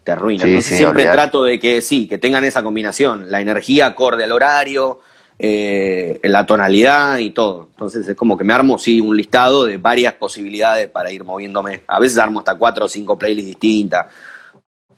te 0.09 0.13
arruina. 0.13 0.63
siempre 0.63 1.05
trato 1.05 1.45
de 1.45 1.59
que 1.59 1.83
sí, 1.83 2.09
que 2.09 2.17
tengan 2.17 2.43
esa 2.43 2.63
combinación, 2.63 3.31
la 3.31 3.43
energía 3.43 3.87
acorde 3.89 4.25
al 4.25 4.33
horario, 4.33 5.01
eh, 5.39 6.21
la 6.25 6.45
tonalidad 6.45 7.19
y 7.19 7.31
todo. 7.31 7.69
Entonces 7.71 8.09
es 8.09 8.17
como 8.17 8.37
que 8.37 8.45
me 8.45 8.53
armo, 8.53 8.79
sí, 8.79 9.01
un 9.01 9.17
listado 9.17 9.65
de 9.65 9.77
varias 9.77 10.15
posibilidades 10.15 10.89
para 10.89 11.13
ir 11.13 11.25
moviéndome. 11.25 11.83
A 11.87 12.01
veces 12.01 12.19
armo 12.19 12.41
hasta 12.41 12.57
cuatro 12.57 12.87
o 12.87 12.89
cinco 12.89 13.17
playlists 13.17 13.47
distintas. 13.47 14.07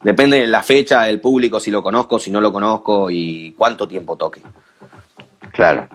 Depende 0.03 0.41
de 0.41 0.47
la 0.47 0.63
fecha, 0.63 1.03
del 1.03 1.21
público, 1.21 1.61
si 1.61 1.71
lo 1.71 1.83
conozco, 1.83 2.19
si 2.19 2.31
no 2.31 2.41
lo 2.41 2.53
conozco 2.53 3.11
y 3.11 3.53
cuánto 3.53 3.87
tiempo 3.87 4.17
toque. 4.17 4.41
Claro. 5.53 5.89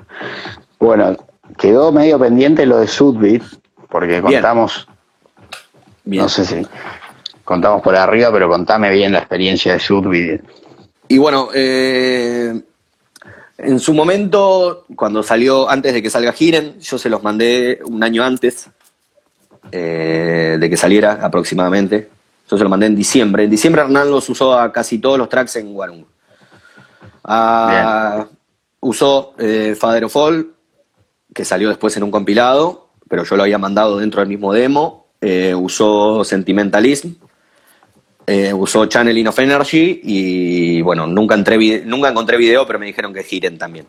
Bueno, 0.80 1.18
quedó 1.58 1.92
medio 1.92 2.20
pendiente 2.20 2.68
lo 2.68 2.78
de 2.78 2.88
Sudbeat, 2.88 3.42
porque 3.90 4.22
contamos. 4.22 4.88
Bien. 6.04 6.22
No 6.22 6.30
sé 6.30 6.46
si 6.46 6.68
contamos 7.44 7.82
por 7.82 7.96
arriba, 7.96 8.32
pero 8.32 8.48
contame 8.48 8.92
bien 8.92 9.12
la 9.12 9.20
experiencia 9.20 9.74
de 9.74 9.80
Sudby. 9.80 10.40
Y 11.08 11.18
bueno, 11.18 11.50
eh, 11.54 12.62
en 13.58 13.80
su 13.80 13.94
momento, 13.94 14.86
cuando 14.96 15.24
salió, 15.24 15.70
antes 15.70 15.94
de 15.94 16.02
que 16.02 16.10
salga 16.10 16.34
Giren, 16.34 16.80
yo 16.80 16.98
se 16.98 17.10
los 17.10 17.24
mandé 17.24 17.80
un 17.86 18.04
año 18.04 18.24
antes 18.24 18.70
eh, 19.72 20.58
de 20.60 20.70
que 20.70 20.76
saliera 20.76 21.20
aproximadamente. 21.22 22.10
Yo 22.50 22.58
se 22.58 22.64
los 22.64 22.70
mandé 22.70 22.88
en 22.88 22.96
diciembre. 22.96 23.46
En 23.46 23.50
diciembre 23.50 23.82
Hernán 23.82 24.12
los 24.12 24.28
usó 24.30 24.60
a 24.60 24.72
casi 24.72 25.00
todos 25.00 25.18
los 25.18 25.30
tracks 25.30 25.56
en 25.56 25.74
Warung. 25.74 26.04
Ah, 27.24 28.28
usó 28.82 29.34
eh, 29.40 29.76
Father 29.80 30.04
of 30.04 30.16
All, 30.16 30.54
que 31.34 31.46
salió 31.46 31.70
después 31.70 31.96
en 31.98 32.04
un 32.04 32.12
compilado, 32.12 32.90
pero 33.10 33.24
yo 33.24 33.36
lo 33.36 33.44
había 33.44 33.58
mandado 33.58 33.98
dentro 33.98 34.20
del 34.20 34.30
mismo 34.30 34.54
demo. 34.54 35.08
usó 35.56 36.24
Sentimentalism, 36.24 37.14
eh, 38.28 38.54
usó 38.54 38.86
Channeling 38.86 39.28
of 39.28 39.40
Energy 39.40 40.02
y 40.04 40.82
bueno, 40.82 41.06
nunca, 41.06 41.36
entré 41.36 41.84
nunca 41.86 42.10
encontré 42.10 42.38
video, 42.38 42.66
pero 42.66 42.80
me 42.80 42.88
dijeron 42.88 43.14
que 43.14 43.24
giren 43.24 43.58
también. 43.58 43.88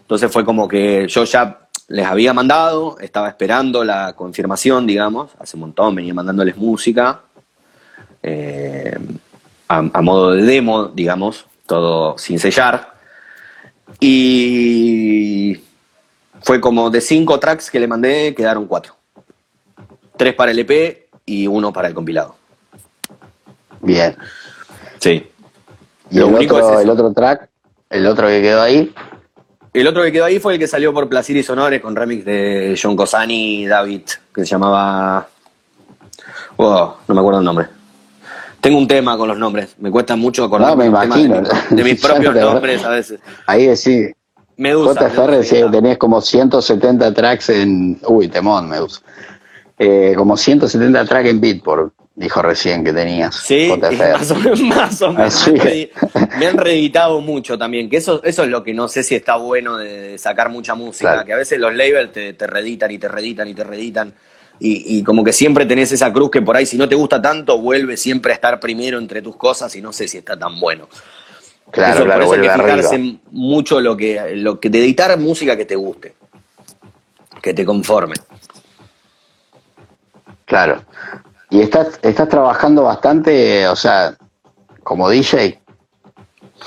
Entonces 0.00 0.30
fue 0.30 0.44
como 0.44 0.68
que 0.68 1.06
yo 1.08 1.24
ya 1.24 1.60
les 1.88 2.06
había 2.06 2.32
mandado, 2.32 2.98
estaba 3.00 3.28
esperando 3.28 3.84
la 3.84 4.14
confirmación, 4.14 4.86
digamos, 4.86 5.30
hace 5.38 5.56
un 5.56 5.62
montón, 5.62 5.94
venía 5.94 6.14
mandándoles 6.14 6.56
música 6.56 7.22
eh, 8.22 8.98
a, 9.68 9.82
modo 9.82 10.32
de 10.32 10.42
demo, 10.42 10.86
digamos, 10.88 11.46
todo 11.66 12.16
sin 12.18 12.38
sellar. 12.38 12.94
Y 14.00 15.58
fue 16.42 16.60
como 16.60 16.90
de 16.90 17.00
cinco 17.00 17.38
tracks 17.38 17.70
que 17.70 17.80
le 17.80 17.86
mandé, 17.86 18.34
quedaron 18.34 18.66
cuatro. 18.66 18.96
Tres 20.16 20.34
para 20.34 20.52
el 20.52 20.58
EP 20.58 21.08
y 21.26 21.46
uno 21.46 21.72
para 21.72 21.88
el 21.88 21.94
compilado. 21.94 22.36
Bien. 23.84 24.16
Sí. 24.98 25.30
¿Y 26.10 26.18
el, 26.18 26.24
otro, 26.24 26.80
el 26.80 26.90
otro 26.90 27.12
track? 27.12 27.48
¿El 27.90 28.06
otro 28.06 28.28
que 28.28 28.42
quedó 28.42 28.62
ahí? 28.62 28.92
El 29.72 29.88
otro 29.88 30.02
que 30.02 30.12
quedó 30.12 30.24
ahí 30.26 30.38
fue 30.38 30.54
el 30.54 30.58
que 30.58 30.68
salió 30.68 30.94
por 30.94 31.08
Placer 31.08 31.36
y 31.36 31.42
Sonores 31.42 31.80
con 31.80 31.96
remix 31.96 32.24
de 32.24 32.78
John 32.80 32.96
Cosani 32.96 33.62
y 33.62 33.66
David, 33.66 34.02
que 34.32 34.42
se 34.42 34.46
llamaba. 34.46 35.28
Oh, 36.56 36.96
no 37.08 37.14
me 37.14 37.20
acuerdo 37.20 37.40
el 37.40 37.44
nombre. 37.44 37.66
Tengo 38.60 38.78
un 38.78 38.86
tema 38.86 39.18
con 39.18 39.28
los 39.28 39.36
nombres. 39.36 39.74
Me 39.78 39.90
cuesta 39.90 40.16
mucho 40.16 40.44
acordar 40.44 40.70
No, 40.70 40.76
me 40.76 40.86
imagino. 40.86 41.42
de, 41.70 41.84
mis 41.84 42.00
propios 42.06 42.34
nombres 42.34 42.84
a 42.84 42.90
veces. 42.90 43.20
Ahí 43.46 43.76
sí. 43.76 44.10
Medusa. 44.56 45.08
JFR 45.08 45.42
sí, 45.42 45.60
tenés 45.72 45.98
como 45.98 46.20
170 46.20 47.12
tracks 47.12 47.48
en. 47.50 48.00
Uy, 48.06 48.28
temón, 48.28 48.68
Medusa. 48.68 49.00
Eh, 49.76 50.14
como 50.16 50.36
170 50.36 51.04
tracks 51.04 51.28
en 51.28 51.40
Beatport, 51.40 51.92
dijo 52.14 52.42
recién 52.42 52.84
que 52.84 52.92
tenías. 52.92 53.34
Sí, 53.34 53.72
más 54.12 54.30
o 54.30 54.36
menos. 54.36 54.60
Más 54.60 55.02
o 55.02 55.12
menos. 55.12 55.50
Me 56.38 56.46
han 56.46 56.56
reeditado 56.56 57.20
mucho 57.20 57.58
también, 57.58 57.88
que 57.88 57.96
eso, 57.96 58.22
eso 58.24 58.44
es 58.44 58.48
lo 58.48 58.62
que 58.62 58.74
no 58.74 58.88
sé 58.88 59.02
si 59.02 59.14
está 59.14 59.36
bueno 59.36 59.76
de 59.76 60.18
sacar 60.18 60.48
mucha 60.48 60.74
música, 60.74 61.24
que 61.24 61.32
a 61.32 61.36
veces 61.36 61.58
los 61.58 61.74
labels 61.74 62.12
te, 62.12 62.32
te 62.34 62.46
reeditan 62.46 62.90
y 62.90 62.98
te 62.98 63.08
reeditan 63.08 63.48
y 63.48 63.54
te 63.54 63.64
reeditan. 63.64 64.14
Y, 64.60 65.02
como 65.02 65.24
que 65.24 65.32
siempre 65.32 65.66
tenés 65.66 65.90
esa 65.90 66.12
cruz 66.12 66.30
que 66.30 66.40
por 66.40 66.56
ahí 66.56 66.64
si 66.64 66.78
no 66.78 66.88
te 66.88 66.94
gusta 66.94 67.20
tanto 67.20 67.58
vuelve 67.58 67.96
siempre 67.96 68.30
a 68.30 68.36
estar 68.36 68.60
primero 68.60 68.98
entre 68.98 69.20
tus 69.20 69.36
cosas 69.36 69.74
y 69.74 69.82
no 69.82 69.92
sé 69.92 70.06
si 70.06 70.18
está 70.18 70.38
tan 70.38 70.60
bueno. 70.60 70.88
Claro, 71.72 72.04
claro, 72.04 72.26
por 72.26 72.34
eso 72.36 72.42
hay 72.42 72.48
que 72.48 72.62
fijarse 72.62 73.16
mucho 73.32 73.80
lo 73.80 73.96
que, 73.96 74.36
lo 74.36 74.60
que 74.60 74.70
de 74.70 74.78
editar 74.78 75.18
música 75.18 75.56
que 75.56 75.64
te 75.64 75.74
guste, 75.74 76.14
que 77.42 77.52
te 77.52 77.64
conforme. 77.64 78.14
Claro. 80.44 80.84
Y 81.54 81.60
estás, 81.60 82.00
estás 82.02 82.28
trabajando 82.28 82.82
bastante, 82.82 83.68
o 83.68 83.76
sea, 83.76 84.16
como 84.82 85.08
DJ. 85.08 85.62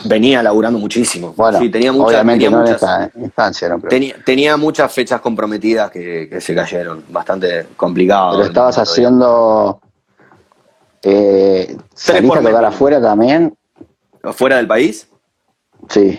Venía 0.06 0.42
laburando 0.42 0.80
muchísimo. 0.80 1.34
Bueno, 1.36 1.60
sí, 1.60 1.68
tenía 1.68 1.92
muchas, 1.92 2.14
obviamente 2.14 2.50
no 2.50 2.66
en 2.66 2.74
esta 2.74 3.12
instancia, 3.16 3.68
¿no? 3.68 3.82
tenía, 3.82 4.56
muchas 4.56 4.90
fechas 4.94 5.20
comprometidas 5.20 5.92
que, 5.92 6.40
se 6.40 6.56
cayeron, 6.56 7.04
bastante 7.10 7.68
complicado. 7.76 8.38
Pero 8.38 8.46
estabas 8.46 8.78
haciendo... 8.78 9.82
Eh, 11.04 11.76
¿Saliste 11.94 12.38
a 12.38 12.42
tocar 12.42 12.64
afuera 12.64 13.02
también? 13.02 13.58
¿Afuera 14.24 14.56
del 14.56 14.68
país? 14.68 15.10
Sí. 15.90 16.18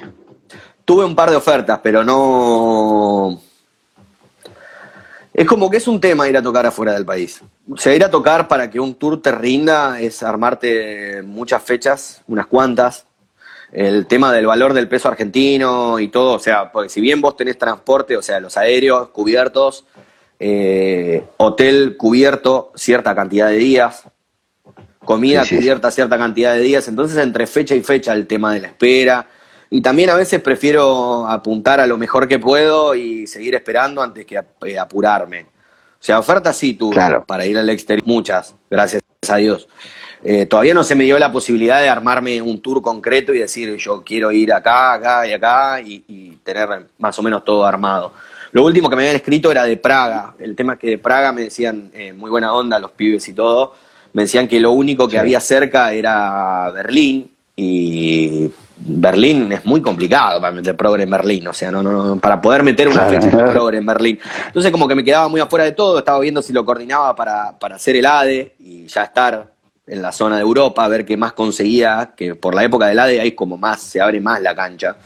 Tuve 0.85 1.07
un 1.07 1.17
par 1.17 1.31
de 1.31 1.37
ofertas, 1.37 1.81
pero 1.83 2.05
no... 2.05 3.41
Es 5.39 5.47
como 5.47 5.71
que 5.71 5.77
es 5.77 5.87
un 5.87 6.01
tema 6.01 6.29
ir 6.29 6.37
a 6.37 6.43
tocar 6.43 6.67
afuera 6.67 6.93
del 6.93 7.07
país. 7.07 7.41
O 7.71 7.77
sea, 7.77 7.95
ir 7.95 8.03
a 8.03 8.11
tocar 8.11 8.49
para 8.49 8.69
que 8.69 8.81
un 8.81 8.97
tour 8.97 9.23
te 9.23 9.31
rinda 9.31 10.01
es 10.01 10.25
armarte 10.25 11.23
muchas 11.23 11.63
fechas, 11.63 12.23
unas 12.27 12.47
cuantas, 12.47 13.07
el 13.71 14.09
tema 14.09 14.33
del 14.33 14.47
valor 14.47 14.73
del 14.73 14.89
peso 14.89 15.07
argentino 15.07 16.01
y 16.01 16.09
todo, 16.09 16.33
o 16.33 16.39
sea, 16.41 16.73
porque 16.73 16.89
si 16.89 17.01
bien 17.01 17.21
vos 17.21 17.37
tenés 17.37 17.57
transporte, 17.57 18.17
o 18.17 18.23
sea, 18.23 18.41
los 18.41 18.57
aéreos 18.57 19.11
cubiertos, 19.11 19.85
eh, 20.41 21.25
hotel 21.37 21.97
cubierto 21.97 22.73
cierta 22.75 23.15
cantidad 23.15 23.49
de 23.49 23.59
días, 23.59 24.03
comida 25.05 25.45
cubierta 25.49 25.93
cierta 25.93 26.19
cantidad 26.19 26.55
de 26.55 26.63
días, 26.63 26.89
entonces 26.89 27.17
entre 27.17 27.47
fecha 27.47 27.77
y 27.77 27.83
fecha 27.85 28.13
el 28.13 28.27
tema 28.27 28.55
de 28.55 28.61
la 28.63 28.67
espera. 28.67 29.29
Y 29.71 29.83
también 29.83 30.11
a 30.11 30.15
veces 30.15 30.41
prefiero 30.41 31.27
apuntar 31.27 31.81
a 31.81 31.87
lo 31.87 31.99
mejor 31.99 32.27
que 32.27 32.39
puedo 32.39 32.95
y 32.95 33.27
seguir 33.27 33.55
esperando 33.55 34.03
antes 34.03 34.25
que 34.25 34.41
eh, 34.67 34.79
apurarme. 34.79 35.43
O 35.43 36.03
sea, 36.03 36.19
ofertas 36.19 36.57
sí 36.57 36.75
tuve 36.75 36.97
para 37.27 37.45
ir 37.45 37.59
al 37.59 37.69
exterior, 37.69 38.07
muchas, 38.07 38.55
gracias 38.71 39.03
a 39.29 39.37
Dios. 39.37 39.69
Eh, 40.25 40.47
todavía 40.47 40.75
no 40.75 40.83
se 40.83 40.95
me 40.95 41.05
dio 41.05 41.19
la 41.19 41.31
posibilidad 41.31 41.81
de 41.81 41.89
armarme 41.89 42.43
un 42.43 42.61
tour 42.61 42.83
concreto 42.83 43.33
y 43.33 43.39
decir 43.39 43.77
yo 43.77 44.03
quiero 44.03 44.33
ir 44.33 44.53
acá, 44.53 44.95
acá 44.95 45.27
y 45.27 45.33
acá 45.33 45.81
y, 45.81 46.39
tener 46.43 46.87
más 46.99 47.19
o 47.19 47.23
menos 47.23 47.45
todo 47.45 47.67
armado. 47.67 48.15
Lo 48.53 48.65
último 48.65 48.89
que 48.89 48.97
me 48.97 49.03
habían 49.03 49.17
escrito 49.17 49.51
era 49.51 49.65
de 49.65 49.77
Praga. 49.77 50.35
El 50.39 50.57
tema 50.57 50.73
es 50.75 50.79
que 50.79 50.87
de 50.89 50.99
Praga 50.99 51.31
me 51.31 51.43
decían, 51.43 51.91
eh, 51.93 52.15
muy 52.15 52.31
buena 52.31 52.55
onda 52.55 52.79
los 52.79 52.93
pibes 52.93 53.29
y 53.29 53.35
todo, 53.35 53.75
me 54.15 54.23
decían 54.23 54.49
que 54.49 54.59
lo 54.59 54.73
único 54.73 55.07
que 55.09 55.19
había 55.19 55.41
cerca 55.41 55.93
era 55.93 56.71
Berlín 56.71 57.31
y 57.55 58.51
Berlín 58.81 59.53
es 59.53 59.65
muy 59.65 59.83
complicado 59.83 60.41
para 60.41 60.53
meter 60.53 60.77
progre 60.77 61.03
en 61.03 61.11
Berlín, 61.11 61.47
o 61.49 61.53
sea, 61.53 61.71
no, 61.71 61.83
no, 61.83 62.19
para 62.19 62.41
poder 62.41 62.63
meter 62.63 62.89
una 62.89 63.07
fecha 63.07 63.29
de 63.29 63.53
progre 63.53 63.79
en 63.79 63.87
Berlín. 63.87 64.19
Entonces 64.47 64.71
como 64.71 64.87
que 64.87 64.95
me 64.95 65.05
quedaba 65.05 65.29
muy 65.29 65.41
afuera 65.41 65.65
de 65.65 65.73
todo, 65.73 65.99
estaba 65.99 66.21
viendo 66.21 66.43
si 66.43 66.53
lo 66.53 66.65
coordinaba 66.65 67.15
para, 67.15 67.59
para 67.59 67.77
hacer 67.77 67.97
el 67.97 68.07
ADE 68.07 68.55
y 68.61 68.87
ya 68.87 69.05
estar 69.05 69.59
en 69.89 70.03
la 70.03 70.13
zona 70.13 70.37
de 70.37 70.43
Europa, 70.43 70.85
a 70.85 70.89
ver 70.89 71.05
qué 71.05 71.17
más 71.17 71.33
conseguía, 71.33 72.13
que 72.17 72.35
por 72.35 72.55
la 72.55 72.63
época 72.63 72.87
del 72.87 72.99
ADE 72.99 73.21
hay 73.21 73.33
como 73.33 73.57
más, 73.57 73.81
se 73.81 74.01
abre 74.01 74.21
más 74.21 74.41
la 74.41 74.55
cancha, 74.55 74.97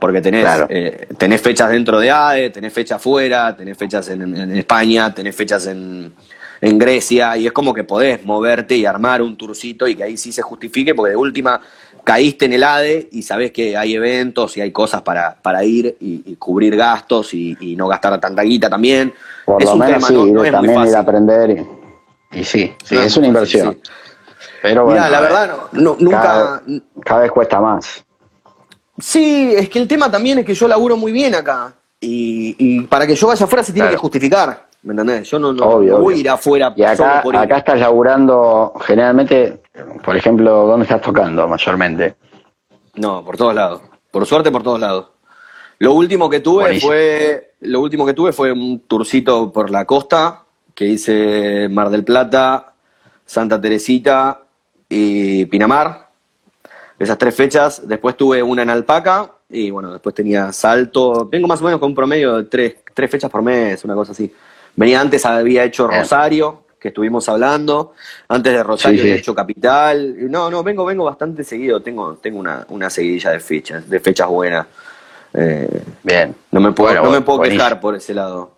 porque 0.00 0.20
tenés, 0.20 0.46
eh, 0.68 1.08
tenés 1.16 1.40
fechas 1.40 1.70
dentro 1.70 2.00
de 2.00 2.10
ADE, 2.10 2.50
tenés 2.50 2.72
fechas 2.72 3.00
fuera, 3.00 3.56
tenés 3.56 3.78
fechas 3.78 4.08
en, 4.08 4.56
España, 4.56 5.14
tenés 5.14 5.34
fechas 5.34 5.66
en, 5.66 6.12
en, 6.60 6.78
Grecia, 6.78 7.36
y 7.36 7.46
es 7.46 7.52
como 7.52 7.72
que 7.72 7.84
podés 7.84 8.24
moverte 8.24 8.76
y 8.76 8.84
armar 8.84 9.22
un 9.22 9.36
tourcito 9.36 9.86
y 9.86 9.94
que 9.94 10.02
ahí 10.02 10.16
sí 10.16 10.32
se 10.32 10.42
justifique, 10.42 10.94
porque 10.94 11.10
de 11.10 11.16
última 11.16 11.60
caíste 12.06 12.44
en 12.44 12.52
el 12.52 12.62
ADE 12.62 13.08
y 13.10 13.22
sabés 13.22 13.50
que 13.50 13.76
hay 13.76 13.96
eventos 13.96 14.56
y 14.56 14.60
hay 14.60 14.70
cosas 14.70 15.02
para, 15.02 15.34
para 15.42 15.64
ir 15.64 15.96
y, 15.98 16.36
cubrir 16.36 16.76
gastos 16.76 17.34
y, 17.34 17.74
no 17.76 17.88
gastar 17.88 18.20
tanta 18.20 18.42
guita 18.42 18.70
también. 18.70 19.12
Por 19.44 19.60
es 19.60 19.66
lo 19.66 19.72
un 19.72 19.80
menos 19.80 20.06
tema, 20.06 20.08
sí, 20.08 20.32
no, 20.32 20.44
también 20.44 20.86
ir 20.86 20.94
a 20.94 21.00
aprender 21.00 21.66
y, 22.30 22.44
sí, 22.44 22.72
sí, 22.84 22.96
es 22.96 23.16
una 23.16 23.26
inversión. 23.26 23.80
Pero 24.62 24.84
bueno, 24.84 25.08
la 25.08 25.20
verdad, 25.20 25.56
no, 25.72 25.96
nunca. 25.98 26.62
Cada, 27.04 27.22
vez 27.22 27.32
cuesta 27.32 27.60
más. 27.60 28.04
Sí, 28.98 29.52
es 29.56 29.68
que 29.68 29.80
el 29.80 29.88
tema 29.88 30.08
también 30.08 30.38
es 30.38 30.46
que 30.46 30.54
yo 30.54 30.68
laburo 30.68 30.96
muy 30.96 31.10
bien 31.10 31.34
acá. 31.34 31.74
Y, 32.00 32.82
para 32.82 33.04
que 33.04 33.16
yo 33.16 33.26
vaya 33.26 33.44
afuera 33.44 33.64
se 33.64 33.72
tiene 33.72 33.90
que 33.90 33.96
justificar. 33.96 34.65
¿Me 34.82 34.92
entendés? 34.92 35.28
Yo 35.30 35.38
no, 35.38 35.52
voy 35.54 36.14
a 36.14 36.16
ir 36.16 36.30
afuera. 36.30 36.72
Y 36.76 36.82
acá, 36.82 37.20
acá 37.20 37.56
estás 37.58 37.80
laburando, 37.80 38.72
generalmente, 38.80 39.62
por 40.04 40.16
ejemplo, 40.16 40.66
¿dónde 40.66 40.84
estás 40.84 41.00
tocando 41.00 41.48
mayormente? 41.48 42.14
No, 42.94 43.24
por 43.24 43.36
todos 43.36 43.54
lados. 43.54 43.82
Por 44.10 44.24
suerte, 44.26 44.50
por 44.50 44.62
todos 44.62 44.80
lados. 44.80 45.06
Lo 45.78 45.92
último 45.92 46.30
que 46.30 46.40
tuve 46.40 46.80
fue. 46.80 47.52
Lo 47.60 47.80
último 47.80 48.06
que 48.06 48.14
tuve 48.14 48.32
fue 48.32 48.52
un 48.52 48.80
tourcito 48.80 49.50
por 49.52 49.70
la 49.70 49.84
costa 49.84 50.42
que 50.74 50.84
hice 50.84 51.68
Mar 51.70 51.88
del 51.90 52.04
Plata, 52.04 52.74
Santa 53.24 53.60
Teresita, 53.60 54.42
y 54.88 55.46
Pinamar. 55.46 56.10
Esas 56.98 57.18
tres 57.18 57.34
fechas. 57.34 57.86
Después 57.86 58.16
tuve 58.16 58.42
una 58.42 58.62
en 58.62 58.70
Alpaca 58.70 59.32
y 59.48 59.70
bueno, 59.70 59.92
después 59.92 60.14
tenía 60.14 60.52
Salto. 60.52 61.28
Vengo 61.30 61.46
más 61.48 61.60
o 61.60 61.64
menos 61.64 61.80
con 61.80 61.90
un 61.90 61.94
promedio 61.94 62.36
de 62.36 62.44
tres, 62.44 62.76
tres 62.94 63.10
fechas 63.10 63.30
por 63.30 63.42
mes, 63.42 63.84
una 63.84 63.94
cosa 63.94 64.12
así. 64.12 64.32
Venía 64.76 65.00
antes, 65.00 65.24
había 65.24 65.64
hecho 65.64 65.88
Rosario, 65.88 66.64
que 66.78 66.88
estuvimos 66.88 67.28
hablando. 67.28 67.94
Antes 68.28 68.52
de 68.52 68.62
Rosario 68.62 69.00
había 69.00 69.16
hecho 69.16 69.34
Capital. 69.34 70.30
No, 70.30 70.50
no, 70.50 70.62
vengo, 70.62 70.84
vengo 70.84 71.04
bastante 71.04 71.42
seguido. 71.42 71.80
Tengo, 71.80 72.14
tengo 72.16 72.38
una, 72.38 72.64
una 72.68 72.90
seguidilla 72.90 73.30
de 73.30 73.40
fechas, 73.40 73.88
de 73.88 74.00
fechas 74.00 74.28
buenas. 74.28 74.66
Eh, 75.32 75.82
Bien. 76.02 76.34
No 76.52 76.60
me 76.60 76.72
puedo, 76.72 77.02
no 77.02 77.10
me 77.10 77.20
puedo 77.22 77.40
quejar 77.42 77.80
por 77.80 77.96
ese 77.96 78.14
lado. 78.14 78.52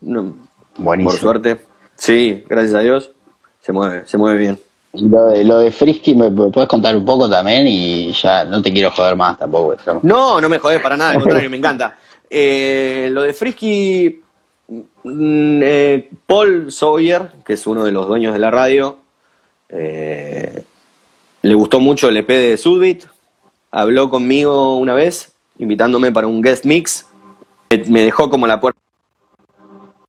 Buenísimo. 0.00 1.10
Por 1.10 1.18
suerte. 1.18 1.60
Sí, 1.96 2.44
gracias 2.48 2.74
a 2.74 2.80
Dios. 2.80 3.10
Se 3.60 3.72
mueve, 3.72 4.06
se 4.06 4.18
mueve 4.18 4.38
bien. 4.38 4.60
Lo 4.92 5.26
de, 5.26 5.42
lo 5.42 5.58
de 5.58 5.72
Frisky, 5.72 6.14
¿me 6.14 6.30
puedes 6.30 6.68
contar 6.68 6.96
un 6.96 7.04
poco 7.04 7.28
también? 7.28 7.66
Y 7.66 8.12
ya 8.12 8.44
no 8.44 8.62
te 8.62 8.72
quiero 8.72 8.90
joder 8.92 9.16
más 9.16 9.38
tampoco. 9.38 9.76
No, 10.02 10.40
no 10.40 10.48
me 10.48 10.58
jodes 10.58 10.80
para 10.80 10.96
nada, 10.96 11.10
al 11.12 11.20
contrario, 11.20 11.50
me 11.50 11.56
encanta. 11.56 11.98
Eh, 12.30 13.08
lo 13.10 13.22
de 13.22 13.32
Frisky, 13.32 14.22
eh, 15.04 16.10
Paul 16.26 16.72
Sawyer, 16.72 17.32
que 17.44 17.54
es 17.54 17.66
uno 17.66 17.84
de 17.84 17.92
los 17.92 18.06
dueños 18.06 18.32
de 18.32 18.38
la 18.38 18.50
radio, 18.50 18.98
eh, 19.68 20.64
le 21.42 21.54
gustó 21.54 21.80
mucho 21.80 22.08
el 22.08 22.16
EP 22.16 22.28
de 22.28 22.56
Sudbit, 22.56 23.04
habló 23.70 24.10
conmigo 24.10 24.76
una 24.76 24.94
vez, 24.94 25.32
invitándome 25.58 26.12
para 26.12 26.26
un 26.26 26.40
guest 26.40 26.64
mix, 26.64 27.06
me 27.88 28.02
dejó 28.02 28.30
como 28.30 28.46
la 28.46 28.60
puerta 28.60 28.78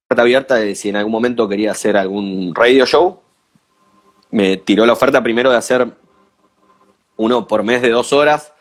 abierta 0.09 0.55
de 0.55 0.75
si 0.75 0.89
en 0.89 0.95
algún 0.95 1.11
momento 1.11 1.49
quería 1.49 1.71
hacer 1.71 1.97
algún 1.97 2.53
radio 2.55 2.85
show 2.85 3.19
me 4.35 4.57
tiró 4.57 4.85
la 4.85 4.91
oferta 4.91 5.23
primero 5.23 5.49
de 5.49 5.55
hacer 5.55 5.87
uno 7.15 7.47
por 7.47 7.63
mes 7.63 7.81
de 7.81 7.89
dos 7.89 8.11
horas. 8.11 8.53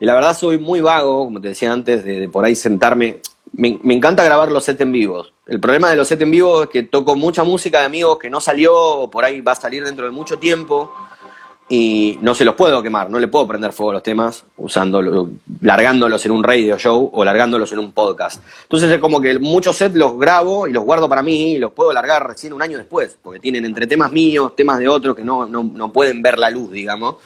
Y 0.00 0.04
la 0.04 0.14
verdad 0.14 0.36
soy 0.36 0.58
muy 0.58 0.80
vago, 0.80 1.26
como 1.26 1.40
te 1.40 1.48
decía 1.48 1.72
antes, 1.72 2.04
de, 2.04 2.28
por 2.28 2.44
ahí 2.44 2.56
sentarme. 2.56 3.20
Me, 3.52 3.78
encanta 3.84 4.24
grabar 4.24 4.50
los 4.50 4.64
sets 4.64 4.80
en 4.80 4.90
vivos. 4.90 5.31
El 5.46 5.58
problema 5.58 5.90
de 5.90 5.96
los 5.96 6.06
sets 6.06 6.22
en 6.22 6.30
vivo 6.30 6.62
es 6.62 6.68
que 6.68 6.84
toco 6.84 7.16
mucha 7.16 7.42
música 7.42 7.80
de 7.80 7.86
amigos 7.86 8.18
que 8.18 8.30
no 8.30 8.40
salió, 8.40 8.74
o 8.74 9.10
por 9.10 9.24
ahí 9.24 9.40
va 9.40 9.52
a 9.52 9.56
salir 9.56 9.84
dentro 9.84 10.04
de 10.04 10.12
mucho 10.12 10.38
tiempo 10.38 10.92
y 11.68 12.18
no 12.20 12.34
se 12.34 12.44
los 12.44 12.54
puedo 12.54 12.82
quemar, 12.82 13.08
no 13.08 13.18
le 13.18 13.28
puedo 13.28 13.46
prender 13.48 13.72
fuego 13.72 13.90
a 13.90 13.94
los 13.94 14.02
temas 14.02 14.44
usándolo, 14.58 15.30
largándolos 15.62 16.24
en 16.26 16.32
un 16.32 16.44
radio 16.44 16.76
show 16.76 17.10
o 17.12 17.24
largándolos 17.24 17.72
en 17.72 17.78
un 17.78 17.92
podcast. 17.92 18.42
Entonces 18.64 18.90
es 18.90 18.98
como 18.98 19.20
que 19.20 19.38
muchos 19.38 19.76
sets 19.76 19.94
los 19.94 20.18
grabo 20.18 20.66
y 20.66 20.72
los 20.72 20.84
guardo 20.84 21.08
para 21.08 21.22
mí 21.22 21.54
y 21.54 21.58
los 21.58 21.72
puedo 21.72 21.92
largar 21.92 22.26
recién 22.28 22.52
un 22.52 22.60
año 22.62 22.76
después, 22.76 23.16
porque 23.22 23.40
tienen 23.40 23.64
entre 23.64 23.86
temas 23.86 24.12
míos, 24.12 24.54
temas 24.54 24.78
de 24.78 24.88
otros 24.88 25.16
que 25.16 25.24
no, 25.24 25.46
no, 25.46 25.92
pueden 25.92 26.20
ver 26.20 26.38
la 26.38 26.50
luz, 26.50 26.70
digamos. 26.70 27.16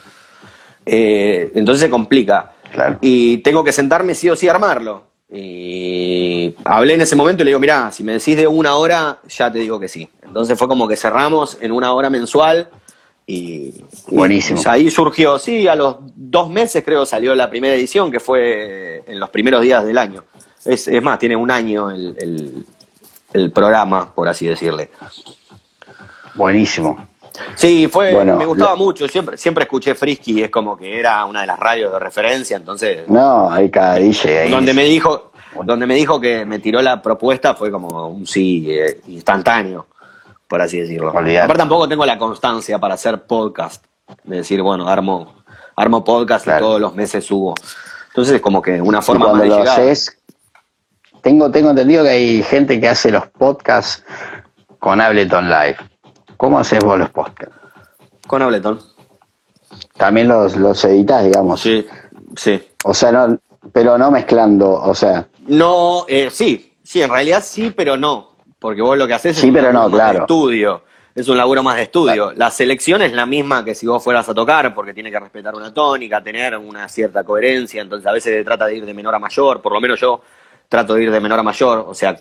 Eh, 0.85 1.51
entonces 1.53 1.81
se 1.81 1.89
complica. 1.89 2.53
Y 3.01 3.39
tengo 3.39 3.63
que 3.63 3.71
sentarme 3.71 4.15
sí 4.15 4.29
o 4.29 4.35
sí 4.35 4.47
a 4.47 4.51
armarlo. 4.51 5.03
Y 5.29 6.55
hablé 6.63 6.93
en 6.93 7.01
ese 7.01 7.15
momento 7.15 7.43
y 7.43 7.45
le 7.45 7.49
digo, 7.49 7.59
mirá, 7.59 7.91
si 7.91 8.03
me 8.03 8.13
decís 8.13 8.37
de 8.37 8.47
una 8.47 8.75
hora, 8.75 9.19
ya 9.27 9.51
te 9.51 9.59
digo 9.59 9.79
que 9.79 9.89
sí. 9.89 10.09
Entonces 10.23 10.57
fue 10.57 10.67
como 10.67 10.87
que 10.87 10.95
cerramos 10.95 11.57
en 11.59 11.71
una 11.71 11.93
hora 11.93 12.09
mensual 12.09 12.69
Y, 13.25 13.83
Buenísimo. 14.07 14.61
ahí 14.67 14.89
surgió, 14.89 15.37
sí, 15.37 15.67
a 15.67 15.75
los 15.75 15.97
dos 16.15 16.49
meses 16.49 16.81
creo 16.83 17.05
salió 17.05 17.35
la 17.35 17.49
primera 17.49 17.75
edición, 17.75 18.09
que 18.09 18.21
fue 18.21 19.03
en 19.05 19.19
los 19.19 19.29
primeros 19.29 19.61
días 19.61 19.85
del 19.85 19.97
año. 19.97 20.23
Es, 20.63 20.89
más, 21.01 21.19
tiene 21.19 21.35
un 21.35 21.51
año 21.51 21.91
el, 21.91 22.65
el, 23.33 23.51
programa, 23.51 24.13
por 24.13 24.29
así 24.29 24.47
decirle. 24.47 24.91
Buenísimo. 26.35 27.07
Sí, 27.55 27.87
fue, 27.87 28.23
me 28.23 28.45
gustaba 28.45 28.75
mucho, 28.75 29.07
siempre, 29.07 29.37
siempre 29.37 29.63
escuché 29.63 29.95
Frisky, 29.95 30.43
es 30.43 30.49
como 30.49 30.77
que 30.77 30.99
era 30.99 31.25
una 31.25 31.41
de 31.41 31.47
las 31.47 31.59
radios 31.59 31.91
de 31.93 31.99
referencia, 31.99 32.57
entonces. 32.57 33.07
No, 33.07 33.51
hay 33.51 33.69
cada 33.69 33.95
DJ 33.95 34.39
ahí. 34.39 34.51
Donde 34.51 34.73
me 34.73 34.83
dijo, 34.83 35.31
donde 35.63 35.85
me 35.85 35.95
dijo 35.95 36.19
que 36.19 36.45
me 36.45 36.59
tiró 36.59 36.81
la 36.81 37.01
propuesta 37.01 37.55
fue 37.55 37.71
como 37.71 38.07
un 38.07 38.25
sí 38.25 38.67
eh, 38.69 39.01
instantáneo 39.07 39.87
por 40.47 40.61
así 40.61 40.79
decirlo. 40.79 41.09
Aparte 41.09 41.53
tampoco 41.55 41.87
tengo 41.87 42.05
la 42.05 42.17
constancia 42.17 42.79
para 42.79 42.95
hacer 42.95 43.23
podcast, 43.23 43.83
de 44.23 44.37
decir, 44.37 44.61
bueno, 44.61 44.87
armo, 44.87 45.35
armo 45.75 46.03
podcast 46.03 46.47
y 46.47 46.51
todos 46.59 46.79
los 46.79 46.95
meses 46.95 47.25
subo. 47.25 47.53
Entonces 48.07 48.35
es 48.35 48.41
como 48.41 48.61
que 48.61 48.81
una 48.81 49.01
forma 49.01 49.33
más 49.33 49.41
de 49.41 49.49
llegar. 49.49 49.81
tengo, 51.21 51.51
tengo 51.51 51.69
entendido 51.71 52.03
que 52.03 52.09
hay 52.09 52.43
gente 52.43 52.79
que 52.79 52.87
hace 52.87 53.11
los 53.11 53.27
podcasts 53.27 54.03
con 54.79 55.01
Ableton 55.01 55.49
Live. 55.49 55.77
¿Cómo 56.37 56.59
haces 56.59 56.79
vos 56.83 56.97
los 56.97 57.09
podcasts? 57.09 57.55
Con 58.27 58.41
Ableton. 58.41 58.79
También 59.97 60.27
los, 60.27 60.55
los 60.55 60.83
editas, 60.85 61.23
digamos. 61.25 61.59
Sí, 61.59 61.85
sí. 62.35 62.61
O 62.83 62.93
sea, 62.93 63.11
no, 63.11 63.39
pero 63.73 63.97
no 63.97 64.11
mezclando, 64.11 64.71
o 64.71 64.93
sea. 64.93 65.27
No, 65.47 66.05
eh, 66.07 66.29
sí, 66.31 66.77
sí, 66.83 67.01
en 67.01 67.09
realidad 67.09 67.43
sí, 67.45 67.73
pero 67.75 67.97
no. 67.97 68.35
Porque 68.59 68.81
vos 68.81 68.97
lo 68.97 69.07
que 69.07 69.13
haces 69.13 69.37
es 69.37 69.43
un 69.43 69.53
pero 69.53 69.73
no, 69.73 69.89
claro. 69.89 70.13
de 70.13 70.19
estudio. 70.19 70.83
Es 71.13 71.27
un 71.27 71.37
laburo 71.37 71.63
más 71.63 71.77
de 71.77 71.83
estudio. 71.83 72.31
La 72.35 72.51
selección 72.51 73.01
es 73.01 73.11
la 73.11 73.25
misma 73.25 73.65
que 73.65 73.73
si 73.73 73.87
vos 73.87 74.03
fueras 74.03 74.29
a 74.29 74.35
tocar, 74.35 74.75
porque 74.75 74.93
tiene 74.93 75.09
que 75.09 75.19
respetar 75.19 75.55
una 75.55 75.73
tónica, 75.73 76.21
tener 76.21 76.55
una 76.57 76.87
cierta 76.87 77.23
coherencia. 77.23 77.81
Entonces 77.81 78.05
a 78.05 78.11
veces 78.11 78.35
se 78.35 78.43
trata 78.43 78.67
de 78.67 78.75
ir 78.75 78.85
de 78.85 78.93
menor 78.93 79.15
a 79.15 79.19
mayor. 79.19 79.59
Por 79.59 79.73
lo 79.73 79.81
menos 79.81 79.99
yo 79.99 80.21
trato 80.69 80.93
de 80.93 81.03
ir 81.03 81.11
de 81.11 81.19
menor 81.19 81.39
a 81.39 81.43
mayor. 81.43 81.85
O 81.87 81.95
sea, 81.95 82.15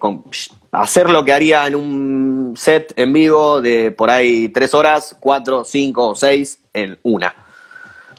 hacer 0.72 1.10
lo 1.10 1.22
que 1.22 1.32
haría 1.34 1.66
en 1.66 1.74
un 1.74 2.35
set 2.56 2.92
en 2.96 3.12
vivo 3.12 3.60
de 3.60 3.90
por 3.90 4.10
ahí 4.10 4.48
tres 4.48 4.74
horas, 4.74 5.16
cuatro, 5.20 5.64
cinco 5.64 6.08
o 6.08 6.14
seis 6.14 6.60
en 6.72 6.98
una. 7.02 7.34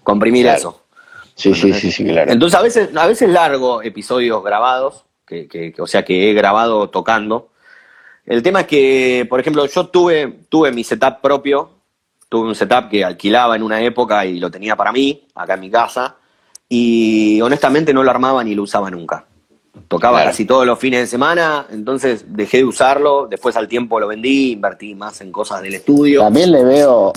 Comprimir 0.03 0.47
eso. 0.47 0.83
Sí, 1.35 1.53
sí, 1.53 1.73
sí, 1.73 1.91
sí, 1.91 2.05
claro. 2.05 2.31
Entonces 2.31 2.59
a 2.59 2.63
veces, 2.63 2.95
a 2.95 3.07
veces 3.07 3.29
largo 3.29 3.83
episodios 3.83 4.43
grabados, 4.43 5.05
que, 5.25 5.47
que, 5.47 5.73
o 5.79 5.87
sea 5.87 6.03
que 6.03 6.31
he 6.31 6.33
grabado 6.33 6.89
tocando 6.89 7.49
el 8.27 8.43
tema 8.43 8.61
es 8.61 8.67
que, 8.67 9.25
por 9.29 9.39
ejemplo, 9.39 9.65
yo 9.65 9.87
tuve, 9.87 10.39
tuve 10.49 10.73
mi 10.73 10.83
setup 10.83 11.21
propio, 11.21 11.69
tuve 12.27 12.49
un 12.49 12.55
setup 12.55 12.89
que 12.89 13.05
alquilaba 13.05 13.55
en 13.55 13.63
una 13.63 13.81
época 13.81 14.25
y 14.25 14.37
lo 14.37 14.51
tenía 14.51 14.75
para 14.75 14.91
mí, 14.91 15.25
acá 15.33 15.53
en 15.53 15.61
mi 15.61 15.71
casa, 15.71 16.17
y 16.67 17.39
honestamente 17.39 17.93
no 17.93 18.03
lo 18.03 18.11
armaba 18.11 18.43
ni 18.43 18.53
lo 18.53 18.63
usaba 18.63 18.91
nunca. 18.91 19.25
Tocaba 19.87 20.23
casi 20.23 20.45
todos 20.45 20.65
los 20.65 20.79
fines 20.79 21.01
de 21.01 21.07
semana, 21.07 21.65
entonces 21.71 22.25
dejé 22.27 22.57
de 22.57 22.65
usarlo, 22.65 23.27
después 23.27 23.55
al 23.55 23.67
tiempo 23.67 23.99
lo 23.99 24.07
vendí, 24.07 24.51
invertí 24.51 24.95
más 24.95 25.21
en 25.21 25.31
cosas 25.31 25.61
del 25.61 25.75
estudio. 25.75 26.21
También 26.21 26.51
le 26.51 26.63
veo, 26.63 27.13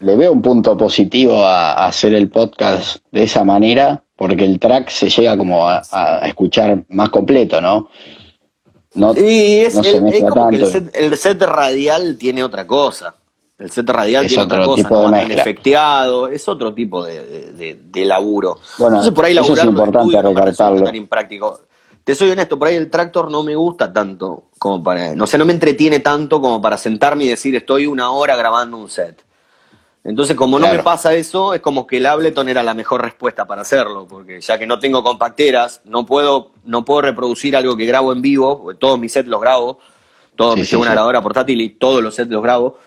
le 0.00 0.16
veo 0.16 0.32
un 0.32 0.42
punto 0.42 0.76
positivo 0.76 1.44
a, 1.44 1.86
hacer 1.86 2.14
el 2.14 2.28
podcast 2.28 2.98
de 3.10 3.24
esa 3.24 3.44
manera, 3.44 4.02
porque 4.16 4.44
el 4.44 4.58
track 4.58 4.90
se 4.90 5.08
llega 5.08 5.36
como 5.36 5.68
a 5.68 6.20
escuchar 6.24 6.84
más 6.88 7.10
completo, 7.10 7.60
¿no? 7.60 7.88
y 9.16 9.60
es, 9.60 9.74
como 9.74 10.50
que 10.50 10.82
el 10.94 11.16
set, 11.16 11.42
radial 11.42 12.16
tiene 12.18 12.44
otra 12.44 12.66
cosa. 12.66 13.14
El 13.58 13.70
set 13.70 13.88
radial 13.88 14.26
tiene 14.26 14.42
otra 14.42 14.64
cosa, 14.64 14.82
tipo 14.82 15.08
no 15.08 15.16
efecteado, 15.16 16.28
es 16.28 16.48
otro 16.48 16.74
tipo 16.74 17.04
de, 17.04 18.04
laburo. 18.04 18.58
Bueno, 18.78 18.96
Entonces 18.96 19.14
por 19.14 19.24
ahí 19.24 19.36
eso 19.36 19.54
es 19.54 19.64
importante 19.64 20.20
recartarlo. 20.20 20.84
Tan 20.84 20.96
impráctico. 20.96 21.60
Te 22.04 22.14
soy 22.14 22.30
honesto, 22.30 22.58
por 22.58 22.68
ahí 22.68 22.74
el 22.74 22.90
tractor 22.90 23.30
no 23.30 23.42
me 23.42 23.54
gusta 23.54 23.92
tanto 23.92 24.44
como 24.58 24.82
para, 24.82 25.14
no 25.14 25.26
sé, 25.26 25.38
no 25.38 25.44
me 25.44 25.52
entretiene 25.52 26.00
tanto 26.00 26.40
como 26.40 26.60
para 26.60 26.76
sentarme 26.76 27.24
y 27.24 27.28
decir 27.28 27.54
estoy 27.54 27.86
una 27.86 28.10
hora 28.10 28.34
grabando 28.36 28.76
un 28.76 28.88
set. 28.88 29.24
Entonces, 30.04 30.34
como 30.34 30.58
no 30.58 30.66
me 30.66 30.80
pasa 30.80 31.14
eso, 31.14 31.54
es 31.54 31.60
como 31.60 31.86
que 31.86 31.98
el 31.98 32.06
Ableton 32.06 32.48
era 32.48 32.64
la 32.64 32.74
mejor 32.74 33.02
respuesta 33.02 33.46
para 33.46 33.62
hacerlo, 33.62 34.06
porque 34.08 34.40
ya 34.40 34.58
que 34.58 34.66
no 34.66 34.80
tengo 34.80 35.04
compacteras, 35.04 35.80
no 35.84 36.04
puedo, 36.04 36.50
no 36.64 36.84
puedo 36.84 37.02
reproducir 37.02 37.54
algo 37.56 37.76
que 37.76 37.86
grabo 37.86 38.12
en 38.12 38.20
vivo, 38.20 38.60
porque 38.60 38.78
todos 38.80 38.98
mis 38.98 39.12
sets 39.12 39.28
los 39.28 39.40
grabo, 39.40 39.78
todos 40.34 40.56
me 40.56 40.64
llevo 40.64 40.82
una 40.82 40.90
grabadora 40.90 41.22
portátil 41.22 41.60
y 41.60 41.70
todos 41.70 42.02
los 42.02 42.16
sets 42.16 42.30
los 42.30 42.42
grabo. 42.42 42.78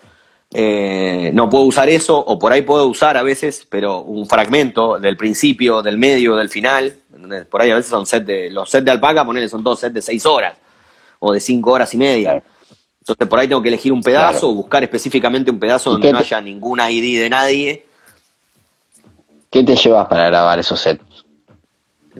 Eh, 0.52 1.30
no 1.34 1.50
puedo 1.50 1.64
usar 1.64 1.88
eso, 1.88 2.18
o 2.18 2.38
por 2.38 2.52
ahí 2.52 2.62
puedo 2.62 2.86
usar 2.86 3.16
a 3.16 3.22
veces, 3.22 3.66
pero 3.68 4.00
un 4.00 4.26
fragmento 4.26 4.98
del 4.98 5.16
principio, 5.16 5.82
del 5.82 5.98
medio, 5.98 6.36
del 6.36 6.48
final. 6.48 6.96
Por 7.50 7.62
ahí 7.62 7.70
a 7.70 7.76
veces 7.76 7.90
son 7.90 8.06
sets 8.06 8.26
de. 8.26 8.50
Los 8.50 8.70
sets 8.70 8.84
de 8.84 8.90
alpaca, 8.90 9.24
ponerle, 9.24 9.48
son 9.48 9.64
todos 9.64 9.80
sets 9.80 9.94
de 9.94 10.02
seis 10.02 10.24
horas 10.24 10.56
o 11.18 11.32
de 11.32 11.40
cinco 11.40 11.72
horas 11.72 11.92
y 11.94 11.96
media. 11.96 12.42
Entonces 13.00 13.28
por 13.28 13.38
ahí 13.38 13.48
tengo 13.48 13.62
que 13.62 13.68
elegir 13.68 13.92
un 13.92 14.02
pedazo, 14.02 14.50
o 14.50 14.54
buscar 14.54 14.82
específicamente 14.82 15.50
un 15.50 15.58
pedazo 15.58 15.90
donde 15.92 16.12
no 16.12 16.18
haya 16.18 16.40
ninguna 16.40 16.90
ID 16.90 17.20
de 17.20 17.30
nadie. 17.30 17.86
¿Qué 19.50 19.62
te 19.62 19.76
llevas 19.76 20.06
para 20.08 20.26
grabar 20.26 20.58
esos 20.58 20.80
sets? 20.80 21.04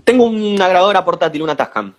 Tengo 0.05 0.24
una 0.27 0.69
grabadora 0.69 1.05
portátil, 1.05 1.43
una 1.43 1.57
Tascam. 1.57 1.93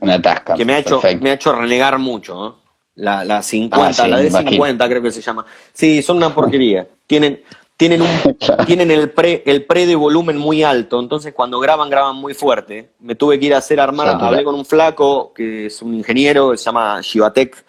Una 0.00 0.20
Tascam. 0.20 0.56
Que 0.56 0.64
me 0.64 0.74
ha 0.74 0.78
hecho, 0.78 1.00
me 1.20 1.30
ha 1.30 1.34
hecho 1.34 1.52
renegar 1.52 1.98
mucho. 1.98 2.58
La, 2.98 3.24
la 3.24 3.42
50, 3.42 4.02
ah, 4.02 4.08
la 4.08 4.18
de 4.18 4.28
50 4.28 4.88
creo 4.88 5.00
que 5.00 5.12
se 5.12 5.20
llama. 5.20 5.46
Sí, 5.72 6.02
son 6.02 6.16
una 6.16 6.34
porquería. 6.34 6.84
Tienen, 7.06 7.42
tienen, 7.76 8.02
un, 8.02 8.08
tienen 8.66 8.90
el, 8.90 9.10
pre, 9.10 9.44
el 9.46 9.64
pre 9.64 9.86
de 9.86 9.94
volumen 9.94 10.36
muy 10.36 10.64
alto, 10.64 10.98
entonces 10.98 11.32
cuando 11.32 11.60
graban, 11.60 11.88
graban 11.90 12.16
muy 12.16 12.34
fuerte. 12.34 12.90
Me 12.98 13.14
tuve 13.14 13.38
que 13.38 13.46
ir 13.46 13.54
a 13.54 13.58
hacer 13.58 13.78
armar, 13.78 14.18
hablé 14.20 14.42
con 14.42 14.56
un 14.56 14.64
flaco 14.64 15.32
que 15.32 15.66
es 15.66 15.80
un 15.80 15.94
ingeniero, 15.94 16.56
se 16.56 16.64
llama 16.64 16.98
Shivatec, 17.00 17.64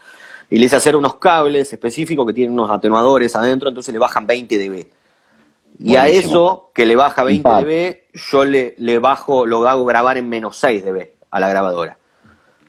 y 0.49 0.57
le 0.57 0.65
hice 0.65 0.77
hacer 0.77 0.95
unos 0.95 1.18
cables 1.18 1.72
específicos 1.72 2.26
que 2.26 2.34
tienen 2.34 2.53
unos 2.53 2.72
atenuadores 2.72 3.35
adentro, 3.35 3.69
entonces 3.69 3.93
le 3.93 3.99
bajan 3.99 4.26
20 4.26 4.57
dB. 4.57 4.88
Y 5.77 5.95
a 5.95 6.07
eso, 6.07 6.72
que 6.73 6.88
le 6.88 6.95
baja 6.95 7.23
20 7.23 7.47
dB, 7.47 7.97
yo 8.31 8.45
le, 8.45 8.73
le 8.80 8.97
bajo, 8.97 9.45
lo 9.45 9.68
hago 9.68 9.85
grabar 9.85 10.18
en 10.18 10.27
menos 10.27 10.57
6 10.57 10.84
dB 10.84 11.11
a 11.30 11.39
la 11.39 11.49
grabadora. 11.49 11.98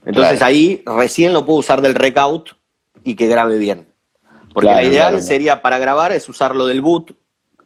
Entonces 0.04 0.42
ahí 0.42 0.82
recién 0.86 1.32
lo 1.32 1.44
puedo 1.44 1.58
usar 1.58 1.82
del 1.82 1.94
recaut 1.94 2.50
y 3.04 3.14
que 3.16 3.26
grabe 3.26 3.58
bien. 3.58 3.92
Porque 4.52 4.70
la 4.70 4.82
ideal 4.82 5.22
sería 5.22 5.62
para 5.62 5.78
grabar 5.78 6.12
es 6.12 6.28
usarlo 6.28 6.66
del 6.66 6.80
boot, 6.80 7.14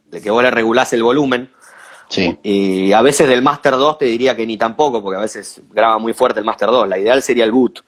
de 0.05 0.21
que 0.21 0.29
vos 0.29 0.43
le 0.43 0.51
regulás 0.51 0.93
el 0.93 1.03
volumen. 1.03 1.51
Sí. 2.09 2.37
Y 2.43 2.93
a 2.93 3.01
veces 3.01 3.27
del 3.27 3.41
Master 3.41 3.73
2 3.73 3.97
te 3.97 4.05
diría 4.05 4.35
que 4.35 4.45
ni 4.45 4.57
tampoco, 4.57 5.01
porque 5.01 5.17
a 5.17 5.21
veces 5.21 5.61
graba 5.71 5.97
muy 5.97 6.13
fuerte 6.13 6.39
el 6.39 6.45
Master 6.45 6.69
2. 6.69 6.87
La 6.87 6.99
ideal 6.99 7.21
sería 7.23 7.43
el 7.43 7.51
boot. 7.51 7.83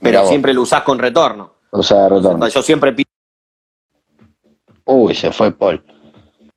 Pero 0.00 0.26
siempre 0.28 0.52
lo 0.52 0.62
usás 0.62 0.82
con 0.82 0.98
retorno. 0.98 1.54
O 1.70 1.82
sea, 1.82 2.08
retorno. 2.08 2.46
yo 2.46 2.62
siempre 2.62 2.92
pido. 2.92 3.08
Uy, 4.84 5.14
se 5.14 5.32
fue 5.32 5.50
Paul. 5.50 5.82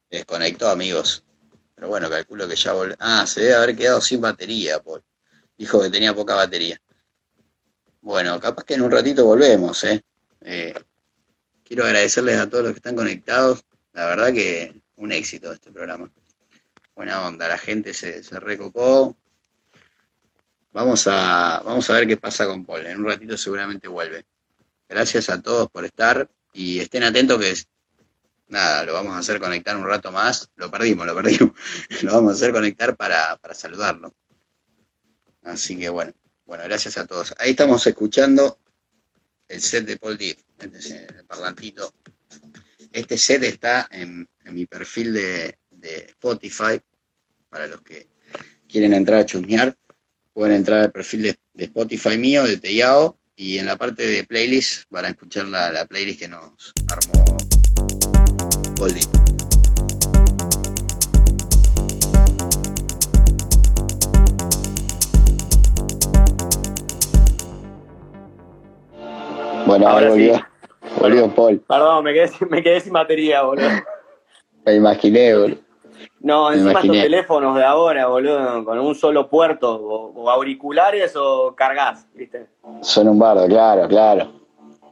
Desconectó, 0.09 0.69
amigos. 0.69 1.23
Pero 1.73 1.87
bueno, 1.87 2.09
calculo 2.09 2.47
que 2.47 2.55
ya 2.55 2.73
volvió. 2.73 2.95
Ah, 2.99 3.25
se 3.25 3.41
debe 3.41 3.55
haber 3.55 3.75
quedado 3.75 4.01
sin 4.01 4.21
batería, 4.21 4.79
Paul. 4.79 5.01
Dijo 5.57 5.81
que 5.81 5.89
tenía 5.89 6.13
poca 6.13 6.35
batería. 6.35 6.79
Bueno, 8.07 8.39
capaz 8.39 8.63
que 8.63 8.75
en 8.75 8.83
un 8.83 8.89
ratito 8.89 9.25
volvemos, 9.25 9.83
¿eh? 9.83 10.01
eh 10.39 10.73
quiero 11.65 11.83
agradecerles 11.83 12.39
a 12.39 12.49
todos 12.49 12.63
los 12.63 12.71
que 12.71 12.77
están 12.77 12.95
conectados. 12.95 13.65
La 13.91 14.05
verdad 14.05 14.31
que 14.31 14.81
un 14.95 15.11
éxito 15.11 15.51
este 15.51 15.73
programa. 15.73 16.09
Buena 16.95 17.27
onda, 17.27 17.49
la 17.49 17.57
gente 17.57 17.93
se, 17.93 18.23
se 18.23 18.39
recopó. 18.39 19.17
Vamos 20.71 21.05
a, 21.07 21.61
vamos 21.65 21.89
a 21.89 21.93
ver 21.95 22.07
qué 22.07 22.15
pasa 22.15 22.47
con 22.47 22.63
Paul. 22.63 22.85
En 22.85 22.97
un 22.99 23.07
ratito 23.07 23.35
seguramente 23.35 23.89
vuelve. 23.89 24.25
Gracias 24.87 25.29
a 25.29 25.41
todos 25.41 25.69
por 25.69 25.83
estar 25.83 26.29
y 26.53 26.79
estén 26.79 27.03
atentos 27.03 27.37
que 27.41 27.55
nada, 28.47 28.85
lo 28.85 28.93
vamos 28.93 29.15
a 29.15 29.19
hacer 29.19 29.37
conectar 29.37 29.75
un 29.75 29.85
rato 29.85 30.13
más. 30.13 30.49
Lo 30.55 30.71
perdimos, 30.71 31.05
lo 31.05 31.13
perdimos. 31.13 31.51
Lo 32.03 32.13
vamos 32.13 32.31
a 32.31 32.35
hacer 32.35 32.53
conectar 32.53 32.95
para, 32.95 33.35
para 33.35 33.53
saludarlo. 33.53 34.15
Así 35.43 35.77
que 35.77 35.89
bueno, 35.89 36.13
bueno, 36.47 36.63
gracias 36.63 36.97
a 36.97 37.05
todos. 37.05 37.35
Ahí 37.37 37.51
estamos 37.51 37.85
escuchando 37.85 38.57
el 39.47 39.61
set 39.61 39.85
de 39.85 39.97
Paul 39.97 40.17
Diff, 40.17 40.39
el 40.59 41.25
parlantito 41.27 41.93
este 42.91 43.17
set 43.17 43.43
está 43.43 43.87
en, 43.91 44.27
mi 44.45 44.65
perfil 44.65 45.13
de, 45.13 45.57
Spotify, 46.09 46.81
para 47.49 47.67
los 47.67 47.81
que 47.81 48.07
quieren 48.67 48.93
entrar 48.93 49.19
a 49.19 49.25
chusmear, 49.25 49.77
pueden 50.33 50.55
entrar 50.55 50.79
al 50.79 50.91
perfil 50.91 51.23
de, 51.23 51.63
Spotify 51.63 52.17
mío, 52.17 52.43
de 52.43 52.57
Teyao, 52.57 53.19
y 53.35 53.59
en 53.59 53.67
la 53.67 53.77
parte 53.77 54.05
de 54.05 54.23
playlist 54.23 54.85
van 54.89 55.05
a 55.05 55.09
escuchar 55.09 55.47
la, 55.47 55.85
playlist 55.85 56.19
que 56.19 56.27
nos 56.27 56.73
armó 56.87 57.37
Goldie. 58.77 59.26
Bueno, 69.67 69.87
ahora, 69.87 70.09
volvió. 70.09 70.41
Boludo, 70.99 71.29
Paul. 71.35 71.59
Perdón, 71.67 72.03
me 72.03 72.13
quedé, 72.13 72.27
sin- 72.29 72.49
me 72.49 72.63
quedé 72.63 72.79
sin 72.79 72.93
batería, 72.93 73.41
boludo. 73.43 73.67
Me 74.65 74.75
imaginé, 74.75 75.35
boludo. 75.35 75.57
No, 76.19 76.49
Me 76.49 76.55
encima 76.55 76.71
estos 76.81 76.91
teléfonos 76.97 77.55
de 77.57 77.63
ahora, 77.63 78.07
boludo, 78.07 78.63
con 78.65 78.79
un 78.79 78.95
solo 78.95 79.29
puerto, 79.29 79.75
o, 79.75 80.11
o 80.23 80.29
auriculares 80.29 81.15
o 81.15 81.53
cargas, 81.55 82.07
¿viste? 82.13 82.47
Son 82.81 83.07
un 83.07 83.19
bardo, 83.19 83.45
claro, 83.47 83.87
claro. 83.87 84.31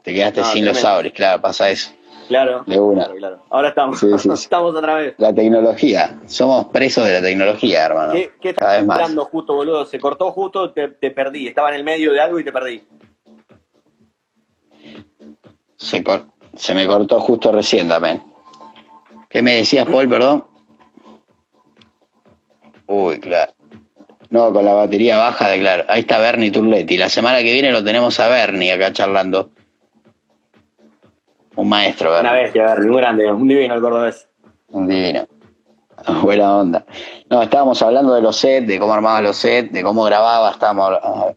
Te 0.03 0.13
quedaste 0.13 0.41
No, 0.41 0.47
sin 0.47 0.65
los 0.65 0.77
sabres, 0.79 1.13
claro, 1.13 1.41
pasa 1.41 1.69
eso. 1.69 1.91
Claro. 2.27 2.63
De 2.65 2.79
una. 2.79 3.03
Claro, 3.05 3.17
claro. 3.19 3.39
Ahora 3.49 3.69
estamos, 3.69 3.99
Sí, 3.99 4.07
sí, 4.17 4.29
sí. 4.29 4.43
estamos 4.45 4.75
otra 4.75 4.95
vez. 4.95 5.13
La 5.17 5.33
tecnología. 5.33 6.19
Somos 6.25 6.65
presos 6.67 7.05
de 7.05 7.13
la 7.13 7.21
tecnología, 7.21 7.85
hermano. 7.85 8.13
¿Qué, 8.13 8.31
qué 8.41 8.53
Cada 8.53 8.71
estás 8.73 8.77
vez 8.79 8.87
más. 8.87 8.95
hablando 8.99 9.25
justo, 9.25 9.53
boludo? 9.53 9.85
Se 9.85 9.99
cortó 9.99 10.31
justo, 10.31 10.71
te, 10.71 10.87
te 10.89 11.11
perdí. 11.11 11.47
Estaba 11.47 11.69
en 11.69 11.75
el 11.75 11.83
medio 11.83 12.13
de 12.13 12.21
algo 12.21 12.39
y 12.39 12.43
te 12.43 12.51
perdí. 12.51 12.83
Se, 15.85 16.03
cor- 16.03 16.25
se 16.55 16.73
me 16.73 16.87
cortó 16.87 17.19
justo 17.19 17.51
recién 17.51 17.87
también. 17.87 18.23
¿Qué 19.29 19.41
me 19.41 19.55
decías, 19.55 19.85
Paul, 19.85 20.09
perdón? 20.09 20.45
Uy, 22.87 23.19
claro. 23.19 23.53
No, 24.29 24.51
con 24.51 24.65
la 24.65 24.73
batería 24.73 25.17
baja 25.17 25.49
de 25.49 25.59
claro. 25.59 25.83
Ahí 25.87 26.01
está 26.01 26.17
Bernie 26.19 26.51
Turletti. 26.51 26.97
La 26.97 27.09
semana 27.09 27.37
que 27.39 27.53
viene 27.53 27.71
lo 27.71 27.83
tenemos 27.83 28.19
a 28.19 28.27
Bernie 28.27 28.71
acá 28.71 28.91
charlando. 28.91 29.51
Un 31.55 31.69
maestro, 31.69 32.09
Una 32.09 32.21
Bernie. 32.31 32.43
bestia, 32.43 32.65
Bernie, 32.65 32.87
muy 32.91 32.97
grande, 33.01 33.31
un 33.31 33.47
divino 33.47 33.75
el 33.75 33.81
cordobés. 33.81 34.27
Un 34.69 34.87
divino. 34.87 35.27
Buena 36.23 36.57
onda. 36.57 36.85
No, 37.29 37.41
estábamos 37.43 37.81
hablando 37.81 38.13
de 38.13 38.21
los 38.21 38.35
sets, 38.35 38.67
de 38.67 38.77
cómo 38.79 38.93
armabas 38.93 39.23
los 39.23 39.37
sets, 39.37 39.71
de 39.71 39.83
cómo 39.83 40.03
grababas, 40.03 40.53
estábamos 40.53 40.99
ah, 41.01 41.31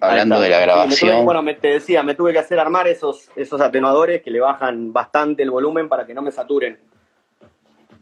hablando 0.00 0.40
de 0.40 0.48
la 0.48 0.56
Sí, 0.56 0.62
tuve- 0.62 0.66
grabación. 0.66 1.24
bueno, 1.24 1.42
me, 1.42 1.54
te 1.54 1.68
decía, 1.68 2.02
me 2.02 2.14
tuve 2.14 2.32
que 2.32 2.38
hacer 2.38 2.58
armar 2.58 2.88
esos, 2.88 3.28
esos 3.36 3.60
atenuadores 3.60 4.22
que 4.22 4.30
le 4.30 4.40
bajan 4.40 4.92
bastante 4.92 5.42
el 5.42 5.50
volumen 5.50 5.88
para 5.88 6.06
que 6.06 6.14
no 6.14 6.22
me 6.22 6.32
saturen. 6.32 6.78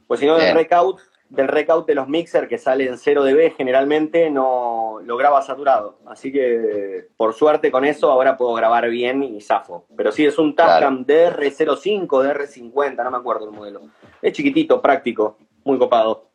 Pues 0.07 0.21
si 0.21 0.27
no, 0.27 0.37
del 0.37 0.55
recaut, 0.55 0.99
del 1.29 1.49
recaut 1.49 1.87
de 1.87 1.95
los 1.95 2.09
mixer 2.09 2.49
que 2.49 2.57
salen 2.57 2.97
0 2.97 3.23
dB 3.25 3.55
generalmente 3.57 4.31
no 4.31 5.01
lo 5.05 5.17
graba 5.19 5.43
saturado. 5.43 5.99
Así 6.07 6.33
que 6.33 7.09
por 7.17 7.35
suerte 7.35 7.71
con 7.71 7.85
eso 7.85 8.11
ahora 8.11 8.37
puedo 8.37 8.55
grabar 8.55 8.89
bien 8.89 9.23
y 9.23 9.41
zafo. 9.43 9.85
Pero 9.97 10.11
sí, 10.11 10.25
es 10.25 10.39
un 10.39 10.55
Tascam 10.55 11.05
DR05, 11.05 12.07
DR50, 12.09 13.05
no 13.05 13.11
me 13.11 13.17
acuerdo 13.19 13.45
el 13.45 13.51
modelo. 13.51 13.83
Es 14.23 14.33
chiquitito, 14.33 14.81
práctico, 14.81 15.37
muy 15.65 15.79
copado. 15.79 16.29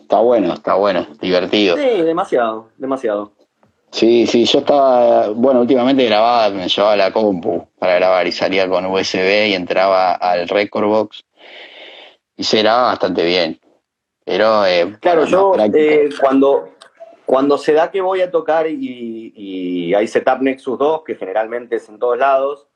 Está 0.00 0.18
bueno, 0.20 0.52
está 0.54 0.74
bueno, 0.74 1.04
divertido. 1.20 1.76
Sí, 1.76 2.02
demasiado, 2.02 2.68
demasiado. 2.76 3.32
Sí, 3.90 4.26
sí, 4.26 4.44
yo 4.44 4.58
estaba, 4.58 5.28
bueno, 5.30 5.60
últimamente 5.60 6.04
grababa, 6.04 6.50
me 6.50 6.68
llevaba 6.68 6.96
la 6.96 7.12
compu 7.12 7.66
para 7.78 7.94
grabar 7.94 8.26
y 8.26 8.32
salía 8.32 8.68
con 8.68 8.84
USB 8.86 9.48
y 9.48 9.54
entraba 9.54 10.12
al 10.14 10.48
Record 10.48 10.86
Box 10.86 11.24
y 12.36 12.44
se 12.44 12.58
grababa 12.58 12.88
bastante 12.88 13.24
bien. 13.24 13.58
Pero, 14.24 14.66
eh, 14.66 14.96
Claro, 15.00 15.24
yo 15.24 15.54
eh, 15.72 16.10
cuando, 16.20 16.70
cuando 17.24 17.56
se 17.56 17.72
da 17.72 17.90
que 17.90 18.00
voy 18.00 18.20
a 18.20 18.30
tocar 18.30 18.66
y, 18.68 19.32
y 19.34 19.94
hay 19.94 20.06
setup 20.08 20.40
Nexus 20.42 20.78
2, 20.78 21.02
que 21.04 21.14
generalmente 21.14 21.76
es 21.76 21.88
en 21.88 21.98
todos 21.98 22.18
lados, 22.18 22.66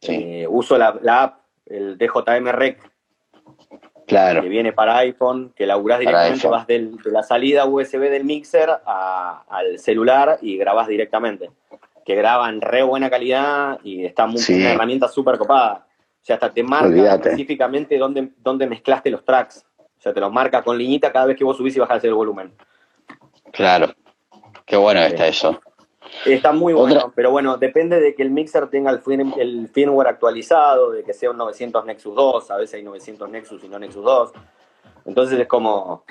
Sí. 0.00 0.12
eh, 0.14 0.46
uso 0.48 0.78
la, 0.78 0.96
la 1.02 1.22
app, 1.24 1.40
el 1.66 1.98
DJM 1.98 2.46
Rec, 2.52 2.78
claro, 4.08 4.42
que 4.42 4.48
viene 4.48 4.72
para 4.72 4.96
iPhone, 4.98 5.52
que 5.54 5.66
laburás 5.66 6.00
directamente, 6.00 6.48
vas 6.48 6.66
del- 6.66 6.96
de 6.96 7.10
la 7.12 7.22
salida 7.22 7.66
USB 7.66 8.08
del 8.10 8.24
mixer 8.24 8.68
a- 8.84 9.44
al 9.48 9.78
celular 9.78 10.38
y 10.42 10.56
grabás 10.56 10.88
directamente. 10.88 11.50
Que 12.04 12.14
graba 12.16 12.48
en 12.48 12.60
re 12.60 12.82
buena 12.82 13.08
calidad 13.10 13.78
y 13.84 14.04
está 14.04 14.26
muy, 14.26 14.38
Sí. 14.38 14.54
una 14.54 14.72
herramienta 14.72 15.06
súper 15.08 15.38
copada. 15.38 15.86
O 16.20 16.24
sea, 16.28 16.34
hasta 16.36 16.52
te 16.52 16.62
marca 16.62 16.86
Olvídate. 16.88 17.28
específicamente 17.28 17.96
dónde, 17.98 18.30
dónde 18.38 18.66
mezclaste 18.66 19.10
los 19.10 19.24
tracks. 19.24 19.64
O 19.78 20.00
sea, 20.00 20.12
te 20.12 20.20
los 20.20 20.32
marca 20.32 20.62
con 20.62 20.76
liñita 20.78 21.12
cada 21.12 21.26
vez 21.26 21.36
que 21.36 21.44
vos 21.44 21.56
subís 21.56 21.76
y 21.76 21.80
bajás 21.80 22.02
el 22.04 22.14
volumen. 22.14 22.52
claro. 23.52 23.92
Qué 24.64 24.76
bueno 24.76 25.00
está 25.00 25.26
eso. 25.26 25.60
Está 26.26 26.52
muy 26.52 26.72
bueno, 26.74 26.96
Otra- 26.96 27.12
pero 27.14 27.30
bueno, 27.30 27.56
depende 27.56 28.00
de 28.00 28.14
que 28.14 28.22
el 28.22 28.30
mixer 28.30 28.68
tenga 28.68 28.90
el, 28.90 29.00
firm- 29.02 29.34
el 29.38 29.68
firmware 29.68 30.08
actualizado, 30.08 30.90
de 30.92 31.02
que 31.04 31.12
sea 31.14 31.30
un 31.30 31.36
900 31.36 31.84
Nexus 31.84 32.14
2, 32.14 32.50
a 32.50 32.56
veces 32.56 32.74
hay 32.74 32.82
900 32.82 33.28
Nexus 33.30 33.62
y 33.64 33.68
no 33.68 33.78
Nexus 33.78 34.04
2. 34.04 34.32
Entonces 35.06 35.38
es 35.40 35.46
como, 35.46 36.04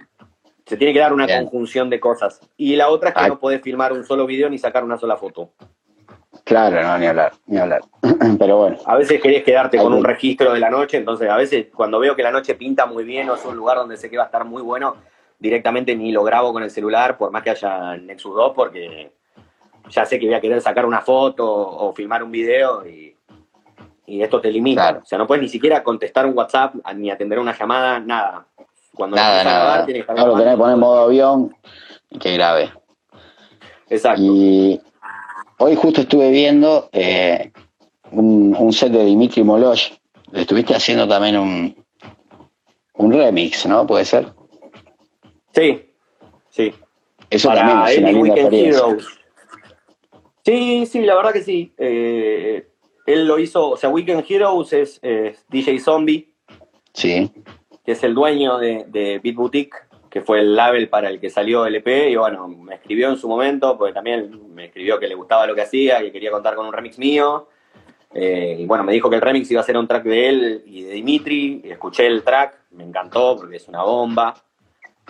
se 0.65 0.77
tiene 0.77 0.93
que 0.93 0.99
dar 0.99 1.13
una 1.13 1.25
Bien. 1.25 1.43
conjunción 1.43 1.89
de 1.89 1.99
cosas. 1.99 2.39
Y 2.57 2.75
la 2.75 2.89
otra 2.89 3.09
es 3.09 3.15
que 3.15 3.21
Ay. 3.21 3.29
no 3.29 3.39
podés 3.39 3.61
filmar 3.61 3.93
un 3.93 4.03
solo 4.05 4.25
video 4.25 4.49
ni 4.49 4.57
sacar 4.57 4.83
una 4.83 4.97
sola 4.97 5.17
foto. 5.17 5.51
Claro, 6.43 6.81
no, 6.81 6.97
ni 6.97 7.05
hablar, 7.07 7.33
ni 7.45 7.57
hablar. 7.57 7.81
Pero 8.39 8.57
bueno, 8.57 8.77
A 8.85 8.95
veces 8.95 9.21
querés 9.21 9.43
quedarte 9.43 9.77
con 9.77 9.93
un 9.93 10.03
registro 10.03 10.53
de 10.53 10.59
la 10.59 10.69
noche, 10.69 10.97
entonces 10.97 11.29
a 11.29 11.35
veces 11.35 11.67
cuando 11.75 11.99
veo 11.99 12.15
que 12.15 12.23
la 12.23 12.31
noche 12.31 12.55
pinta 12.55 12.85
muy 12.85 13.03
bien 13.03 13.29
o 13.29 13.35
es 13.35 13.43
un 13.45 13.55
lugar 13.55 13.77
donde 13.77 13.97
sé 13.97 14.09
que 14.09 14.17
va 14.17 14.23
a 14.23 14.25
estar 14.27 14.45
muy 14.45 14.61
bueno, 14.61 14.95
directamente 15.39 15.95
ni 15.95 16.11
lo 16.11 16.23
grabo 16.23 16.53
con 16.53 16.63
el 16.63 16.71
celular, 16.71 17.17
por 17.17 17.31
más 17.31 17.43
que 17.43 17.49
haya 17.51 17.97
Nexus 17.97 18.33
2, 18.35 18.53
porque 18.55 19.11
ya 19.89 20.05
sé 20.05 20.19
que 20.19 20.25
voy 20.25 20.35
a 20.35 20.41
querer 20.41 20.61
sacar 20.61 20.85
una 20.85 21.01
foto 21.01 21.45
o 21.45 21.93
filmar 21.93 22.23
un 22.23 22.31
video 22.31 22.85
y, 22.87 23.15
y 24.05 24.21
esto 24.21 24.39
te 24.41 24.51
limita. 24.51 24.81
Claro. 24.81 24.99
O 25.03 25.05
sea, 25.05 25.17
no 25.17 25.27
puedes 25.27 25.41
ni 25.41 25.49
siquiera 25.49 25.83
contestar 25.83 26.25
un 26.25 26.37
WhatsApp 26.37 26.75
ni 26.95 27.11
atender 27.11 27.39
una 27.39 27.57
llamada, 27.57 27.99
nada. 27.99 28.45
Cuando 28.93 29.15
nada, 29.15 29.41
empezás 29.41 29.53
a 29.53 29.55
grabar, 29.55 29.73
nada. 29.73 29.85
tienes 29.85 30.05
que 30.05 30.13
lo 30.13 30.37
tenés 30.37 30.53
que 30.53 30.57
poner 30.57 30.73
en 30.73 30.79
modo 30.79 30.99
avión 31.03 31.55
y 32.09 32.19
que 32.19 32.33
grabe. 32.33 32.71
Exacto. 33.89 34.21
Y 34.23 34.81
hoy 35.59 35.75
justo 35.75 36.01
estuve 36.01 36.31
viendo 36.31 36.89
eh, 36.91 37.51
un, 38.11 38.55
un 38.57 38.73
set 38.73 38.91
de 38.91 39.05
Dimitri 39.05 39.43
Moloch. 39.43 39.93
Estuviste 40.33 40.75
haciendo 40.75 41.07
también 41.07 41.37
un, 41.37 41.85
un 42.95 43.11
remix, 43.13 43.65
¿no? 43.65 43.87
¿Puede 43.87 44.03
ser? 44.03 44.33
Sí, 45.53 45.89
sí. 46.49 46.73
Eso 47.29 47.49
para 47.49 47.61
también 47.61 47.87
es 47.87 47.97
una 47.97 48.09
él 48.09 48.09
y 48.09 48.13
linda 48.13 48.21
Weekend 48.21 48.39
experiencia. 48.39 48.87
Heroes. 48.87 49.16
Sí, 50.47 50.85
sí, 50.85 51.01
la 51.01 51.13
verdad 51.13 51.33
que 51.33 51.43
sí. 51.43 51.73
Eh, 51.77 52.65
él 53.05 53.27
lo 53.27 53.37
hizo, 53.37 53.71
o 53.71 53.75
sea, 53.75 53.89
Weekend 53.89 54.23
Heroes 54.25 54.71
es, 54.71 54.97
es 55.01 55.45
DJ 55.49 55.77
Zombie, 55.81 56.29
Sí, 56.93 57.29
que 57.85 57.91
es 57.91 58.01
el 58.03 58.13
dueño 58.15 58.57
de, 58.57 58.85
de 58.87 59.19
Beat 59.19 59.35
Boutique, 59.35 59.75
que 60.09 60.21
fue 60.21 60.39
el 60.39 60.55
label 60.55 60.87
para 60.87 61.09
el 61.09 61.19
que 61.19 61.29
salió 61.29 61.65
el 61.65 61.75
EP, 61.75 62.09
y 62.09 62.15
bueno, 62.15 62.47
me 62.47 62.75
escribió 62.75 63.09
en 63.09 63.17
su 63.17 63.27
momento, 63.27 63.77
porque 63.77 63.93
también 63.93 64.55
me 64.55 64.67
escribió 64.67 64.97
que 64.99 65.09
le 65.09 65.15
gustaba 65.15 65.45
lo 65.45 65.53
que 65.53 65.63
hacía, 65.63 65.99
que 65.99 66.13
quería 66.13 66.31
contar 66.31 66.55
con 66.55 66.65
un 66.65 66.71
remix 66.71 66.97
mío. 66.97 67.49
Eh, 68.13 68.55
y 68.57 68.65
bueno, 68.65 68.85
me 68.85 68.93
dijo 68.93 69.09
que 69.09 69.17
el 69.17 69.21
remix 69.21 69.51
iba 69.51 69.59
a 69.59 69.65
ser 69.65 69.77
un 69.77 69.85
track 69.85 70.05
de 70.05 70.29
él 70.29 70.63
y 70.65 70.83
de 70.83 70.93
Dimitri, 70.93 71.61
y 71.65 71.71
escuché 71.71 72.07
el 72.07 72.23
track, 72.23 72.57
me 72.71 72.85
encantó 72.85 73.35
porque 73.35 73.57
es 73.57 73.67
una 73.67 73.83
bomba. 73.83 74.33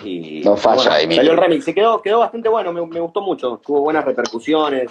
Y 0.04 0.42
No 0.44 0.58
falla, 0.58 0.78
bueno, 0.78 0.98
Dimitri. 0.98 1.16
Salió 1.18 1.32
el 1.34 1.38
remix 1.38 1.68
y 1.68 1.74
quedó, 1.76 2.02
quedó 2.02 2.20
bastante 2.20 2.50
bueno, 2.50 2.74
me, 2.74 2.84
me 2.88 3.00
gustó 3.00 3.22
mucho, 3.22 3.62
tuvo 3.64 3.82
buenas 3.82 4.04
repercusiones. 4.04 4.90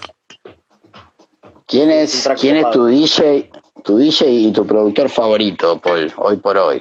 ¿Quién 1.66 1.90
es, 1.90 2.28
quién 2.40 2.56
es 2.56 2.70
tu 2.70 2.86
DJ, 2.86 3.50
tu 3.82 3.98
DJ 3.98 4.30
y 4.30 4.52
tu 4.52 4.64
productor 4.64 5.08
favorito, 5.08 5.80
Paul, 5.80 6.12
hoy 6.16 6.36
por 6.36 6.56
hoy? 6.56 6.80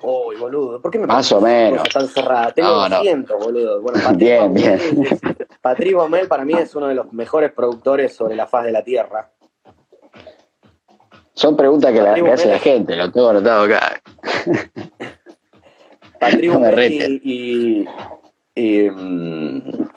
Uy, 0.00 0.36
boludo, 0.36 0.80
¿por 0.80 0.90
qué 0.90 0.98
me 0.98 1.06
Más 1.06 1.30
o 1.32 1.40
menos. 1.40 1.88
tan 1.88 2.06
cerradas? 2.08 2.54
Tengo 2.54 2.68
No, 2.68 2.88
no. 2.88 2.96
200, 2.98 3.44
boludo. 3.44 3.80
Bueno, 3.82 4.00
Patrick 4.04 4.18
Bien, 4.18 4.40
Baumel 4.40 4.78
bien. 4.78 5.18
Patrick 5.60 5.96
Baumel 5.96 6.28
para 6.28 6.44
mí 6.44 6.54
es 6.54 6.74
uno 6.74 6.86
de 6.88 6.94
los 6.94 7.12
mejores 7.12 7.52
productores 7.52 8.14
sobre 8.14 8.36
la 8.36 8.46
faz 8.46 8.64
de 8.64 8.72
la 8.72 8.82
Tierra. 8.84 9.30
Son 11.34 11.56
preguntas 11.56 11.92
que, 11.92 12.00
la, 12.00 12.14
que 12.14 12.30
hace 12.30 12.48
la 12.48 12.58
gente, 12.58 12.94
lo 12.94 13.10
tengo 13.10 13.28
anotado 13.30 13.64
acá. 13.64 14.00
Patrick 16.20 16.52
No 16.52 16.60
Baumel 16.60 17.20
y, 17.24 17.88
y, 18.54 18.90
mm, 18.90 19.88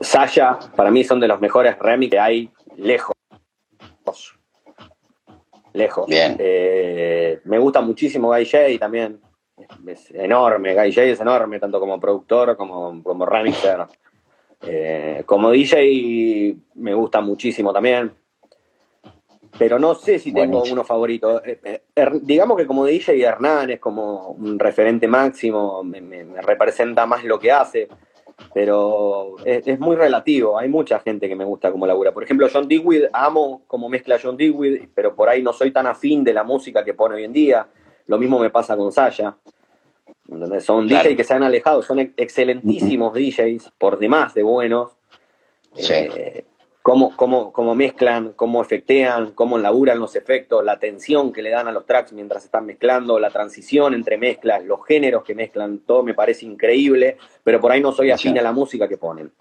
Sasha, 0.00 0.58
para 0.74 0.90
mí 0.90 1.04
son 1.04 1.20
de 1.20 1.28
los 1.28 1.40
mejores 1.40 1.78
remix 1.78 2.10
que 2.10 2.18
hay 2.18 2.50
lejos. 2.76 3.14
Lejos. 5.72 6.06
Bien. 6.06 6.36
Eh, 6.38 7.40
me 7.44 7.58
gusta 7.58 7.80
muchísimo 7.82 8.28
Guy 8.28 8.46
J 8.46 8.58
también. 8.78 9.20
Es 9.86 10.10
enorme, 10.12 10.74
Guy 10.74 10.92
J 10.92 11.02
es 11.04 11.20
enorme, 11.20 11.58
tanto 11.58 11.78
como 11.80 11.98
productor 12.00 12.56
como, 12.56 13.02
como 13.02 13.26
remixer. 13.26 13.86
Eh, 14.62 15.22
como 15.26 15.50
DJ 15.50 16.56
me 16.76 16.94
gusta 16.94 17.20
muchísimo 17.20 17.72
también. 17.72 18.12
Pero 19.58 19.78
no 19.78 19.94
sé 19.94 20.18
si 20.18 20.32
tengo 20.32 20.52
Buenísimo. 20.58 20.74
uno 20.74 20.84
favorito. 20.84 21.42
Eh, 21.44 21.82
Er- 21.94 22.20
digamos 22.22 22.56
que 22.58 22.66
como 22.66 22.84
DJ 22.84 23.22
Hernán 23.22 23.70
es 23.70 23.80
como 23.80 24.28
un 24.30 24.58
referente 24.58 25.06
máximo, 25.08 25.82
me, 25.82 26.00
me- 26.00 26.24
me 26.24 26.40
representa 26.42 27.06
más 27.06 27.22
lo 27.24 27.38
que 27.38 27.50
hace, 27.52 27.88
pero 28.54 29.36
es, 29.44 29.66
es 29.66 29.78
muy 29.78 29.96
relativo. 29.96 30.58
Hay 30.58 30.68
mucha 30.68 30.98
gente 31.00 31.28
que 31.28 31.36
me 31.36 31.44
gusta 31.44 31.70
como 31.72 31.86
labura. 31.86 32.12
Por 32.12 32.22
ejemplo, 32.24 32.48
John 32.52 32.68
Dewey, 32.68 33.04
amo 33.12 33.62
como 33.66 33.88
mezcla 33.88 34.18
John 34.22 34.36
Dewey, 34.36 34.88
pero 34.94 35.14
por 35.14 35.28
ahí 35.28 35.42
no 35.42 35.52
soy 35.52 35.70
tan 35.70 35.86
afín 35.86 36.24
de 36.24 36.32
la 36.34 36.44
música 36.44 36.84
que 36.84 36.94
pone 36.94 37.16
hoy 37.16 37.24
en 37.24 37.32
día. 37.32 37.66
Lo 38.06 38.18
mismo 38.18 38.38
me 38.38 38.50
pasa 38.50 38.76
con 38.76 38.92
Sasha. 38.92 39.36
¿Entendés? 40.28 40.64
Son 40.64 40.86
Claro. 40.88 41.08
DJs 41.08 41.16
que 41.16 41.24
se 41.24 41.34
han 41.34 41.42
alejado, 41.42 41.82
son 41.82 41.98
ex- 42.00 42.14
excelentísimos 42.16 43.14
DJs, 43.14 43.72
por 43.78 43.98
demás 43.98 44.34
de 44.34 44.42
buenos. 44.42 44.92
Sí. 45.74 45.92
Eh, 45.94 46.44
cómo, 46.86 47.16
cómo, 47.16 47.52
cómo 47.52 47.74
mezclan, 47.74 48.32
cómo 48.36 48.62
efectean, 48.62 49.32
cómo 49.32 49.58
laburan 49.58 49.98
los 49.98 50.14
efectos, 50.14 50.64
la 50.64 50.78
tensión 50.78 51.32
que 51.32 51.42
le 51.42 51.50
dan 51.50 51.66
a 51.66 51.72
los 51.72 51.84
tracks 51.84 52.12
mientras 52.12 52.44
están 52.44 52.64
mezclando, 52.64 53.18
la 53.18 53.30
transición 53.30 53.92
entre 53.92 54.16
mezclas, 54.16 54.64
los 54.64 54.86
géneros 54.86 55.24
que 55.24 55.34
mezclan, 55.34 55.80
todo 55.80 56.04
me 56.04 56.14
parece 56.14 56.46
increíble, 56.46 57.16
pero 57.42 57.60
por 57.60 57.72
ahí 57.72 57.80
no 57.80 57.90
soy 57.90 58.12
afín 58.12 58.38
a 58.38 58.42
la 58.42 58.52
música 58.52 58.86
que 58.86 58.98
ponen. 58.98 59.32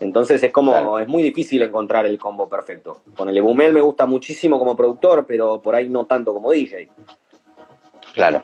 Entonces 0.00 0.42
es 0.42 0.50
como, 0.50 0.98
es 0.98 1.06
muy 1.06 1.22
difícil 1.22 1.60
encontrar 1.60 2.06
el 2.06 2.18
combo 2.18 2.48
perfecto. 2.48 3.02
Con 3.14 3.28
el 3.28 3.36
Ebumel 3.36 3.74
me 3.74 3.82
gusta 3.82 4.06
muchísimo 4.06 4.58
como 4.58 4.74
productor, 4.74 5.26
pero 5.26 5.60
por 5.60 5.74
ahí 5.74 5.90
no 5.90 6.06
tanto 6.06 6.32
como 6.32 6.50
DJ. 6.50 6.88
Claro. 8.14 8.42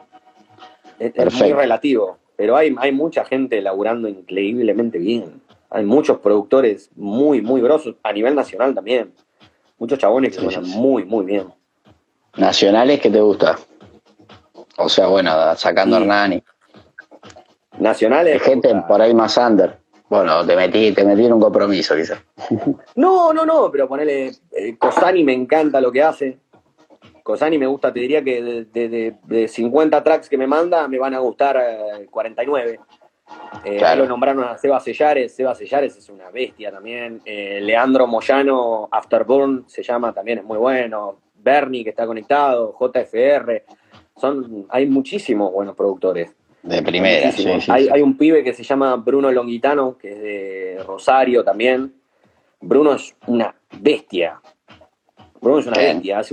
Es, 0.98 1.12
es 1.14 1.34
muy 1.40 1.54
relativo, 1.54 2.18
pero 2.36 2.54
hay, 2.54 2.76
hay 2.78 2.92
mucha 2.92 3.24
gente 3.24 3.62
laburando 3.62 4.08
increíblemente 4.08 4.98
bien. 4.98 5.40
Hay 5.72 5.84
muchos 5.84 6.18
productores 6.18 6.90
muy, 6.94 7.40
muy 7.40 7.60
grosos, 7.60 7.96
a 8.02 8.12
nivel 8.12 8.34
nacional 8.34 8.74
también. 8.74 9.14
Muchos 9.78 9.98
chabones 9.98 10.36
que 10.36 10.42
suenan 10.42 10.68
muy, 10.68 11.04
muy 11.04 11.24
bien. 11.24 11.52
¿Nacionales 12.36 13.00
que 13.00 13.10
te 13.10 13.20
gusta? 13.20 13.58
O 14.76 14.88
sea, 14.88 15.06
bueno, 15.06 15.32
sacando 15.56 15.96
sí. 15.96 16.02
Hernani. 16.02 16.42
Nacionales. 17.78 18.34
Hay 18.34 18.40
gente 18.40 18.74
por 18.86 19.00
ahí 19.00 19.14
más 19.14 19.36
under. 19.36 19.78
Bueno, 20.08 20.44
te 20.44 20.54
metí, 20.56 20.92
te 20.92 21.04
metí 21.04 21.24
en 21.24 21.32
un 21.32 21.40
compromiso, 21.40 21.96
quizás. 21.96 22.22
No, 22.96 23.32
no, 23.32 23.46
no, 23.46 23.70
pero 23.70 23.88
ponele. 23.88 24.32
Eh, 24.52 24.76
Cosani 24.78 25.24
me 25.24 25.32
encanta 25.32 25.80
lo 25.80 25.90
que 25.90 26.02
hace. 26.02 26.38
Cosani 27.22 27.56
me 27.56 27.66
gusta, 27.66 27.92
te 27.92 28.00
diría 28.00 28.22
que 28.22 28.42
de, 28.42 28.88
de, 28.88 29.14
de, 29.24 29.48
50 29.48 30.02
tracks 30.02 30.28
que 30.28 30.36
me 30.36 30.46
manda, 30.46 30.86
me 30.86 30.98
van 30.98 31.14
a 31.14 31.20
gustar 31.20 31.56
eh, 31.56 32.06
49. 32.10 32.78
Eh, 33.64 33.76
claro. 33.78 34.02
Lo 34.02 34.08
nombraron 34.08 34.44
a 34.44 34.58
Seba 34.58 34.80
Sellares. 34.80 35.34
Seba 35.34 35.54
Sellares 35.54 35.96
es 35.96 36.08
una 36.08 36.30
bestia 36.30 36.70
también. 36.70 37.20
Eh, 37.24 37.60
Leandro 37.62 38.06
Moyano, 38.06 38.88
Afterburn, 38.90 39.64
se 39.66 39.82
llama, 39.82 40.12
también 40.12 40.38
es 40.38 40.44
muy 40.44 40.58
bueno. 40.58 41.18
Bernie, 41.34 41.84
que 41.84 41.90
está 41.90 42.06
conectado. 42.06 42.76
JFR. 42.78 43.64
Son, 44.16 44.66
hay 44.68 44.86
muchísimos 44.86 45.52
buenos 45.52 45.74
productores. 45.74 46.34
De 46.62 46.80
primera, 46.80 47.32
sí, 47.32 47.42
sí, 47.60 47.70
hay, 47.72 47.88
hay, 47.88 48.02
un 48.02 48.16
pibe 48.16 48.44
que 48.44 48.52
se 48.52 48.62
llama 48.62 48.94
Bruno 48.94 49.32
Longuitano, 49.32 49.98
que 49.98 50.10
es 50.12 50.22
de 50.22 50.84
Rosario 50.86 51.42
también. 51.42 51.92
Bruno 52.60 52.94
es 52.94 53.16
una 53.26 53.52
bestia. 53.80 54.40
Bruno 55.40 55.58
es 55.58 55.66
una 55.66 55.78
Bien. 55.78 55.96
bestia. 55.96 56.20
Hace 56.20 56.30